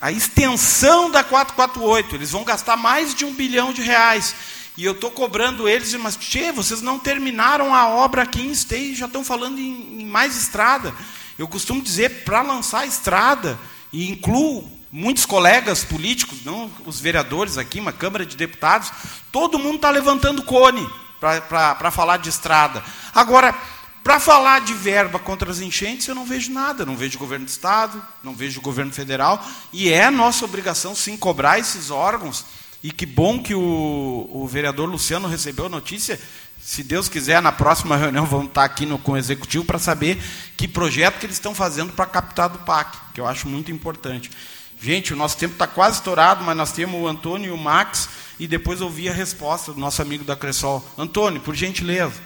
a 0.01 0.11
extensão 0.11 1.11
da 1.11 1.23
448, 1.23 2.15
eles 2.15 2.31
vão 2.31 2.43
gastar 2.43 2.77
mais 2.77 3.13
de 3.13 3.25
um 3.25 3.33
bilhão 3.33 3.73
de 3.73 3.81
reais. 3.81 4.35
E 4.77 4.83
eu 4.83 4.91
estou 4.91 5.09
cobrando 5.09 5.69
eles, 5.69 5.93
mas, 5.95 6.17
tchê, 6.17 6.51
vocês 6.51 6.81
não 6.81 6.99
terminaram 6.99 7.73
a 7.73 7.87
obra 7.87 8.23
aqui 8.23 8.41
em 8.41 8.51
Esteio, 8.51 8.95
já 8.95 9.05
estão 9.05 9.23
falando 9.23 9.57
em, 9.57 10.01
em 10.01 10.05
mais 10.05 10.35
estrada. 10.35 10.93
Eu 11.37 11.47
costumo 11.47 11.81
dizer, 11.81 12.23
para 12.23 12.41
lançar 12.41 12.85
estrada, 12.85 13.57
e 13.91 14.09
incluo 14.09 14.74
muitos 14.95 15.25
colegas 15.25 15.83
políticos, 15.83 16.45
não 16.45 16.71
os 16.85 17.01
vereadores 17.01 17.57
aqui, 17.57 17.81
uma 17.81 17.91
Câmara 17.91 18.25
de 18.25 18.37
Deputados, 18.37 18.89
todo 19.29 19.59
mundo 19.59 19.75
está 19.75 19.89
levantando 19.89 20.41
cone 20.41 20.89
para 21.19 21.91
falar 21.91 22.15
de 22.15 22.29
estrada. 22.29 22.81
Agora, 23.13 23.53
para 24.01 24.21
falar 24.21 24.61
de 24.61 24.73
verba 24.73 25.19
contra 25.19 25.51
as 25.51 25.59
enchentes, 25.59 26.07
eu 26.07 26.15
não 26.15 26.25
vejo 26.25 26.49
nada. 26.49 26.85
Não 26.85 26.95
vejo 26.95 27.19
governo 27.19 27.43
do 27.43 27.49
Estado, 27.49 28.01
não 28.23 28.33
vejo 28.33 28.61
governo 28.61 28.93
federal. 28.93 29.45
E 29.73 29.91
é 29.91 30.09
nossa 30.09 30.45
obrigação, 30.45 30.95
sim, 30.95 31.17
cobrar 31.17 31.59
esses 31.59 31.89
órgãos. 31.89 32.45
E 32.81 32.89
que 32.89 33.05
bom 33.05 33.41
que 33.41 33.53
o, 33.53 34.29
o 34.31 34.47
vereador 34.47 34.87
Luciano 34.87 35.27
recebeu 35.27 35.65
a 35.65 35.69
notícia. 35.69 36.17
Se 36.61 36.83
Deus 36.83 37.09
quiser, 37.09 37.41
na 37.41 37.51
próxima 37.51 37.97
reunião 37.97 38.25
vamos 38.25 38.47
estar 38.47 38.63
aqui 38.63 38.85
no, 38.85 38.97
com 38.97 39.13
o 39.13 39.17
executivo 39.17 39.65
para 39.65 39.79
saber 39.79 40.21
que 40.55 40.67
projeto 40.67 41.19
que 41.19 41.25
eles 41.25 41.35
estão 41.35 41.53
fazendo 41.53 41.91
para 41.91 42.05
captar 42.05 42.47
do 42.47 42.59
PAC, 42.59 42.97
que 43.13 43.19
eu 43.19 43.27
acho 43.27 43.49
muito 43.49 43.71
importante. 43.71 44.31
Gente, 44.81 45.13
o 45.13 45.15
nosso 45.15 45.37
tempo 45.37 45.53
está 45.53 45.67
quase 45.67 45.97
estourado, 45.97 46.43
mas 46.43 46.55
nós 46.55 46.71
temos 46.71 47.01
o 47.01 47.07
Antônio 47.07 47.47
e 47.47 47.51
o 47.51 47.57
Max. 47.57 48.09
e 48.39 48.47
depois 48.47 48.81
ouvi 48.81 49.07
a 49.07 49.13
resposta 49.13 49.71
do 49.71 49.79
nosso 49.79 50.01
amigo 50.01 50.23
da 50.23 50.35
Cressol. 50.35 50.85
Antônio, 50.97 51.39
por 51.39 51.55
gentileza, 51.55 52.21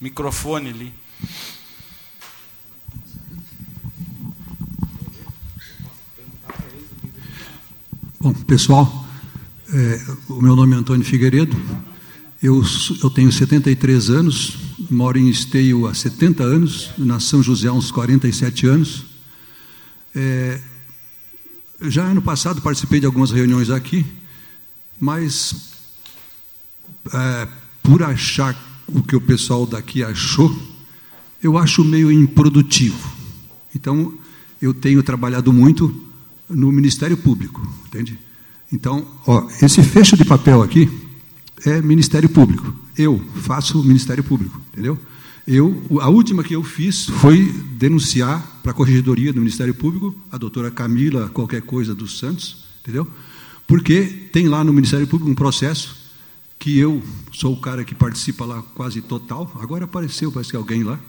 microfone 0.00 0.70
ali. 0.70 0.94
Bom, 8.20 8.32
pessoal, 8.32 9.06
é, 9.72 10.00
o 10.28 10.42
meu 10.42 10.54
nome 10.54 10.74
é 10.74 10.78
Antônio 10.78 11.04
Figueiredo, 11.04 11.56
eu, 12.42 12.62
eu 13.02 13.10
tenho 13.10 13.32
73 13.32 14.10
anos, 14.10 14.58
moro 14.90 15.18
em 15.18 15.28
Esteio 15.28 15.86
há 15.86 15.94
70 15.94 16.42
anos, 16.42 16.90
na 16.98 17.18
São 17.18 17.42
José 17.42 17.68
há 17.68 17.72
uns 17.72 17.90
47 17.90 18.66
anos. 18.66 19.04
É, 20.14 20.60
já 21.82 22.04
ano 22.04 22.20
passado 22.20 22.60
participei 22.60 23.00
de 23.00 23.06
algumas 23.06 23.30
reuniões 23.30 23.70
aqui, 23.70 24.04
mas 24.98 25.70
é, 27.12 27.48
por 27.82 28.02
achar 28.02 28.56
o 28.86 29.02
que 29.02 29.16
o 29.16 29.20
pessoal 29.20 29.66
daqui 29.66 30.02
achou, 30.02 30.54
eu 31.42 31.56
acho 31.56 31.84
meio 31.84 32.10
improdutivo. 32.12 33.10
Então, 33.74 34.12
eu 34.60 34.74
tenho 34.74 35.02
trabalhado 35.02 35.52
muito 35.52 35.94
no 36.48 36.70
Ministério 36.70 37.16
Público, 37.16 37.66
entende? 37.86 38.18
Então, 38.72 39.06
ó, 39.26 39.48
esse 39.62 39.82
fecho 39.82 40.16
de 40.16 40.24
papel 40.24 40.62
aqui 40.62 40.90
é 41.64 41.80
Ministério 41.80 42.28
Público. 42.28 42.74
Eu 42.96 43.20
faço 43.36 43.82
Ministério 43.82 44.22
Público, 44.22 44.60
entendeu? 44.72 44.98
Eu, 45.52 45.82
a 46.00 46.08
última 46.08 46.44
que 46.44 46.54
eu 46.54 46.62
fiz 46.62 47.06
foi 47.06 47.52
denunciar 47.72 48.60
para 48.62 48.70
a 48.70 48.74
Corregedoria 48.74 49.32
do 49.32 49.40
Ministério 49.40 49.74
Público 49.74 50.14
a 50.30 50.38
doutora 50.38 50.70
Camila 50.70 51.28
qualquer 51.30 51.60
coisa 51.60 51.92
dos 51.92 52.20
Santos, 52.20 52.58
entendeu? 52.80 53.04
Porque 53.66 54.28
tem 54.32 54.46
lá 54.46 54.62
no 54.62 54.72
Ministério 54.72 55.08
Público 55.08 55.28
um 55.28 55.34
processo 55.34 55.96
que 56.56 56.78
eu 56.78 57.02
sou 57.32 57.52
o 57.52 57.56
cara 57.56 57.82
que 57.82 57.96
participa 57.96 58.44
lá 58.44 58.62
quase 58.76 59.00
total. 59.00 59.52
Agora 59.60 59.86
apareceu, 59.86 60.30
parece 60.30 60.50
que 60.50 60.56
alguém 60.56 60.84
lá, 60.84 61.00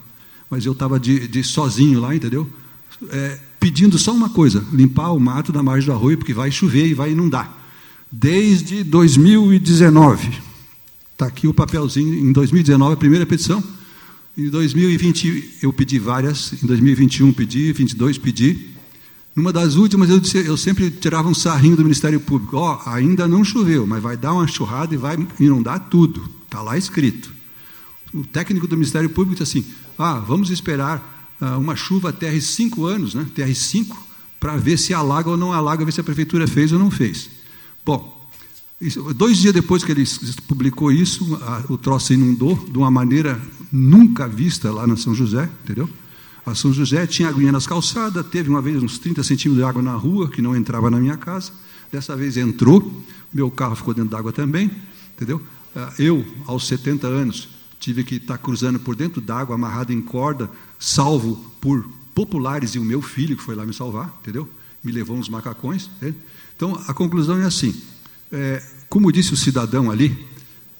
mas 0.49 0.65
eu 0.65 0.72
estava 0.72 0.99
de, 0.99 1.27
de, 1.27 1.43
sozinho 1.43 1.99
lá, 1.99 2.15
entendeu? 2.15 2.49
É, 3.11 3.38
pedindo 3.59 3.95
só 3.99 4.11
uma 4.11 4.30
coisa: 4.30 4.65
limpar 4.73 5.11
o 5.11 5.19
mato 5.19 5.51
da 5.51 5.61
margem 5.61 5.85
do 5.85 5.93
arroio, 5.93 6.18
porque 6.18 6.34
vai 6.34 6.49
chover 6.49 6.88
e 6.88 6.95
vai 6.95 7.11
inundar 7.11 7.55
desde 8.11 8.84
2019. 8.84 10.31
Está 11.13 11.27
aqui 11.27 11.47
o 11.47 11.53
papelzinho, 11.53 12.27
em 12.27 12.31
2019, 12.31 12.93
a 12.93 12.97
primeira 12.97 13.26
petição. 13.27 13.63
Em 14.37 14.49
2020 14.49 15.59
eu 15.61 15.73
pedi 15.73 15.99
várias, 15.99 16.53
em 16.63 16.65
2021 16.65 17.33
pedi, 17.33 17.73
22 17.73 18.17
pedi. 18.17 18.69
Numa 19.35 19.51
das 19.51 19.75
últimas 19.75 20.09
eu, 20.09 20.19
disse, 20.21 20.37
eu 20.37 20.55
sempre 20.55 20.89
tirava 20.89 21.27
um 21.27 21.33
sarrinho 21.33 21.75
do 21.75 21.83
Ministério 21.83 22.19
Público. 22.19 22.55
Ó, 22.55 22.79
oh, 22.85 22.89
ainda 22.89 23.27
não 23.27 23.43
choveu, 23.43 23.85
mas 23.85 24.01
vai 24.01 24.15
dar 24.15 24.33
uma 24.33 24.47
churrada 24.47 24.93
e 24.93 24.97
vai 24.97 25.17
inundar 25.37 25.89
tudo. 25.89 26.29
Está 26.45 26.61
lá 26.61 26.77
escrito. 26.77 27.29
O 28.13 28.25
técnico 28.25 28.67
do 28.67 28.77
Ministério 28.77 29.09
Público 29.09 29.41
disse 29.41 29.59
assim: 29.59 29.69
ah, 29.97 30.19
vamos 30.19 30.49
esperar 30.49 31.35
ah, 31.39 31.57
uma 31.57 31.75
chuva 31.75 32.09
até 32.09 32.37
cinco 32.39 32.85
anos, 32.85 33.13
né? 33.13 33.25
TR5, 33.35 33.87
para 34.39 34.55
ver 34.55 34.77
se 34.77 34.93
alaga 34.93 35.29
ou 35.29 35.37
não 35.37 35.51
alaga, 35.51 35.83
ver 35.83 35.91
se 35.91 35.99
a 35.99 36.05
prefeitura 36.05 36.47
fez 36.47 36.71
ou 36.71 36.79
não 36.79 36.89
fez. 36.89 37.29
Bom, 37.85 38.20
isso, 38.81 39.13
dois 39.13 39.37
dias 39.37 39.53
depois 39.53 39.83
que 39.83 39.91
ele 39.91 40.03
publicou 40.47 40.91
isso, 40.91 41.35
a, 41.43 41.63
o 41.69 41.77
troço 41.77 42.13
inundou 42.13 42.55
de 42.55 42.77
uma 42.77 42.89
maneira 42.89 43.39
nunca 43.71 44.27
vista 44.27 44.71
lá 44.71 44.87
na 44.87 44.97
São 44.97 45.13
José, 45.13 45.47
entendeu? 45.63 45.87
A 46.43 46.55
São 46.55 46.73
José 46.73 47.05
tinha 47.05 47.29
aguinha 47.29 47.51
nas 47.51 47.67
calçadas, 47.67 48.25
teve 48.25 48.49
uma 48.49 48.61
vez 48.61 48.81
uns 48.81 48.97
30 48.97 49.21
centímetros 49.21 49.57
de 49.57 49.63
água 49.63 49.83
na 49.83 49.93
rua, 49.93 50.27
que 50.29 50.41
não 50.41 50.55
entrava 50.55 50.89
na 50.89 50.99
minha 50.99 51.15
casa. 51.15 51.51
Dessa 51.91 52.15
vez 52.15 52.35
entrou, 52.37 53.03
meu 53.31 53.51
carro 53.51 53.75
ficou 53.75 53.93
dentro 53.93 54.09
d'água 54.09 54.33
também, 54.33 54.71
entendeu? 55.15 55.39
Ah, 55.75 55.93
eu, 55.99 56.25
aos 56.47 56.65
70 56.67 57.05
anos, 57.05 57.49
tive 57.79 58.03
que 58.03 58.15
estar 58.15 58.39
cruzando 58.39 58.79
por 58.79 58.95
dentro 58.95 59.21
d'água, 59.21 59.55
amarrado 59.55 59.93
em 59.93 60.01
corda, 60.01 60.49
salvo 60.79 61.35
por 61.61 61.87
populares 62.15 62.71
e 62.71 62.79
o 62.79 62.83
meu 62.83 63.01
filho, 63.01 63.37
que 63.37 63.43
foi 63.43 63.53
lá 63.53 63.63
me 63.63 63.73
salvar, 63.73 64.11
entendeu? 64.21 64.49
Me 64.83 64.91
levou 64.91 65.15
uns 65.15 65.29
macacões, 65.29 65.89
entendeu? 65.97 66.19
Então, 66.55 66.81
a 66.87 66.93
conclusão 66.93 67.37
é 67.37 67.45
assim: 67.45 67.75
é, 68.31 68.61
como 68.89 69.11
disse 69.11 69.33
o 69.33 69.37
cidadão 69.37 69.91
ali, 69.91 70.17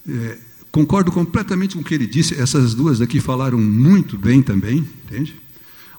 é, 0.08 0.38
concordo 0.72 1.12
completamente 1.12 1.76
com 1.76 1.82
o 1.82 1.84
que 1.84 1.94
ele 1.94 2.08
disse, 2.08 2.36
essas 2.36 2.74
duas 2.74 3.02
aqui 3.02 3.20
falaram 3.20 3.58
muito 3.58 4.18
bem 4.18 4.42
também, 4.42 4.88
entende? 5.06 5.36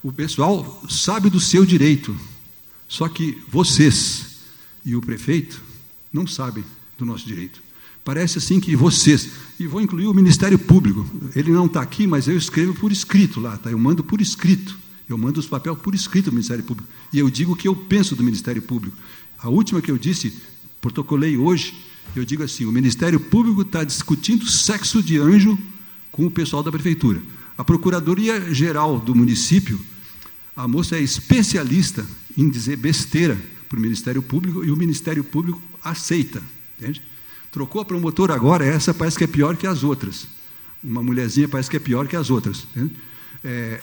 O 0.03 0.13
pessoal 0.13 0.83
sabe 0.89 1.31
do 1.31 1.39
seu 1.39 1.65
direito, 1.65 2.17
só 2.89 3.09
que 3.09 3.39
vocês 3.49 4.33
e 4.85 4.97
o 4.97 5.01
prefeito 5.01 5.63
não 6.13 6.27
sabem 6.27 6.65
do 6.99 7.05
nosso 7.05 7.27
direito. 7.27 7.63
Parece 8.05 8.39
assim 8.39 8.59
que 8.59 8.75
vocês, 8.75 9.31
e 9.61 9.67
vou 9.67 9.81
incluir 9.81 10.09
o 10.09 10.15
Ministério 10.15 10.59
Público, 10.59 11.07
ele 11.37 11.53
não 11.53 11.67
está 11.67 11.81
aqui, 11.81 12.07
mas 12.07 12.27
eu 12.27 12.37
escrevo 12.37 12.75
por 12.75 12.91
escrito 12.91 13.41
lá, 13.41 13.57
tá? 13.57 13.71
eu 13.71 13.79
mando 13.79 14.03
por 14.03 14.21
escrito, 14.21 14.77
eu 15.09 15.17
mando 15.17 15.39
os 15.39 15.47
papéis 15.47 15.79
por 15.79 15.95
escrito 15.95 16.27
do 16.27 16.33
Ministério 16.33 16.65
Público, 16.65 16.89
e 17.13 17.19
eu 17.19 17.31
digo 17.31 17.53
o 17.53 17.57
que 17.57 17.69
eu 17.69 17.77
penso 17.77 18.17
do 18.17 18.25
Ministério 18.25 18.61
Público. 18.61 18.97
A 19.39 19.49
última 19.49 19.81
que 19.81 19.91
eu 19.91 19.99
disse, 19.99 20.35
protocolei 20.83 21.37
hoje, 21.39 21.73
eu 22.15 22.25
digo 22.25 22.43
assim: 22.43 22.67
o 22.67 22.73
Ministério 22.73 23.19
Público 23.19 23.63
está 23.63 23.85
discutindo 23.85 24.47
sexo 24.47 25.03
de 25.03 25.17
anjo 25.17 25.57
com 26.11 26.27
o 26.27 26.31
pessoal 26.31 26.63
da 26.63 26.71
prefeitura. 26.71 27.23
A 27.57 27.65
Procuradoria 27.65 28.53
Geral 28.53 28.99
do 28.99 29.15
município, 29.15 29.81
a 30.55 30.67
moça 30.69 30.97
é 30.97 31.01
especialista 31.01 32.05
em 32.37 32.51
dizer 32.51 32.77
besteira 32.77 33.39
para 33.69 33.79
o 33.79 33.81
Ministério 33.81 34.21
Público 34.21 34.65
e 34.65 34.71
o 34.71 34.77
Ministério 34.77 35.23
Público 35.23 35.63
aceita. 35.83 36.43
Entende? 36.79 37.01
Trocou 37.51 37.81
a 37.81 37.85
promotora 37.85 38.35
agora, 38.35 38.65
essa 38.65 38.93
parece 38.93 39.17
que 39.17 39.25
é 39.25 39.29
pior 39.29 39.57
que 39.57 39.67
as 39.67 39.85
outras. 39.85 40.27
Uma 40.83 41.03
mulherzinha 41.03 41.47
parece 41.47 41.71
que 41.71 41.77
é 41.77 41.81
pior 41.81 42.09
que 42.09 42.17
as 42.17 42.29
outras. 42.29 42.67
Está 42.75 42.91
é, 43.45 43.81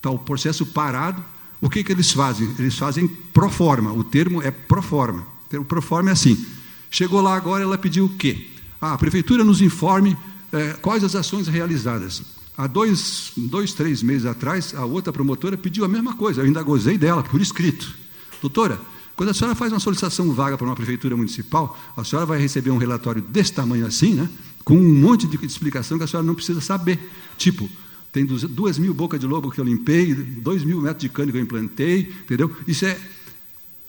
tá 0.00 0.10
o 0.10 0.18
processo 0.18 0.64
parado, 0.64 1.22
o 1.60 1.68
que, 1.68 1.84
que 1.84 1.92
eles 1.92 2.12
fazem? 2.12 2.48
Eles 2.58 2.78
fazem 2.78 3.06
pro 3.06 3.50
forma, 3.50 3.92
o 3.92 4.02
termo 4.02 4.40
é 4.40 4.50
pro 4.50 4.80
forma. 4.80 5.37
O 5.52 5.64
pro 5.64 5.80
forma 5.80 6.10
é 6.10 6.12
assim. 6.12 6.44
Chegou 6.90 7.20
lá 7.20 7.36
agora, 7.36 7.62
ela 7.62 7.78
pediu 7.78 8.06
o 8.06 8.08
quê? 8.08 8.48
Ah, 8.80 8.94
a 8.94 8.98
prefeitura 8.98 9.44
nos 9.44 9.60
informe 9.60 10.16
é, 10.52 10.72
quais 10.74 11.04
as 11.04 11.14
ações 11.14 11.48
realizadas. 11.48 12.22
Há 12.56 12.66
dois, 12.66 13.32
dois, 13.36 13.72
três 13.72 14.02
meses 14.02 14.26
atrás, 14.26 14.74
a 14.74 14.84
outra 14.84 15.12
promotora 15.12 15.56
pediu 15.56 15.84
a 15.84 15.88
mesma 15.88 16.14
coisa, 16.14 16.40
eu 16.40 16.46
ainda 16.46 16.62
gozei 16.62 16.98
dela, 16.98 17.22
por 17.22 17.40
escrito. 17.40 17.94
Doutora, 18.40 18.80
quando 19.14 19.30
a 19.30 19.34
senhora 19.34 19.54
faz 19.54 19.72
uma 19.72 19.80
solicitação 19.80 20.32
vaga 20.32 20.56
para 20.56 20.66
uma 20.66 20.76
prefeitura 20.76 21.16
municipal, 21.16 21.78
a 21.96 22.04
senhora 22.04 22.26
vai 22.26 22.38
receber 22.40 22.70
um 22.70 22.78
relatório 22.78 23.22
desse 23.22 23.52
tamanho 23.52 23.86
assim, 23.86 24.14
né? 24.14 24.28
com 24.64 24.76
um 24.76 24.94
monte 24.94 25.26
de 25.26 25.44
explicação 25.46 25.98
que 25.98 26.04
a 26.04 26.06
senhora 26.06 26.26
não 26.26 26.34
precisa 26.34 26.60
saber. 26.60 26.98
Tipo, 27.36 27.68
tem 28.12 28.24
duas 28.24 28.78
mil 28.78 28.92
bocas 28.92 29.18
de 29.18 29.26
lobo 29.26 29.50
que 29.50 29.60
eu 29.60 29.64
limpei, 29.64 30.14
dois 30.14 30.62
mil 30.62 30.80
metros 30.80 31.00
de 31.00 31.08
cano 31.08 31.32
que 31.32 31.38
eu 31.38 31.42
implantei, 31.42 32.12
entendeu? 32.24 32.54
Isso 32.66 32.84
é 32.84 32.98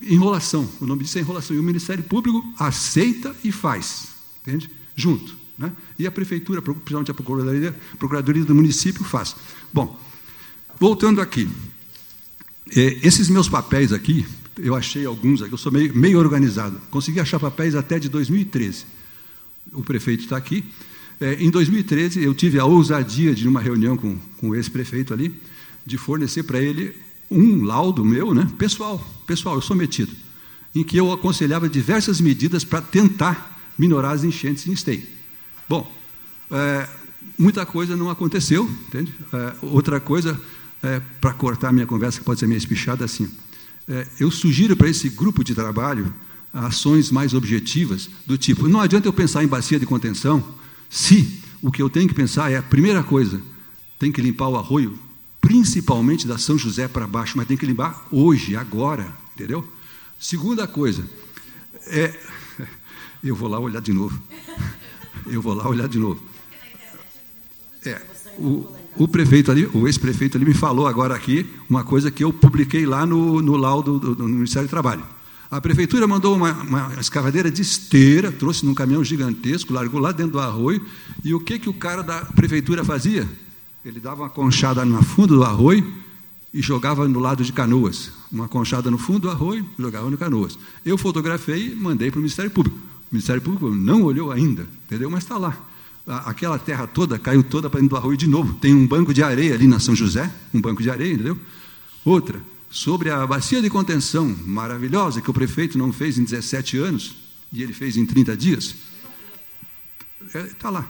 enrolação, 0.02 0.68
o 0.80 0.86
nome 0.86 1.04
disso 1.04 1.18
é 1.18 1.22
enrolação. 1.22 1.56
E 1.56 1.60
o 1.60 1.64
Ministério 1.64 2.04
Público 2.04 2.44
aceita 2.58 3.36
e 3.44 3.52
faz, 3.52 4.08
entende? 4.42 4.70
Junto. 4.96 5.38
Né? 5.58 5.72
E 5.98 6.08
a 6.08 6.12
Prefeitura, 6.12 6.62
principalmente 6.62 7.12
a 7.12 7.14
Procuradoria, 7.14 7.76
Procuradoria 7.98 8.46
do 8.46 8.56
município, 8.56 9.04
faz. 9.04 9.36
Bom, 9.74 10.00
voltando 10.80 11.20
aqui. 11.20 11.50
É, 12.76 13.00
esses 13.04 13.30
meus 13.30 13.50
papéis 13.50 13.92
aqui, 13.92 14.26
eu 14.58 14.76
achei 14.76 15.06
alguns 15.06 15.42
aqui, 15.42 15.54
eu 15.54 15.58
sou 15.58 15.72
meio, 15.72 15.94
meio 15.96 16.18
organizado. 16.20 16.80
Consegui 16.90 17.20
achar 17.20 17.40
papéis 17.40 17.76
até 17.76 18.00
de 18.00 18.08
2013. 18.08 18.86
O 19.74 19.84
prefeito 19.84 20.24
está 20.24 20.38
aqui. 20.38 20.64
É, 21.20 21.34
em 21.34 21.50
2013, 21.50 22.24
eu 22.24 22.34
tive 22.34 22.58
a 22.60 22.66
ousadia 22.66 23.36
de, 23.36 23.48
uma 23.48 23.60
reunião 23.60 23.98
com, 23.98 24.18
com 24.38 24.56
ex-prefeito 24.56 25.14
ali, 25.14 25.34
de 25.86 25.98
fornecer 25.98 26.44
para 26.44 26.60
ele 26.60 26.96
um 27.30 27.64
laudo 27.64 28.04
meu, 28.04 28.34
né, 28.34 28.48
pessoal, 28.58 29.00
pessoal, 29.28 29.56
eu 29.56 29.62
sou 29.62 29.76
metido, 29.76 30.12
em 30.74 30.84
que 30.84 30.98
eu 30.98 31.12
aconselhava 31.12 31.70
diversas 31.70 32.20
medidas 32.20 32.64
para 32.64 32.82
tentar 32.82 33.58
minorar 33.78 34.12
as 34.12 34.24
enchentes 34.24 34.68
em 34.68 34.74
Esteio. 34.74 35.04
Bom, 35.68 35.90
é, 36.52 36.88
muita 37.38 37.66
coisa 37.66 37.96
não 37.96 38.10
aconteceu, 38.10 38.70
entende? 38.88 39.14
É, 39.32 39.54
outra 39.62 40.00
coisa, 40.00 40.40
é, 40.82 41.02
para 41.22 41.34
cortar 41.34 41.72
minha 41.72 41.86
conversa, 41.86 42.20
que 42.20 42.26
pode 42.26 42.40
ser 42.40 42.48
meio 42.48 42.58
espichada, 42.58 43.06
assim, 43.06 43.30
é, 43.88 44.08
eu 44.20 44.30
sugiro 44.32 44.76
para 44.76 44.90
esse 44.90 45.10
grupo 45.10 45.44
de 45.44 45.54
trabalho 45.54 46.14
ações 46.54 47.12
mais 47.12 47.34
objetivas, 47.34 48.10
do 48.26 48.38
tipo, 48.38 48.68
não 48.68 48.80
adianta 48.80 49.08
eu 49.08 49.14
pensar 49.14 49.44
em 49.44 49.48
bacia 49.48 49.80
de 49.80 49.86
contenção, 49.86 50.44
se 50.90 51.40
o 51.62 51.72
que 51.72 51.82
eu 51.82 51.90
tenho 51.90 52.08
que 52.08 52.16
pensar 52.16 52.52
é 52.52 52.58
a 52.58 52.64
primeira 52.64 53.04
coisa, 53.04 53.40
tem 54.00 54.12
que 54.12 54.22
limpar 54.22 54.48
o 54.48 54.56
arroio, 54.56 54.98
principalmente 55.50 56.28
da 56.28 56.38
São 56.38 56.60
José 56.60 56.88
para 56.88 57.08
baixo, 57.08 57.36
mas 57.36 57.48
tem 57.48 57.58
que 57.58 57.66
limpar 57.66 58.06
hoje, 58.12 58.56
agora, 58.56 59.12
entendeu? 59.34 59.68
Segunda 60.20 60.68
coisa, 60.68 61.04
é, 61.88 62.14
eu 63.24 63.36
vou 63.36 63.50
lá 63.50 63.60
olhar 63.60 63.82
de 63.82 63.92
novo. 63.92 64.22
Eu 65.26 65.42
vou 65.42 65.54
lá 65.54 65.68
olhar 65.68 65.88
de 65.88 66.00
novo. 66.00 66.20
É, 67.86 68.02
o, 68.40 68.66
o 68.96 69.08
prefeito 69.08 69.52
ali, 69.52 69.70
o 69.74 69.86
ex-prefeito 69.86 70.38
ali 70.38 70.46
me 70.46 70.54
falou 70.54 70.88
agora 70.88 71.14
aqui 71.14 71.46
uma 71.70 71.84
coisa 71.84 72.10
que 72.10 72.24
eu 72.24 72.32
publiquei 72.32 72.86
lá 72.86 73.06
no, 73.06 73.42
no 73.42 73.58
laudo 73.58 74.00
do, 74.00 74.16
do 74.16 74.24
Ministério 74.24 74.68
do 74.68 74.72
Trabalho. 74.72 75.04
A 75.52 75.60
prefeitura 75.60 76.08
mandou 76.08 76.36
uma, 76.36 76.54
uma, 76.54 76.94
escavadeira 77.00 77.52
de 77.52 77.62
esteira, 77.62 78.32
trouxe 78.32 78.66
num 78.66 78.74
caminhão 78.74 79.04
gigantesco, 79.04 79.74
largou 79.74 80.00
lá 80.00 80.12
dentro 80.12 80.34
do 80.34 80.40
arroio, 80.40 80.84
e 81.24 81.34
o 81.34 81.40
que, 81.40 81.60
que 81.60 81.70
o 81.70 81.74
cara 81.74 82.02
da 82.02 82.22
prefeitura 82.22 82.84
fazia? 82.84 83.28
Ele 83.84 84.00
dava 84.00 84.24
uma 84.24 84.30
conchada 84.30 84.84
no 84.84 85.02
fundo 85.04 85.36
do 85.36 85.44
arroio 85.44 85.86
e 86.54 86.62
jogava 86.62 87.08
no 87.08 87.20
lado 87.20 87.44
de 87.44 87.54
canoas. 87.54 88.12
Uma 88.32 88.48
conchada 88.48 88.92
no 88.92 88.98
fundo 88.98 89.22
do 89.22 89.30
arroio, 89.30 89.66
jogava 89.78 90.10
no 90.10 90.18
canoas. 90.18 90.58
Eu 90.86 90.98
fotografei 90.98 91.72
e 91.72 91.76
mandei 91.76 92.12
para 92.12 92.18
o 92.18 92.22
Ministério 92.22 92.52
Público. 92.52 92.78
O 92.78 93.16
Ministério 93.16 93.42
Público 93.42 93.70
não 93.70 94.04
olhou 94.04 94.32
ainda, 94.32 94.68
entendeu? 94.86 95.10
Mas 95.10 95.24
está 95.24 95.38
lá. 95.38 95.58
Aquela 96.06 96.58
terra 96.58 96.88
toda 96.88 97.20
caiu 97.20 97.44
toda 97.44 97.70
para 97.70 97.80
dentro 97.80 97.96
do 97.96 97.98
arroio 97.98 98.18
de 98.18 98.28
novo. 98.28 98.54
Tem 98.56 98.74
um 98.74 98.88
banco 98.88 99.14
de 99.14 99.24
areia 99.24 99.54
ali 99.54 99.68
na 99.68 99.80
São 99.80 99.96
José, 99.96 100.32
um 100.54 100.60
banco 100.60 100.82
de 100.82 100.90
areia, 100.90 101.14
entendeu? 101.14 101.38
Outra, 102.04 102.42
sobre 102.70 103.10
a 103.10 103.26
bacia 103.26 103.62
de 103.62 103.70
contenção 103.70 104.36
maravilhosa 104.46 105.22
que 105.22 105.30
o 105.30 105.34
prefeito 105.34 105.78
não 105.78 105.92
fez 105.92 106.18
em 106.18 106.24
17 106.24 106.78
anos 106.78 107.16
e 107.52 107.64
ele 107.64 107.74
fez 107.74 107.98
em 107.98 108.06
30 108.06 108.38
dias. 108.38 108.76
Está 110.26 110.40
é, 110.40 110.44
tá 110.44 110.70
lá, 110.70 110.90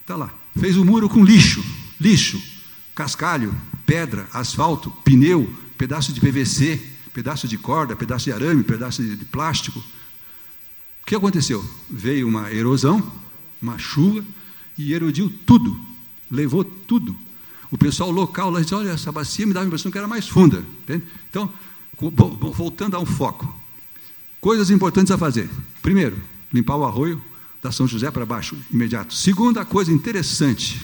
está 0.00 0.16
lá. 0.16 0.32
Fez 0.58 0.76
o 0.76 0.84
muro 0.84 1.08
com 1.08 1.24
lixo, 1.24 1.64
lixo, 2.00 2.42
cascalho, 2.94 3.54
pedra, 3.84 4.28
asfalto, 4.32 4.90
pneu, 5.04 5.48
pedaço 5.76 6.12
de 6.12 6.20
PVC, 6.20 6.80
pedaço 7.12 7.46
de 7.46 7.58
corda, 7.58 7.94
pedaço 7.94 8.26
de 8.26 8.32
arame, 8.32 8.64
pedaço 8.64 9.02
de 9.02 9.24
plástico. 9.26 9.78
O 11.02 11.06
que 11.06 11.14
aconteceu? 11.14 11.64
Veio 11.88 12.26
uma 12.26 12.52
erosão, 12.52 13.12
uma 13.60 13.78
chuva 13.78 14.24
e 14.78 14.92
erodiu 14.92 15.32
tudo, 15.44 15.78
levou 16.30 16.64
tudo. 16.64 17.16
O 17.70 17.78
pessoal 17.78 18.10
local 18.10 18.50
lá 18.50 18.60
disse: 18.60 18.74
olha, 18.74 18.90
essa 18.90 19.12
bacia 19.12 19.46
me 19.46 19.52
dava 19.52 19.66
a 19.66 19.68
impressão 19.68 19.90
que 19.90 19.98
era 19.98 20.08
mais 20.08 20.28
funda. 20.28 20.64
Entende? 20.82 21.04
Então, 21.28 21.52
voltando 22.52 22.96
ao 22.96 23.06
foco. 23.06 23.54
Coisas 24.40 24.70
importantes 24.70 25.10
a 25.10 25.18
fazer. 25.18 25.48
Primeiro, 25.82 26.18
limpar 26.52 26.76
o 26.76 26.84
arroio 26.84 27.22
da 27.62 27.70
São 27.70 27.86
José 27.86 28.10
para 28.10 28.24
baixo, 28.24 28.56
imediato. 28.72 29.12
Segunda 29.14 29.64
coisa 29.64 29.92
interessante, 29.92 30.80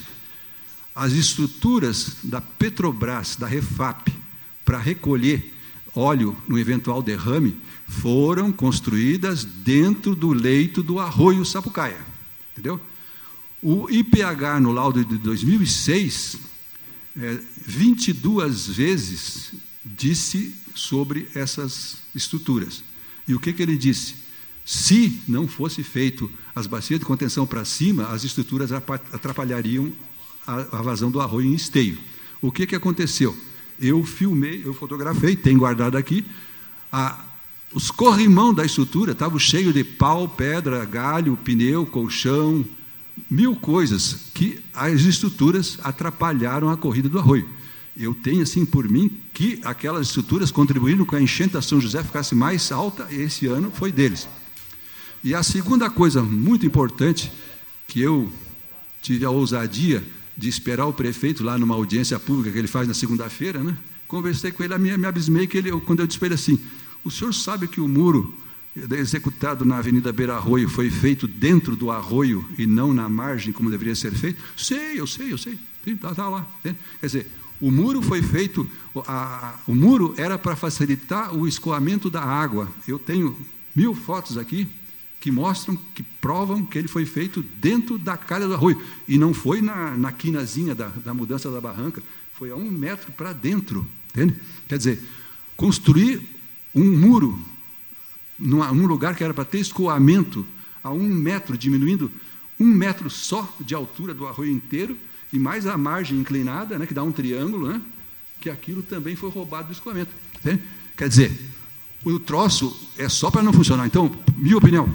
as 0.97 1.13
estruturas 1.13 2.17
da 2.23 2.41
Petrobras, 2.41 3.37
da 3.37 3.47
Refap, 3.47 4.11
para 4.65 4.79
recolher 4.79 5.55
óleo 5.95 6.35
no 6.49 6.59
eventual 6.59 7.03
derrame, 7.03 7.55
foram 7.87 8.51
construídas 8.51 9.45
dentro 9.45 10.17
do 10.17 10.33
leito 10.33 10.83
do 10.83 10.99
arroio 10.99 11.45
Sapucaia. 11.45 12.01
Entendeu? 12.53 12.81
O 13.63 13.89
IPH 13.91 14.61
no 14.61 14.73
laudo 14.73 15.05
de 15.05 15.19
2006 15.19 16.39
é, 17.19 17.39
22 17.67 18.69
vezes 18.69 19.53
disse 19.85 20.55
sobre 20.75 21.29
essas 21.35 21.99
estruturas. 22.15 22.83
E 23.29 23.35
o 23.35 23.41
que, 23.41 23.53
que 23.53 23.63
ele 23.63 23.77
disse? 23.77 24.15
Se 24.65 25.21
não 25.29 25.47
fosse 25.47 25.83
feito 25.83 26.31
as 26.55 26.67
bacias 26.67 26.99
de 26.99 27.07
contenção 27.07 27.47
para 27.47 27.65
cima, 27.65 28.07
as 28.09 28.25
estruturas 28.25 28.73
atrapalhariam 28.73 29.93
a, 30.47 30.79
a 30.79 30.83
vazão 30.83 31.11
do 31.11 31.21
arroio 31.21 31.47
em 31.47 31.55
esteio. 31.55 31.99
O 32.41 32.53
que, 32.53 32.67
que 32.67 32.77
aconteceu? 32.77 33.37
Eu 33.81 34.05
filmei, 34.05 34.63
eu 34.65 34.73
fotografei, 34.73 35.37
tem 35.37 35.57
guardado 35.57 35.97
aqui, 35.97 36.25
a, 36.91 37.25
os 37.75 37.91
corrimão 37.91 38.55
da 38.55 38.65
estrutura 38.65 39.13
estavam 39.13 39.39
cheios 39.39 39.75
de 39.75 39.85
pau, 39.85 40.29
pedra, 40.29 40.85
galho, 40.85 41.37
pneu, 41.37 41.85
colchão, 41.85 42.65
mil 43.29 43.57
coisas 43.57 44.31
que 44.33 44.61
as 44.73 45.03
estruturas 45.03 45.79
atrapalharam 45.83 46.71
a 46.71 46.77
corrida 46.77 47.09
do 47.09 47.19
arroio. 47.19 47.49
Eu 47.97 48.15
tenho 48.15 48.43
assim 48.43 48.65
por 48.65 48.89
mim 48.89 49.11
que 49.33 49.59
aquelas 49.65 50.09
estruturas 50.09 50.51
contribuíram 50.51 51.05
com 51.05 51.17
a 51.17 51.21
enchente 51.21 51.55
da 51.55 51.63
São 51.63 51.81
José 51.81 52.03
ficasse 52.03 52.35
mais 52.35 52.71
alta, 52.71 53.07
e 53.11 53.17
esse 53.17 53.47
ano 53.47 53.73
foi 53.75 53.91
deles. 53.91 54.29
E 55.25 55.35
a 55.35 55.43
segunda 55.43 55.89
coisa 55.89 56.23
muito 56.23 56.67
importante 56.67 57.33
que 57.89 58.01
eu 58.01 58.31
tive 59.01 59.25
a 59.25 59.31
ousadia 59.31 60.05
de 60.37 60.49
esperar 60.49 60.87
o 60.87 60.93
prefeito 60.93 61.43
lá 61.43 61.57
numa 61.57 61.75
audiência 61.75 62.19
pública 62.19 62.53
que 62.53 62.59
ele 62.59 62.69
faz 62.69 62.87
na 62.87 62.95
segunda-feira, 62.95 63.63
né? 63.63 63.77
Conversei 64.07 64.53
com 64.53 64.63
ele, 64.63 64.77
me, 64.79 64.97
me 64.97 65.07
abismei 65.07 65.47
que 65.47 65.57
ele, 65.59 65.73
quando 65.81 66.01
eu 66.01 66.07
disse 66.07 66.19
para 66.19 66.27
ele 66.27 66.35
assim: 66.35 66.59
"O 67.03 67.11
senhor 67.11 67.33
sabe 67.33 67.67
que 67.67 67.81
o 67.81 67.89
muro 67.89 68.35
executado 68.93 69.65
na 69.65 69.79
Avenida 69.79 70.13
Beira 70.13 70.35
Arroio 70.35 70.69
foi 70.69 70.91
feito 70.91 71.27
dentro 71.27 71.75
do 71.75 71.91
arroio 71.91 72.47
e 72.59 72.67
não 72.67 72.93
na 72.93 73.09
margem, 73.09 73.53
como 73.53 73.71
deveria 73.71 73.95
ser 73.95 74.13
feito? 74.13 74.41
Sei, 74.57 75.01
eu 75.01 75.07
sei, 75.07 75.33
eu 75.33 75.39
sei. 75.39 75.59
Está 75.87 76.15
tá 76.15 76.29
lá. 76.29 76.47
Quer 76.63 76.77
dizer, 77.01 77.27
o 77.61 77.71
muro 77.71 78.03
foi 78.03 78.21
feito, 78.21 78.69
a, 79.07 79.55
o 79.67 79.75
muro 79.75 80.15
era 80.19 80.37
para 80.37 80.55
facilitar 80.55 81.35
o 81.35 81.49
escoamento 81.49 82.11
da 82.11 82.23
água. 82.23 82.69
Eu 82.87 82.99
tenho 82.99 83.37
mil 83.75 83.95
fotos 83.95 84.37
aqui 84.37 84.69
que 85.27 85.33
mostram, 85.33 85.77
que 85.93 86.05
provam 86.05 86.65
que 86.65 86.79
ele 86.79 86.87
foi 86.87 87.05
feito 87.05 87.45
dentro 87.61 87.99
da 87.99 88.17
calha 88.17 88.47
do 88.47 88.55
arroio. 88.55 88.81
E 89.09 89.19
não 89.19 89.35
foi 89.35 89.61
na, 89.61 89.97
na 89.97 90.13
quinazinha 90.13 90.73
da, 90.73 90.87
da 90.87 91.13
mudança 91.13 91.51
da 91.51 91.61
barranca, 91.61 92.01
foi 92.33 92.53
a 92.53 92.55
um 92.55 92.71
metro 92.71 93.11
para 93.11 93.33
dentro. 93.33 93.85
Entende? 94.11 94.37
Quer 94.69 94.79
dizer, 94.79 95.03
construir 95.57 96.23
um 96.73 96.97
muro 96.97 97.45
num 98.39 98.87
lugar 98.87 99.17
que 99.17 99.25
era 99.25 99.35
para 99.35 99.45
ter 99.45 99.59
escoamento 99.59 100.47
a 100.81 100.93
um 100.93 101.09
metro, 101.09 101.59
diminuindo 101.59 102.09
um 102.61 102.67
metro 102.67 103.11
só 103.11 103.53
de 103.59 103.75
altura 103.75 104.15
do 104.15 104.29
arroio 104.29 104.53
inteiro, 104.53 104.97
e 105.33 105.41
mais 105.41 105.67
a 105.67 105.77
margem 105.77 106.21
inclinada, 106.21 106.79
né, 106.79 106.87
que 106.87 106.95
dá 106.95 107.03
um 107.03 107.11
triângulo, 107.11 107.67
né, 107.67 107.83
que 108.41 108.49
aquilo 108.49 108.81
também 108.81 109.17
foi 109.17 109.29
roubado 109.29 109.67
do 109.67 109.73
escoamento. 109.73 110.13
Entende? 110.39 110.63
Quer 110.97 111.09
dizer, 111.09 111.37
o 112.05 112.17
troço 112.21 112.89
é 112.97 113.09
só 113.09 113.29
para 113.29 113.43
não 113.43 113.53
funcionar. 113.53 113.87
Então, 113.87 114.09
minha 114.37 114.57
opinião, 114.57 114.89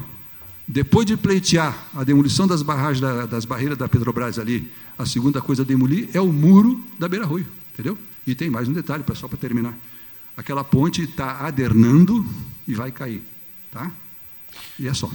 depois 0.71 1.05
de 1.05 1.17
pleitear 1.17 1.77
a 1.93 2.01
demolição 2.01 2.47
das 2.47 2.61
barragens, 2.61 3.01
da, 3.01 3.25
das 3.25 3.43
barreiras 3.43 3.77
da 3.77 3.89
Petrobras 3.89 4.39
ali, 4.39 4.71
a 4.97 5.05
segunda 5.05 5.41
coisa 5.41 5.63
a 5.63 5.65
demolir 5.65 6.07
é 6.13 6.21
o 6.21 6.31
muro 6.31 6.81
da 6.97 7.09
beira-arroio, 7.09 7.45
entendeu? 7.73 7.97
E 8.25 8.33
tem 8.33 8.49
mais 8.49 8.69
um 8.69 8.73
detalhe, 8.73 9.03
só 9.13 9.27
para 9.27 9.37
terminar. 9.37 9.77
Aquela 10.37 10.63
ponte 10.63 11.01
está 11.01 11.45
adernando 11.45 12.25
e 12.65 12.73
vai 12.73 12.89
cair. 12.89 13.21
Tá? 13.69 13.91
E 14.79 14.87
é 14.87 14.93
só. 14.93 15.11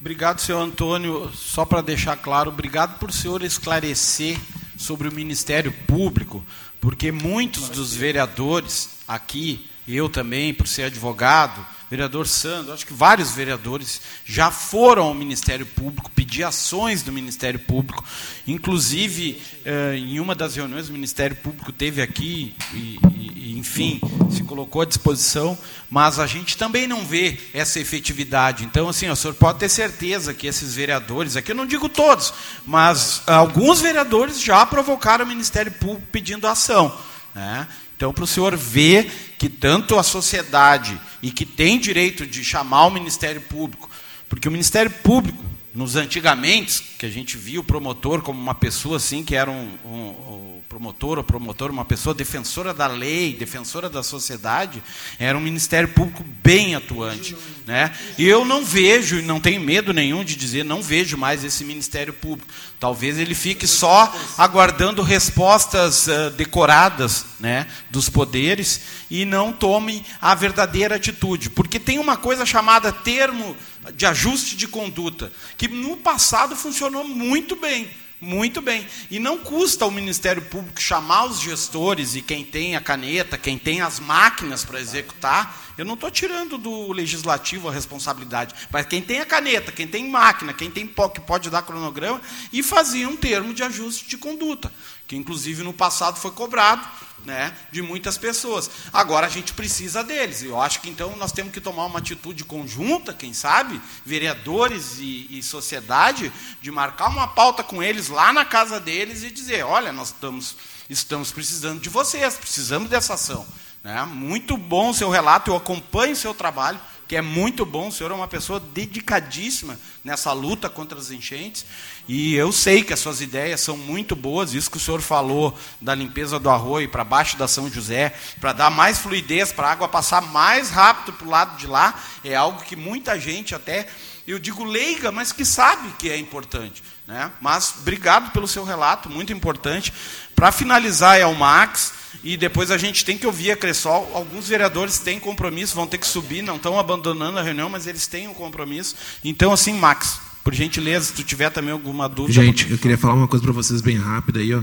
Obrigado, 0.00 0.40
senhor 0.40 0.60
Antônio. 0.62 1.30
Só 1.32 1.64
para 1.64 1.80
deixar 1.80 2.16
claro, 2.16 2.50
obrigado 2.50 2.98
por 2.98 3.10
o 3.10 3.12
senhor 3.12 3.44
esclarecer 3.44 4.36
sobre 4.76 5.06
o 5.06 5.12
Ministério 5.12 5.70
Público, 5.86 6.42
porque 6.80 7.12
muitos 7.12 7.68
dos 7.68 7.94
vereadores 7.94 8.90
aqui, 9.06 9.64
eu 9.86 10.08
também, 10.08 10.52
por 10.52 10.66
ser 10.66 10.84
advogado, 10.84 11.64
vereador 11.90 12.26
Sandro, 12.26 12.72
acho 12.72 12.86
que 12.86 12.92
vários 12.92 13.32
vereadores 13.32 14.00
já 14.24 14.50
foram 14.50 15.04
ao 15.04 15.14
Ministério 15.14 15.64
Público 15.64 16.10
pedir 16.10 16.44
ações 16.44 17.02
do 17.02 17.10
Ministério 17.10 17.58
Público. 17.58 18.04
Inclusive, 18.46 19.40
eh, 19.64 19.96
em 19.96 20.20
uma 20.20 20.34
das 20.34 20.56
reuniões, 20.56 20.88
o 20.88 20.92
Ministério 20.92 21.34
Público 21.36 21.72
teve 21.72 22.02
aqui 22.02 22.54
e, 22.74 22.98
e, 23.16 23.58
enfim, 23.58 24.00
se 24.30 24.42
colocou 24.42 24.82
à 24.82 24.84
disposição, 24.84 25.56
mas 25.90 26.18
a 26.18 26.26
gente 26.26 26.56
também 26.58 26.86
não 26.86 27.04
vê 27.06 27.38
essa 27.54 27.80
efetividade. 27.80 28.64
Então, 28.64 28.88
assim, 28.88 29.08
o 29.08 29.16
senhor 29.16 29.34
pode 29.34 29.58
ter 29.58 29.68
certeza 29.70 30.34
que 30.34 30.46
esses 30.46 30.74
vereadores, 30.74 31.36
aqui 31.36 31.52
eu 31.52 31.56
não 31.56 31.66
digo 31.66 31.88
todos, 31.88 32.34
mas 32.66 33.22
alguns 33.26 33.80
vereadores 33.80 34.40
já 34.40 34.64
provocaram 34.66 35.24
o 35.24 35.28
Ministério 35.28 35.72
Público 35.72 36.06
pedindo 36.12 36.46
ação. 36.46 36.94
Né? 37.34 37.66
Então, 37.98 38.12
para 38.12 38.22
o 38.22 38.28
senhor 38.28 38.56
ver 38.56 39.34
que 39.36 39.48
tanto 39.48 39.98
a 39.98 40.04
sociedade 40.04 40.96
e 41.20 41.32
que 41.32 41.44
tem 41.44 41.80
direito 41.80 42.24
de 42.24 42.44
chamar 42.44 42.86
o 42.86 42.92
Ministério 42.92 43.40
Público, 43.40 43.90
porque 44.28 44.46
o 44.46 44.52
Ministério 44.52 44.88
Público, 45.02 45.44
nos 45.78 45.94
antigamente, 45.94 46.82
que 46.98 47.06
a 47.06 47.08
gente 47.08 47.36
via 47.36 47.60
o 47.60 47.62
promotor 47.62 48.20
como 48.20 48.40
uma 48.40 48.52
pessoa 48.52 48.96
assim, 48.96 49.22
que 49.22 49.36
era 49.36 49.48
um, 49.48 49.78
um, 49.84 49.90
um 49.90 50.60
promotor 50.68 51.18
ou 51.18 51.24
promotor, 51.24 51.70
uma 51.70 51.84
pessoa 51.84 52.12
defensora 52.12 52.74
da 52.74 52.88
lei, 52.88 53.32
defensora 53.32 53.88
da 53.88 54.02
sociedade, 54.02 54.82
era 55.20 55.38
um 55.38 55.40
Ministério 55.40 55.88
Público 55.90 56.24
bem 56.42 56.74
atuante. 56.74 57.36
Né? 57.64 57.94
E 58.18 58.26
eu 58.26 58.44
não 58.44 58.64
vejo, 58.64 59.20
e 59.20 59.22
não 59.22 59.38
tenho 59.38 59.60
medo 59.60 59.92
nenhum 59.92 60.24
de 60.24 60.34
dizer, 60.34 60.64
não 60.64 60.82
vejo 60.82 61.16
mais 61.16 61.44
esse 61.44 61.64
Ministério 61.64 62.12
Público. 62.12 62.52
Talvez 62.80 63.16
ele 63.16 63.34
fique 63.36 63.66
só 63.66 64.12
aguardando 64.36 65.00
respostas 65.02 66.08
uh, 66.08 66.30
decoradas 66.36 67.24
né, 67.38 67.68
dos 67.88 68.08
poderes 68.08 68.80
e 69.08 69.24
não 69.24 69.52
tome 69.52 70.04
a 70.20 70.34
verdadeira 70.34 70.96
atitude. 70.96 71.50
Porque 71.50 71.78
tem 71.78 72.00
uma 72.00 72.16
coisa 72.16 72.44
chamada 72.44 72.90
termo 72.90 73.56
de 73.94 74.06
ajuste 74.06 74.56
de 74.56 74.68
conduta, 74.68 75.32
que 75.56 75.68
no 75.68 75.96
passado 75.96 76.56
funcionou 76.56 77.04
muito 77.04 77.56
bem. 77.56 77.90
Muito 78.20 78.60
bem. 78.60 78.84
E 79.12 79.20
não 79.20 79.38
custa 79.38 79.84
ao 79.84 79.92
Ministério 79.92 80.42
Público 80.42 80.80
chamar 80.82 81.26
os 81.26 81.40
gestores 81.40 82.16
e 82.16 82.22
quem 82.22 82.44
tem 82.44 82.74
a 82.74 82.80
caneta, 82.80 83.38
quem 83.38 83.56
tem 83.56 83.80
as 83.80 84.00
máquinas 84.00 84.64
para 84.64 84.80
executar. 84.80 85.56
Eu 85.78 85.84
não 85.84 85.94
estou 85.94 86.10
tirando 86.10 86.58
do 86.58 86.90
legislativo 86.90 87.68
a 87.68 87.72
responsabilidade, 87.72 88.52
mas 88.72 88.86
quem 88.86 89.00
tem 89.00 89.20
a 89.20 89.24
caneta, 89.24 89.70
quem 89.70 89.86
tem 89.86 90.10
máquina, 90.10 90.52
quem 90.52 90.68
tem 90.68 90.84
que 90.84 91.20
pode 91.20 91.48
dar 91.48 91.62
cronograma, 91.62 92.20
e 92.52 92.60
fazia 92.60 93.08
um 93.08 93.16
termo 93.16 93.54
de 93.54 93.62
ajuste 93.62 94.08
de 94.08 94.18
conduta, 94.18 94.72
que 95.08 95.16
inclusive 95.16 95.62
no 95.62 95.72
passado 95.72 96.20
foi 96.20 96.30
cobrado 96.30 96.86
né, 97.24 97.56
de 97.72 97.82
muitas 97.82 98.16
pessoas. 98.16 98.70
Agora 98.92 99.26
a 99.26 99.30
gente 99.30 99.54
precisa 99.54 100.04
deles. 100.04 100.42
Eu 100.42 100.60
acho 100.60 100.80
que 100.80 100.90
então 100.90 101.16
nós 101.16 101.32
temos 101.32 101.52
que 101.52 101.60
tomar 101.60 101.86
uma 101.86 101.98
atitude 101.98 102.44
conjunta, 102.44 103.14
quem 103.14 103.32
sabe, 103.32 103.80
vereadores 104.04 104.98
e, 104.98 105.26
e 105.30 105.42
sociedade, 105.42 106.30
de 106.60 106.70
marcar 106.70 107.08
uma 107.08 107.26
pauta 107.26 107.64
com 107.64 107.82
eles 107.82 108.08
lá 108.08 108.32
na 108.32 108.44
casa 108.44 108.78
deles 108.78 109.22
e 109.24 109.30
dizer: 109.30 109.64
olha, 109.64 109.92
nós 109.92 110.08
estamos, 110.08 110.56
estamos 110.88 111.32
precisando 111.32 111.80
de 111.80 111.88
vocês, 111.88 112.34
precisamos 112.34 112.88
dessa 112.88 113.14
ação. 113.14 113.46
Né? 113.82 114.02
Muito 114.04 114.56
bom 114.56 114.90
o 114.90 114.94
seu 114.94 115.08
relato, 115.08 115.50
eu 115.50 115.56
acompanho 115.56 116.12
o 116.12 116.16
seu 116.16 116.34
trabalho 116.34 116.78
que 117.08 117.16
é 117.16 117.22
muito 117.22 117.64
bom. 117.64 117.88
O 117.88 117.92
senhor 117.92 118.12
é 118.12 118.14
uma 118.14 118.28
pessoa 118.28 118.60
dedicadíssima 118.60 119.80
nessa 120.04 120.30
luta 120.32 120.68
contra 120.68 120.98
as 120.98 121.10
enchentes. 121.10 121.64
E 122.08 122.34
eu 122.34 122.50
sei 122.50 122.82
que 122.82 122.94
as 122.94 123.00
suas 123.00 123.20
ideias 123.20 123.60
são 123.60 123.76
muito 123.76 124.16
boas. 124.16 124.54
Isso 124.54 124.70
que 124.70 124.78
o 124.78 124.80
senhor 124.80 125.02
falou 125.02 125.56
da 125.78 125.94
limpeza 125.94 126.38
do 126.38 126.48
arroio 126.48 126.88
para 126.88 127.04
baixo 127.04 127.36
da 127.36 127.46
São 127.46 127.70
José, 127.70 128.14
para 128.40 128.54
dar 128.54 128.70
mais 128.70 128.98
fluidez, 128.98 129.52
para 129.52 129.68
a 129.68 129.72
água 129.72 129.86
passar 129.86 130.22
mais 130.22 130.70
rápido 130.70 131.12
para 131.12 131.26
o 131.26 131.30
lado 131.30 131.58
de 131.58 131.66
lá, 131.66 132.02
é 132.24 132.34
algo 132.34 132.62
que 132.62 132.74
muita 132.74 133.20
gente 133.20 133.54
até, 133.54 133.86
eu 134.26 134.38
digo 134.38 134.64
leiga, 134.64 135.12
mas 135.12 135.32
que 135.32 135.44
sabe 135.44 135.92
que 135.98 136.08
é 136.08 136.16
importante. 136.16 136.82
Né? 137.06 137.30
Mas 137.40 137.74
obrigado 137.78 138.32
pelo 138.32 138.48
seu 138.48 138.64
relato, 138.64 139.10
muito 139.10 139.32
importante. 139.32 139.92
Para 140.34 140.50
finalizar, 140.50 141.18
é 141.18 141.26
o 141.26 141.34
Max. 141.34 141.92
E 142.24 142.36
depois 142.36 142.70
a 142.70 142.78
gente 142.78 143.04
tem 143.04 143.16
que 143.16 143.26
ouvir 143.26 143.52
a 143.52 143.56
Cressol. 143.56 144.10
Alguns 144.14 144.48
vereadores 144.48 144.98
têm 144.98 145.20
compromisso, 145.20 145.74
vão 145.74 145.86
ter 145.86 145.98
que 145.98 146.06
subir, 146.06 146.42
não 146.42 146.56
estão 146.56 146.78
abandonando 146.78 147.38
a 147.38 147.42
reunião, 147.42 147.68
mas 147.68 147.86
eles 147.86 148.06
têm 148.06 148.28
um 148.28 148.34
compromisso. 148.34 148.96
Então, 149.24 149.52
assim, 149.52 149.72
Max, 149.74 150.20
por 150.48 150.54
gentileza, 150.54 151.04
se 151.04 151.12
tu 151.12 151.22
tiver 151.22 151.50
também 151.50 151.72
alguma 151.72 152.08
dúvida. 152.08 152.32
Gente, 152.32 152.70
eu 152.70 152.78
queria 152.78 152.96
falar 152.96 153.12
uma 153.12 153.28
coisa 153.28 153.42
para 153.44 153.52
vocês 153.52 153.82
bem 153.82 153.98
rápida 153.98 154.40
aí, 154.40 154.54
ó. 154.54 154.62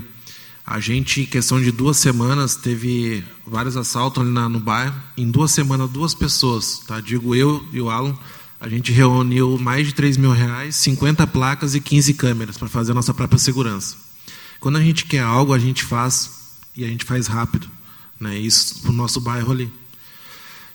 A 0.66 0.80
gente, 0.80 1.22
em 1.22 1.26
questão 1.28 1.62
de 1.62 1.72
duas 1.72 1.98
semanas, 1.98 2.56
teve 2.56 3.24
vários 3.46 3.78
assaltos 3.78 4.24
ali 4.24 4.32
na, 4.32 4.50
no 4.50 4.60
bairro. 4.60 4.96
Em 5.16 5.30
duas 5.30 5.52
semanas, 5.52 5.88
duas 5.92 6.16
pessoas, 6.16 6.80
tá? 6.88 7.00
Digo 7.00 7.36
eu 7.36 7.64
e 7.72 7.80
o 7.80 7.92
Alan, 7.92 8.18
a 8.60 8.68
gente 8.68 8.92
reuniu 8.92 9.60
mais 9.60 9.86
de 9.86 9.94
3 9.94 10.18
mil 10.18 10.32
reais, 10.32 10.76
50 10.78 11.28
placas 11.28 11.76
e 11.76 11.80
15 11.80 12.16
câmeras 12.16 12.58
para 12.58 12.68
fazer 12.68 12.94
a 12.94 12.96
nossa 12.96 13.14
própria 13.14 13.38
segurança. 13.38 13.96
Quando 14.60 14.80
a 14.80 14.82
gente 14.82 15.06
quer 15.06 15.22
algo, 15.22 15.54
a 15.54 15.60
gente 15.60 15.84
faz 15.84 16.58
e 16.76 16.84
a 16.84 16.88
gente 16.88 17.06
faz 17.06 17.28
rápido. 17.28 17.68
Né? 18.20 18.36
Isso 18.40 18.82
para 18.82 18.90
o 18.90 18.96
nosso 18.96 19.22
bairro 19.22 19.52
ali. 19.52 19.72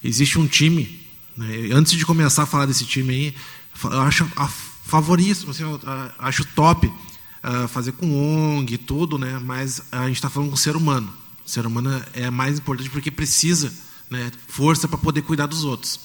Existe 0.05 0.39
um 0.39 0.47
time, 0.47 1.01
né? 1.37 1.70
antes 1.73 1.95
de 1.95 2.07
começar 2.07 2.45
a 2.45 2.47
falar 2.47 2.66
desse 2.66 2.85
time 2.85 3.12
aí, 3.12 3.35
eu 3.82 4.01
acho 4.03 4.31
a 4.37 4.49
favorito, 4.91 5.51
assim, 5.51 5.62
eu 5.62 5.81
acho 6.19 6.45
top 6.45 6.87
uh, 6.87 7.69
fazer 7.69 7.93
com 7.93 8.59
ONG 8.59 8.75
e 8.75 8.79
tudo, 8.79 9.17
né? 9.17 9.41
mas 9.43 9.83
a 9.91 10.07
gente 10.07 10.17
está 10.17 10.29
falando 10.29 10.49
com 10.51 10.57
o 10.57 10.59
ser 10.59 10.77
humano. 10.77 11.12
O 11.47 11.49
ser 11.49 11.67
humano 11.67 12.03
é 12.12 12.31
mais 12.31 12.59
importante 12.59 12.91
porque 12.91 13.11
precisa 13.11 13.73
né, 14.11 14.31
força 14.49 14.87
para 14.87 14.99
poder 14.99 15.23
cuidar 15.23 15.47
dos 15.47 15.65
outros. 15.65 16.01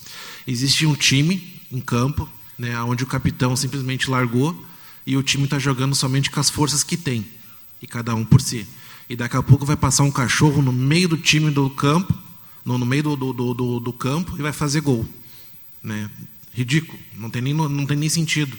Existe 0.48 0.86
um 0.86 0.96
time 0.96 1.62
em 1.72 1.82
campo, 1.82 2.30
né, 2.58 2.80
onde 2.82 3.04
o 3.04 3.08
capitão 3.08 3.56
simplesmente 3.56 4.10
largou 4.10 4.56
e 5.06 5.18
o 5.18 5.24
time 5.24 5.44
está 5.44 5.60
jogando 5.60 5.94
somente 5.94 6.32
com 6.32 6.40
as 6.40 6.50
forças 6.50 6.84
que 6.84 6.98
tem, 6.98 7.26
e 7.82 7.86
cada 7.86 8.16
um 8.16 8.24
por 8.24 8.42
si 8.42 8.68
e 9.10 9.16
daqui 9.16 9.38
a 9.38 9.44
pouco 9.44 9.66
vai 9.66 9.78
passar 9.78 10.04
um 10.04 10.12
cachorro 10.12 10.62
no 10.62 10.74
meio 10.74 11.08
do 11.08 11.18
time 11.18 11.52
do 11.52 11.70
campo, 11.70 12.14
no, 12.64 12.78
no 12.78 12.86
meio 12.86 13.04
do, 13.04 13.16
do, 13.16 13.54
do, 13.54 13.80
do, 13.80 13.94
campo, 13.94 14.36
e 14.38 14.42
vai 14.42 14.52
fazer 14.52 14.82
gol. 14.82 15.06
Né? 15.84 16.10
Ridículo, 16.52 16.98
não 17.16 17.30
tem 17.30 17.42
nem, 17.42 17.54
não 17.54 17.86
tem 17.86 17.98
nem 17.98 18.10
sentido. 18.10 18.58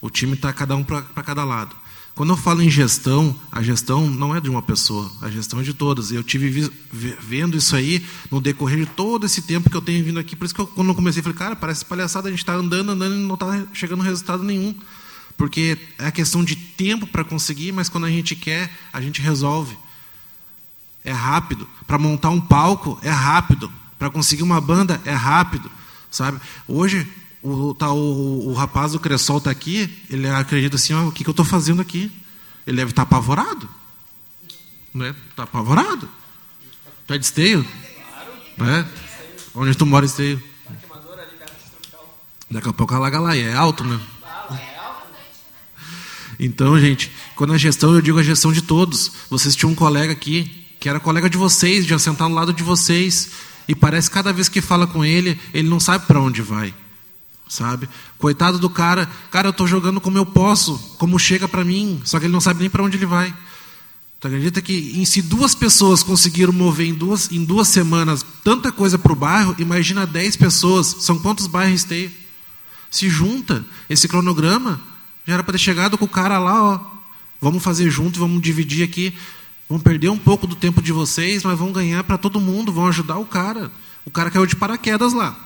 O 0.00 0.08
time 0.08 0.34
está 0.34 0.52
cada 0.52 0.74
um 0.76 0.84
para 0.84 1.02
cada 1.22 1.44
lado. 1.44 1.74
Quando 2.14 2.30
eu 2.30 2.36
falo 2.36 2.62
em 2.62 2.68
gestão, 2.68 3.34
a 3.50 3.62
gestão 3.62 4.06
não 4.08 4.34
é 4.34 4.40
de 4.40 4.50
uma 4.50 4.60
pessoa, 4.60 5.10
a 5.22 5.30
gestão 5.30 5.60
é 5.60 5.62
de 5.62 5.72
todas. 5.72 6.10
Eu 6.10 6.22
tive 6.22 6.70
vendo 6.92 7.56
isso 7.56 7.74
aí 7.74 8.04
no 8.30 8.40
decorrer 8.40 8.80
de 8.80 8.86
todo 8.86 9.24
esse 9.24 9.42
tempo 9.42 9.70
que 9.70 9.76
eu 9.76 9.80
tenho 9.80 10.04
vindo 10.04 10.18
aqui. 10.18 10.36
Por 10.36 10.44
isso 10.44 10.54
que 10.54 10.60
eu, 10.60 10.66
quando 10.66 10.88
eu 10.88 10.94
comecei, 10.94 11.22
falei, 11.22 11.38
cara, 11.38 11.56
parece 11.56 11.84
palhaçada, 11.84 12.28
a 12.28 12.30
gente 12.30 12.40
está 12.40 12.54
andando, 12.54 12.90
andando 12.90 13.14
e 13.14 13.18
não 13.18 13.34
está 13.34 13.66
chegando 13.72 14.02
resultado 14.02 14.42
nenhum 14.42 14.74
porque 15.40 15.78
é 15.98 16.10
questão 16.10 16.44
de 16.44 16.54
tempo 16.54 17.06
para 17.06 17.24
conseguir, 17.24 17.72
mas 17.72 17.88
quando 17.88 18.04
a 18.04 18.10
gente 18.10 18.36
quer, 18.36 18.70
a 18.92 19.00
gente 19.00 19.22
resolve. 19.22 19.74
É 21.02 21.12
rápido. 21.12 21.66
Para 21.86 21.96
montar 21.96 22.28
um 22.28 22.38
palco, 22.38 22.98
é 23.00 23.08
rápido. 23.08 23.72
Para 23.98 24.10
conseguir 24.10 24.42
uma 24.42 24.60
banda, 24.60 25.00
é 25.02 25.14
rápido. 25.14 25.70
Sabe? 26.10 26.38
Hoje, 26.68 27.10
o, 27.42 27.74
tá, 27.74 27.90
o, 27.92 28.48
o 28.48 28.52
rapaz 28.52 28.92
do 28.92 29.00
Cressol 29.00 29.38
está 29.38 29.50
aqui, 29.50 29.90
ele 30.10 30.28
acredita 30.28 30.76
assim: 30.76 30.94
oh, 30.94 31.08
o 31.08 31.12
que, 31.12 31.24
que 31.24 31.30
eu 31.30 31.32
estou 31.32 31.44
fazendo 31.44 31.80
aqui? 31.80 32.10
Ele 32.66 32.76
deve 32.76 32.90
estar 32.90 33.04
tá 33.04 33.08
apavorado. 33.16 33.68
Né? 34.92 35.14
Está 35.30 35.44
apavorado. 35.44 36.08
Tu 37.06 37.14
é 37.14 37.18
de 37.18 37.24
esteio? 37.24 37.66
Né? 38.56 38.86
Onde 39.54 39.76
tu 39.76 39.86
mora, 39.86 40.04
esteio? 40.04 40.42
Daqui 42.50 42.68
a 42.68 42.72
pouco 42.72 42.94
a 42.94 42.98
Lagalaia 42.98 43.50
é 43.50 43.54
alto 43.54 43.84
mesmo. 43.84 44.04
Então, 46.38 46.78
gente, 46.80 47.12
quando 47.36 47.52
a 47.52 47.58
gestão, 47.58 47.94
eu 47.94 48.00
digo 48.00 48.18
a 48.18 48.22
gestão 48.22 48.52
de 48.52 48.62
todos. 48.62 49.12
Vocês 49.28 49.54
tinham 49.54 49.72
um 49.72 49.74
colega 49.74 50.12
aqui, 50.12 50.66
que 50.80 50.88
era 50.88 50.98
colega 50.98 51.28
de 51.28 51.36
vocês, 51.36 51.86
de 51.86 51.98
sentar 51.98 52.26
ao 52.26 52.32
lado 52.32 52.52
de 52.52 52.62
vocês, 52.62 53.30
e 53.68 53.74
parece 53.74 54.08
que 54.08 54.14
cada 54.14 54.32
vez 54.32 54.48
que 54.48 54.60
fala 54.60 54.86
com 54.86 55.04
ele, 55.04 55.38
ele 55.52 55.68
não 55.68 55.78
sabe 55.78 56.06
para 56.06 56.20
onde 56.20 56.40
vai. 56.40 56.74
Sabe? 57.50 57.88
Coitado 58.16 58.60
do 58.60 58.70
cara, 58.70 59.10
cara, 59.28 59.48
eu 59.48 59.50
estou 59.50 59.66
jogando 59.66 60.00
como 60.00 60.16
eu 60.16 60.24
posso, 60.24 60.78
como 60.98 61.18
chega 61.18 61.48
para 61.48 61.64
mim, 61.64 62.00
só 62.04 62.20
que 62.20 62.26
ele 62.26 62.32
não 62.32 62.40
sabe 62.40 62.60
nem 62.60 62.70
para 62.70 62.84
onde 62.84 62.96
ele 62.96 63.06
vai. 63.06 63.34
Tu 64.20 64.28
acredita 64.28 64.62
que 64.62 65.04
se 65.04 65.20
duas 65.20 65.52
pessoas 65.52 66.00
conseguiram 66.04 66.52
mover 66.52 66.86
em 66.86 66.94
duas, 66.94 67.28
em 67.32 67.44
duas 67.44 67.66
semanas 67.66 68.24
tanta 68.44 68.70
coisa 68.70 68.96
para 68.96 69.12
o 69.12 69.16
bairro, 69.16 69.56
imagina 69.58 70.06
dez 70.06 70.36
pessoas, 70.36 70.98
são 71.00 71.18
quantos 71.18 71.48
bairros 71.48 71.82
tem? 71.82 72.08
Se 72.88 73.08
junta 73.08 73.66
esse 73.88 74.06
cronograma, 74.06 74.80
já 75.26 75.34
era 75.34 75.42
para 75.42 75.52
ter 75.52 75.58
chegado 75.58 75.98
com 75.98 76.04
o 76.04 76.08
cara 76.08 76.38
lá, 76.38 76.62
ó. 76.62 76.80
Vamos 77.40 77.64
fazer 77.64 77.90
junto, 77.90 78.20
vamos 78.20 78.40
dividir 78.40 78.84
aqui. 78.84 79.12
Vamos 79.68 79.82
perder 79.82 80.08
um 80.08 80.18
pouco 80.18 80.46
do 80.46 80.54
tempo 80.54 80.80
de 80.80 80.92
vocês, 80.92 81.42
mas 81.42 81.58
vão 81.58 81.72
ganhar 81.72 82.04
para 82.04 82.16
todo 82.16 82.40
mundo, 82.40 82.72
vão 82.72 82.86
ajudar 82.86 83.18
o 83.18 83.26
cara. 83.26 83.72
O 84.04 84.10
cara 84.10 84.30
caiu 84.30 84.46
de 84.46 84.54
paraquedas 84.54 85.12
lá. 85.12 85.36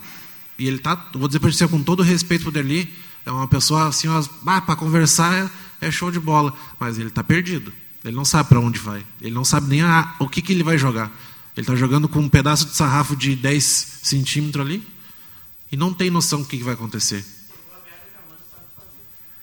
E 0.58 0.66
ele 0.66 0.78
tá, 0.78 0.94
vou 1.12 1.26
dizer 1.26 1.40
para 1.40 1.50
você 1.50 1.66
com 1.66 1.82
todo 1.82 2.02
respeito 2.02 2.42
pro 2.42 2.52
Derli, 2.52 2.92
é 3.26 3.30
uma 3.30 3.48
pessoa 3.48 3.88
assim, 3.88 4.08
ah, 4.08 4.60
para 4.60 4.76
conversar 4.76 5.50
é, 5.80 5.86
é, 5.86 5.90
show 5.90 6.10
de 6.10 6.20
bola, 6.20 6.54
mas 6.78 6.98
ele 6.98 7.08
está 7.08 7.24
perdido. 7.24 7.72
Ele 8.04 8.14
não 8.14 8.24
sabe 8.24 8.50
para 8.50 8.60
onde 8.60 8.78
vai. 8.78 9.04
Ele 9.20 9.34
não 9.34 9.44
sabe 9.44 9.68
nem 9.68 9.82
a, 9.82 10.14
o 10.18 10.28
que, 10.28 10.42
que 10.42 10.52
ele 10.52 10.62
vai 10.62 10.76
jogar. 10.76 11.10
Ele 11.56 11.62
está 11.62 11.74
jogando 11.74 12.08
com 12.08 12.18
um 12.18 12.28
pedaço 12.28 12.66
de 12.66 12.74
sarrafo 12.74 13.16
de 13.16 13.34
10 13.34 13.64
centímetros 14.02 14.64
ali 14.64 14.82
e 15.72 15.76
não 15.76 15.92
tem 15.92 16.10
noção 16.10 16.42
do 16.42 16.46
que, 16.46 16.58
que 16.58 16.64
vai 16.64 16.74
acontecer. 16.74 17.24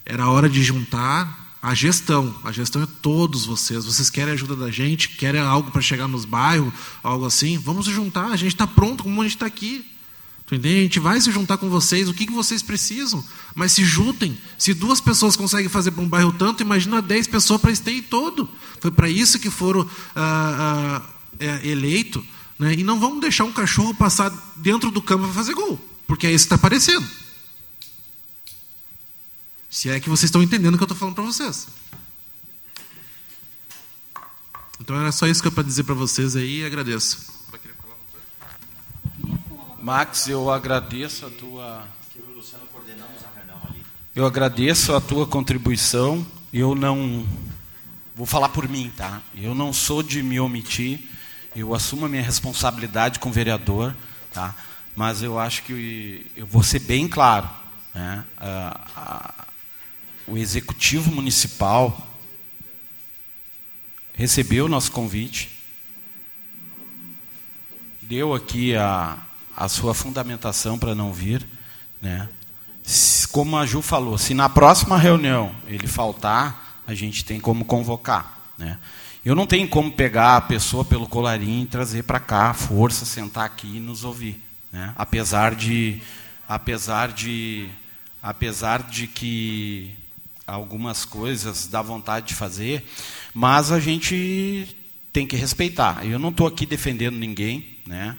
Era 0.05 0.29
hora 0.29 0.49
de 0.49 0.63
juntar 0.63 1.57
a 1.61 1.73
gestão. 1.73 2.35
A 2.43 2.51
gestão 2.51 2.81
é 2.81 2.87
todos 3.01 3.45
vocês. 3.45 3.85
Vocês 3.85 4.09
querem 4.09 4.33
ajuda 4.33 4.55
da 4.55 4.71
gente, 4.71 5.09
querem 5.09 5.41
algo 5.41 5.71
para 5.71 5.81
chegar 5.81 6.07
nos 6.07 6.25
bairros, 6.25 6.73
algo 7.03 7.25
assim. 7.25 7.57
Vamos 7.57 7.85
juntar. 7.85 8.27
A 8.27 8.35
gente 8.35 8.53
está 8.53 8.67
pronto, 8.67 9.03
como 9.03 9.21
a 9.21 9.23
gente 9.23 9.35
está 9.35 9.45
aqui. 9.45 9.85
Tu 10.51 10.55
entende? 10.55 10.79
A 10.79 10.83
gente 10.83 10.99
vai 10.99 11.21
se 11.21 11.31
juntar 11.31 11.57
com 11.57 11.69
vocês. 11.69 12.09
O 12.09 12.13
que, 12.13 12.25
que 12.25 12.33
vocês 12.33 12.61
precisam? 12.61 13.23
Mas 13.55 13.71
se 13.71 13.85
juntem. 13.85 14.37
Se 14.57 14.73
duas 14.73 14.99
pessoas 14.99 15.37
conseguem 15.37 15.69
fazer 15.69 15.91
para 15.91 16.03
um 16.03 16.09
bairro 16.09 16.33
tanto, 16.33 16.61
imagina 16.61 17.01
dez 17.01 17.25
pessoas 17.25 17.61
para 17.61 17.71
esteio 17.71 18.03
todo. 18.03 18.49
Foi 18.81 18.91
para 18.91 19.09
isso 19.09 19.39
que 19.39 19.49
foram 19.49 19.89
ah, 20.13 21.01
ah, 21.01 21.09
é, 21.39 21.69
eleitos. 21.69 22.21
Né? 22.59 22.73
E 22.73 22.83
não 22.83 22.99
vamos 22.99 23.21
deixar 23.21 23.45
um 23.45 23.53
cachorro 23.53 23.93
passar 23.93 24.29
dentro 24.57 24.91
do 24.91 25.01
campo 25.01 25.23
para 25.23 25.33
fazer 25.33 25.53
gol. 25.53 25.79
Porque 26.05 26.27
é 26.27 26.33
isso 26.33 26.43
que 26.43 26.53
está 26.53 26.55
aparecendo. 26.55 27.07
Se 29.69 29.87
é 29.87 30.01
que 30.01 30.09
vocês 30.09 30.27
estão 30.27 30.43
entendendo 30.43 30.73
o 30.73 30.77
que 30.77 30.83
eu 30.83 30.85
estou 30.85 30.97
falando 30.97 31.15
para 31.15 31.23
vocês. 31.23 31.65
Então 34.81 34.99
era 34.99 35.13
só 35.13 35.27
isso 35.27 35.41
que 35.41 35.47
eu 35.47 35.51
para 35.53 35.63
dizer 35.63 35.85
para 35.85 35.95
vocês 35.95 36.35
aí 36.35 36.59
e 36.59 36.65
agradeço. 36.65 37.40
Max, 39.81 40.27
eu 40.27 40.51
agradeço 40.51 41.25
a 41.25 41.29
tua. 41.31 41.87
Eu 44.15 44.25
agradeço 44.27 44.93
a 44.93 45.01
tua 45.01 45.25
contribuição. 45.25 46.25
Eu 46.53 46.75
não. 46.75 47.25
Vou 48.15 48.27
falar 48.27 48.49
por 48.49 48.69
mim, 48.69 48.93
tá? 48.95 49.21
Eu 49.35 49.55
não 49.55 49.73
sou 49.73 50.03
de 50.03 50.21
me 50.21 50.39
omitir. 50.39 50.99
Eu 51.55 51.73
assumo 51.73 52.05
a 52.05 52.09
minha 52.09 52.21
responsabilidade 52.21 53.17
com 53.17 53.29
o 53.29 53.31
vereador, 53.31 53.95
tá? 54.31 54.55
Mas 54.95 55.23
eu 55.23 55.39
acho 55.39 55.63
que 55.63 56.31
eu 56.35 56.45
vou 56.45 56.61
ser 56.61 56.79
bem 56.79 57.07
claro. 57.07 57.49
Né? 57.93 58.23
A, 58.37 59.45
o 60.27 60.37
executivo 60.37 61.11
municipal 61.11 62.07
recebeu 64.13 64.65
o 64.65 64.69
nosso 64.69 64.91
convite, 64.91 65.49
deu 68.03 68.35
aqui 68.35 68.75
a, 68.75 69.17
a 69.61 69.69
sua 69.69 69.93
fundamentação 69.93 70.79
para 70.79 70.95
não 70.95 71.13
vir, 71.13 71.45
né? 72.01 72.27
Como 73.31 73.55
a 73.55 73.65
Ju 73.65 73.81
falou, 73.81 74.17
se 74.17 74.33
na 74.33 74.49
próxima 74.49 74.97
reunião 74.97 75.55
ele 75.67 75.87
faltar, 75.87 76.81
a 76.87 76.95
gente 76.95 77.23
tem 77.23 77.39
como 77.39 77.63
convocar, 77.63 78.39
né? 78.57 78.79
Eu 79.23 79.35
não 79.35 79.45
tenho 79.45 79.69
como 79.69 79.91
pegar 79.91 80.35
a 80.35 80.41
pessoa 80.41 80.83
pelo 80.83 81.07
colarinho 81.07 81.63
e 81.63 81.67
trazer 81.67 82.03
para 82.03 82.19
cá, 82.19 82.55
força, 82.55 83.05
sentar 83.05 83.45
aqui 83.45 83.77
e 83.77 83.79
nos 83.79 84.03
ouvir. 84.03 84.41
Né? 84.71 84.93
Apesar 84.97 85.53
de. 85.53 86.01
Apesar 86.49 87.11
de. 87.11 87.69
Apesar 88.21 88.81
de 88.81 89.05
que 89.05 89.93
algumas 90.47 91.05
coisas 91.05 91.67
dá 91.67 91.83
vontade 91.83 92.29
de 92.29 92.35
fazer, 92.35 92.83
mas 93.31 93.71
a 93.71 93.79
gente 93.79 94.75
tem 95.13 95.27
que 95.27 95.35
respeitar. 95.35 96.03
Eu 96.03 96.17
não 96.17 96.29
estou 96.29 96.47
aqui 96.47 96.65
defendendo 96.65 97.15
ninguém, 97.15 97.77
né? 97.85 98.17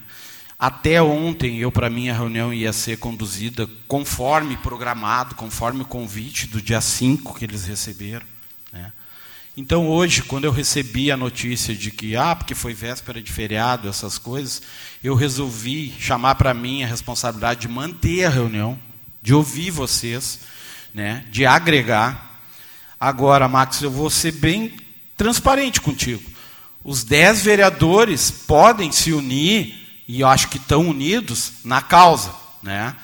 Até 0.63 1.01
ontem, 1.01 1.57
eu 1.57 1.69
para 1.69 1.89
mim 1.89 2.07
a 2.07 2.13
reunião 2.13 2.53
ia 2.53 2.71
ser 2.71 2.97
conduzida 2.97 3.69
conforme 3.85 4.55
programado, 4.55 5.35
conforme 5.35 5.81
o 5.81 5.85
convite 5.85 6.47
do 6.47 6.61
dia 6.61 6.79
5 6.79 7.37
que 7.37 7.43
eles 7.43 7.65
receberam. 7.65 8.25
Né? 8.71 8.93
Então 9.57 9.89
hoje, 9.89 10.23
quando 10.23 10.45
eu 10.45 10.53
recebi 10.53 11.11
a 11.11 11.17
notícia 11.17 11.75
de 11.75 11.91
que, 11.91 12.15
ah, 12.15 12.33
porque 12.33 12.55
foi 12.55 12.73
véspera 12.73 13.21
de 13.21 13.29
feriado, 13.29 13.89
essas 13.89 14.17
coisas, 14.17 14.61
eu 15.03 15.15
resolvi 15.15 15.93
chamar 15.99 16.35
para 16.35 16.53
mim 16.53 16.81
a 16.81 16.87
responsabilidade 16.87 17.59
de 17.59 17.67
manter 17.67 18.23
a 18.23 18.29
reunião, 18.29 18.79
de 19.21 19.33
ouvir 19.33 19.69
vocês, 19.69 20.39
né, 20.93 21.25
de 21.29 21.45
agregar. 21.45 22.41
Agora, 22.97 23.49
Max, 23.49 23.81
eu 23.81 23.91
vou 23.91 24.09
ser 24.09 24.31
bem 24.31 24.71
transparente 25.17 25.81
contigo. 25.81 26.23
Os 26.85 27.03
dez 27.03 27.41
vereadores 27.41 28.31
podem 28.31 28.93
se 28.93 29.11
unir 29.11 29.82
e 30.07 30.21
eu 30.21 30.27
acho 30.27 30.49
que 30.49 30.57
estão 30.57 30.87
unidos 30.89 31.53
na 31.63 31.81
causa, 31.81 32.33
né? 32.61 32.95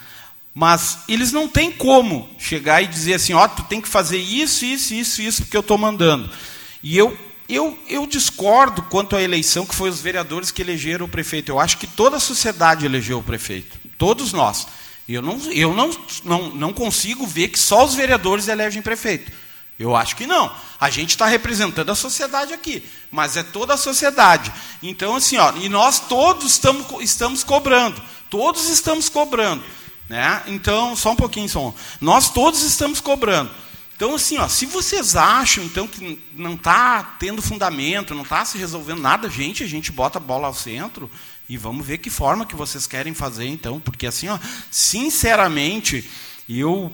Mas 0.54 1.00
eles 1.08 1.32
não 1.32 1.48
têm 1.48 1.72
como 1.72 2.30
chegar 2.38 2.82
e 2.82 2.88
dizer 2.88 3.14
assim, 3.14 3.34
ó, 3.34 3.46
oh, 3.46 3.50
tu 3.50 3.64
tem 3.64 3.80
que 3.80 3.88
fazer 3.88 4.18
isso, 4.18 4.66
isso, 4.66 4.94
isso, 4.94 5.22
isso, 5.22 5.42
porque 5.44 5.56
eu 5.56 5.62
estou 5.62 5.78
mandando. 5.78 6.30
E 6.84 6.98
eu, 6.98 7.18
eu, 7.48 7.78
eu 7.88 8.06
discordo 8.06 8.82
quanto 8.84 9.16
à 9.16 9.22
eleição 9.22 9.66
que 9.66 9.76
foi 9.76 9.90
os 9.90 10.02
vereadores 10.02 10.52
que 10.52 10.62
elegeram 10.62 11.06
o 11.06 11.10
prefeito. 11.10 11.50
Eu 11.50 11.60
acho 11.60 11.78
que 11.78 11.88
toda 11.88 12.18
a 12.18 12.20
sociedade 12.20 12.86
elegeu 12.86 13.20
o 13.20 13.24
prefeito, 13.24 13.80
todos 13.98 14.34
nós. 14.34 14.68
Eu 15.08 15.22
não, 15.22 15.40
eu 15.52 15.74
não, 15.74 15.90
não, 16.24 16.50
não 16.50 16.74
consigo 16.74 17.26
ver 17.26 17.48
que 17.48 17.58
só 17.58 17.86
os 17.86 17.96
vereadores 17.96 18.48
elegem 18.48 18.82
prefeito. 18.82 19.32
Eu 19.80 19.96
acho 19.96 20.18
que 20.18 20.28
não. 20.28 20.54
A 20.78 20.90
gente 20.90 21.12
está 21.12 21.26
representando 21.26 21.90
a 21.90 21.96
sociedade 21.96 22.54
aqui, 22.54 22.84
mas 23.10 23.38
é 23.38 23.44
toda 23.44 23.76
a 23.76 23.78
sociedade. 23.78 24.52
Então, 24.84 25.16
assim, 25.16 25.38
ó, 25.38 25.54
e 25.56 25.70
nós 25.70 26.02
todos 26.02 26.52
estamos, 26.52 26.86
estamos 27.02 27.46
cobrando. 27.46 28.02
Todos 28.30 28.68
estamos 28.68 29.08
cobrando. 29.08 29.64
Né? 30.10 30.44
Então, 30.48 30.98
só 30.98 31.12
um 31.12 31.16
pouquinho, 31.16 31.48
som. 31.48 31.74
Nós 32.02 32.30
todos 32.30 32.62
estamos 32.64 33.00
cobrando. 33.00 33.50
Então, 33.96 34.16
assim, 34.16 34.38
ó, 34.38 34.48
se 34.48 34.66
vocês 34.66 35.16
acham 35.16 35.64
então 35.64 35.88
que 35.88 36.22
não 36.36 36.54
está 36.54 37.04
tendo 37.20 37.42
fundamento, 37.42 38.16
não 38.16 38.24
está 38.24 38.44
se 38.44 38.58
resolvendo 38.58 39.02
nada, 39.02 39.30
gente, 39.30 39.64
a 39.64 39.68
gente 39.68 39.92
bota 39.92 40.18
a 40.18 40.22
bola 40.22 40.48
ao 40.48 40.54
centro 40.54 41.10
e 41.50 41.58
vamos 41.58 41.86
ver 41.86 41.98
que 41.98 42.10
forma 42.10 42.46
que 42.46 42.56
vocês 42.56 42.88
querem 42.88 43.14
fazer, 43.14 43.48
então, 43.48 43.80
porque 43.80 44.08
assim, 44.08 44.30
ó, 44.30 44.40
sinceramente, 44.72 46.10
eu 46.48 46.94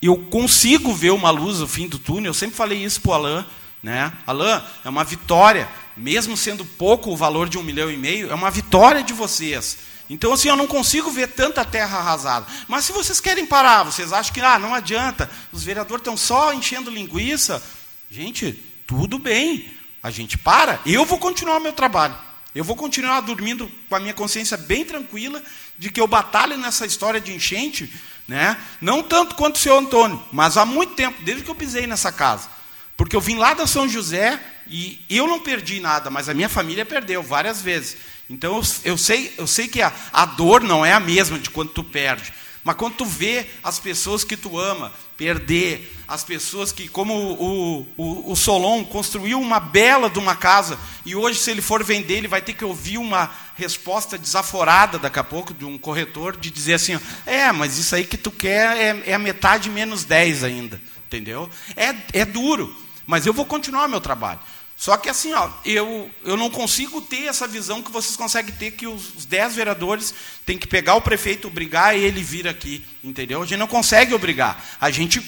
eu 0.00 0.16
consigo 0.16 0.92
ver 0.92 1.10
uma 1.10 1.30
luz 1.30 1.60
no 1.60 1.68
fim 1.68 1.88
do 1.88 1.98
túnel. 1.98 2.30
Eu 2.30 2.34
sempre 2.34 2.56
falei 2.56 2.82
isso 2.82 3.00
para 3.00 3.10
o 3.10 3.14
Alain. 3.14 3.44
Né? 3.82 4.12
Alain, 4.26 4.62
é 4.84 4.88
uma 4.88 5.04
vitória, 5.04 5.68
mesmo 5.96 6.36
sendo 6.36 6.64
pouco 6.64 7.10
o 7.10 7.16
valor 7.16 7.48
de 7.48 7.58
um 7.58 7.62
milhão 7.62 7.90
e 7.90 7.96
meio, 7.96 8.30
é 8.30 8.34
uma 8.34 8.50
vitória 8.50 9.02
de 9.02 9.12
vocês. 9.12 9.78
Então, 10.08 10.32
assim, 10.32 10.48
eu 10.48 10.56
não 10.56 10.66
consigo 10.66 11.10
ver 11.10 11.28
tanta 11.28 11.64
terra 11.64 11.98
arrasada. 11.98 12.46
Mas 12.68 12.84
se 12.84 12.92
vocês 12.92 13.20
querem 13.20 13.46
parar, 13.46 13.84
vocês 13.84 14.12
acham 14.12 14.32
que 14.32 14.40
ah, 14.40 14.58
não 14.58 14.74
adianta, 14.74 15.30
os 15.50 15.64
vereadores 15.64 16.00
estão 16.00 16.16
só 16.16 16.52
enchendo 16.52 16.90
linguiça. 16.90 17.62
Gente, 18.10 18.52
tudo 18.86 19.18
bem, 19.18 19.72
a 20.02 20.10
gente 20.10 20.36
para. 20.36 20.80
Eu 20.84 21.04
vou 21.04 21.18
continuar 21.18 21.56
o 21.56 21.60
meu 21.60 21.72
trabalho. 21.72 22.16
Eu 22.54 22.62
vou 22.62 22.76
continuar 22.76 23.20
dormindo 23.22 23.70
com 23.88 23.96
a 23.96 24.00
minha 24.00 24.14
consciência 24.14 24.56
bem 24.56 24.84
tranquila 24.84 25.42
de 25.76 25.90
que 25.90 26.00
eu 26.00 26.06
batalho 26.06 26.56
nessa 26.56 26.86
história 26.86 27.20
de 27.20 27.32
enchente, 27.32 27.92
né? 28.26 28.56
Não 28.80 29.02
tanto 29.02 29.34
quanto 29.34 29.56
o 29.56 29.58
senhor 29.58 29.78
Antônio, 29.78 30.22
mas 30.32 30.56
há 30.56 30.64
muito 30.64 30.94
tempo, 30.94 31.22
desde 31.22 31.44
que 31.44 31.50
eu 31.50 31.54
pisei 31.54 31.86
nessa 31.86 32.10
casa. 32.10 32.48
Porque 32.96 33.16
eu 33.16 33.20
vim 33.20 33.36
lá 33.36 33.54
da 33.54 33.66
São 33.66 33.88
José 33.88 34.40
e 34.66 35.04
eu 35.10 35.26
não 35.26 35.40
perdi 35.40 35.80
nada, 35.80 36.10
mas 36.10 36.28
a 36.28 36.34
minha 36.34 36.48
família 36.48 36.86
perdeu 36.86 37.22
várias 37.22 37.60
vezes. 37.60 37.96
Então 38.30 38.56
eu, 38.56 38.62
eu 38.84 38.98
sei, 38.98 39.34
eu 39.36 39.46
sei 39.46 39.68
que 39.68 39.82
a, 39.82 39.92
a 40.12 40.24
dor 40.24 40.62
não 40.62 40.84
é 40.84 40.92
a 40.92 41.00
mesma 41.00 41.38
de 41.38 41.50
quando 41.50 41.70
tu 41.70 41.84
perde. 41.84 42.32
Mas 42.62 42.76
quando 42.76 42.94
tu 42.94 43.04
vê 43.04 43.46
as 43.62 43.78
pessoas 43.78 44.24
que 44.24 44.38
tu 44.38 44.58
ama 44.58 44.90
perder, 45.18 45.94
as 46.08 46.24
pessoas 46.24 46.72
que, 46.72 46.88
como 46.88 47.14
o, 47.14 47.86
o, 47.96 48.32
o, 48.32 48.34
Solon 48.34 48.84
construiu 48.84 49.38
uma 49.38 49.60
bela 49.60 50.08
de 50.08 50.18
uma 50.18 50.34
casa, 50.34 50.78
e 51.04 51.14
hoje, 51.14 51.38
se 51.38 51.50
ele 51.50 51.60
for 51.60 51.84
vender, 51.84 52.14
ele 52.14 52.28
vai 52.28 52.40
ter 52.40 52.54
que 52.54 52.64
ouvir 52.64 52.98
uma 52.98 53.30
resposta 53.56 54.18
desaforada 54.18 54.98
daqui 54.98 55.18
a 55.18 55.24
pouco 55.24 55.54
de 55.54 55.64
um 55.64 55.78
corretor, 55.78 56.36
de 56.36 56.50
dizer 56.50 56.74
assim: 56.74 56.98
é, 57.26 57.50
mas 57.52 57.78
isso 57.78 57.94
aí 57.94 58.04
que 58.04 58.16
tu 58.16 58.30
quer 58.30 58.76
é, 58.76 59.10
é 59.10 59.14
a 59.14 59.18
metade 59.18 59.70
menos 59.70 60.04
10 60.04 60.44
ainda. 60.44 60.80
Entendeu? 61.06 61.48
É, 61.76 61.94
é 62.20 62.24
duro, 62.24 62.74
mas 63.06 63.26
eu 63.26 63.32
vou 63.32 63.44
continuar 63.44 63.88
meu 63.88 64.00
trabalho. 64.00 64.40
Só 64.76 64.96
que 64.96 65.08
assim, 65.08 65.32
ó, 65.32 65.48
eu, 65.64 66.10
eu 66.24 66.36
não 66.36 66.50
consigo 66.50 67.00
ter 67.00 67.26
essa 67.26 67.46
visão 67.46 67.80
que 67.80 67.92
vocês 67.92 68.16
conseguem 68.16 68.52
ter 68.54 68.72
que 68.72 68.86
os, 68.86 69.14
os 69.14 69.24
dez 69.24 69.54
vereadores 69.54 70.12
têm 70.44 70.58
que 70.58 70.66
pegar 70.66 70.96
o 70.96 71.00
prefeito, 71.00 71.46
obrigar 71.46 71.96
ele 71.96 72.22
vir 72.22 72.48
aqui, 72.48 72.84
entendeu? 73.02 73.40
A 73.40 73.46
gente 73.46 73.58
não 73.58 73.68
consegue 73.68 74.12
obrigar. 74.12 74.62
A 74.80 74.90
gente 74.90 75.20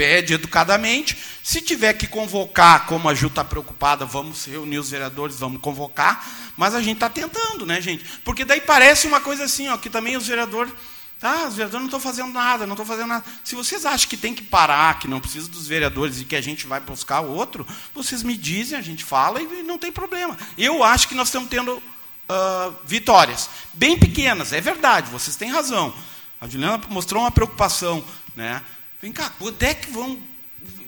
pede 0.00 0.32
educadamente. 0.32 1.14
Se 1.42 1.60
tiver 1.60 1.92
que 1.92 2.06
convocar, 2.06 2.86
como 2.86 3.06
a 3.06 3.14
Ju 3.14 3.26
está 3.26 3.44
preocupada, 3.44 4.06
vamos 4.06 4.46
reunir 4.46 4.78
os 4.78 4.90
vereadores, 4.90 5.38
vamos 5.38 5.60
convocar. 5.60 6.26
Mas 6.56 6.74
a 6.74 6.80
gente 6.80 6.94
está 6.94 7.10
tentando, 7.10 7.66
né, 7.66 7.82
gente? 7.82 8.02
Porque 8.24 8.42
daí 8.42 8.62
parece 8.62 9.06
uma 9.06 9.20
coisa 9.20 9.44
assim, 9.44 9.68
ó, 9.68 9.76
que 9.76 9.90
também 9.90 10.16
os 10.16 10.26
vereadores 10.26 10.72
ah, 11.20 11.44
os 11.46 11.54
vereadores 11.54 11.80
não 11.80 11.84
estão 11.84 12.00
fazendo 12.00 12.32
nada, 12.32 12.64
não 12.66 12.72
estão 12.72 12.86
fazendo 12.86 13.08
nada. 13.08 13.22
Se 13.44 13.54
vocês 13.54 13.84
acham 13.84 14.08
que 14.08 14.16
tem 14.16 14.34
que 14.34 14.42
parar, 14.42 14.98
que 14.98 15.06
não 15.06 15.20
precisa 15.20 15.50
dos 15.50 15.66
vereadores 15.66 16.18
e 16.18 16.24
que 16.24 16.34
a 16.34 16.40
gente 16.40 16.66
vai 16.66 16.80
buscar 16.80 17.20
outro, 17.20 17.66
vocês 17.94 18.22
me 18.22 18.38
dizem, 18.38 18.78
a 18.78 18.80
gente 18.80 19.04
fala 19.04 19.42
e 19.42 19.62
não 19.62 19.76
tem 19.76 19.92
problema. 19.92 20.34
Eu 20.56 20.82
acho 20.82 21.08
que 21.08 21.14
nós 21.14 21.28
estamos 21.28 21.50
tendo 21.50 21.74
uh, 21.74 22.74
vitórias. 22.86 23.50
Bem 23.74 23.98
pequenas, 23.98 24.54
é 24.54 24.62
verdade, 24.62 25.10
vocês 25.10 25.36
têm 25.36 25.50
razão. 25.50 25.92
A 26.40 26.48
Juliana 26.48 26.80
mostrou 26.88 27.22
uma 27.22 27.30
preocupação. 27.30 28.02
Né? 28.34 28.62
Vem 29.00 29.12
cá, 29.12 29.30
quanto 29.38 29.62
é 29.62 29.72
que 29.72 29.90
vão 29.90 30.18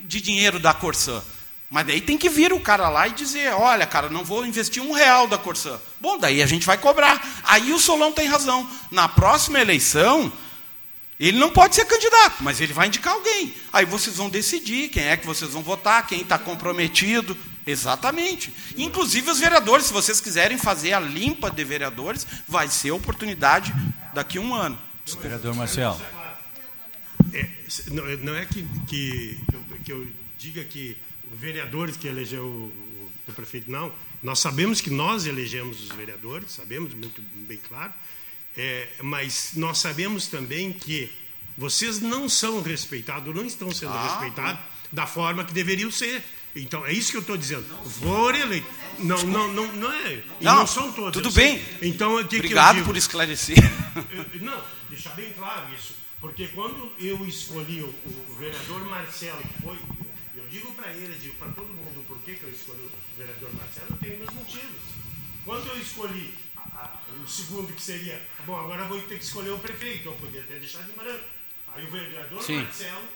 de 0.05 0.21
dinheiro 0.21 0.59
da 0.59 0.75
Corsã? 0.75 1.23
Mas 1.71 1.87
daí 1.87 2.03
tem 2.03 2.19
que 2.19 2.29
vir 2.29 2.53
o 2.53 2.61
cara 2.61 2.91
lá 2.91 3.09
e 3.09 3.13
dizer, 3.13 3.51
olha, 3.55 3.87
cara, 3.87 4.11
não 4.11 4.23
vou 4.23 4.45
investir 4.45 4.83
um 4.83 4.93
real 4.93 5.27
da 5.27 5.39
Corsã. 5.39 5.81
Bom, 5.99 6.19
daí 6.19 6.43
a 6.43 6.47
gente 6.47 6.67
vai 6.67 6.77
cobrar. 6.77 7.43
Aí 7.45 7.73
o 7.73 7.79
Solon 7.79 8.13
tem 8.13 8.29
razão. 8.29 8.69
Na 8.91 9.09
próxima 9.09 9.59
eleição, 9.59 10.31
ele 11.19 11.39
não 11.39 11.49
pode 11.49 11.75
ser 11.75 11.87
candidato, 11.87 12.43
mas 12.43 12.61
ele 12.61 12.75
vai 12.75 12.89
indicar 12.89 13.15
alguém. 13.15 13.55
Aí 13.73 13.87
vocês 13.87 14.17
vão 14.17 14.29
decidir 14.29 14.91
quem 14.91 15.05
é 15.05 15.17
que 15.17 15.27
vocês 15.27 15.51
vão 15.53 15.63
votar, 15.63 16.07
quem 16.07 16.21
está 16.21 16.39
comprometido. 16.39 17.35
Exatamente. 17.67 18.53
Inclusive 18.77 19.31
os 19.31 19.39
vereadores, 19.39 19.87
se 19.87 19.93
vocês 19.95 20.21
quiserem 20.21 20.59
fazer 20.59 20.93
a 20.93 21.01
limpa 21.01 21.51
de 21.51 21.65
vereadores, 21.65 22.27
vai 22.47 22.69
ser 22.69 22.91
oportunidade 22.91 23.73
daqui 24.13 24.37
a 24.37 24.43
um 24.43 24.53
ano. 24.53 24.79
Vereador 25.23 25.55
Marcelo. 25.55 25.99
É, 27.81 27.91
não, 27.91 28.05
não, 28.25 28.35
é 28.35 28.45
que, 28.45 28.63
que, 28.87 29.39
que, 29.49 29.55
eu, 29.55 29.79
que 29.85 29.93
eu 29.93 30.07
diga 30.39 30.65
que 30.65 30.97
vereadores 31.33 31.97
que 31.97 32.07
elegeu 32.07 32.45
o, 32.45 33.11
o 33.29 33.33
prefeito, 33.33 33.71
não. 33.71 33.93
Nós 34.23 34.39
sabemos 34.39 34.81
que 34.81 34.91
nós 34.91 35.27
elegemos 35.27 35.83
os 35.83 35.89
vereadores, 35.97 36.53
sabemos 36.53 36.95
muito 36.95 37.21
bem 37.47 37.59
claro, 37.69 37.93
é, 38.57 38.89
mas 39.03 39.53
nós 39.55 39.79
sabemos 39.79 40.27
também 40.27 40.73
que 40.73 41.11
vocês 41.57 42.01
não 42.01 42.29
são 42.29 42.63
respeitados, 42.63 43.35
não 43.35 43.45
estão 43.45 43.71
sendo 43.73 43.93
ah, 43.93 44.03
respeitados 44.05 44.61
da 44.91 45.07
forma 45.07 45.45
que 45.45 45.53
deveriam 45.53 45.91
ser. 45.91 46.23
Então, 46.55 46.85
é 46.85 46.93
isso 46.93 47.11
que 47.11 47.17
eu 47.17 47.23
estou 47.23 47.37
dizendo. 47.37 47.65
For 48.01 48.35
eleito. 48.35 48.67
Não, 48.99 49.23
não, 49.23 49.53
não, 49.53 49.73
não 49.73 49.93
é. 49.93 50.23
E 50.41 50.45
não, 50.45 50.57
não 50.57 50.67
são 50.67 50.93
todos. 50.93 51.15
Tudo 51.15 51.33
bem. 51.33 51.63
Então, 51.81 52.17
o 52.17 52.29
que 52.29 52.37
Obrigado 52.37 52.85
por 52.85 52.97
esclarecer. 52.97 53.57
Não, 54.41 54.63
deixar 54.91 55.15
bem 55.15 55.33
claro 55.33 55.73
isso. 55.75 56.02
Porque 56.23 56.49
quando 56.49 56.91
eu 56.99 57.27
escolhi 57.27 57.83
o, 57.83 57.89
o 57.89 58.37
vereador 58.39 58.81
Marcelo, 58.89 59.43
que 59.43 59.63
foi 59.63 59.77
digo 60.53 60.71
para 60.75 60.93
ele, 60.93 61.19
digo 61.19 61.35
para 61.37 61.51
todo 61.53 61.67
mundo 61.69 62.05
por 62.07 62.19
que, 62.21 62.35
que 62.35 62.45
eu 62.45 62.51
escolhi 62.51 62.83
o 62.83 62.91
vereador 63.17 63.49
Marcelo, 63.55 63.87
eu 63.91 63.97
tenho 63.97 64.19
meus 64.19 64.31
motivos. 64.35 64.83
Quando 65.47 65.67
eu 65.69 65.81
escolhi 65.81 66.35
a, 66.57 66.61
a, 66.61 67.01
o 67.25 67.27
segundo, 67.27 67.73
que 67.73 67.81
seria, 67.81 68.21
bom, 68.45 68.55
agora 68.61 68.85
vou 68.85 69.01
ter 69.01 69.19
que 69.19 69.25
escolher 69.25 69.51
o 69.51 69.59
prefeito, 69.59 70.09
eu 70.09 70.15
podia 70.15 70.43
ter 70.43 70.61
deixado 70.61 70.91
em 70.91 70.95
branco. 70.95 71.25
Aí 71.75 71.87
o 71.87 71.91
vereador 71.91 72.43
Sim. 72.43 72.63
Marcelo, 72.63 73.09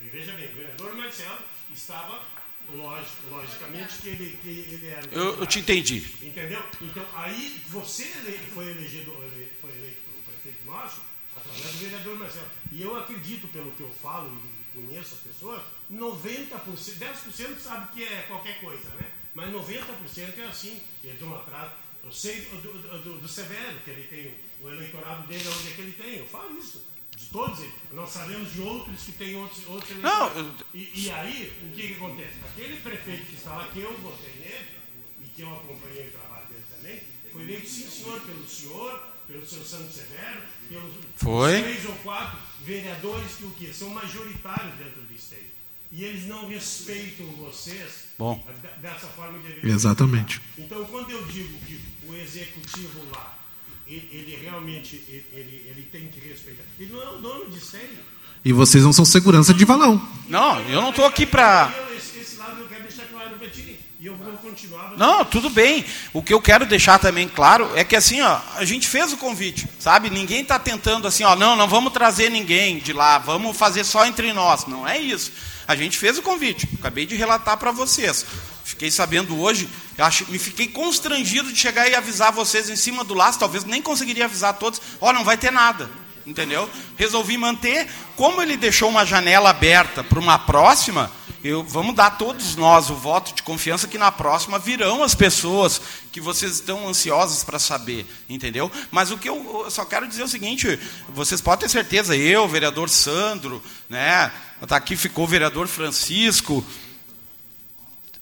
veja 0.00 0.32
bem, 0.32 0.50
o 0.50 0.56
vereador 0.56 0.94
Marcelo 0.96 1.38
estava, 1.72 2.20
lógico, 2.68 3.30
logicamente, 3.30 3.98
que 4.02 4.08
ele, 4.08 4.38
que 4.42 4.48
ele 4.48 4.86
era. 4.88 5.06
Eu, 5.12 5.38
eu, 5.38 5.46
te 5.46 5.60
entendi. 5.60 6.04
Entendeu? 6.20 6.62
Então, 6.80 7.06
aí 7.14 7.62
você 7.68 8.06
foi 8.52 8.70
elegido, 8.70 9.12
foi 9.60 9.70
eleito 9.70 10.10
o 10.10 10.22
prefeito 10.24 10.64
nosso 10.66 11.11
do 11.60 11.78
vereador 11.78 12.18
Marcelo. 12.18 12.46
E 12.70 12.82
eu 12.82 12.96
acredito, 12.96 13.48
pelo 13.48 13.70
que 13.72 13.82
eu 13.82 13.90
falo 13.90 14.30
e 14.30 14.80
conheço 14.80 15.14
as 15.14 15.20
pessoas, 15.20 15.62
90%, 15.90 16.50
10% 16.58 17.58
sabe 17.58 17.92
que 17.92 18.04
é 18.04 18.22
qualquer 18.22 18.60
coisa, 18.60 18.88
né? 18.90 19.10
Mas 19.34 19.50
90% 19.52 20.38
é 20.38 20.44
assim. 20.44 20.80
Eles 21.02 21.20
vão 21.20 21.34
atrás. 21.36 21.72
Eu 22.02 22.12
sei 22.12 22.40
do, 22.42 22.60
do, 22.60 23.02
do, 23.02 23.20
do 23.20 23.28
Severo, 23.28 23.78
que 23.84 23.90
ele 23.90 24.04
tem 24.04 24.34
o 24.60 24.68
eleitorado 24.68 25.26
dele, 25.26 25.44
onde 25.48 25.68
é 25.68 25.72
que 25.72 25.80
ele 25.80 25.92
tem. 25.92 26.18
Eu 26.18 26.26
falo 26.26 26.58
isso. 26.58 26.86
De 27.16 27.26
todos 27.26 27.60
eles. 27.60 27.74
Nós 27.92 28.08
sabemos 28.08 28.52
de 28.52 28.60
outros 28.62 29.02
que 29.02 29.12
têm 29.12 29.36
outros, 29.36 29.66
outros 29.66 29.90
eleitores. 29.90 30.66
E, 30.72 31.04
e, 31.04 31.10
aí, 31.10 31.52
o 31.62 31.74
que, 31.74 31.88
que 31.88 31.94
acontece? 31.94 32.38
Aquele 32.50 32.76
prefeito 32.80 33.26
que 33.26 33.34
está 33.34 33.54
lá, 33.54 33.68
que 33.68 33.80
eu 33.80 33.96
votei 33.98 34.32
nele, 34.40 34.68
e 35.20 35.24
que 35.26 35.42
eu 35.42 35.54
acompanhei 35.54 36.08
o 36.08 36.10
trabalho 36.10 36.46
dele 36.48 36.64
também, 36.74 37.02
foi 37.30 37.42
eleito, 37.42 37.68
sim, 37.68 37.88
senhor, 37.88 38.20
pelo 38.22 38.48
senhor, 38.48 39.11
pelo 39.32 39.46
seu 39.46 39.64
Santo 39.64 39.90
Severo, 39.90 40.42
pelos 40.68 40.92
foi. 41.16 41.62
três 41.62 41.86
ou 41.86 41.94
quatro 41.96 42.38
vereadores 42.64 43.32
que 43.38 43.44
o 43.44 43.50
quê? 43.50 43.70
São 43.72 43.88
majoritários 43.90 44.74
dentro 44.76 45.00
do 45.02 45.14
Estado. 45.14 45.32
E 45.90 46.04
eles 46.04 46.26
não 46.26 46.48
respeitam 46.48 47.26
vocês 47.32 48.06
Bom. 48.18 48.42
dessa 48.80 49.06
forma 49.08 49.38
de 49.40 49.68
Exatamente. 49.68 50.40
Então, 50.56 50.84
quando 50.86 51.10
eu 51.10 51.22
digo 51.26 51.52
que 51.66 51.80
o 52.06 52.14
executivo 52.14 53.10
lá 53.10 53.38
ele, 53.86 54.08
ele 54.10 54.38
realmente 54.42 54.96
ele, 55.06 55.66
ele, 55.68 55.88
tem 55.92 56.08
que 56.08 56.20
respeitar. 56.20 56.62
Ele 56.78 56.92
não 56.92 57.02
é 57.02 57.08
o 57.10 57.18
dono 57.18 57.50
de 57.50 57.60
série. 57.60 57.98
E 58.44 58.52
vocês 58.52 58.82
não 58.82 58.92
são 58.92 59.04
segurança 59.04 59.52
de 59.52 59.64
valão. 59.66 60.00
Não, 60.28 60.60
eu 60.62 60.80
não 60.80 60.90
estou 60.90 61.04
aqui 61.04 61.26
para. 61.26 61.72
Esse, 61.94 62.20
esse 62.20 62.36
lado 62.36 62.60
eu 62.60 62.68
quero 62.68 62.82
deixar 62.84 63.04
claro 63.06 63.36
para 63.36 63.50
ti. 63.50 63.78
E 64.02 64.06
eu 64.06 64.16
vou 64.16 64.32
continuar. 64.32 64.94
Não, 64.96 65.24
tudo 65.24 65.48
bem. 65.48 65.84
O 66.12 66.20
que 66.24 66.34
eu 66.34 66.40
quero 66.40 66.66
deixar 66.66 66.98
também 66.98 67.28
claro 67.28 67.70
é 67.76 67.84
que 67.84 67.94
assim, 67.94 68.20
ó, 68.20 68.40
a 68.56 68.64
gente 68.64 68.88
fez 68.88 69.12
o 69.12 69.16
convite, 69.16 69.68
sabe? 69.78 70.10
Ninguém 70.10 70.42
está 70.42 70.58
tentando 70.58 71.06
assim, 71.06 71.22
ó, 71.22 71.36
não, 71.36 71.54
não 71.54 71.68
vamos 71.68 71.92
trazer 71.92 72.28
ninguém 72.28 72.78
de 72.78 72.92
lá, 72.92 73.18
vamos 73.18 73.56
fazer 73.56 73.84
só 73.84 74.04
entre 74.04 74.32
nós. 74.32 74.66
Não 74.66 74.88
é 74.88 74.98
isso. 74.98 75.30
A 75.68 75.76
gente 75.76 75.96
fez 75.96 76.18
o 76.18 76.22
convite. 76.22 76.68
Acabei 76.80 77.06
de 77.06 77.14
relatar 77.14 77.56
para 77.56 77.70
vocês. 77.70 78.26
Fiquei 78.64 78.90
sabendo 78.90 79.40
hoje, 79.40 79.68
acho, 79.96 80.28
me 80.28 80.38
fiquei 80.38 80.66
constrangido 80.66 81.52
de 81.52 81.58
chegar 81.60 81.88
e 81.88 81.94
avisar 81.94 82.32
vocês 82.32 82.68
em 82.68 82.74
cima 82.74 83.04
do 83.04 83.14
laço, 83.14 83.38
talvez 83.38 83.62
nem 83.62 83.80
conseguiria 83.80 84.24
avisar 84.24 84.54
todos, 84.54 84.82
ó, 85.00 85.10
oh, 85.10 85.12
não 85.12 85.22
vai 85.22 85.36
ter 85.36 85.52
nada. 85.52 85.88
Entendeu? 86.26 86.68
Resolvi 86.96 87.38
manter, 87.38 87.88
como 88.16 88.42
ele 88.42 88.56
deixou 88.56 88.88
uma 88.88 89.06
janela 89.06 89.50
aberta 89.50 90.02
para 90.02 90.18
uma 90.18 90.40
próxima, 90.40 91.08
eu, 91.44 91.64
vamos 91.64 91.94
dar 91.94 92.18
todos 92.18 92.54
nós 92.54 92.88
o 92.88 92.94
voto 92.94 93.34
de 93.34 93.42
confiança 93.42 93.88
que 93.88 93.98
na 93.98 94.12
próxima 94.12 94.58
virão 94.58 95.02
as 95.02 95.14
pessoas 95.14 95.80
que 96.12 96.20
vocês 96.20 96.52
estão 96.52 96.86
ansiosos 96.88 97.42
para 97.42 97.58
saber, 97.58 98.06
entendeu? 98.28 98.70
Mas 98.90 99.10
o 99.10 99.18
que 99.18 99.28
eu, 99.28 99.62
eu, 99.64 99.70
só 99.70 99.84
quero 99.84 100.06
dizer 100.06 100.22
é 100.22 100.24
o 100.24 100.28
seguinte: 100.28 100.78
vocês 101.08 101.40
podem 101.40 101.66
ter 101.66 101.72
certeza, 101.72 102.16
eu, 102.16 102.46
vereador 102.46 102.88
Sandro, 102.88 103.62
né? 103.88 104.30
Tá 104.68 104.76
aqui 104.76 104.94
ficou 104.94 105.24
o 105.24 105.28
vereador 105.28 105.66
Francisco. 105.66 106.64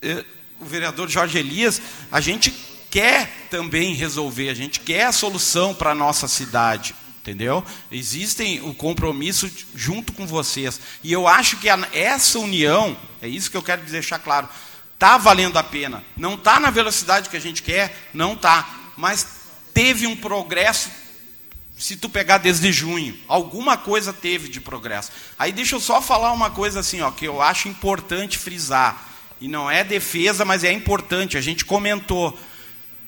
Eh, 0.01 0.25
o 0.59 0.65
vereador 0.65 1.09
Jorge 1.09 1.39
Elias, 1.39 1.81
a 2.11 2.21
gente 2.21 2.51
quer 2.91 3.47
também 3.51 3.95
resolver, 3.95 4.49
a 4.49 4.55
gente 4.55 4.81
quer 4.81 5.05
a 5.05 5.13
solução 5.13 5.75
para 5.75 5.91
a 5.91 5.95
nossa 5.95 6.27
cidade. 6.27 6.95
Entendeu? 7.21 7.63
Existem 7.93 8.63
o 8.63 8.73
compromisso 8.73 9.51
junto 9.75 10.13
com 10.13 10.27
vocês. 10.27 10.81
E 11.05 11.13
eu 11.13 11.29
acho 11.29 11.59
que 11.59 11.69
essa 11.93 12.39
união, 12.39 12.97
é 13.21 13.29
isso 13.29 13.51
que 13.51 13.57
eu 13.57 13.63
quero 13.63 13.83
deixar 13.83 14.19
claro, 14.19 14.49
está 14.95 15.19
valendo 15.19 15.59
a 15.59 15.63
pena. 15.63 16.03
Não 16.17 16.35
está 16.35 16.59
na 16.59 16.71
velocidade 16.71 17.29
que 17.29 17.37
a 17.37 17.41
gente 17.41 17.63
quer, 17.63 18.09
não 18.15 18.33
está. 18.33 18.69
Mas 18.97 19.27
teve 19.75 20.07
um 20.07 20.17
progresso, 20.17 20.91
se 21.77 21.97
tu 21.97 22.09
pegar 22.09 22.39
desde 22.39 22.73
junho. 22.73 23.19
Alguma 23.29 23.77
coisa 23.77 24.13
teve 24.13 24.49
de 24.49 24.61
progresso. 24.61 25.11
Aí 25.39 25.53
deixa 25.53 25.77
eu 25.77 25.81
só 25.81 26.01
falar 26.01 26.33
uma 26.33 26.51
coisa 26.51 26.81
assim, 26.81 27.03
ó, 27.03 27.11
que 27.11 27.27
eu 27.27 27.43
acho 27.43 27.69
importante 27.69 28.39
frisar 28.39 29.09
e 29.41 29.49
não 29.49 29.71
é 29.71 29.83
defesa, 29.83 30.45
mas 30.45 30.65
é 30.65 30.73
importante. 30.73 31.37
A 31.37 31.41
gente 31.41 31.65
comentou. 31.65 32.39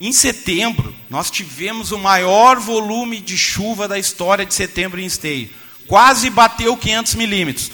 Em 0.01 0.13
setembro, 0.13 0.95
nós 1.09 1.31
tivemos 1.31 1.93
o 1.93 1.99
maior 1.99 2.59
volume 2.59 3.21
de 3.21 3.39
chuva 3.39 3.87
da 3.87 3.99
história 3.99 4.45
de 4.45 4.55
setembro 4.55 5.01
em 5.01 5.07
Esteio. 5.07 5.51
Quase 5.87 6.29
bateu 6.31 6.77
500 6.77 7.15
milímetros. 7.15 7.71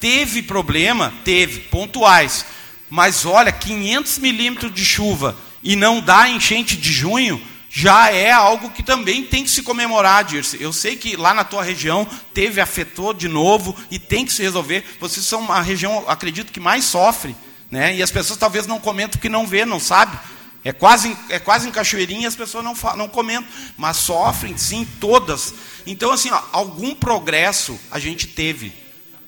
Teve 0.00 0.42
problema? 0.42 1.12
Teve, 1.24 1.60
pontuais. 1.60 2.44
Mas 2.88 3.26
olha, 3.26 3.52
500 3.52 4.18
milímetros 4.18 4.72
de 4.72 4.84
chuva 4.84 5.36
e 5.62 5.76
não 5.76 6.00
dá 6.00 6.28
enchente 6.28 6.76
de 6.76 6.92
junho, 6.92 7.42
já 7.68 8.10
é 8.10 8.30
algo 8.30 8.70
que 8.70 8.82
também 8.82 9.24
tem 9.24 9.44
que 9.44 9.50
se 9.50 9.62
comemorar, 9.62 10.24
Dirce. 10.24 10.56
Eu 10.60 10.72
sei 10.72 10.96
que 10.96 11.16
lá 11.16 11.34
na 11.34 11.44
tua 11.44 11.62
região 11.62 12.06
teve, 12.32 12.60
afetou 12.60 13.12
de 13.12 13.28
novo 13.28 13.76
e 13.90 13.98
tem 13.98 14.24
que 14.24 14.32
se 14.32 14.42
resolver. 14.42 14.84
Vocês 14.98 15.26
são 15.26 15.52
a 15.52 15.60
região, 15.60 16.04
acredito, 16.08 16.52
que 16.52 16.60
mais 16.60 16.84
sofre 16.84 17.34
né? 17.70 17.94
E 17.94 18.02
as 18.02 18.10
pessoas 18.10 18.38
talvez 18.38 18.66
não 18.66 18.78
comentam 18.78 19.20
que 19.20 19.28
não 19.28 19.46
vê, 19.46 19.64
não 19.64 19.80
sabe. 19.80 20.18
É 20.64 20.72
quase, 20.72 21.16
é 21.28 21.38
quase 21.38 21.68
em 21.68 21.72
cachoeirinha 21.72 22.22
e 22.22 22.26
as 22.26 22.34
pessoas 22.36 22.64
não, 22.64 22.74
não 22.96 23.08
comentam, 23.08 23.50
mas 23.76 23.96
sofrem 23.98 24.56
sim 24.58 24.84
todas. 25.00 25.54
Então, 25.86 26.10
assim, 26.10 26.30
ó, 26.30 26.42
algum 26.52 26.94
progresso 26.94 27.78
a 27.90 27.98
gente 27.98 28.26
teve. 28.26 28.72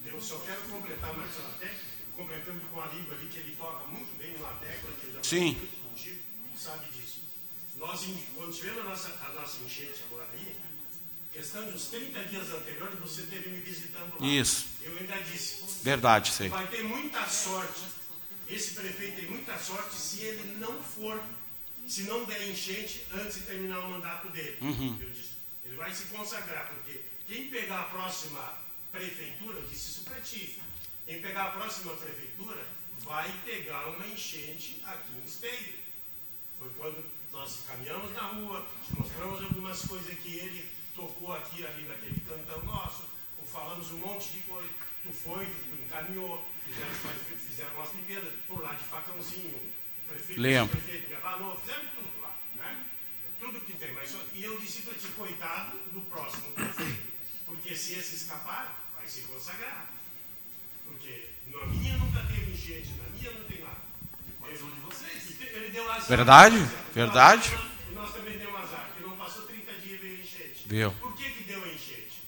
Eu 0.05 0.21
só 0.21 0.37
quero 0.39 0.61
completar, 0.71 1.17
Marcelo, 1.17 1.47
até 1.57 1.71
completando 2.17 2.61
com 2.73 2.81
a 2.81 2.87
língua 2.87 3.15
ali, 3.15 3.29
que 3.29 3.39
ele 3.39 3.57
toca 3.57 3.87
muito 3.87 4.11
bem 4.19 4.35
numa 4.35 4.53
tecla, 4.55 4.91
que 5.01 5.07
eu 5.07 5.13
já 5.15 5.23
sim. 5.23 5.57
contigo, 5.89 6.19
sabe 6.59 6.87
disso. 6.97 7.23
Nós, 7.79 8.01
quando 8.35 8.53
tivemos 8.53 8.81
a 8.81 8.85
nossa, 8.91 9.09
a 9.09 9.41
nossa 9.41 9.57
enchente 9.65 10.03
agora 10.11 10.27
aí, 10.35 10.57
questão 11.33 11.65
dos 11.71 11.85
30 11.87 12.25
dias 12.25 12.51
anteriores, 12.51 12.99
você 13.01 13.23
teve 13.23 13.51
me 13.51 13.61
visitando 13.61 14.15
lá. 14.19 14.27
Isso. 14.27 14.67
Eu 14.83 14.99
ainda 14.99 15.17
disse. 15.23 15.61
Verdade, 15.83 16.33
sei. 16.33 16.49
Vai 16.49 16.67
ter 16.67 16.83
muita 16.83 17.25
sorte 17.29 18.00
esse 18.51 18.75
prefeito 18.75 19.17
tem 19.17 19.31
muita 19.31 19.59
sorte 19.59 19.95
se 19.95 20.21
ele 20.23 20.57
não 20.59 20.83
for, 20.83 21.23
se 21.87 22.03
não 22.03 22.25
der 22.25 22.49
enchente 22.49 23.07
antes 23.13 23.39
de 23.39 23.43
terminar 23.43 23.81
o 23.81 23.91
mandato 23.91 24.29
dele. 24.29 24.57
Uhum. 24.61 24.99
Eu 25.01 25.11
disse, 25.11 25.35
ele 25.65 25.77
vai 25.77 25.95
se 25.95 26.05
consagrar, 26.05 26.69
porque 26.69 27.01
quem 27.27 27.49
pegar 27.49 27.81
a 27.81 27.85
próxima 27.85 28.59
prefeitura, 28.91 29.59
eu 29.59 29.69
disse 29.69 29.91
isso 29.91 30.05
para 30.05 30.21
ti, 30.21 30.61
quem 31.07 31.23
pegar 31.23 31.45
a 31.45 31.51
próxima 31.51 31.95
prefeitura 31.95 32.67
vai 33.01 33.33
pegar 33.45 33.89
uma 33.89 34.07
enchente 34.07 34.83
aqui 34.85 35.13
em 35.17 35.25
Esteio. 35.25 35.75
Foi 36.59 36.71
quando 36.77 37.05
nós 37.33 37.61
caminhamos 37.67 38.13
na 38.13 38.23
rua, 38.23 38.67
te 38.87 38.99
mostramos 38.99 39.43
algumas 39.43 39.81
coisas 39.83 40.19
que 40.19 40.37
ele 40.37 40.69
tocou 40.95 41.33
aqui 41.33 41.65
ali 41.65 41.85
naquele 41.85 42.21
cantão 42.21 42.63
nosso, 42.65 43.05
falamos 43.51 43.91
um 43.91 43.99
monte 43.99 44.29
de 44.31 44.41
coisa. 44.41 44.69
Tu 45.03 45.11
foi, 45.13 45.47
tu 45.47 45.83
encaminhou, 45.83 46.45
fizemos 46.65 46.99
fizeram 47.61 47.77
umas 47.77 47.95
limpezas, 47.95 48.33
foram 48.49 48.63
lá 48.63 48.73
de 48.73 48.85
facãozinho, 48.85 49.57
o 49.57 50.09
prefeito, 50.09 50.41
Lembro. 50.41 50.79
o 50.79 50.81
prefeito 50.81 51.11
me 51.11 51.17
tudo 51.17 52.23
lá, 52.23 52.35
né? 52.57 52.85
Tudo 53.39 53.61
que 53.61 53.73
tem. 53.75 53.93
Mas 53.93 54.11
só, 54.11 54.19
e 54.33 54.43
eu 54.43 54.59
disse 54.59 54.83
para 54.83 54.95
ti, 54.95 55.09
coitado 55.09 55.79
do 55.93 56.01
próximo 56.03 56.53
prefeito, 56.53 57.03
porque 57.45 57.77
se 57.77 57.99
esse 57.99 58.17
escapar, 58.17 58.75
vai 58.97 59.07
se 59.07 59.23
consagrar. 59.23 59.91
Porque 60.87 61.31
na 61.47 61.67
minha 61.67 61.97
nunca 61.99 62.21
teve 62.21 62.53
enchente, 62.53 62.95
na 62.95 63.09
minha 63.11 63.33
não 63.33 63.45
tem 63.45 63.61
nada. 63.61 63.81
Ele, 64.47 64.59
de 64.59 64.81
vocês. 64.81 65.41
Ele 65.41 65.71
deu 65.71 65.91
azar. 65.91 66.09
Verdade, 66.09 66.57
verdade. 66.95 67.51
E 67.91 67.95
nós, 67.95 68.13
também 68.13 68.39
demos 68.39 68.61
azar, 68.61 68.89
porque 68.89 69.09
não 69.09 69.17
passou 69.17 69.43
30 69.43 69.73
dias 69.75 70.01
e 70.01 70.03
veio 70.03 70.21
enchente. 70.21 70.65
Viu. 70.67 70.91
Por 70.93 71.15
que, 71.15 71.31
que 71.31 71.45
deu 71.45 71.67
enchente? 71.67 72.23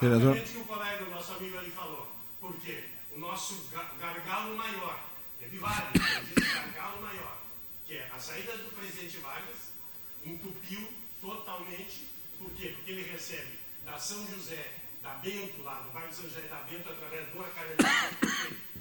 Vereador. 0.00 0.36
Exatamente 0.36 0.52
que 0.52 0.58
o 0.58 0.64
colega, 0.64 1.04
o 1.04 1.10
nosso 1.10 1.32
amigo 1.32 1.58
ali 1.58 1.70
falou. 1.70 2.10
Por 2.40 2.54
quê? 2.60 2.84
O 3.12 3.19
nosso 3.30 3.70
gargalo 3.96 4.56
maior, 4.56 5.00
teve 5.38 5.56
vários, 5.58 6.02
mas 6.02 6.36
esse 6.36 6.52
gargalo 6.52 7.00
maior, 7.00 7.40
que 7.86 7.94
é 7.94 8.10
a 8.12 8.18
saída 8.18 8.56
do 8.56 8.74
presidente 8.74 9.18
Vargas, 9.18 9.70
entupiu 10.24 10.92
totalmente, 11.20 12.08
por 12.40 12.50
quê? 12.54 12.72
Porque 12.74 12.90
ele 12.90 13.08
recebe 13.08 13.56
da 13.84 13.96
São 13.98 14.26
José, 14.26 14.72
da 15.00 15.14
Bento, 15.14 15.62
lá 15.62 15.80
no 15.80 15.92
bairro 15.92 16.12
São 16.12 16.24
José 16.24 16.40
da 16.42 16.56
Bento, 16.62 16.90
através 16.90 17.32
uma 17.32 17.48
carreira 17.50 17.76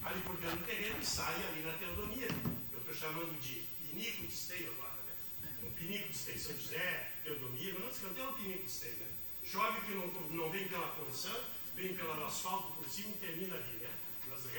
ali 0.03 0.21
por 0.21 0.35
dentro 0.37 0.57
do 0.57 0.65
terreno 0.65 0.99
e 0.99 1.05
sai 1.05 1.35
ali 1.35 1.61
na 1.61 1.73
Teodonia. 1.73 2.27
Eu 2.73 2.79
estou 2.79 2.95
chamando 2.95 3.39
de 3.39 3.67
pinico 3.85 4.25
de 4.25 4.33
esteio 4.33 4.71
agora, 4.71 4.99
né? 5.43 5.57
Um 5.63 5.71
pinico 5.73 6.09
de 6.09 6.15
esteio, 6.15 6.39
São 6.39 6.57
José, 6.57 7.11
Teodonia, 7.23 7.73
não 7.73 7.93
se 7.93 8.03
é 8.03 8.23
um 8.23 8.33
pinico 8.33 8.63
de 8.63 8.71
esteio, 8.71 8.95
né? 8.95 9.07
Chove 9.45 9.81
que 9.81 9.91
não, 9.91 10.07
não 10.07 10.49
vem 10.49 10.67
pela 10.67 10.87
porção, 10.87 11.39
vem 11.75 11.93
pelo 11.93 12.25
asfalto 12.25 12.73
por 12.73 12.89
cima 12.89 13.09
e 13.09 13.19
termina 13.19 13.55
ali? 13.55 13.78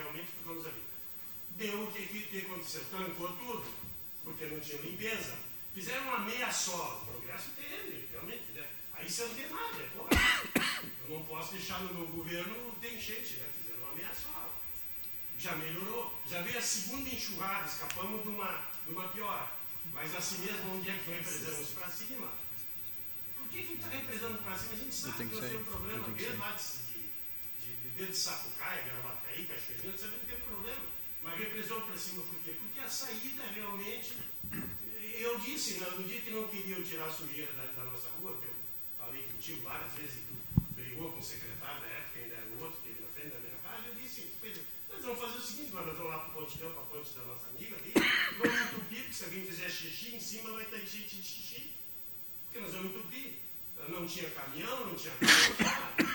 Realmente 0.01 0.29
ficamos 0.39 0.67
ali. 0.67 0.83
Deu 1.57 1.85
o 1.85 1.93
que, 1.93 2.07
que, 2.07 2.23
que 2.23 2.39
aconteceu? 2.39 2.85
Trancou 2.91 3.29
tudo, 3.29 3.65
porque 4.25 4.47
não 4.47 4.61
tinha 4.61 4.81
limpeza. 4.81 5.37
Fizeram 5.75 6.03
uma 6.09 6.21
meia 6.21 6.51
sola. 6.53 7.03
O 7.03 7.07
progresso 7.07 7.51
teve, 7.57 8.09
realmente. 8.11 8.45
Né? 8.55 8.67
Aí 8.95 9.09
você 9.09 9.25
não 9.25 9.35
tem 9.35 9.49
nada. 9.51 9.83
É, 9.83 10.85
eu 11.05 11.19
não 11.19 11.25
posso 11.25 11.53
deixar 11.53 11.81
no 11.81 11.95
meu 11.95 12.07
governo 12.09 12.75
ter 12.81 12.95
enchente. 12.95 13.35
Né? 13.35 13.47
Fizeram 13.59 13.83
uma 13.85 13.95
meia 13.95 14.13
sola. 14.15 14.51
Já 15.39 15.55
melhorou. 15.57 16.19
Já 16.29 16.43
veio 16.43 16.59
a 16.59 16.63
segunda 16.63 17.09
enxurrada, 17.09 17.69
escapamos 17.69 18.23
de 18.23 18.29
uma, 18.29 18.65
de 18.87 18.93
uma 18.93 19.09
pior. 19.09 19.53
Mas 19.93 20.15
assim 20.15 20.39
mesmo, 20.39 20.77
onde 20.77 20.89
é 20.89 20.93
que 20.93 21.11
represamos 21.11 21.69
para 21.71 21.89
cima? 21.89 22.29
Por 23.37 23.49
que 23.49 23.63
que 23.63 23.73
está 23.75 23.89
represando 23.89 24.43
para 24.43 24.57
cima? 24.57 24.73
A 24.73 24.77
gente 24.77 24.95
sabe 24.95 25.29
que 25.29 25.35
nós 25.35 25.51
temos 25.51 25.69
um 25.69 25.71
problema 25.71 26.09
desde 26.11 26.37
lá 26.37 26.51
de, 26.53 26.90
de, 28.01 28.07
de, 28.07 28.17
Sapucaia, 28.17 28.83
Gravataí, 28.83 29.45
Cachoeirinha, 29.45 29.93
você 29.93 30.07
não 30.07 30.19
tem 30.25 30.41
problema. 30.41 30.81
mas 31.23 31.39
represou 31.39 31.81
para 31.83 31.99
cima 31.99 32.23
por 32.23 32.39
quê? 32.41 32.57
Porque 32.59 32.81
a 32.81 32.89
saída 32.89 33.43
realmente. 33.55 34.17
Eu 35.21 35.39
disse, 35.39 35.75
né, 35.75 35.87
no 35.99 36.05
dia 36.05 36.21
que 36.23 36.31
não 36.31 36.49
queriam 36.49 36.83
tirar 36.83 37.05
a 37.05 37.13
sujeira 37.13 37.53
da, 37.53 37.67
da 37.77 37.85
nossa 37.85 38.09
rua, 38.21 38.35
que 38.41 38.47
eu 38.47 38.55
falei 38.97 39.23
contigo 39.25 39.61
várias 39.63 39.93
vezes, 39.93 40.23
tu 40.27 40.63
brigou 40.75 41.13
com 41.13 41.19
o 41.19 41.23
secretário 41.23 41.79
da 41.83 41.89
época, 41.89 42.21
ainda 42.21 42.35
era 42.37 42.47
o 42.47 42.63
outro 42.63 42.81
que 42.81 42.89
ele 42.89 43.03
na 43.03 43.09
frente 43.09 43.35
da 43.35 43.39
minha 43.39 43.57
casa, 43.63 43.87
eu 43.87 43.95
disse, 43.97 44.33
nós 44.89 45.05
vamos 45.05 45.21
fazer 45.21 45.37
o 45.37 45.43
seguinte, 45.43 45.75
nós 45.75 45.85
vamos 45.85 46.09
lá 46.11 46.19
para 46.21 46.31
o 46.31 46.33
Pontilhão, 46.41 46.73
para 46.73 46.83
a 46.83 46.87
ponte 46.87 47.11
da 47.11 47.23
nossa 47.25 47.47
amiga 47.49 47.77
ali, 47.77 47.93
vamos 48.39 48.61
entupir, 48.63 49.03
porque 49.03 49.13
se 49.13 49.25
alguém 49.25 49.45
fizer 49.45 49.69
xixi 49.69 50.15
em 50.17 50.21
cima 50.21 50.53
vai 50.53 50.65
ter 50.65 50.87
gente 50.87 51.17
de 51.17 51.23
xixi, 51.23 51.71
porque 52.45 52.61
nós 52.61 52.73
vamos 52.73 52.97
entupir. 52.97 53.35
Não 53.89 54.07
tinha 54.07 54.31
caminhão, 54.31 54.87
não 54.87 54.95
tinha 54.95 55.13
carro, 55.15 56.10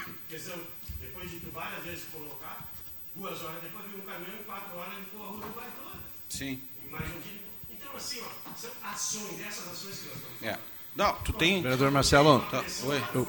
depois 0.99 1.31
de 1.31 1.39
tu 1.39 1.51
várias 1.53 1.83
vezes 1.83 2.03
colocar, 2.11 2.67
duas 3.15 3.41
horas 3.41 3.61
depois 3.63 3.85
veio 3.85 4.03
um 4.03 4.05
caminhão, 4.05 4.43
quatro 4.45 4.77
horas 4.77 4.93
ele 4.97 5.05
ficou 5.05 5.25
a 5.25 5.29
rua 5.29 5.37
Uruguai 5.37 5.67
toda. 5.77 5.97
Sim. 6.29 6.59
E 6.85 6.91
mais 6.91 7.05
um 7.05 7.19
dia. 7.21 7.41
Então, 7.71 7.91
assim, 7.95 8.21
ó, 8.21 8.59
são 8.59 8.71
ações, 8.83 9.39
essas 9.41 9.71
ações 9.71 9.99
que 9.99 10.07
nós 10.07 10.17
estamos 10.17 10.43
É. 10.43 10.59
Não, 10.95 11.13
tu 11.23 11.33
tem. 11.33 11.61
Vereador 11.61 11.91
Marcelo, 11.91 12.39
tá, 12.51 12.63
oi. 12.83 13.03
Eu 13.13 13.27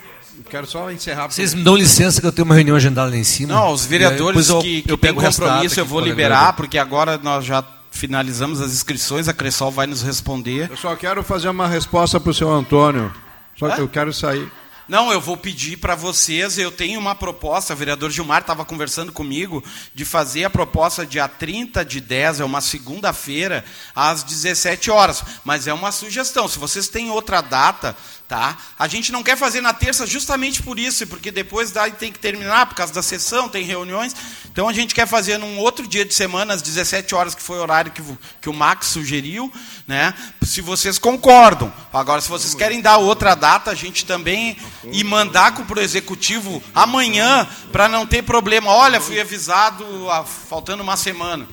quero 0.51 0.67
só 0.67 0.91
encerrar. 0.91 1.29
Vocês 1.29 1.55
me 1.55 1.63
dão 1.63 1.75
licença 1.75 2.21
que 2.21 2.27
eu 2.27 2.33
tenho 2.33 2.45
uma 2.45 2.55
reunião 2.55 2.77
agendada 2.77 3.11
lá 3.11 3.17
em 3.17 3.25
cima. 3.25 3.55
Não, 3.55 3.73
os 3.73 3.87
vereadores 3.87 4.49
eu, 4.49 4.61
que, 4.61 4.83
que 4.83 4.93
eu 4.93 4.99
têm 4.99 5.15
pego 5.15 5.23
compromisso 5.25 5.81
eu 5.81 5.87
vou 5.87 6.01
liberar, 6.01 6.53
porque 6.55 6.79
agora 6.79 7.19
nós 7.19 7.45
já 7.45 7.65
finalizamos 7.91 8.61
as 8.61 8.73
inscrições, 8.73 9.27
a 9.29 9.33
Cressol 9.33 9.71
vai 9.71 9.87
nos 9.87 10.03
responder. 10.03 10.71
Eu 10.71 10.77
só 10.77 10.95
quero 10.95 11.23
fazer 11.23 11.49
uma 11.49 11.67
resposta 11.67 12.21
para 12.21 12.31
o 12.31 12.35
senhor 12.35 12.53
Antônio. 12.53 13.13
Só 13.57 13.69
que 13.71 13.81
Hã? 13.81 13.85
eu 13.85 13.89
quero 13.89 14.13
sair. 14.13 14.51
Não, 14.89 15.11
eu 15.11 15.21
vou 15.21 15.37
pedir 15.37 15.79
para 15.79 15.97
vocês, 15.97 16.59
eu 16.59 16.71
tenho 16.71 17.01
uma 17.01 17.13
proposta, 17.13 17.75
o 17.75 17.77
vereador 17.77 18.09
Gilmar 18.09 18.43
estava 18.43 18.65
conversando 18.65 19.11
comigo, 19.11 19.63
de 19.93 20.05
fazer 20.05 20.45
a 20.45 20.51
proposta 20.51 21.05
dia 21.05 21.27
30 21.27 21.85
de 21.85 22.01
10, 22.01 22.39
é 22.39 22.45
uma 22.45 22.61
segunda-feira, 22.61 23.65
às 23.97 24.23
17 24.23 24.89
horas. 24.93 25.25
Mas 25.45 25.67
é 25.67 25.75
uma 25.75 25.91
sugestão, 25.91 26.47
se 26.47 26.61
vocês 26.61 26.87
têm 26.87 27.11
outra 27.11 27.41
data, 27.41 27.97
tá? 28.29 28.57
A 28.79 28.89
gente 28.89 29.13
não 29.13 29.23
quer 29.23 29.37
fazer 29.37 29.61
na 29.61 29.73
terça 29.73 30.07
justamente 30.07 30.63
por 30.63 30.79
isso, 30.79 31.07
porque 31.07 31.31
depois 31.31 31.71
daí 31.71 31.93
tem 31.93 32.11
que 32.13 32.19
terminar, 32.19 32.67
por 32.67 32.75
causa 32.75 32.93
da 32.93 33.03
sessão, 33.03 33.49
tem 33.49 33.65
reuniões. 33.65 34.15
Então 34.47 34.69
a 34.69 34.73
gente 34.73 34.95
quer 34.95 35.07
fazer 35.07 35.39
num 35.39 35.59
outro 35.59 35.87
dia 35.87 36.05
de 36.05 36.13
semana, 36.15 36.55
às 36.55 36.63
17 36.63 37.15
horas, 37.15 37.35
que 37.35 37.43
foi 37.43 37.59
o 37.59 37.63
horário 37.63 37.93
que, 37.93 38.03
o- 38.03 38.19
que 38.41 38.49
o 38.49 38.53
Max 38.55 38.87
sugeriu, 38.89 39.53
né? 39.87 40.13
Se 40.43 40.61
vocês 40.61 40.99
concordam. 40.99 41.73
Agora, 41.93 42.21
se 42.21 42.29
vocês 42.29 42.55
querem 42.55 42.81
dar 42.81 42.97
outra 42.99 43.35
data, 43.35 43.71
a 43.71 43.75
gente 43.75 44.05
também 44.05 44.57
e 44.93 45.05
mandar 45.05 45.53
para 45.55 45.79
o 45.79 45.83
executivo 45.83 46.63
amanhã, 46.75 47.49
para 47.71 47.89
não 47.89 48.07
ter 48.07 48.23
problema. 48.23 48.71
Olha, 48.73 49.01
fui 49.01 49.21
avisado 49.21 49.85
ah, 50.11 50.25
faltando 50.25 50.83
uma 50.83 50.97
semana. 50.97 51.47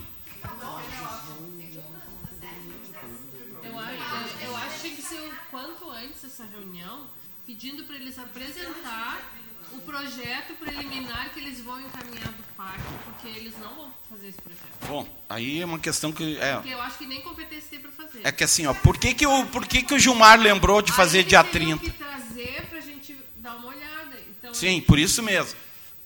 Eu, 3.64 3.80
acho- 3.80 4.38
eu 4.44 4.56
acho 4.58 4.76
que 4.76 4.82
tem 4.82 4.96
que 4.96 5.02
ser 5.02 5.16
o 5.16 5.32
quanto 5.52 5.90
antes 5.90 6.24
essa 6.24 6.44
reunião, 6.46 7.02
pedindo 7.64 7.86
para 7.86 7.96
eles 7.96 8.20
apresentar 8.20 9.22
o 9.72 9.80
projeto 9.80 10.54
preliminar 10.60 11.30
que 11.34 11.40
eles 11.40 11.62
vão 11.62 11.80
encaminhar 11.80 12.28
do 12.28 12.44
parque, 12.58 12.82
porque 13.06 13.28
eles 13.40 13.54
não 13.58 13.74
vão 13.74 13.94
fazer 14.10 14.28
esse 14.28 14.38
projeto. 14.42 14.68
Bom, 14.86 15.08
aí 15.30 15.62
é 15.62 15.66
uma 15.66 15.80
questão 15.80 16.12
que 16.12 16.38
é, 16.40 16.56
Porque 16.56 16.74
eu 16.74 16.82
acho 16.82 16.98
que 16.98 17.06
nem 17.06 17.22
competência 17.22 17.70
tem 17.70 17.80
para 17.80 17.92
fazer. 17.94 18.20
é 18.22 18.32
que 18.34 18.44
assim, 18.44 18.66
ó, 18.66 18.74
por 18.74 18.98
que 18.98 19.14
que 19.14 19.26
o 19.26 19.46
por 19.46 19.66
que 19.66 19.82
que 19.82 19.94
o 19.94 20.00
Gilmar 20.00 20.42
lembrou 20.42 20.82
de 20.82 20.92
fazer 20.92 21.20
Aí 21.20 21.24
dia 21.24 21.40
eles 21.40 21.52
teriam 21.54 21.78
30? 21.78 21.98
que 21.98 22.04
trazer 22.04 22.66
para 22.68 22.80
a 22.80 22.82
gente 22.82 23.18
dar 23.38 23.56
uma 23.56 23.70
olhada. 23.70 24.20
Então, 24.38 24.54
Sim, 24.54 24.82
por 24.82 25.00
isso 25.00 25.24
mesmo. 25.24 25.58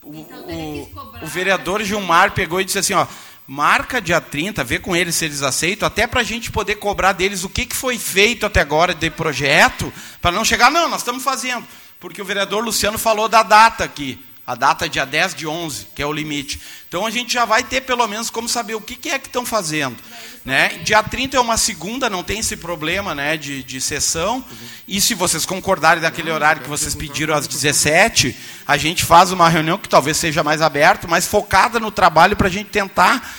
O, 0.04 0.22
Então, 0.22 0.42
o, 0.48 1.24
o 1.24 1.28
vereador 1.28 1.84
Gilmar 1.84 2.34
pegou 2.34 2.62
e 2.62 2.66
disse 2.66 2.78
assim, 2.78 2.94
ó, 2.94 3.08
marca 3.48 4.02
dia 4.02 4.20
30, 4.20 4.62
vê 4.64 4.78
com 4.78 4.94
eles 4.94 5.16
se 5.16 5.24
eles 5.24 5.42
aceitam, 5.42 5.88
até 5.88 6.06
para 6.06 6.20
a 6.20 6.24
gente 6.24 6.52
poder 6.52 6.76
cobrar 6.76 7.14
deles 7.14 7.46
o 7.46 7.50
que, 7.50 7.66
que 7.66 7.76
foi 7.76 7.98
feito 7.98 8.46
até 8.46 8.60
agora 8.60 8.94
de 8.94 9.10
projeto, 9.10 9.92
para 10.22 10.34
não 10.34 10.44
chegar, 10.44 10.70
não, 10.70 10.90
nós 10.90 11.00
estamos 11.00 11.24
fazendo. 11.24 11.66
Porque 12.00 12.22
o 12.22 12.26
vereador 12.26 12.64
Luciano 12.64 12.98
falou 12.98 13.30
da 13.30 13.42
data 13.42 13.86
aqui, 13.86 14.20
a 14.48 14.56
data 14.56 14.86
é 14.86 14.90
dia 14.90 15.06
10 15.06 15.36
de 15.36 15.46
11, 15.46 15.88
que 15.94 16.02
é 16.02 16.06
o 16.06 16.14
limite. 16.14 16.62
Então 16.88 17.06
a 17.06 17.10
gente 17.10 17.34
já 17.34 17.44
vai 17.44 17.66
ter 17.66 17.82
pelo 17.82 18.08
menos 18.08 18.30
como 18.30 18.48
saber 18.48 18.76
o 18.76 18.82
que, 18.82 18.96
que 18.96 19.10
é 19.10 19.20
que 19.20 19.28
estão 19.28 19.46
fazendo. 19.46 19.98
Né? 20.46 20.70
Dia 20.86 21.04
30 21.04 21.36
é 21.36 21.40
uma 21.42 21.58
segunda, 21.58 22.10
não 22.10 22.24
tem 22.24 22.40
esse 22.40 22.56
problema 22.56 23.14
né, 23.14 23.36
de, 23.36 23.62
de 23.62 23.82
sessão. 23.82 24.42
E 24.88 25.02
se 25.02 25.14
vocês 25.14 25.46
concordarem 25.46 26.02
daquele 26.02 26.32
horário 26.32 26.62
que 26.62 26.70
vocês 26.70 26.96
pediram 26.96 27.36
às 27.36 27.46
17, 27.46 28.34
a 28.66 28.78
gente 28.78 29.04
faz 29.04 29.34
uma 29.34 29.50
reunião 29.50 29.78
que 29.78 29.90
talvez 29.90 30.16
seja 30.16 30.42
mais 30.42 30.62
aberta, 30.62 31.10
mas 31.10 31.28
focada 31.28 31.78
no 31.78 31.92
trabalho 31.92 32.38
para 32.38 32.48
a 32.48 32.52
gente 32.52 32.70
tentar 32.70 33.30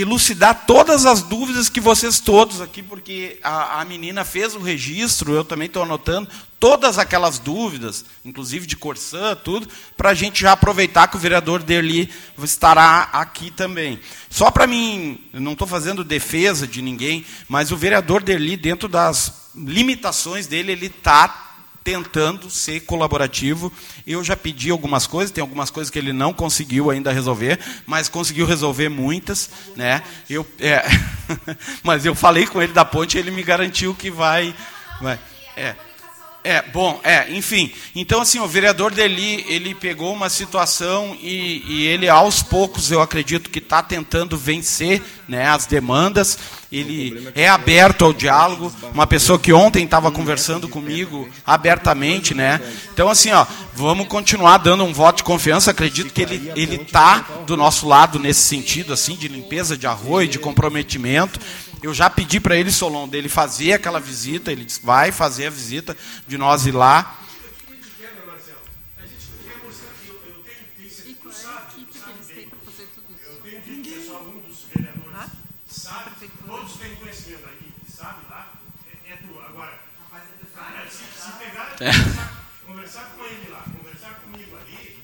elucidar 0.00 0.66
todas 0.66 1.06
as 1.06 1.22
dúvidas 1.22 1.68
que 1.68 1.80
vocês 1.80 2.20
todos 2.20 2.60
aqui, 2.60 2.82
porque 2.82 3.38
a, 3.42 3.80
a 3.80 3.84
menina 3.84 4.24
fez 4.24 4.54
o 4.54 4.60
registro, 4.60 5.32
eu 5.32 5.44
também 5.44 5.66
estou 5.66 5.82
anotando, 5.82 6.28
todas 6.60 6.98
aquelas 6.98 7.38
dúvidas, 7.38 8.04
inclusive 8.24 8.66
de 8.66 8.76
Corsã, 8.76 9.34
tudo, 9.36 9.68
para 9.96 10.10
a 10.10 10.14
gente 10.14 10.40
já 10.40 10.52
aproveitar 10.52 11.08
que 11.08 11.16
o 11.16 11.20
vereador 11.20 11.62
Derli 11.62 12.10
estará 12.42 13.08
aqui 13.12 13.50
também. 13.50 13.98
Só 14.28 14.50
para 14.50 14.66
mim, 14.66 15.18
não 15.32 15.52
estou 15.52 15.66
fazendo 15.66 16.04
defesa 16.04 16.66
de 16.66 16.82
ninguém, 16.82 17.24
mas 17.48 17.72
o 17.72 17.76
vereador 17.76 18.22
Derli, 18.22 18.56
dentro 18.56 18.88
das 18.88 19.48
limitações 19.54 20.46
dele, 20.46 20.72
ele 20.72 20.86
está 20.86 21.47
tentando 21.88 22.50
ser 22.50 22.80
colaborativo. 22.80 23.72
Eu 24.06 24.22
já 24.22 24.36
pedi 24.36 24.70
algumas 24.70 25.06
coisas, 25.06 25.30
tem 25.30 25.40
algumas 25.40 25.70
coisas 25.70 25.90
que 25.90 25.98
ele 25.98 26.12
não 26.12 26.34
conseguiu 26.34 26.90
ainda 26.90 27.10
resolver, 27.10 27.58
mas 27.86 28.10
conseguiu 28.10 28.44
resolver 28.44 28.90
muitas, 28.90 29.48
né? 29.74 30.02
Eu, 30.28 30.46
é, 30.60 30.84
mas 31.82 32.04
eu 32.04 32.14
falei 32.14 32.46
com 32.46 32.60
ele 32.60 32.74
da 32.74 32.84
ponte, 32.84 33.16
ele 33.16 33.30
me 33.30 33.42
garantiu 33.42 33.94
que 33.94 34.10
vai, 34.10 34.54
vai. 35.00 35.18
É. 35.56 35.74
É, 36.44 36.62
bom, 36.62 37.00
é, 37.02 37.30
enfim. 37.32 37.72
Então, 37.94 38.20
assim, 38.20 38.38
o 38.38 38.46
vereador 38.46 38.92
Deli, 38.92 39.44
ele 39.48 39.74
pegou 39.74 40.12
uma 40.12 40.28
situação 40.28 41.16
e, 41.20 41.62
e 41.66 41.86
ele, 41.86 42.08
aos 42.08 42.42
poucos, 42.42 42.90
eu 42.90 43.00
acredito 43.00 43.50
que 43.50 43.58
está 43.58 43.82
tentando 43.82 44.36
vencer 44.36 45.02
né, 45.26 45.48
as 45.48 45.66
demandas. 45.66 46.38
Ele 46.70 47.30
é 47.34 47.48
aberto 47.48 48.04
ao 48.04 48.12
diálogo. 48.12 48.72
Uma 48.92 49.06
pessoa 49.06 49.38
que 49.38 49.52
ontem 49.52 49.84
estava 49.84 50.10
conversando 50.12 50.68
comigo 50.68 51.26
abertamente, 51.46 52.34
né? 52.34 52.60
Então, 52.92 53.08
assim, 53.08 53.30
ó, 53.30 53.46
vamos 53.74 54.06
continuar 54.06 54.58
dando 54.58 54.84
um 54.84 54.92
voto 54.92 55.18
de 55.18 55.24
confiança. 55.24 55.70
Acredito 55.70 56.12
que 56.12 56.20
ele 56.22 56.52
ele 56.54 56.76
está 56.76 57.20
do 57.46 57.56
nosso 57.56 57.88
lado 57.88 58.18
nesse 58.18 58.42
sentido, 58.42 58.92
assim, 58.92 59.16
de 59.16 59.28
limpeza 59.28 59.78
de 59.78 59.86
arroio, 59.86 60.28
de 60.28 60.38
comprometimento. 60.38 61.40
Eu 61.82 61.94
já 61.94 62.10
pedi 62.10 62.38
para 62.38 62.56
ele, 62.56 62.70
Solon, 62.70 63.08
dele 63.08 63.28
fazer 63.28 63.72
aquela 63.72 64.00
visita. 64.00 64.52
Ele 64.52 64.64
disse, 64.64 64.80
vai 64.84 65.10
fazer 65.10 65.46
a 65.46 65.50
visita 65.50 65.96
de 66.26 66.36
nós 66.36 66.66
ir 66.66 66.72
lá. 66.72 67.18
Todos 76.48 76.72
têm 76.76 76.94
conhecimento 76.96 77.44
aqui, 77.44 77.70
sabe 77.94 78.20
lá, 78.30 78.54
é, 78.88 79.12
é 79.12 79.16
tu. 79.16 79.38
Agora, 79.38 79.78
cara, 80.54 80.88
se, 80.88 81.04
se 81.04 81.32
pegar, 81.38 81.66
É. 81.80 81.90
conversar, 82.66 83.12
com 83.16 83.24
ele 83.24 83.48
lá, 83.50 83.64
conversar 83.76 84.14
comigo 84.20 84.56
ali, 84.56 84.98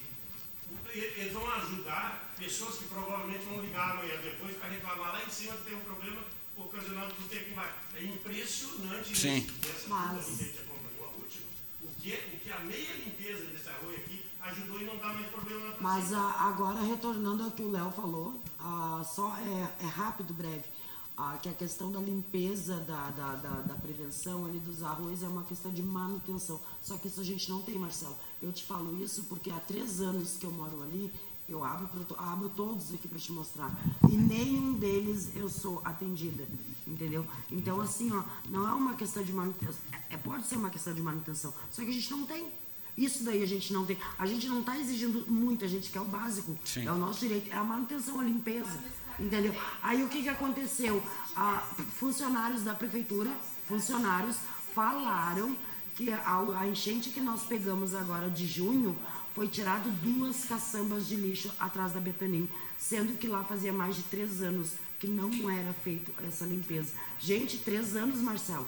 eles 0.92 1.32
vão 1.32 1.48
ajudar 1.54 2.32
pessoas 2.36 2.76
que 2.78 2.84
provavelmente 2.84 3.44
vão 3.44 3.60
ligar 3.60 3.92
amanhã 3.92 4.16
depois 4.22 4.56
para 4.56 4.68
reclamar 4.70 5.12
lá 5.12 5.24
em 5.24 5.30
cima 5.30 5.54
que 5.56 5.64
tem 5.64 5.76
um 5.76 5.80
problema 5.80 6.20
ocasionado 6.56 7.14
por 7.14 7.28
tempo 7.28 7.50
embaixo. 7.50 7.74
É 7.94 8.04
impressionante 8.04 9.16
Sim. 9.16 9.36
isso. 9.38 9.88
Mas- 9.88 10.24
que 10.24 10.32
a 10.32 10.46
gente 10.46 10.58
acompanhou, 10.58 11.06
a 11.06 11.16
última, 11.16 11.46
o 11.82 11.88
que, 12.00 12.12
o 12.12 12.38
que 12.40 12.52
a 12.52 12.58
meia 12.60 12.92
limpeza 13.04 13.44
desse 13.46 13.68
arroio 13.68 13.96
aqui 13.96 14.24
ajudou 14.42 14.80
e 14.80 14.84
não 14.84 14.96
dá 14.98 15.12
mais 15.12 15.26
problema 15.28 15.70
na 15.70 15.76
Mas 15.80 16.12
ah, 16.12 16.34
agora, 16.48 16.80
retornando 16.80 17.44
ao 17.44 17.50
que 17.50 17.62
o 17.62 17.70
Léo 17.70 17.90
falou, 17.92 18.42
ah, 18.60 19.02
só 19.04 19.36
é, 19.38 19.84
é 19.84 19.88
rápido, 19.88 20.34
breve, 20.34 20.64
ah, 21.16 21.38
que 21.40 21.48
a 21.48 21.52
questão 21.52 21.92
da 21.92 22.00
limpeza, 22.00 22.76
da, 22.80 23.10
da, 23.10 23.36
da, 23.36 23.50
da 23.60 23.74
prevenção 23.74 24.44
ali 24.46 24.58
dos 24.58 24.82
arroz 24.82 25.22
é 25.22 25.28
uma 25.28 25.44
questão 25.44 25.72
de 25.72 25.82
manutenção. 25.82 26.60
Só 26.82 26.96
que 26.96 27.06
isso 27.06 27.20
a 27.20 27.24
gente 27.24 27.48
não 27.48 27.62
tem, 27.62 27.78
Marcelo. 27.78 28.16
Eu 28.42 28.52
te 28.52 28.64
falo 28.64 29.00
isso 29.02 29.24
porque 29.24 29.50
há 29.50 29.60
três 29.60 30.00
anos 30.00 30.36
que 30.36 30.44
eu 30.44 30.50
moro 30.50 30.82
ali, 30.82 31.12
eu 31.48 31.62
abro, 31.62 31.88
abro 32.18 32.48
todos 32.48 32.92
aqui 32.92 33.06
para 33.06 33.18
te 33.18 33.30
mostrar. 33.30 33.70
E 34.10 34.16
nenhum 34.16 34.74
deles 34.74 35.30
eu 35.36 35.48
sou 35.48 35.80
atendida, 35.84 36.48
entendeu? 36.86 37.24
Então, 37.50 37.80
assim, 37.80 38.10
ó, 38.12 38.24
não 38.48 38.68
é 38.68 38.72
uma 38.72 38.94
questão 38.94 39.22
de 39.22 39.32
manutenção. 39.32 39.80
É, 40.10 40.16
pode 40.16 40.46
ser 40.46 40.56
uma 40.56 40.70
questão 40.70 40.92
de 40.92 41.02
manutenção, 41.02 41.54
só 41.70 41.82
que 41.82 41.90
a 41.90 41.94
gente 41.94 42.10
não 42.10 42.26
tem. 42.26 42.50
Isso 42.96 43.24
daí 43.24 43.42
a 43.42 43.46
gente 43.46 43.72
não 43.72 43.84
tem. 43.84 43.98
A 44.18 44.26
gente 44.26 44.48
não 44.48 44.60
está 44.60 44.78
exigindo 44.78 45.24
muito, 45.28 45.64
a 45.64 45.68
gente 45.68 45.90
quer 45.90 46.00
o 46.00 46.04
básico. 46.04 46.56
Sim. 46.64 46.86
É 46.86 46.92
o 46.92 46.96
nosso 46.96 47.20
direito, 47.20 47.52
é 47.52 47.56
a 47.56 47.64
manutenção, 47.64 48.20
a 48.20 48.24
limpeza. 48.24 48.80
Entendeu? 49.18 49.54
Aí 49.82 50.02
o 50.02 50.08
que, 50.08 50.22
que 50.22 50.28
aconteceu? 50.28 51.02
Ah, 51.36 51.62
funcionários 51.98 52.62
da 52.62 52.74
prefeitura, 52.74 53.30
funcionários, 53.66 54.36
falaram 54.74 55.56
que 55.94 56.10
a, 56.10 56.44
a 56.58 56.66
enchente 56.66 57.10
que 57.10 57.20
nós 57.20 57.42
pegamos 57.42 57.94
agora 57.94 58.28
de 58.28 58.46
junho 58.46 58.96
foi 59.34 59.48
tirado 59.48 59.90
duas 60.02 60.44
caçambas 60.44 61.06
de 61.06 61.16
lixo 61.16 61.50
atrás 61.58 61.92
da 61.92 62.00
Betanim, 62.00 62.48
sendo 62.78 63.18
que 63.18 63.26
lá 63.26 63.44
fazia 63.44 63.72
mais 63.72 63.96
de 63.96 64.02
três 64.04 64.42
anos 64.42 64.70
que 64.70 64.84
que 65.04 65.10
não 65.10 65.50
era 65.50 65.72
feito 65.84 66.10
essa 66.26 66.46
limpeza. 66.46 66.94
Gente, 67.20 67.58
três 67.58 67.94
anos, 67.94 68.20
Marcelo. 68.20 68.66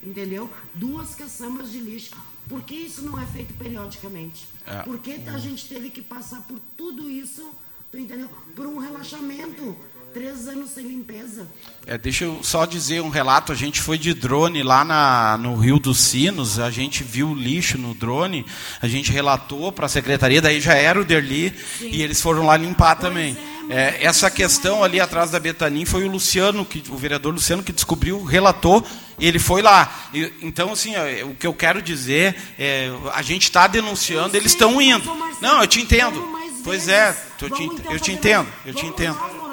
Entendeu? 0.00 0.48
Duas 0.72 1.16
caçambas 1.16 1.72
de 1.72 1.80
lixo. 1.80 2.14
Por 2.48 2.62
que 2.62 2.74
isso 2.74 3.02
não 3.02 3.18
é 3.18 3.26
feito 3.26 3.52
periodicamente? 3.54 4.46
É. 4.64 4.82
Por 4.82 4.98
que 5.00 5.12
a 5.26 5.38
gente 5.38 5.66
teve 5.66 5.90
que 5.90 6.00
passar 6.00 6.42
por 6.42 6.60
tudo 6.76 7.10
isso, 7.10 7.52
tu 7.94 8.00
entendeu? 8.00 8.28
Por 8.56 8.66
um 8.66 8.78
relaxamento. 8.78 9.76
Três 10.12 10.46
anos 10.46 10.70
sem 10.70 10.86
limpeza. 10.86 11.46
É, 11.86 11.98
deixa 11.98 12.24
eu 12.24 12.38
só 12.42 12.66
dizer 12.66 13.00
um 13.00 13.08
relato. 13.08 13.50
A 13.50 13.54
gente 13.54 13.80
foi 13.80 13.98
de 13.98 14.14
drone 14.14 14.62
lá 14.62 14.84
na, 14.84 15.36
no 15.38 15.56
Rio 15.56 15.78
dos 15.78 15.98
Sinos, 15.98 16.60
a 16.60 16.70
gente 16.70 17.02
viu 17.02 17.30
o 17.30 17.34
lixo 17.34 17.76
no 17.76 17.94
drone, 17.94 18.46
a 18.80 18.86
gente 18.86 19.10
relatou 19.10 19.72
para 19.72 19.86
a 19.86 19.88
secretaria, 19.88 20.40
daí 20.40 20.60
já 20.60 20.74
era 20.74 21.00
o 21.00 21.04
Derli, 21.04 21.52
Sim. 21.78 21.88
e 21.90 22.00
eles 22.00 22.20
foram 22.22 22.46
lá 22.46 22.56
limpar 22.56 22.96
pois 22.96 23.08
também. 23.08 23.36
É, 23.68 23.74
é, 23.74 24.04
essa 24.04 24.30
questão 24.30 24.84
ali 24.84 25.00
atrás 25.00 25.32
da 25.32 25.40
Betanin 25.40 25.84
foi 25.84 26.04
o 26.04 26.10
Luciano, 26.10 26.64
que, 26.64 26.82
o 26.90 26.96
vereador 26.96 27.34
Luciano, 27.34 27.62
que 27.62 27.72
descobriu, 27.72 28.22
relatou, 28.22 28.86
e 29.18 29.26
ele 29.26 29.40
foi 29.40 29.62
lá. 29.62 30.08
E, 30.14 30.32
então, 30.42 30.72
assim, 30.72 30.94
o 31.24 31.34
que 31.34 31.46
eu 31.46 31.54
quero 31.54 31.82
dizer 31.82 32.36
é, 32.56 32.88
a 33.12 33.22
gente 33.22 33.44
está 33.44 33.66
denunciando, 33.66 34.36
eles 34.36 34.52
estão 34.52 34.80
indo. 34.80 35.12
Não, 35.40 35.60
eu 35.60 35.66
te 35.66 35.80
entendo. 35.80 36.43
Pois 36.64 36.88
é, 36.88 37.10
eu 37.40 37.50
te, 37.50 37.62
então 37.62 37.92
eu 37.92 38.00
te 38.00 38.12
entendo, 38.12 38.52
eu 38.64 38.74
te 38.74 38.86
entendo 38.86 39.44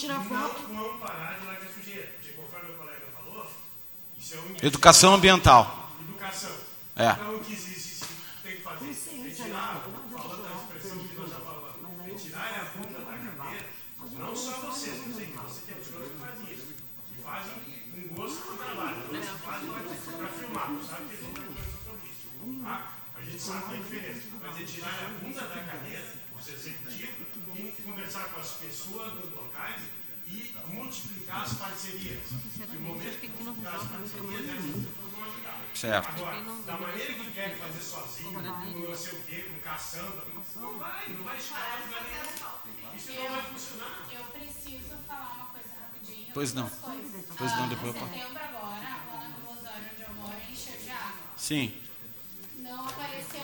tirar 0.00 0.24
foto. 0.24 0.62
Vamos 0.68 0.98
parar 0.98 1.38
de 1.38 1.46
largar 1.46 1.68
sujeira. 1.68 2.08
Porque 2.16 2.32
conforme 2.32 2.70
o 2.70 2.74
colega 2.78 3.06
falou, 3.12 3.46
isso 4.18 4.34
é 4.34 4.38
um 4.38 4.66
Educação 4.66 5.14
ambiental. 5.14 5.90
Educação. 6.00 6.52
É. 6.96 7.10
Então 7.10 7.36
o 7.36 7.40
que 7.40 7.52
existe, 7.52 8.04
tem 8.42 8.56
que 8.56 8.62
fazer. 8.62 8.86
Retirar, 8.86 9.82
falando 10.10 10.42
da 10.42 10.54
expressão 10.56 10.98
que 10.98 11.14
nós 11.14 11.28
já 11.28 11.36
falamos, 11.36 12.06
retirar 12.06 12.48
a 12.48 12.78
bunda 12.78 12.98
da 12.98 13.12
cadeira, 13.12 13.66
não 14.18 14.36
só 14.36 14.52
vocês, 14.52 15.06
eu 15.06 15.14
sei 15.14 15.26
que 15.26 15.36
você 15.36 15.60
tem 15.66 15.76
pessoas 15.76 16.08
que 16.08 16.18
fazem 16.18 16.54
isso. 16.54 16.74
Que 17.12 17.22
fazem 17.22 17.52
um 17.96 18.14
gosto 18.14 18.36
do 18.36 18.56
trabalho. 18.56 18.96
Outros 19.04 19.28
que 19.28 19.38
fazem 19.44 19.68
para 20.16 20.28
filmar. 20.28 20.72
Não 20.72 20.82
sabe 20.82 21.04
que 21.04 21.12
eles 21.12 21.28
estão 21.28 21.44
conversando 21.44 21.84
sobre 21.84 22.08
isso. 22.08 22.64
Tá? 22.64 22.92
A 23.14 23.22
gente 23.22 23.42
sabe 23.42 23.79
Mas 24.60 24.68
retirar 24.68 25.06
a 25.06 25.24
bunda 25.24 25.40
da 25.40 25.62
cadeira, 25.62 26.12
você 26.34 26.52
executivo, 26.52 27.24
tem 27.54 27.72
que 27.72 27.82
conversar 27.82 28.24
com 28.24 28.40
as 28.40 28.50
pessoas 28.50 29.12
dos 29.14 29.32
locais 29.32 29.80
e 30.26 30.54
multiplicar 30.68 31.44
as 31.44 31.54
parcerias. 31.54 32.20
Que 32.28 32.76
o 32.76 32.80
momento 32.82 33.20
que 33.20 33.42
multiplicar 33.42 33.74
as 33.76 33.88
parcerias 33.88 34.48
é 34.48 34.52
vão 34.52 35.24
ajudar. 35.24 35.60
Certo. 35.74 36.08
Agora, 36.08 36.44
da 36.66 36.76
maneira 36.76 37.14
que 37.14 37.30
quer 37.30 37.56
fazer 37.56 37.80
sozinho, 37.80 38.34
com 38.34 38.40
não 38.42 38.96
sei 38.96 39.18
o 39.18 39.22
quê, 39.22 39.48
com 39.48 39.60
caçamba, 39.60 40.26
não 40.56 40.78
vai, 40.78 41.08
não 41.08 41.24
vai 41.24 41.40
chegar 41.40 41.80
a 41.80 41.84
lugar 41.86 42.04
nenhum. 42.04 42.96
Isso 42.96 43.12
não 43.12 43.30
vai 43.30 43.42
funcionar. 43.42 44.08
Eu 44.12 44.24
preciso 44.24 44.96
falar 45.06 45.36
uma 45.36 45.46
coisa 45.46 45.68
rapidinho. 45.80 46.32
Pois 46.34 46.52
não. 46.52 46.68
Pois 46.68 47.56
não, 47.56 47.68
depois 47.70 47.94
eu 47.94 48.00
falo. 48.00 48.12
setembro 48.12 48.44
agora, 48.44 48.66
lá 48.66 49.20
na 49.22 49.48
Rosório, 49.48 49.88
onde 49.90 50.02
eu 50.02 50.14
moro, 50.16 50.36
encheu 50.52 50.76
de 50.76 50.90
água. 50.90 51.14
Sim. 51.34 51.80
Não 52.58 52.86
apareceu. 52.86 53.40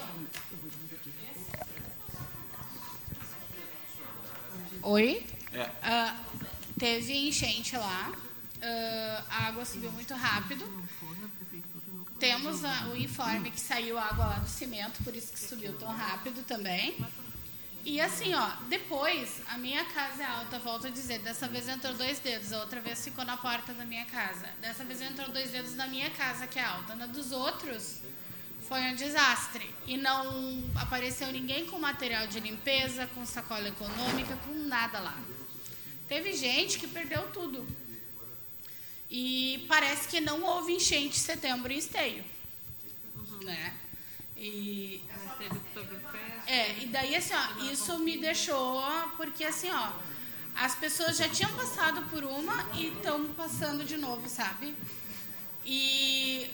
Oi? 4.89 5.27
É. 5.53 5.65
Uh, 5.65 6.47
teve 6.79 7.13
enchente 7.13 7.77
lá. 7.77 8.13
Uh, 8.13 9.25
a 9.29 9.49
água 9.49 9.65
subiu 9.65 9.91
muito 9.91 10.15
rápido. 10.15 10.65
Temos 12.21 12.65
a, 12.65 12.87
o 12.87 12.97
informe 12.97 13.51
que 13.51 13.61
saiu 13.61 13.99
água 13.99 14.27
lá 14.27 14.39
do 14.39 14.49
cimento, 14.49 15.03
por 15.03 15.13
isso 15.15 15.33
que 15.33 15.41
subiu 15.41 15.77
tão 15.77 15.89
rápido 15.89 16.45
também. 16.45 16.97
E 17.85 18.01
assim, 18.01 18.33
ó, 18.33 18.49
depois, 18.69 19.43
a 19.49 19.59
minha 19.59 19.85
casa 19.87 20.23
é 20.23 20.27
alta, 20.27 20.61
volto 20.61 20.87
a 20.87 20.91
dizer, 20.91 21.19
dessa 21.19 21.49
vez 21.49 21.69
entrou 21.69 21.93
dois 21.95 22.21
dedos, 22.21 22.53
a 22.53 22.61
outra 22.61 22.81
vez 22.81 23.03
ficou 23.03 23.25
na 23.25 23.37
porta 23.37 23.75
da 23.75 23.85
minha 23.85 24.05
casa. 24.07 24.49
Dessa 24.61 24.85
vez 24.85 25.03
entrou 25.03 25.29
dois 25.31 25.51
dedos 25.51 25.75
na 25.75 25.89
minha 25.89 26.11
casa, 26.11 26.47
que 26.47 26.61
é 26.61 26.65
alta. 26.65 26.95
Na 26.95 27.07
dos 27.07 27.33
outros, 27.33 28.03
foi 28.69 28.81
um 28.83 28.95
desastre. 28.95 29.69
E 29.87 29.97
não 29.97 30.63
apareceu 30.75 31.31
ninguém 31.33 31.67
com 31.67 31.79
material 31.79 32.27
de 32.27 32.41
limpeza, 32.41 33.07
com 33.09 33.25
sacola 33.25 33.69
econômica, 33.69 34.37
com 34.45 34.55
nada 34.67 34.99
lá. 35.01 35.17
Teve 36.09 36.33
gente 36.33 36.79
que 36.79 36.87
perdeu 36.87 37.29
tudo. 37.31 37.67
E 39.11 39.65
parece 39.69 40.09
que 40.09 40.21
não 40.21 40.43
houve 40.43 40.73
enchente 40.73 41.17
em 41.17 41.21
setembro 41.21 41.73
em 41.73 41.79
esteio. 41.79 42.25
Né? 43.43 43.75
E, 44.37 45.03
é, 46.47 46.83
e 46.83 46.87
daí 46.87 47.15
assim, 47.15 47.35
ó, 47.35 47.73
isso 47.73 47.99
me 47.99 48.19
deixou, 48.19 48.83
porque 49.17 49.45
assim, 49.45 49.71
ó, 49.71 49.93
as 50.57 50.75
pessoas 50.75 51.17
já 51.17 51.29
tinham 51.29 51.55
passado 51.55 52.03
por 52.11 52.25
uma 52.25 52.69
e 52.75 52.89
estão 52.89 53.25
passando 53.35 53.85
de 53.85 53.97
novo, 53.97 54.29
sabe? 54.29 54.75
E 55.65 56.51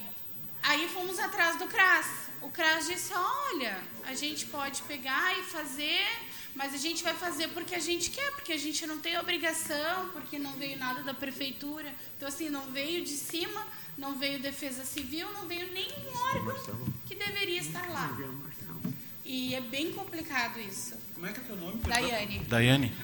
Aí 0.63 0.89
fomos 0.89 1.19
atrás 1.19 1.59
do 1.59 1.67
CRAS. 1.67 2.07
O 2.41 2.49
CRAS 2.49 2.87
disse: 2.87 3.13
olha, 3.13 3.77
a 4.05 4.15
gente 4.15 4.47
pode 4.47 4.83
pegar 4.83 5.39
e 5.39 5.43
fazer, 5.43 6.07
mas 6.55 6.75
a 6.75 6.79
gente 6.79 7.03
vai 7.03 7.15
fazer 7.15 7.49
porque 7.49 7.75
a 7.75 7.81
gente 7.81 8.11
quer, 8.11 8.33
porque 8.33 8.53
a 8.53 8.59
gente 8.59 8.87
não 8.87 8.99
tem 8.99 9.19
obrigação, 9.19 10.09
porque 10.13 10.39
não 10.39 10.53
veio 10.53 10.79
nada 10.79 11.03
da 11.03 11.15
prefeitura. 11.15 11.93
Então, 12.17 12.29
assim, 12.29 12.49
não 12.49 12.71
veio 12.71 13.05
de 13.05 13.17
cima, 13.17 13.67
não 13.99 14.19
veio 14.19 14.41
Defesa 14.41 14.85
Civil, 14.85 15.31
não 15.33 15.47
veio 15.47 15.73
nenhum 15.73 16.17
órgão 16.35 16.87
que 17.07 17.15
deveria 17.15 17.61
estar 17.61 17.89
lá. 17.91 18.17
E 19.25 19.55
é 19.55 19.61
bem 19.61 19.93
complicado 19.93 20.59
isso. 20.59 20.95
Como 21.15 21.27
é 21.27 21.33
que 21.33 21.41
é 21.41 21.43
teu 21.45 21.57
nome? 21.57 21.81
Daiane. 21.87 22.39
Daiane. 22.41 22.95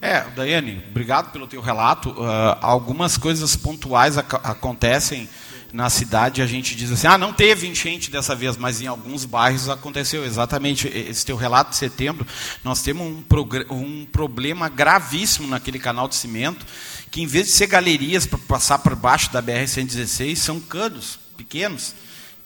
É, 0.00 0.22
Daiane, 0.30 0.82
obrigado 0.88 1.30
pelo 1.32 1.46
teu 1.46 1.60
relato. 1.60 2.10
Uh, 2.10 2.56
algumas 2.62 3.18
coisas 3.18 3.54
pontuais 3.56 4.16
ac 4.16 4.34
acontecem 4.42 5.28
na 5.72 5.90
cidade 5.90 6.40
a 6.40 6.46
gente 6.46 6.74
diz 6.74 6.90
assim, 6.90 7.06
ah, 7.06 7.18
não 7.18 7.32
teve 7.32 7.66
enchente 7.66 8.10
dessa 8.10 8.34
vez, 8.34 8.56
mas 8.56 8.80
em 8.80 8.86
alguns 8.86 9.24
bairros 9.24 9.68
aconteceu 9.68 10.24
exatamente 10.24 10.88
esse 10.88 11.24
teu 11.26 11.36
relato 11.36 11.70
de 11.70 11.76
setembro. 11.76 12.26
Nós 12.64 12.82
temos 12.82 13.06
um, 13.06 13.24
um 13.70 14.06
problema 14.06 14.68
gravíssimo 14.68 15.46
naquele 15.46 15.78
canal 15.78 16.08
de 16.08 16.16
cimento, 16.16 16.66
que 17.10 17.22
em 17.22 17.26
vez 17.26 17.46
de 17.46 17.52
ser 17.52 17.66
galerias 17.66 18.26
para 18.26 18.38
passar 18.38 18.78
por 18.78 18.94
baixo 18.94 19.30
da 19.32 19.42
BR-116, 19.42 20.36
são 20.36 20.60
canos 20.60 21.18
pequenos. 21.36 21.94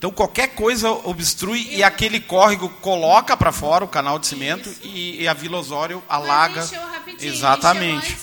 Então 0.02 0.10
qualquer 0.10 0.48
coisa 0.48 0.90
obstrui 0.90 1.68
e 1.70 1.84
aquele 1.84 2.18
córrego 2.18 2.68
coloca 2.68 3.36
para 3.36 3.52
fora 3.52 3.84
o 3.84 3.88
canal 3.88 4.18
de 4.18 4.26
cimento 4.26 4.68
e, 4.82 5.22
e, 5.22 5.28
a 5.28 5.32
Vila 5.32 5.58
Osório 5.58 6.02
alaga. 6.08 6.68
Exatamente. 7.20 8.16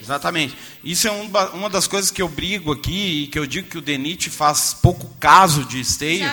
Exatamente. 0.00 0.56
Isso 0.82 1.06
é 1.06 1.12
um, 1.12 1.30
uma 1.52 1.68
das 1.68 1.86
coisas 1.86 2.10
que 2.10 2.22
eu 2.22 2.28
brigo 2.28 2.72
aqui 2.72 3.24
e 3.24 3.26
que 3.26 3.38
eu 3.38 3.46
digo 3.46 3.68
que 3.68 3.76
o 3.76 3.82
DENIT 3.82 4.30
faz 4.30 4.72
pouco 4.72 5.14
caso 5.20 5.64
de 5.64 5.78
esteio. 5.78 6.30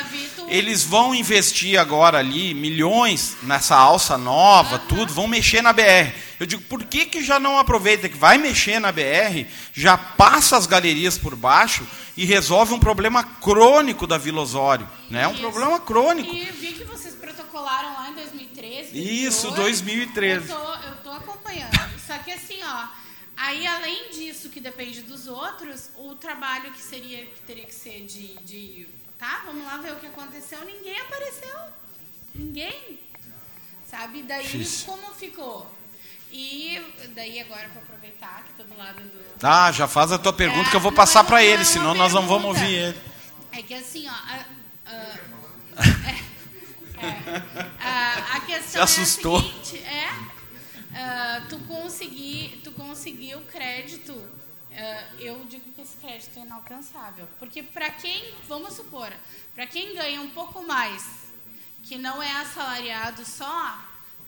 Eles 0.47 0.83
vão 0.83 1.13
investir 1.13 1.77
agora 1.77 2.19
ali 2.19 2.53
milhões 2.53 3.35
nessa 3.43 3.75
alça 3.75 4.17
nova, 4.17 4.77
uhum. 4.77 4.87
tudo, 4.87 5.13
vão 5.13 5.27
mexer 5.27 5.61
na 5.61 5.73
BR. 5.73 6.13
Eu 6.39 6.45
digo, 6.45 6.61
por 6.63 6.85
que, 6.85 7.05
que 7.05 7.21
já 7.21 7.37
não 7.37 7.59
aproveita 7.59 8.07
que 8.07 8.15
vai 8.15 8.37
mexer 8.37 8.79
na 8.79 8.89
BR, 8.89 9.45
já 9.73 9.97
passa 9.97 10.55
as 10.55 10.65
galerias 10.65 11.17
por 11.17 11.35
baixo 11.35 11.85
e 12.15 12.23
resolve 12.23 12.73
um 12.73 12.79
problema 12.79 13.23
crônico 13.23 14.07
da 14.07 14.17
Vila 14.17 14.41
Osório? 14.41 14.87
Né? 15.09 15.23
É 15.23 15.27
um 15.27 15.35
problema 15.35 15.81
crônico. 15.81 16.33
E 16.33 16.45
vi 16.51 16.71
que 16.71 16.85
vocês 16.85 17.13
protocolaram 17.15 17.93
lá 17.95 18.09
em 18.11 18.13
2013. 18.13 19.25
Isso, 19.25 19.51
2013. 19.51 20.49
Eu 20.49 20.93
estou 20.93 21.11
acompanhando. 21.11 21.77
Só 22.07 22.17
que 22.19 22.31
assim, 22.31 22.59
ó 22.63 23.06
Aí, 23.37 23.67
além 23.67 24.09
disso, 24.09 24.49
que 24.49 24.59
depende 24.59 25.03
dos 25.03 25.27
outros, 25.27 25.91
o 25.95 26.15
trabalho 26.15 26.71
que 26.71 26.81
seria 26.81 27.23
que 27.23 27.39
teria 27.41 27.65
que 27.65 27.75
ser 27.75 28.03
de, 28.03 28.33
de 28.39 28.89
tá, 29.19 29.43
vamos 29.45 29.63
lá 29.63 29.77
ver 29.77 29.93
o 29.93 29.97
que 29.97 30.07
aconteceu, 30.07 30.65
ninguém 30.65 30.99
apareceu. 30.99 31.55
Ninguém. 32.33 32.99
Sabe? 33.85 34.23
Daí 34.23 34.41
Difícil. 34.41 34.87
como 34.87 35.13
ficou? 35.13 35.71
E 36.31 36.81
daí 37.15 37.39
agora 37.39 37.69
vou 37.69 37.83
aproveitar 37.83 38.43
que 38.43 38.51
estou 38.51 38.65
do 38.65 38.75
lado 38.75 39.01
do. 39.01 39.21
Ah, 39.41 39.71
já 39.71 39.87
faz 39.87 40.11
a 40.11 40.17
tua 40.17 40.33
pergunta 40.33 40.67
é, 40.67 40.71
que 40.71 40.75
eu 40.75 40.81
vou 40.81 40.91
passar 40.91 41.23
para 41.23 41.43
ele, 41.43 41.63
senão 41.63 41.93
nós 41.93 42.13
não 42.13 42.27
vamos 42.27 42.47
ouvir 42.47 42.73
ele. 42.73 43.01
É 43.51 43.61
que 43.61 43.73
assim, 43.75 44.07
ó. 44.07 44.11
A, 44.11 44.45
a, 44.87 44.93
é, 46.99 47.05
é, 47.05 47.43
a, 47.79 48.35
a 48.37 48.39
questão 48.41 48.71
Se 48.71 48.79
assustou. 48.79 49.37
é 49.37 49.39
a 49.39 49.43
seguinte, 49.43 49.77
é 49.77 50.36
uh, 50.91 51.47
tu 51.49 51.57
conseguir 51.59 52.61
tu 52.63 52.71
conseguir 52.71 53.35
o 53.35 53.41
crédito? 53.41 54.13
Uh, 54.13 55.19
eu 55.19 55.45
digo 55.45 55.71
que 55.73 55.81
esse 55.81 55.97
crédito 55.97 56.37
é 56.37 56.41
inalcançável. 56.43 57.27
Porque 57.39 57.63
para 57.63 57.89
quem 57.89 58.33
vamos 58.47 58.73
supor 58.73 59.11
para 59.55 59.65
quem 59.65 59.95
ganha 59.95 60.21
um 60.21 60.29
pouco 60.29 60.61
mais 60.63 61.27
que 61.83 61.97
não 61.97 62.21
é 62.21 62.31
assalariado 62.41 63.25
só 63.25 63.86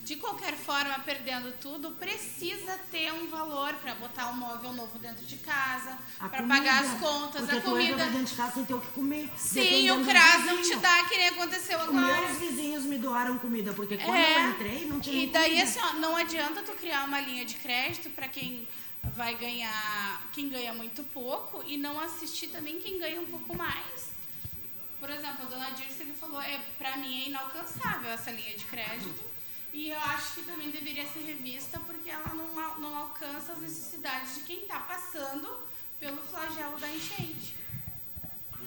de 0.10 0.15
qualquer 0.15 0.56
forma, 0.56 0.98
perdendo 1.06 1.53
tudo, 1.61 1.91
precisa 1.91 2.80
ter 2.90 3.14
um 3.14 3.27
valor 3.27 3.76
para 3.76 3.94
botar 3.94 4.30
um 4.30 4.34
móvel 4.34 4.73
novo 4.73 4.98
dentro 4.98 5.23
de 5.23 5.38
casa, 5.38 5.95
para 6.18 6.41
pagar 6.48 6.84
as 6.84 6.99
contas, 6.99 7.48
a 7.48 7.61
comida. 7.61 8.07
Tu 8.07 8.11
dentro 8.14 8.26
de 8.26 8.36
casa 8.36 8.53
sem 8.56 8.65
ter 8.65 8.73
o 8.73 8.81
que 8.81 8.88
comer. 8.88 9.30
Sim, 9.38 9.91
o 9.91 10.03
CRAS 10.03 10.45
não 10.48 10.64
te 10.64 10.76
dá, 10.77 11.03
que 11.03 11.15
nem 11.15 11.27
aconteceu 11.27 11.80
agora. 11.80 12.23
Os 12.23 12.27
meus 12.27 12.38
vizinhos 12.40 12.86
me 12.86 12.98
doaram 12.98 13.38
comida, 13.38 13.72
porque 13.72 13.99
quando 13.99 14.18
é. 14.18 14.45
eu 14.45 14.49
entrei, 14.49 14.86
não 14.86 14.99
tinha 14.99 15.26
E 15.26 15.27
daí, 15.27 15.52
comida. 15.52 15.64
assim, 15.64 15.80
ó, 15.80 15.94
não 15.99 16.15
adianta 16.15 16.64
tu 16.64 16.72
criar 16.72 17.03
uma 17.03 17.22
linha 17.22 17.45
de 17.45 17.53
crédito 17.53 18.10
para 18.10 18.27
quem 18.27 18.68
vai 19.15 19.36
ganhar 19.36 20.27
quem 20.34 20.49
ganha 20.49 20.73
muito 20.73 21.03
pouco 21.03 21.64
e 21.68 21.77
não 21.77 21.99
assistir 21.99 22.48
também 22.48 22.80
quem 22.80 22.98
ganha 22.98 23.22
um 23.22 23.27
pouco 23.27 23.56
mais. 23.56 24.10
Por 24.99 25.11
exemplo, 25.11 25.45
a 25.45 25.49
dona 25.49 25.69
Dirce 25.69 26.02
ele 26.02 26.14
falou, 26.14 26.41
é, 26.41 26.60
para 26.80 26.98
mim 26.98 27.26
é 27.26 27.30
inalcançável 27.30 28.10
essa 28.10 28.31
linha 28.31 28.57
de 28.57 28.65
crédito. 28.65 29.28
E 29.71 29.89
eu 29.89 29.99
acho 29.99 30.35
que 30.35 30.43
também 30.43 30.71
deveria 30.71 31.05
ser 31.05 31.19
revista 31.19 31.79
porque 31.79 32.09
ela 32.09 32.33
não, 32.33 32.79
não 32.79 32.97
alcança 32.97 33.53
as 33.53 33.59
necessidades 33.59 34.35
de 34.35 34.41
quem 34.41 34.61
está 34.61 34.79
passando 34.79 35.47
pelo 35.99 36.17
flagelo 36.17 36.79
da 36.79 36.89
enchente. 36.89 37.55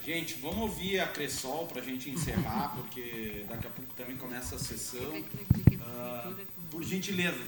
Gente, 0.05 0.35
vamos 0.35 0.59
ouvir 0.59 0.99
a 0.99 1.07
Cressol 1.07 1.65
para 1.65 1.81
a 1.81 1.83
gente 1.83 2.09
encerrar, 2.09 2.73
porque 2.75 3.45
daqui 3.47 3.67
a 3.67 3.69
pouco 3.69 3.93
também 3.93 4.17
começa 4.17 4.57
a 4.57 4.59
sessão. 4.59 4.99
Uh, 4.99 6.35
por 6.69 6.83
gentileza. 6.83 7.39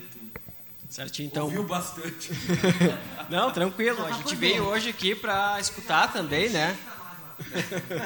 Certinho, 0.90 1.28
então. 1.28 1.46
Ouviu 1.46 1.66
bastante. 1.66 2.32
Não, 3.30 3.52
tranquilo. 3.52 4.06
A 4.06 4.12
gente 4.12 4.36
veio 4.36 4.64
hoje 4.64 4.90
aqui 4.90 5.14
para 5.14 5.60
escutar 5.60 6.14
também, 6.14 6.50
né? 6.50 6.78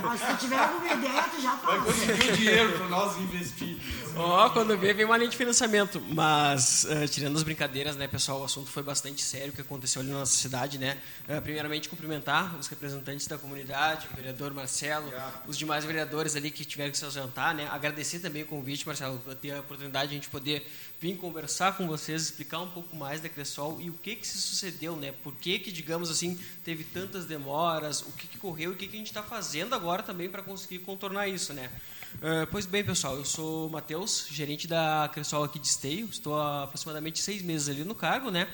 Mas 0.04 0.22
se 0.22 0.38
tiver 0.38 0.58
alguma 0.58 0.94
ideia, 0.94 1.24
tu 1.24 1.42
já 1.42 1.52
passa. 1.52 1.68
Vai 1.68 1.86
conseguir 1.86 2.32
o 2.32 2.38
dinheiro 2.38 2.78
para 2.78 2.88
nós 2.88 3.18
investir. 3.18 3.78
Ó, 4.22 4.48
oh, 4.48 4.50
quando 4.50 4.78
vê, 4.78 4.94
vem 4.94 5.06
uma 5.06 5.16
linha 5.16 5.30
de 5.30 5.38
financiamento. 5.38 6.02
Mas, 6.02 6.84
uh, 6.84 7.08
tirando 7.08 7.38
as 7.38 7.44
brincadeiras, 7.44 7.96
né, 7.96 8.06
pessoal, 8.06 8.42
o 8.42 8.44
assunto 8.44 8.70
foi 8.70 8.84
bastante 8.84 9.22
sério 9.22 9.54
que 9.54 9.62
aconteceu 9.62 10.02
ali 10.02 10.12
na 10.12 10.20
nossa 10.20 10.38
cidade, 10.38 10.78
né? 10.78 10.98
Uh, 11.26 11.42
primeiramente, 11.42 11.88
cumprimentar 11.88 12.60
os 12.60 12.68
representantes 12.68 13.28
da 13.28 13.38
comunidade, 13.38 14.10
o 14.12 14.16
vereador 14.18 14.54
Marcelo, 14.54 15.06
Obrigado. 15.06 15.48
os 15.48 15.58
demais 15.58 15.86
vereadores 15.86 16.36
ali 16.36 16.52
que 16.52 16.66
tiveram 16.66 16.92
que 16.92 16.98
se 16.98 17.06
ausentar, 17.06 17.56
né? 17.56 17.70
Agradecer 17.72 18.20
também 18.20 18.44
o 18.44 18.46
convite, 18.46 18.86
Marcelo, 18.86 19.18
por 19.20 19.36
ter 19.36 19.52
a 19.52 19.62
oportunidade 19.62 20.10
de 20.10 20.16
a 20.16 20.18
gente 20.18 20.30
poder 20.30 20.70
vir 21.00 21.16
conversar 21.16 21.78
com 21.78 21.88
vocês, 21.88 22.24
explicar 22.24 22.60
um 22.60 22.70
pouco 22.70 22.94
mais 22.98 23.22
da 23.22 23.30
Cressol 23.30 23.80
e 23.80 23.90
o 23.90 23.94
que 23.94 24.18
que 24.18 24.28
se 24.28 24.38
sucedeu, 24.38 24.98
né? 24.98 25.14
Por 25.24 25.34
que 25.34 25.60
que, 25.60 25.72
digamos 25.72 26.12
assim, 26.12 26.38
teve 26.66 26.84
tantas 26.84 27.24
demoras, 27.24 28.02
o 28.02 28.12
que 28.12 28.28
que 28.28 28.38
correu 28.38 28.72
e 28.72 28.74
o 28.74 28.78
que 28.78 28.86
que 28.86 28.98
a 28.98 29.00
gente 29.00 29.08
está 29.08 29.24
fazendo 29.24 29.74
agora 29.74 30.04
também 30.04 30.30
para 30.30 30.44
conseguir 30.44 30.80
contornar 30.80 31.30
isso, 31.30 31.54
né? 31.54 31.70
Uh, 32.16 32.46
pois 32.52 32.66
bem, 32.66 32.84
pessoal, 32.84 33.16
eu 33.16 33.24
sou 33.24 33.68
o 33.68 33.70
Matheus, 33.70 34.28
gerente 34.30 34.68
da 34.68 35.10
Cressol 35.14 35.44
aqui 35.44 35.58
de 35.58 35.68
Esteio, 35.68 36.10
estou 36.12 36.38
há 36.38 36.64
aproximadamente 36.64 37.20
seis 37.20 37.42
meses 37.42 37.70
ali 37.70 37.84
no 37.84 37.96
cargo, 37.96 38.30
né? 38.30 38.50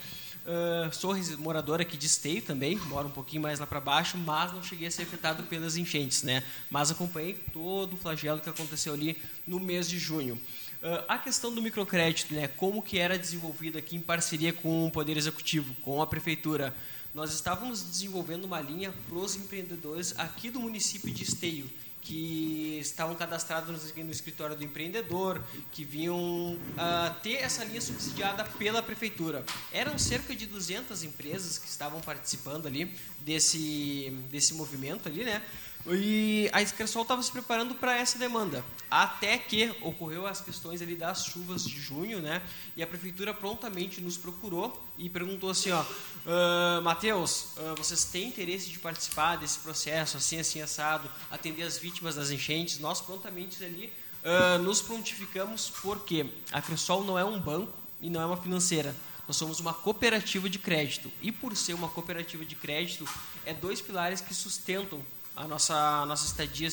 Uh, 0.46 0.94
sou 0.94 1.16
morador 1.40 1.82
aqui 1.82 1.98
de 1.98 2.06
Esteio 2.06 2.42
também, 2.42 2.76
moro 2.76 3.08
um 3.08 3.12
pouquinho 3.12 3.42
mais 3.42 3.60
lá 3.60 3.66
para 3.66 3.80
baixo, 3.80 4.18
mas 4.18 4.54
não 4.54 4.62
cheguei 4.62 4.88
a 4.88 4.92
ser 4.92 5.04
afetado 5.04 5.42
pelas 5.44 5.78
enchentes, 5.78 6.22
né? 6.22 6.44
Mas 6.70 6.92
acompanhei 6.92 7.34
todo 7.52 7.94
o 7.94 7.98
flagelo 7.98 8.40
que 8.40 8.50
aconteceu 8.50 8.94
ali 8.94 9.18
no 9.48 9.60
mês 9.60 9.90
de 9.90 9.98
junho. 9.98 10.36
Uh, 10.36 11.04
a 11.08 11.18
questão 11.18 11.52
do 11.52 11.62
microcrédito, 11.62 12.36
né, 12.36 12.48
como 12.48 12.84
que 12.84 13.00
era 13.00 13.18
desenvolvido 13.18 13.80
aqui 13.80 13.96
em 13.96 14.02
parceria 14.02 14.54
com 14.54 14.86
o 14.86 14.92
Poder 14.92 15.18
Executivo, 15.18 15.74
com 15.82 16.00
a 16.00 16.06
Prefeitura, 16.06 16.76
nós 17.16 17.34
estávamos 17.34 17.82
desenvolvendo 17.82 18.44
uma 18.44 18.62
linha 18.62 18.94
para 19.08 19.18
os 19.18 19.36
empreendedores 19.36 20.14
aqui 20.20 20.52
do 20.52 20.60
município 20.60 21.10
de 21.10 21.24
Esteio, 21.24 21.68
que 22.06 22.78
estavam 22.80 23.16
cadastrados 23.16 23.92
no 23.96 24.12
escritório 24.12 24.56
do 24.56 24.64
empreendedor, 24.64 25.44
que 25.72 25.84
vinham 25.84 26.16
uh, 26.54 27.16
ter 27.24 27.38
essa 27.38 27.64
linha 27.64 27.82
subsidiada 27.82 28.44
pela 28.44 28.82
prefeitura. 28.82 29.44
Eram 29.74 29.98
cerca 29.98 30.36
de 30.36 30.46
200 30.46 31.04
empresas 31.04 31.58
que 31.58 31.68
estavam 31.68 32.00
participando 32.02 32.68
ali 32.68 32.96
desse, 33.22 34.16
desse 34.30 34.54
movimento 34.54 35.10
ali, 35.10 35.24
né? 35.24 35.42
E 35.88 36.50
a 36.52 36.66
Cressol 36.66 37.04
estava 37.04 37.22
se 37.22 37.32
preparando 37.32 37.76
para 37.76 37.96
essa 37.96 38.18
demanda, 38.18 38.66
até 38.90 39.38
que 39.38 39.70
ocorreu 39.82 40.26
as 40.26 40.42
questões 40.42 40.82
ali 40.82 40.96
das 40.96 41.26
chuvas 41.26 41.64
de 41.64 41.80
junho, 41.80 42.20
né? 42.20 42.42
E 42.76 42.82
a 42.82 42.88
prefeitura 42.88 43.36
prontamente 43.36 44.02
nos 44.02 44.18
procurou 44.18 44.82
e 44.98 45.08
perguntou 45.10 45.52
assim, 45.52 45.70
ó, 45.70 45.82
uh, 45.84 46.82
Matheus, 46.82 47.50
uh, 47.58 47.76
vocês 47.78 48.04
têm 48.06 48.30
interesse 48.30 48.70
de 48.72 48.80
participar 48.80 49.36
desse 49.36 49.60
processo, 49.60 50.18
assim, 50.18 50.40
assim, 50.40 50.60
assado, 50.60 51.08
atender 51.30 51.62
as 51.62 51.78
vítimas 51.78 52.16
das 52.16 52.32
enchentes? 52.32 52.80
Nós 52.80 53.00
prontamente 53.00 53.64
ali 53.64 53.94
uh, 54.24 54.58
nos 54.64 54.82
prontificamos 54.82 55.72
porque 55.84 56.26
a 56.52 56.64
Cressol 56.64 57.04
não 57.04 57.20
é 57.20 57.24
um 57.24 57.40
banco 57.40 57.78
e 58.02 58.10
não 58.10 58.22
é 58.22 58.26
uma 58.26 58.38
financeira. 58.38 58.96
Nós 59.28 59.38
somos 59.38 59.60
uma 59.60 59.74
cooperativa 59.74 60.50
de 60.50 60.58
crédito. 60.58 61.12
E 61.22 61.32
por 61.32 61.56
ser 61.56 61.74
uma 61.74 61.90
cooperativa 61.90 62.44
de 62.44 62.56
crédito, 62.56 63.08
é 63.46 63.54
dois 63.54 63.82
pilares 63.82 64.22
que 64.22 64.34
sustentam 64.34 65.04
a 65.36 65.48
nossa, 65.48 65.76
a 65.76 66.06
nossa 66.06 66.26
estadia, 66.26 66.70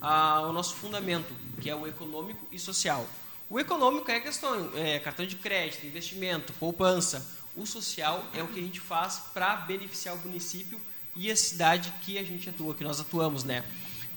a, 0.00 0.42
o 0.42 0.52
nosso 0.52 0.74
fundamento, 0.74 1.34
que 1.60 1.70
é 1.70 1.74
o 1.74 1.86
econômico 1.86 2.46
e 2.52 2.58
social. 2.58 3.06
O 3.48 3.58
econômico 3.58 4.10
é 4.10 4.16
a 4.16 4.20
questão, 4.20 4.70
é 4.74 4.98
cartão 4.98 5.26
de 5.26 5.36
crédito, 5.36 5.86
investimento, 5.86 6.52
poupança. 6.54 7.26
O 7.56 7.66
social 7.66 8.24
é 8.34 8.42
o 8.42 8.48
que 8.48 8.58
a 8.58 8.62
gente 8.62 8.80
faz 8.80 9.20
para 9.32 9.56
beneficiar 9.56 10.14
o 10.16 10.18
município 10.18 10.80
e 11.14 11.30
a 11.30 11.36
cidade 11.36 11.92
que 12.00 12.18
a 12.18 12.24
gente 12.24 12.50
atua, 12.50 12.74
que 12.74 12.82
nós 12.82 13.00
atuamos, 13.00 13.44
né? 13.44 13.64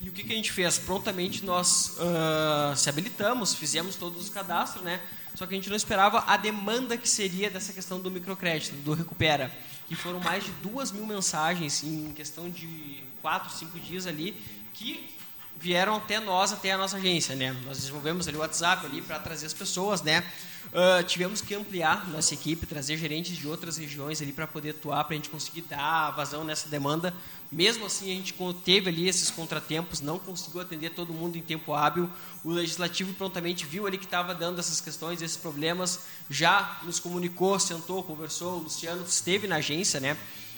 E 0.01 0.09
o 0.09 0.11
que, 0.11 0.23
que 0.23 0.33
a 0.33 0.35
gente 0.35 0.51
fez? 0.51 0.77
Prontamente 0.77 1.43
nós 1.45 1.97
uh, 1.97 2.75
se 2.75 2.89
habilitamos, 2.89 3.53
fizemos 3.53 3.95
todos 3.95 4.21
os 4.21 4.29
cadastros, 4.29 4.83
né? 4.83 5.01
Só 5.35 5.45
que 5.45 5.53
a 5.53 5.57
gente 5.57 5.69
não 5.69 5.75
esperava 5.75 6.23
a 6.25 6.35
demanda 6.37 6.97
que 6.97 7.07
seria 7.07 7.49
dessa 7.49 7.71
questão 7.71 7.99
do 7.99 8.09
microcrédito, 8.09 8.75
do 8.77 8.93
Recupera. 8.93 9.51
Que 9.87 9.95
foram 9.95 10.19
mais 10.19 10.43
de 10.43 10.51
duas 10.63 10.91
mil 10.91 11.05
mensagens 11.05 11.83
em 11.83 12.11
questão 12.11 12.49
de 12.49 13.03
quatro, 13.21 13.51
cinco 13.51 13.79
dias 13.79 14.07
ali, 14.07 14.35
que 14.73 15.15
vieram 15.59 15.95
até 15.95 16.19
nós, 16.19 16.51
até 16.51 16.71
a 16.71 16.77
nossa 16.77 16.97
agência, 16.97 17.35
né? 17.35 17.55
Nós 17.65 17.77
desenvolvemos 17.77 18.27
ali 18.27 18.37
o 18.37 18.39
WhatsApp 18.39 18.85
ali 18.85 19.01
para 19.01 19.19
trazer 19.19 19.47
as 19.47 19.53
pessoas, 19.53 20.01
né? 20.01 20.23
Uh, 20.67 21.01
tivemos 21.03 21.39
que 21.39 21.55
ampliar 21.55 22.09
nossa 22.09 22.33
equipe, 22.33 22.65
trazer 22.65 22.97
gerentes 22.97 23.37
de 23.37 23.47
outras 23.47 23.77
regiões 23.77 24.21
ali 24.21 24.33
para 24.33 24.45
poder 24.45 24.71
atuar, 24.71 25.05
para 25.05 25.13
a 25.13 25.15
gente 25.15 25.29
conseguir 25.29 25.61
dar 25.61 26.11
vazão 26.11 26.43
nessa 26.43 26.67
demanda. 26.67 27.13
Mesmo 27.49 27.85
assim, 27.85 28.11
a 28.11 28.15
gente 28.15 28.35
teve 28.65 28.89
ali 28.89 29.07
esses 29.07 29.31
contratempos, 29.31 30.01
não 30.01 30.19
conseguiu 30.19 30.59
atender 30.59 30.89
todo 30.89 31.13
mundo 31.13 31.37
em 31.37 31.41
tempo 31.41 31.73
hábil. 31.73 32.09
O 32.43 32.51
legislativo 32.51 33.13
prontamente 33.13 33.65
viu 33.65 33.87
ali 33.87 33.97
que 33.97 34.03
estava 34.03 34.35
dando 34.35 34.59
essas 34.59 34.81
questões, 34.81 35.21
esses 35.21 35.37
problemas, 35.37 36.01
já 36.29 36.79
nos 36.83 36.99
comunicou, 36.99 37.57
sentou, 37.57 38.03
conversou. 38.03 38.57
O 38.57 38.63
Luciano 38.63 39.03
esteve 39.07 39.47
na 39.47 39.55
agência, 39.55 40.01
né? 40.01 40.17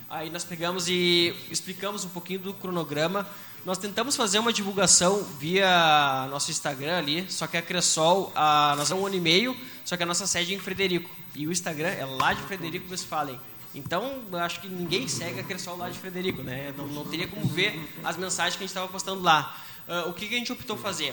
Aí 0.10 0.32
nós 0.32 0.44
pegamos 0.44 0.88
e 0.88 1.36
explicamos 1.52 2.04
um 2.04 2.10
pouquinho 2.10 2.40
do 2.40 2.54
cronograma. 2.54 3.28
Nós 3.64 3.78
tentamos 3.78 4.16
fazer 4.16 4.40
uma 4.40 4.52
divulgação 4.52 5.24
via 5.38 6.28
nosso 6.32 6.50
Instagram 6.50 6.98
ali, 6.98 7.26
só 7.30 7.46
que 7.46 7.56
a 7.56 7.62
Cressol, 7.62 8.32
a, 8.36 8.74
nós 8.76 8.88
temos 8.88 9.04
um 9.04 9.06
ano 9.06 9.18
e 9.18 9.20
meio, 9.20 9.56
só 9.86 9.96
que 9.96 10.02
a 10.02 10.06
nossa 10.08 10.26
sede 10.26 10.54
é 10.54 10.56
em 10.56 10.60
Frederico. 10.60 11.08
E 11.36 11.46
o 11.46 11.52
Instagram 11.52 11.90
é 11.90 12.06
lá 12.06 12.34
de 12.34 12.42
Frederico 12.42 12.90
Westphalen. 12.90 13.40
Então, 13.76 14.24
acho 14.34 14.62
que 14.62 14.68
ninguém 14.68 15.08
segue 15.08 15.42
a 15.42 15.44
Cressol 15.44 15.78
lá 15.78 15.92
de 15.92 16.00
Frederico, 16.00 16.42
né? 16.42 16.74
Não, 16.76 16.88
não 16.88 17.06
teria 17.06 17.28
como 17.28 17.46
ver 17.46 17.80
as 18.04 18.18
mensagens 18.18 18.56
que 18.56 18.64
a 18.64 18.66
gente 18.66 18.72
estava 18.72 18.88
postando 18.88 19.22
lá. 19.22 19.56
Uh, 19.90 20.08
o 20.08 20.14
que, 20.14 20.28
que, 20.28 20.36
a 20.36 20.38
gente 20.38 20.52
optou 20.52 20.78
fazer? 20.78 21.12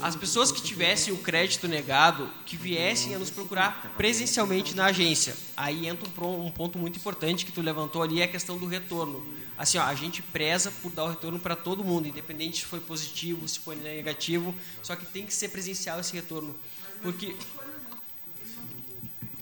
As 0.00 0.16
pessoas 0.16 0.50
que 0.50 0.60
tivessem 0.60 1.14
o 1.14 1.18
crédito 1.18 1.68
negado, 1.68 2.28
que 2.44 2.56
viessem 2.56 3.14
a 3.14 3.18
nos 3.18 3.30
procurar 3.30 3.94
presencialmente 3.96 4.74
na 4.74 4.86
agência. 4.86 5.36
Aí 5.56 5.86
entra 5.86 6.08
um, 6.26 6.46
um 6.46 6.50
ponto 6.50 6.80
muito 6.80 6.96
importante 6.96 7.46
que 7.46 7.52
tu 7.52 7.60
levantou 7.60 8.02
ali, 8.02 8.20
é 8.20 8.24
a 8.24 8.28
questão 8.28 8.58
do 8.58 8.66
retorno. 8.66 9.24
Assim, 9.56 9.78
ó, 9.78 9.82
a 9.82 9.94
gente 9.94 10.20
preza 10.20 10.72
por 10.82 10.90
dar 10.90 11.04
o 11.04 11.08
retorno 11.10 11.38
para 11.38 11.54
todo 11.54 11.84
mundo, 11.84 12.08
independente 12.08 12.58
se 12.58 12.64
foi 12.64 12.80
positivo, 12.80 13.46
se 13.46 13.60
foi 13.60 13.76
negativo, 13.76 14.52
só 14.82 14.96
que 14.96 15.06
tem 15.06 15.24
que 15.24 15.32
ser 15.32 15.50
presencial 15.50 16.00
esse 16.00 16.12
retorno. 16.12 16.56
Porque 17.00 17.36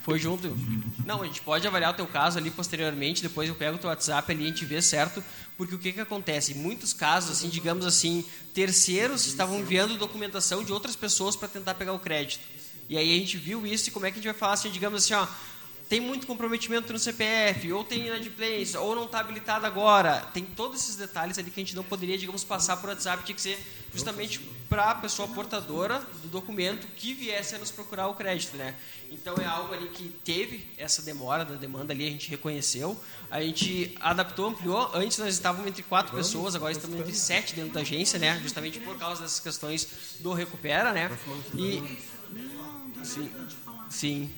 foi 0.07 0.21
junto? 0.21 0.57
Não, 1.05 1.23
a 1.23 1.27
gente 1.27 1.41
pode 1.41 1.67
avaliar 1.67 1.93
o 1.93 1.97
teu 1.97 2.07
caso 2.07 2.39
ali 2.39 2.49
posteriormente, 2.49 3.21
depois 3.21 3.49
eu 3.49 3.57
pego 3.57 3.75
o 3.75 3.79
teu 3.79 3.91
WhatsApp 3.91 4.31
ali 4.31 4.45
e 4.45 4.45
a 4.45 4.49
gente 4.51 4.65
vê 4.65 4.81
certo 4.81 5.21
porque 5.59 5.75
o 5.75 5.79
que, 5.81 5.93
que 5.93 6.01
acontece? 6.01 6.55
Muitos 6.55 6.93
casos, 6.93 7.33
assim, 7.33 7.49
digamos 7.49 7.85
assim, 7.85 8.25
terceiros 8.55 9.27
estavam 9.27 9.59
enviando 9.59 9.99
documentação 9.99 10.63
de 10.63 10.73
outras 10.73 10.95
pessoas 10.95 11.35
para 11.35 11.49
tentar 11.49 11.75
pegar 11.75 11.93
o 11.93 11.99
crédito. 11.99 12.45
E 12.89 12.97
aí 12.97 13.17
a 13.17 13.19
gente 13.19 13.37
viu 13.37 13.67
isso 13.67 13.89
e 13.89 13.91
como 13.91 14.07
é 14.07 14.13
que 14.13 14.21
a 14.21 14.23
gente 14.23 14.31
vai 14.31 14.39
falar 14.39 14.53
assim, 14.53 14.71
digamos 14.71 15.03
assim, 15.03 15.15
ó, 15.15 15.27
tem 15.89 16.01
muito 16.01 16.27
comprometimento 16.27 16.93
no 16.93 16.99
CPF, 16.99 17.73
ou 17.73 17.85
tem 17.85 18.07
inadimplência, 18.07 18.81
ou 18.81 18.95
não 18.95 19.05
está 19.05 19.21
habilitado 19.21 19.67
agora. 19.67 20.21
Tem 20.35 20.45
todos 20.45 20.81
esses 20.81 20.97
detalhes 20.97 21.39
ali 21.39 21.51
que 21.51 21.61
a 21.61 21.63
gente 21.63 21.77
não 21.77 21.85
poderia, 21.85 22.19
digamos, 22.19 22.43
passar 22.43 22.77
por 22.77 22.89
WhatsApp, 22.89 23.25
tinha 23.25 23.35
que 23.35 23.41
ser 23.41 23.59
justamente 23.93 24.41
para 24.69 24.91
a 24.91 24.95
pessoa 24.97 25.29
portadora 25.29 26.01
do 26.23 26.29
documento 26.29 26.87
que 26.97 27.15
viesse 27.15 27.55
a 27.55 27.59
nos 27.59 27.71
procurar 27.71 28.09
o 28.09 28.15
crédito, 28.15 28.57
né? 28.57 28.75
Então 29.11 29.37
é 29.37 29.45
algo 29.45 29.73
ali 29.73 29.89
que 29.89 30.09
teve 30.25 30.67
essa 30.77 31.03
demora 31.03 31.45
da 31.45 31.55
demanda 31.55 31.93
ali, 31.93 32.07
a 32.07 32.11
gente 32.11 32.29
reconheceu, 32.29 33.01
a 33.31 33.41
gente 33.41 33.97
adaptou, 34.01 34.49
ampliou. 34.49 34.91
Antes 34.93 35.19
nós 35.19 35.33
estávamos 35.33 35.69
entre 35.69 35.85
quatro 35.85 36.15
pessoas, 36.17 36.57
agora 36.57 36.73
estamos 36.73 36.99
entre 36.99 37.15
sete 37.15 37.55
dentro 37.55 37.73
da 37.73 37.81
agência, 37.81 38.19
né? 38.19 38.41
Justamente 38.43 38.81
por 38.81 38.99
causa 38.99 39.23
dessas 39.23 39.39
questões 39.39 39.89
do 40.19 40.33
recupera, 40.33 40.93
né? 40.93 41.17
E 41.55 41.99
sim, 43.05 43.31
sim. 43.89 44.31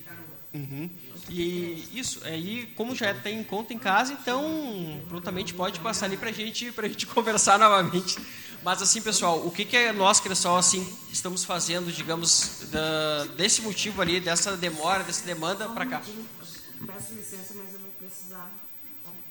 Uhum. 0.53 0.89
E 1.29 1.87
isso, 1.93 2.21
aí, 2.23 2.67
como 2.75 2.95
já 2.95 3.13
tem 3.13 3.43
conta 3.43 3.73
em 3.73 3.79
casa, 3.79 4.13
então 4.13 5.01
prontamente 5.07 5.53
pode 5.53 5.79
passar 5.79 6.07
ali 6.07 6.17
para 6.17 6.31
gente, 6.31 6.73
a 6.75 6.87
gente 6.87 7.05
conversar 7.07 7.59
novamente. 7.59 8.17
Mas 8.63 8.81
assim, 8.81 9.01
pessoal, 9.01 9.45
o 9.45 9.51
que, 9.51 9.63
que 9.63 9.77
é 9.77 9.91
nós, 9.93 10.19
Cressol, 10.19 10.57
assim, 10.57 10.85
estamos 11.11 11.45
fazendo, 11.45 11.91
digamos, 11.91 12.63
da, 12.71 13.25
desse 13.37 13.61
motivo 13.61 14.01
ali, 14.01 14.19
dessa 14.19 14.57
demora, 14.57 15.03
dessa 15.03 15.25
demanda 15.25 15.69
para 15.69 15.85
cá? 15.85 16.01
Peço 16.01 17.13
licença, 17.13 17.53
mas 17.55 17.73
eu 17.73 17.79
vou 17.79 17.91
precisar, 17.97 18.51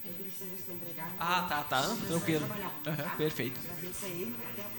eu 0.06 0.12
preciso 0.12 0.72
entregar. 0.72 1.14
Ah, 1.18 1.42
tá, 1.42 1.62
tá. 1.62 1.96
Tranquilo. 2.06 2.46
Uhum, 2.86 3.10
perfeito. 3.16 3.60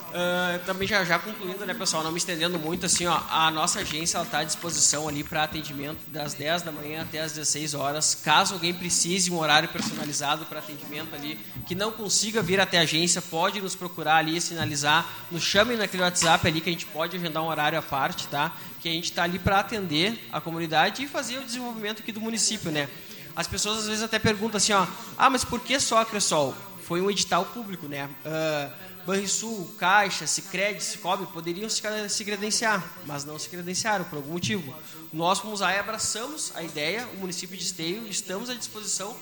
Uh, 0.10 0.66
também 0.66 0.88
já, 0.88 1.04
já 1.06 1.20
concluindo, 1.20 1.64
né, 1.66 1.74
pessoal, 1.74 2.04
não 2.04 2.12
me 2.12 2.18
estendendo 2.18 2.58
muito, 2.58 2.86
assim, 2.86 3.06
ó, 3.06 3.22
a 3.30 3.52
nossa 3.52 3.82
agência 3.82 4.20
está 4.20 4.40
à 4.40 4.44
disposição 4.44 5.08
ali 5.08 5.24
para 5.24 5.44
atendimento 5.44 6.00
das 6.08 6.34
10 6.34 6.64
da 6.64 6.72
manhã 6.72 7.04
até 7.04 7.22
as 7.22 7.34
16 7.34 7.76
horas. 7.76 8.16
Caso 8.16 8.56
alguém 8.56 8.74
precise 8.74 9.30
um 9.32 9.38
horário 9.38 9.70
personalizado 9.70 10.46
para 10.46 10.60
atendimento 10.60 11.14
ali, 11.14 11.38
que 11.68 11.76
não 11.76 11.92
consiga 11.92 12.42
vir 12.42 12.60
até 12.60 12.80
a 12.80 12.82
agência, 12.82 13.22
pode 13.22 13.62
nos 13.62 13.76
procurar 13.76 14.16
ali, 14.16 14.42
sinalizar, 14.42 15.08
nos 15.30 15.44
chame 15.44 15.76
naquele 15.76 16.02
WhatsApp 16.02 16.48
ali 16.48 16.60
que 16.60 16.70
a 16.70 16.74
gente 16.74 16.88
pode 16.88 17.16
agendar 17.16 17.44
um 17.44 17.48
horário 17.48 17.78
à 17.78 17.82
parte, 17.82 18.28
tá? 18.28 18.52
Que 18.82 18.90
a 18.90 18.92
gente 18.92 19.06
está 19.06 19.24
ali 19.24 19.38
para 19.38 19.60
atender 19.60 20.28
a 20.32 20.42
comunidade 20.42 21.04
e 21.04 21.08
fazer 21.08 21.38
o 21.38 21.44
desenvolvimento 21.44 22.02
aqui 22.02 22.12
do 22.12 22.20
município, 22.20 22.72
né? 22.72 22.90
As 23.36 23.48
pessoas 23.48 23.80
às 23.80 23.88
vezes 23.88 24.04
até 24.04 24.18
perguntam 24.18 24.58
assim, 24.58 24.74
ó, 24.74 24.88
ah, 25.18 25.30
mas 25.30 25.46
por 25.46 25.60
que 25.60 25.80
só 25.80 26.00
a 26.00 26.06
Cressol? 26.06 26.56
Foi 26.84 27.00
um 27.00 27.12
edital 27.12 27.46
público, 27.46 27.88
né? 27.88 28.10
Uh, 28.26 28.89
Banrisul, 29.10 29.68
Caixa, 29.76 30.28
Sicredi, 30.28 30.84
Cicobi 30.84 31.26
poderiam 31.34 31.68
se 31.68 32.24
credenciar, 32.24 32.88
mas 33.08 33.26
não 33.26 33.40
se 33.40 33.50
credenciaram 33.50 34.06
por 34.06 34.18
algum 34.18 34.34
motivo. 34.34 34.72
Nós 35.12 35.40
fomos 35.40 35.62
lá 35.62 35.74
e 35.74 35.80
abraçamos 35.80 36.52
a 36.54 36.62
ideia, 36.62 37.08
o 37.16 37.18
município 37.18 37.58
de 37.58 37.64
Esteio, 37.64 38.08
estamos 38.08 38.52
à 38.52 38.54
disposição 38.54 39.18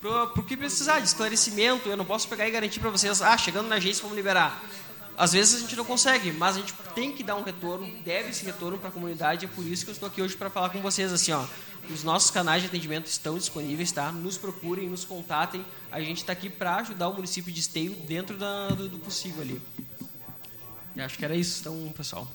para 0.00 0.40
o 0.40 0.42
que 0.44 0.56
precisar 0.56 1.00
de 1.00 1.08
esclarecimento. 1.08 1.88
Eu 1.88 1.96
não 1.96 2.04
posso 2.04 2.28
pegar 2.28 2.46
e 2.46 2.52
garantir 2.52 2.78
para 2.78 2.90
vocês, 2.90 3.20
ah, 3.22 3.36
chegando 3.36 3.66
na 3.66 3.74
agência 3.74 4.02
vamos 4.02 4.16
liberar. 4.16 4.62
Às 5.16 5.32
vezes 5.32 5.56
a 5.56 5.58
gente 5.60 5.76
não 5.76 5.84
consegue, 5.84 6.32
mas 6.32 6.56
a 6.56 6.60
gente 6.60 6.74
tem 6.94 7.12
que 7.12 7.22
dar 7.22 7.36
um 7.36 7.42
retorno, 7.42 7.86
deve 8.02 8.30
esse 8.30 8.44
retorno 8.44 8.78
para 8.78 8.88
a 8.88 8.92
comunidade. 8.92 9.44
É 9.44 9.48
por 9.48 9.64
isso 9.64 9.84
que 9.84 9.90
eu 9.90 9.92
estou 9.92 10.08
aqui 10.08 10.20
hoje 10.20 10.36
para 10.36 10.50
falar 10.50 10.70
com 10.70 10.80
vocês 10.80 11.12
assim, 11.12 11.32
ó. 11.32 11.46
Os 11.90 12.02
nossos 12.02 12.30
canais 12.30 12.62
de 12.62 12.68
atendimento 12.68 13.06
estão 13.06 13.36
disponíveis, 13.36 13.92
tá? 13.92 14.10
Nos 14.10 14.38
procurem, 14.38 14.88
nos 14.88 15.04
contatem. 15.04 15.64
A 15.92 16.00
gente 16.00 16.18
está 16.18 16.32
aqui 16.32 16.48
para 16.48 16.76
ajudar 16.76 17.08
o 17.08 17.14
município 17.14 17.52
de 17.52 17.60
Esteio 17.60 17.92
dentro 17.92 18.36
da, 18.36 18.68
do, 18.70 18.88
do 18.88 18.98
possível 18.98 19.42
ali. 19.42 19.60
Eu 20.96 21.04
acho 21.04 21.18
que 21.18 21.24
era 21.24 21.36
isso, 21.36 21.60
então, 21.60 21.92
pessoal. 21.94 22.26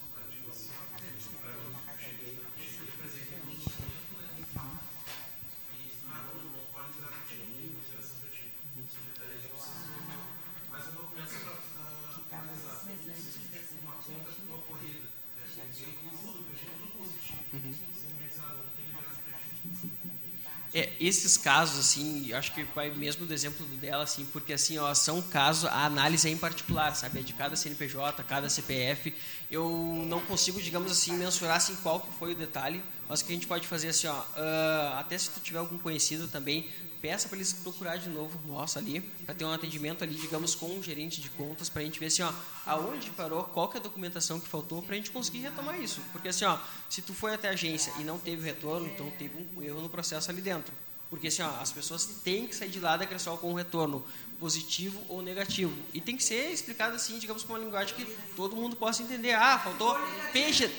Esses 21.00 21.38
casos, 21.38 21.80
assim, 21.80 22.34
acho 22.34 22.52
que 22.54 22.64
vai 22.76 22.90
mesmo 22.90 23.26
do 23.26 23.34
exemplo 23.34 23.66
dela, 23.78 24.04
assim, 24.04 24.26
porque 24.34 24.54
assim, 24.54 24.78
ó, 24.78 24.94
são 24.94 25.22
casos, 25.22 25.66
a 25.66 25.86
análise 25.86 26.28
é 26.28 26.32
em 26.32 26.38
particular, 26.38 26.94
sabe? 26.96 27.20
É 27.20 27.22
de 27.22 27.34
cada 27.34 27.56
CNPJ, 27.56 28.22
cada 28.24 28.50
CPF. 28.50 29.14
Eu 29.52 30.06
não 30.08 30.22
consigo, 30.22 30.62
digamos 30.62 30.92
assim, 30.92 31.14
mensurar 31.14 31.58
assim, 31.58 31.76
qual 31.78 32.00
que 32.00 32.12
foi 32.20 32.34
o 32.34 32.36
detalhe, 32.36 32.84
mas 33.08 33.22
o 33.22 33.26
que 33.26 33.32
a 33.32 33.36
gente 33.36 33.48
pode 33.48 33.68
fazer 33.68 33.88
assim, 33.88 34.06
ó, 34.06 34.20
uh, 34.20 35.00
até 35.00 35.18
se 35.18 35.32
tu 35.32 35.40
tiver 35.40 35.58
algum 35.58 35.78
conhecido 35.80 36.28
também, 36.28 36.70
peça 37.02 37.28
para 37.28 37.38
eles 37.38 37.54
procurar 37.54 37.98
de 37.98 38.10
novo 38.10 38.40
nossa 38.48 38.78
ali, 38.78 39.02
para 39.26 39.34
ter 39.34 39.46
um 39.46 39.52
atendimento 39.52 40.04
ali, 40.04 40.14
digamos, 40.14 40.54
com 40.54 40.68
um 40.68 40.84
gerente 40.84 41.20
de 41.20 41.30
contas, 41.32 41.68
para 41.68 41.82
a 41.82 41.86
gente 41.86 42.00
ver 42.00 42.08
assim, 42.08 42.22
ó, 42.22 42.32
aonde 42.66 43.10
parou, 43.12 43.44
qual 43.46 43.68
que 43.70 43.78
é 43.78 43.80
a 43.80 43.84
documentação 43.84 44.40
que 44.40 44.48
faltou, 44.48 44.84
para 44.84 44.94
a 44.94 44.98
gente 44.98 45.10
conseguir 45.10 45.40
retomar 45.40 45.82
isso. 45.82 46.02
Porque 46.12 46.28
assim, 46.28 46.46
ó, 46.46 46.60
se 46.90 47.02
tu 47.02 47.14
foi 47.14 47.34
até 47.34 47.48
a 47.48 47.52
agência 47.52 47.92
e 48.00 48.04
não 48.04 48.20
teve 48.20 48.44
retorno, 48.44 48.86
então 48.88 49.10
teve 49.18 49.48
um 49.56 49.64
erro 49.64 49.82
no 49.82 49.90
processo 49.90 50.30
ali 50.30 50.42
dentro. 50.42 50.74
Porque 51.10 51.28
assim, 51.28 51.42
ó, 51.42 51.50
as 51.60 51.72
pessoas 51.72 52.06
têm 52.24 52.48
que 52.48 52.56
sair 52.56 52.70
de 52.70 52.80
lá 52.80 52.96
da 52.96 53.06
Cressol 53.06 53.38
com 53.38 53.50
um 53.50 53.56
retorno 53.56 54.06
positivo 54.40 55.00
ou 55.10 55.22
negativo. 55.22 55.74
E 55.94 56.00
tem 56.00 56.16
que 56.16 56.24
ser 56.24 56.52
explicado 56.52 56.96
assim, 56.96 57.20
digamos, 57.20 57.44
com 57.44 57.54
uma 57.54 57.60
linguagem 57.60 57.94
que 57.96 58.06
todo 58.36 58.56
mundo 58.56 58.76
possa 58.76 59.04
entender. 59.04 59.34
Ah, 59.34 59.60
faltou 59.60 59.98
peixe. 60.32 60.72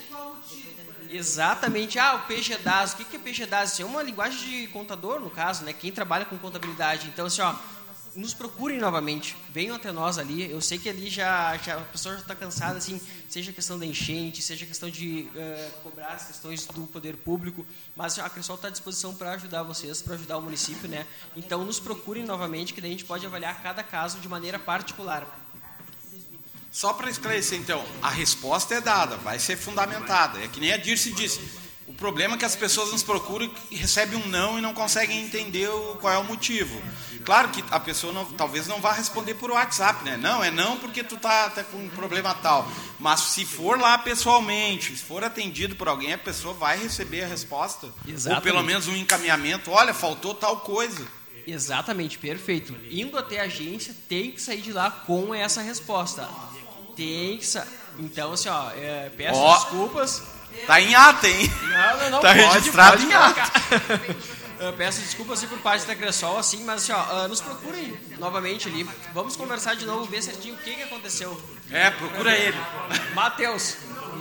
Exatamente. 1.11 1.99
Ah, 1.99 2.15
o 2.15 2.27
PGDAS. 2.27 2.93
O 2.93 2.97
que 2.97 3.17
é 3.17 3.19
PGDAS? 3.19 3.73
Isso 3.73 3.83
é 3.83 3.85
uma 3.85 4.03
linguagem 4.03 4.39
de 4.39 4.67
contador, 4.69 5.21
no 5.21 5.31
caso, 5.31 5.65
né? 5.65 5.73
Quem 5.73 5.93
trabalha 5.93 6.25
com 6.25 6.39
contabilidade. 6.39 7.09
Então, 7.09 7.27
assim, 7.27 7.43
ó, 7.43 7.55
nos 8.15 8.35
procurem 8.35 8.79
novamente, 8.79 9.37
venham 9.53 9.77
até 9.77 9.93
nós 9.93 10.19
ali. 10.19 10.51
Eu 10.51 10.61
sei 10.61 10.79
que 10.79 10.89
ali 10.89 11.09
já, 11.09 11.57
já 11.59 11.77
a 11.77 11.81
pessoa 11.83 12.15
já 12.17 12.21
está 12.23 12.35
cansada, 12.35 12.79
assim, 12.79 13.01
seja 13.29 13.53
questão 13.53 13.79
da 13.79 13.87
enchente, 13.87 14.43
seja 14.43 14.67
questão 14.67 14.91
de 14.91 15.29
uh, 15.35 15.71
cobrar 15.83 16.13
as 16.13 16.27
questões 16.27 16.67
do 16.67 16.87
poder 16.87 17.17
público, 17.17 17.65
mas 17.95 18.19
a 18.19 18.29
Cressol 18.29 18.57
está 18.57 18.69
à 18.69 18.71
disposição 18.71 19.15
para 19.15 19.33
ajudar 19.33 19.63
vocês, 19.63 20.03
para 20.03 20.15
ajudar 20.15 20.39
o 20.39 20.43
município, 20.43 20.89
né? 20.89 21.07
Então 21.37 21.65
nos 21.65 21.79
procurem 21.79 22.25
novamente, 22.25 22.75
que 22.75 22.81
daí 22.81 22.91
a 22.91 22.93
gente 22.95 23.05
pode 23.05 23.25
avaliar 23.25 23.63
cada 23.63 23.83
caso 23.83 24.19
de 24.19 24.29
maneira 24.29 24.59
particular. 24.59 25.27
Só 26.73 26.93
para 26.93 27.11
esclarecer, 27.11 27.59
então, 27.59 27.85
a 28.01 28.11
resposta 28.11 28.75
é 28.75 28.81
dada, 28.81 29.17
vai 29.17 29.41
ser 29.41 29.57
fundamentada. 29.57 30.39
É 30.39 30.47
que 30.47 30.61
nem 30.61 30.73
a 30.73 30.77
Dirce 30.77 31.13
disse. 31.13 31.41
O 32.01 32.09
problema 32.11 32.35
é 32.35 32.39
que 32.39 32.47
as 32.47 32.57
pessoas 32.57 32.91
nos 32.93 33.03
procuram 33.03 33.51
e 33.71 33.77
recebem 33.77 34.19
um 34.19 34.27
não 34.27 34.59
e 34.59 34.63
não 34.63 34.73
conseguem 34.73 35.23
entender 35.23 35.69
o, 35.69 35.97
qual 35.97 36.11
é 36.11 36.17
o 36.17 36.25
motivo. 36.25 36.81
Claro 37.27 37.51
que 37.51 37.63
a 37.71 37.79
pessoa 37.79 38.11
não, 38.11 38.25
talvez 38.25 38.67
não 38.67 38.81
vá 38.81 38.91
responder 38.91 39.35
por 39.35 39.51
WhatsApp, 39.51 40.03
né? 40.03 40.17
Não, 40.17 40.43
é 40.43 40.51
não 40.51 40.79
porque 40.79 41.05
tu 41.05 41.19
tá, 41.19 41.51
tá 41.51 41.63
com 41.63 41.77
um 41.77 41.91
problema 41.91 42.35
tal. 42.37 42.67
Mas 42.99 43.21
se 43.21 43.45
for 43.45 43.79
lá 43.79 43.99
pessoalmente, 43.99 44.97
se 44.97 45.03
for 45.03 45.23
atendido 45.23 45.77
por 45.77 45.89
alguém, 45.89 46.15
a 46.15 46.19
pessoa 46.19 46.55
vai 46.55 46.79
receber 46.79 47.25
a 47.25 47.27
resposta. 47.27 47.91
Exatamente. 48.09 48.49
Ou 48.49 48.51
pelo 48.51 48.65
menos 48.65 48.89
um 48.89 48.97
encaminhamento. 48.97 49.71
Olha, 49.71 49.93
faltou 49.93 50.35
tal 50.35 50.57
coisa. 50.61 51.07
Exatamente, 51.47 52.17
perfeito. 52.17 52.75
Indo 52.91 53.19
até 53.19 53.41
a 53.41 53.45
agência, 53.45 53.95
tem 54.09 54.31
que 54.31 54.41
sair 54.41 54.63
de 54.63 54.73
lá 54.73 54.91
com 54.91 55.35
essa 55.35 55.61
resposta. 55.61 56.27
Tem 56.97 57.37
que 57.37 57.47
sair. 57.47 57.69
Então, 57.99 58.33
assim, 58.33 58.49
ó, 58.49 58.71
é, 58.71 59.11
peço 59.11 59.39
oh, 59.39 59.53
desculpas. 59.53 60.40
Tá 60.67 60.81
em 60.81 60.95
ata, 60.95 61.29
hein? 61.29 61.53
Não, 61.63 61.99
não, 61.99 62.11
não. 62.11 62.21
Tá 62.21 62.35
pode, 62.35 62.41
registrado 62.41 62.99
pode 62.99 63.07
em 63.07 63.15
ata. 63.15 63.53
Eu 64.61 64.75
peço 64.75 65.01
desculpas 65.01 65.39
assim, 65.39 65.49
por 65.49 65.59
parte 65.61 65.87
da 65.87 65.97
Cressol, 65.97 66.37
assim, 66.37 66.63
mas 66.65 66.83
assim, 66.83 66.93
ó, 66.93 67.25
uh, 67.25 67.29
nos 67.29 67.41
procurem 67.41 67.99
novamente 68.19 68.69
ali. 68.69 68.87
Vamos 69.15 69.35
conversar 69.35 69.75
de 69.75 69.87
novo, 69.87 70.05
ver 70.05 70.23
certinho 70.23 70.55
o 70.55 70.59
que, 70.59 70.75
que 70.75 70.83
aconteceu. 70.83 71.41
É, 71.71 71.89
procura 71.89 72.37
ele. 72.37 72.59
Matheus. 73.15 73.77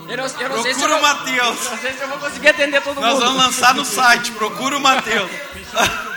Eu 0.07 0.15
não, 0.15 0.26
eu 0.26 0.27
não 0.27 0.27
procura 0.27 0.64
sei 0.64 0.73
se 0.73 0.85
o 0.85 1.01
Matheus. 1.01 1.69
Não 1.69 1.77
sei 1.77 1.93
se 1.93 2.01
eu 2.01 2.07
vou 2.07 2.19
conseguir 2.19 2.47
atender 2.47 2.81
todo 2.81 3.01
Nós 3.01 3.14
mundo. 3.14 3.19
Nós 3.19 3.30
vamos 3.30 3.43
lançar 3.43 3.73
no 3.73 3.84
site, 3.84 4.31
procura 4.31 4.77
o 4.77 4.80
Matheus. 4.80 5.30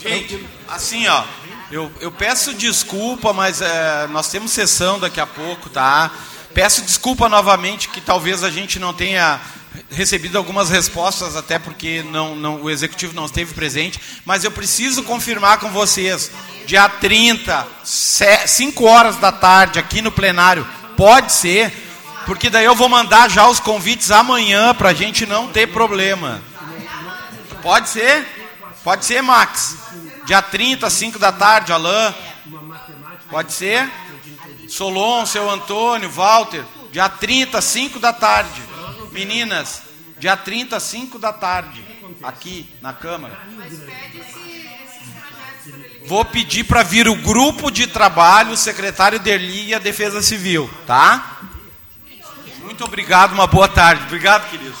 Gente, 0.00 0.44
assim, 0.68 1.06
ó, 1.06 1.24
eu, 1.70 1.90
eu 2.00 2.10
peço 2.10 2.52
desculpa, 2.52 3.32
mas 3.32 3.60
é, 3.60 4.08
nós 4.08 4.28
temos 4.28 4.50
sessão 4.50 4.98
daqui 4.98 5.20
a 5.20 5.26
pouco, 5.26 5.70
tá? 5.70 6.10
Peço 6.52 6.82
desculpa 6.82 7.28
novamente 7.28 7.88
que 7.88 8.00
talvez 8.00 8.42
a 8.42 8.50
gente 8.50 8.80
não 8.80 8.92
tenha 8.92 9.40
recebido 9.88 10.36
algumas 10.36 10.68
respostas, 10.68 11.36
até 11.36 11.60
porque 11.60 12.02
não, 12.02 12.34
não, 12.34 12.62
o 12.62 12.70
executivo 12.70 13.14
não 13.14 13.26
esteve 13.26 13.54
presente, 13.54 14.00
mas 14.24 14.42
eu 14.42 14.50
preciso 14.50 15.04
confirmar 15.04 15.58
com 15.58 15.70
vocês, 15.70 16.32
dia 16.66 16.88
30, 16.88 17.64
5 17.84 18.84
horas 18.84 19.16
da 19.16 19.30
tarde, 19.30 19.78
aqui 19.78 20.02
no 20.02 20.10
plenário, 20.10 20.66
pode 20.96 21.32
ser, 21.32 21.72
porque 22.26 22.50
daí 22.50 22.64
eu 22.64 22.74
vou 22.74 22.88
mandar 22.88 23.30
já 23.30 23.48
os 23.48 23.60
convites 23.60 24.10
amanhã 24.10 24.74
para 24.74 24.88
a 24.88 24.94
gente 24.94 25.24
não 25.24 25.46
ter 25.46 25.68
problema. 25.68 26.42
Pode 27.62 27.90
ser? 27.90 28.26
Pode 28.82 29.04
ser, 29.04 29.22
Max? 29.22 29.76
Dia 30.30 30.40
30, 30.40 30.88
5 30.88 31.18
da 31.18 31.32
tarde, 31.32 31.72
Alain. 31.72 32.14
Pode 33.28 33.52
ser? 33.52 33.90
Solon, 34.68 35.26
seu 35.26 35.50
Antônio, 35.50 36.08
Walter. 36.08 36.64
Dia 36.92 37.08
30, 37.08 37.60
5 37.60 37.98
da 37.98 38.12
tarde. 38.12 38.62
Meninas, 39.10 39.82
dia 40.20 40.36
30, 40.36 40.78
5 40.78 41.18
da 41.18 41.32
tarde. 41.32 41.84
Aqui 42.22 42.72
na 42.80 42.92
Câmara. 42.92 43.40
Vou 46.06 46.24
pedir 46.24 46.62
para 46.62 46.84
vir 46.84 47.08
o 47.08 47.16
grupo 47.16 47.68
de 47.68 47.88
trabalho, 47.88 48.52
o 48.52 48.56
secretário 48.56 49.18
Derli 49.18 49.70
e 49.70 49.74
a 49.74 49.80
Defesa 49.80 50.22
Civil, 50.22 50.70
tá? 50.86 51.38
Muito 52.62 52.84
obrigado, 52.84 53.32
uma 53.32 53.48
boa 53.48 53.66
tarde. 53.66 54.04
Obrigado, 54.04 54.48
querido. 54.48 54.76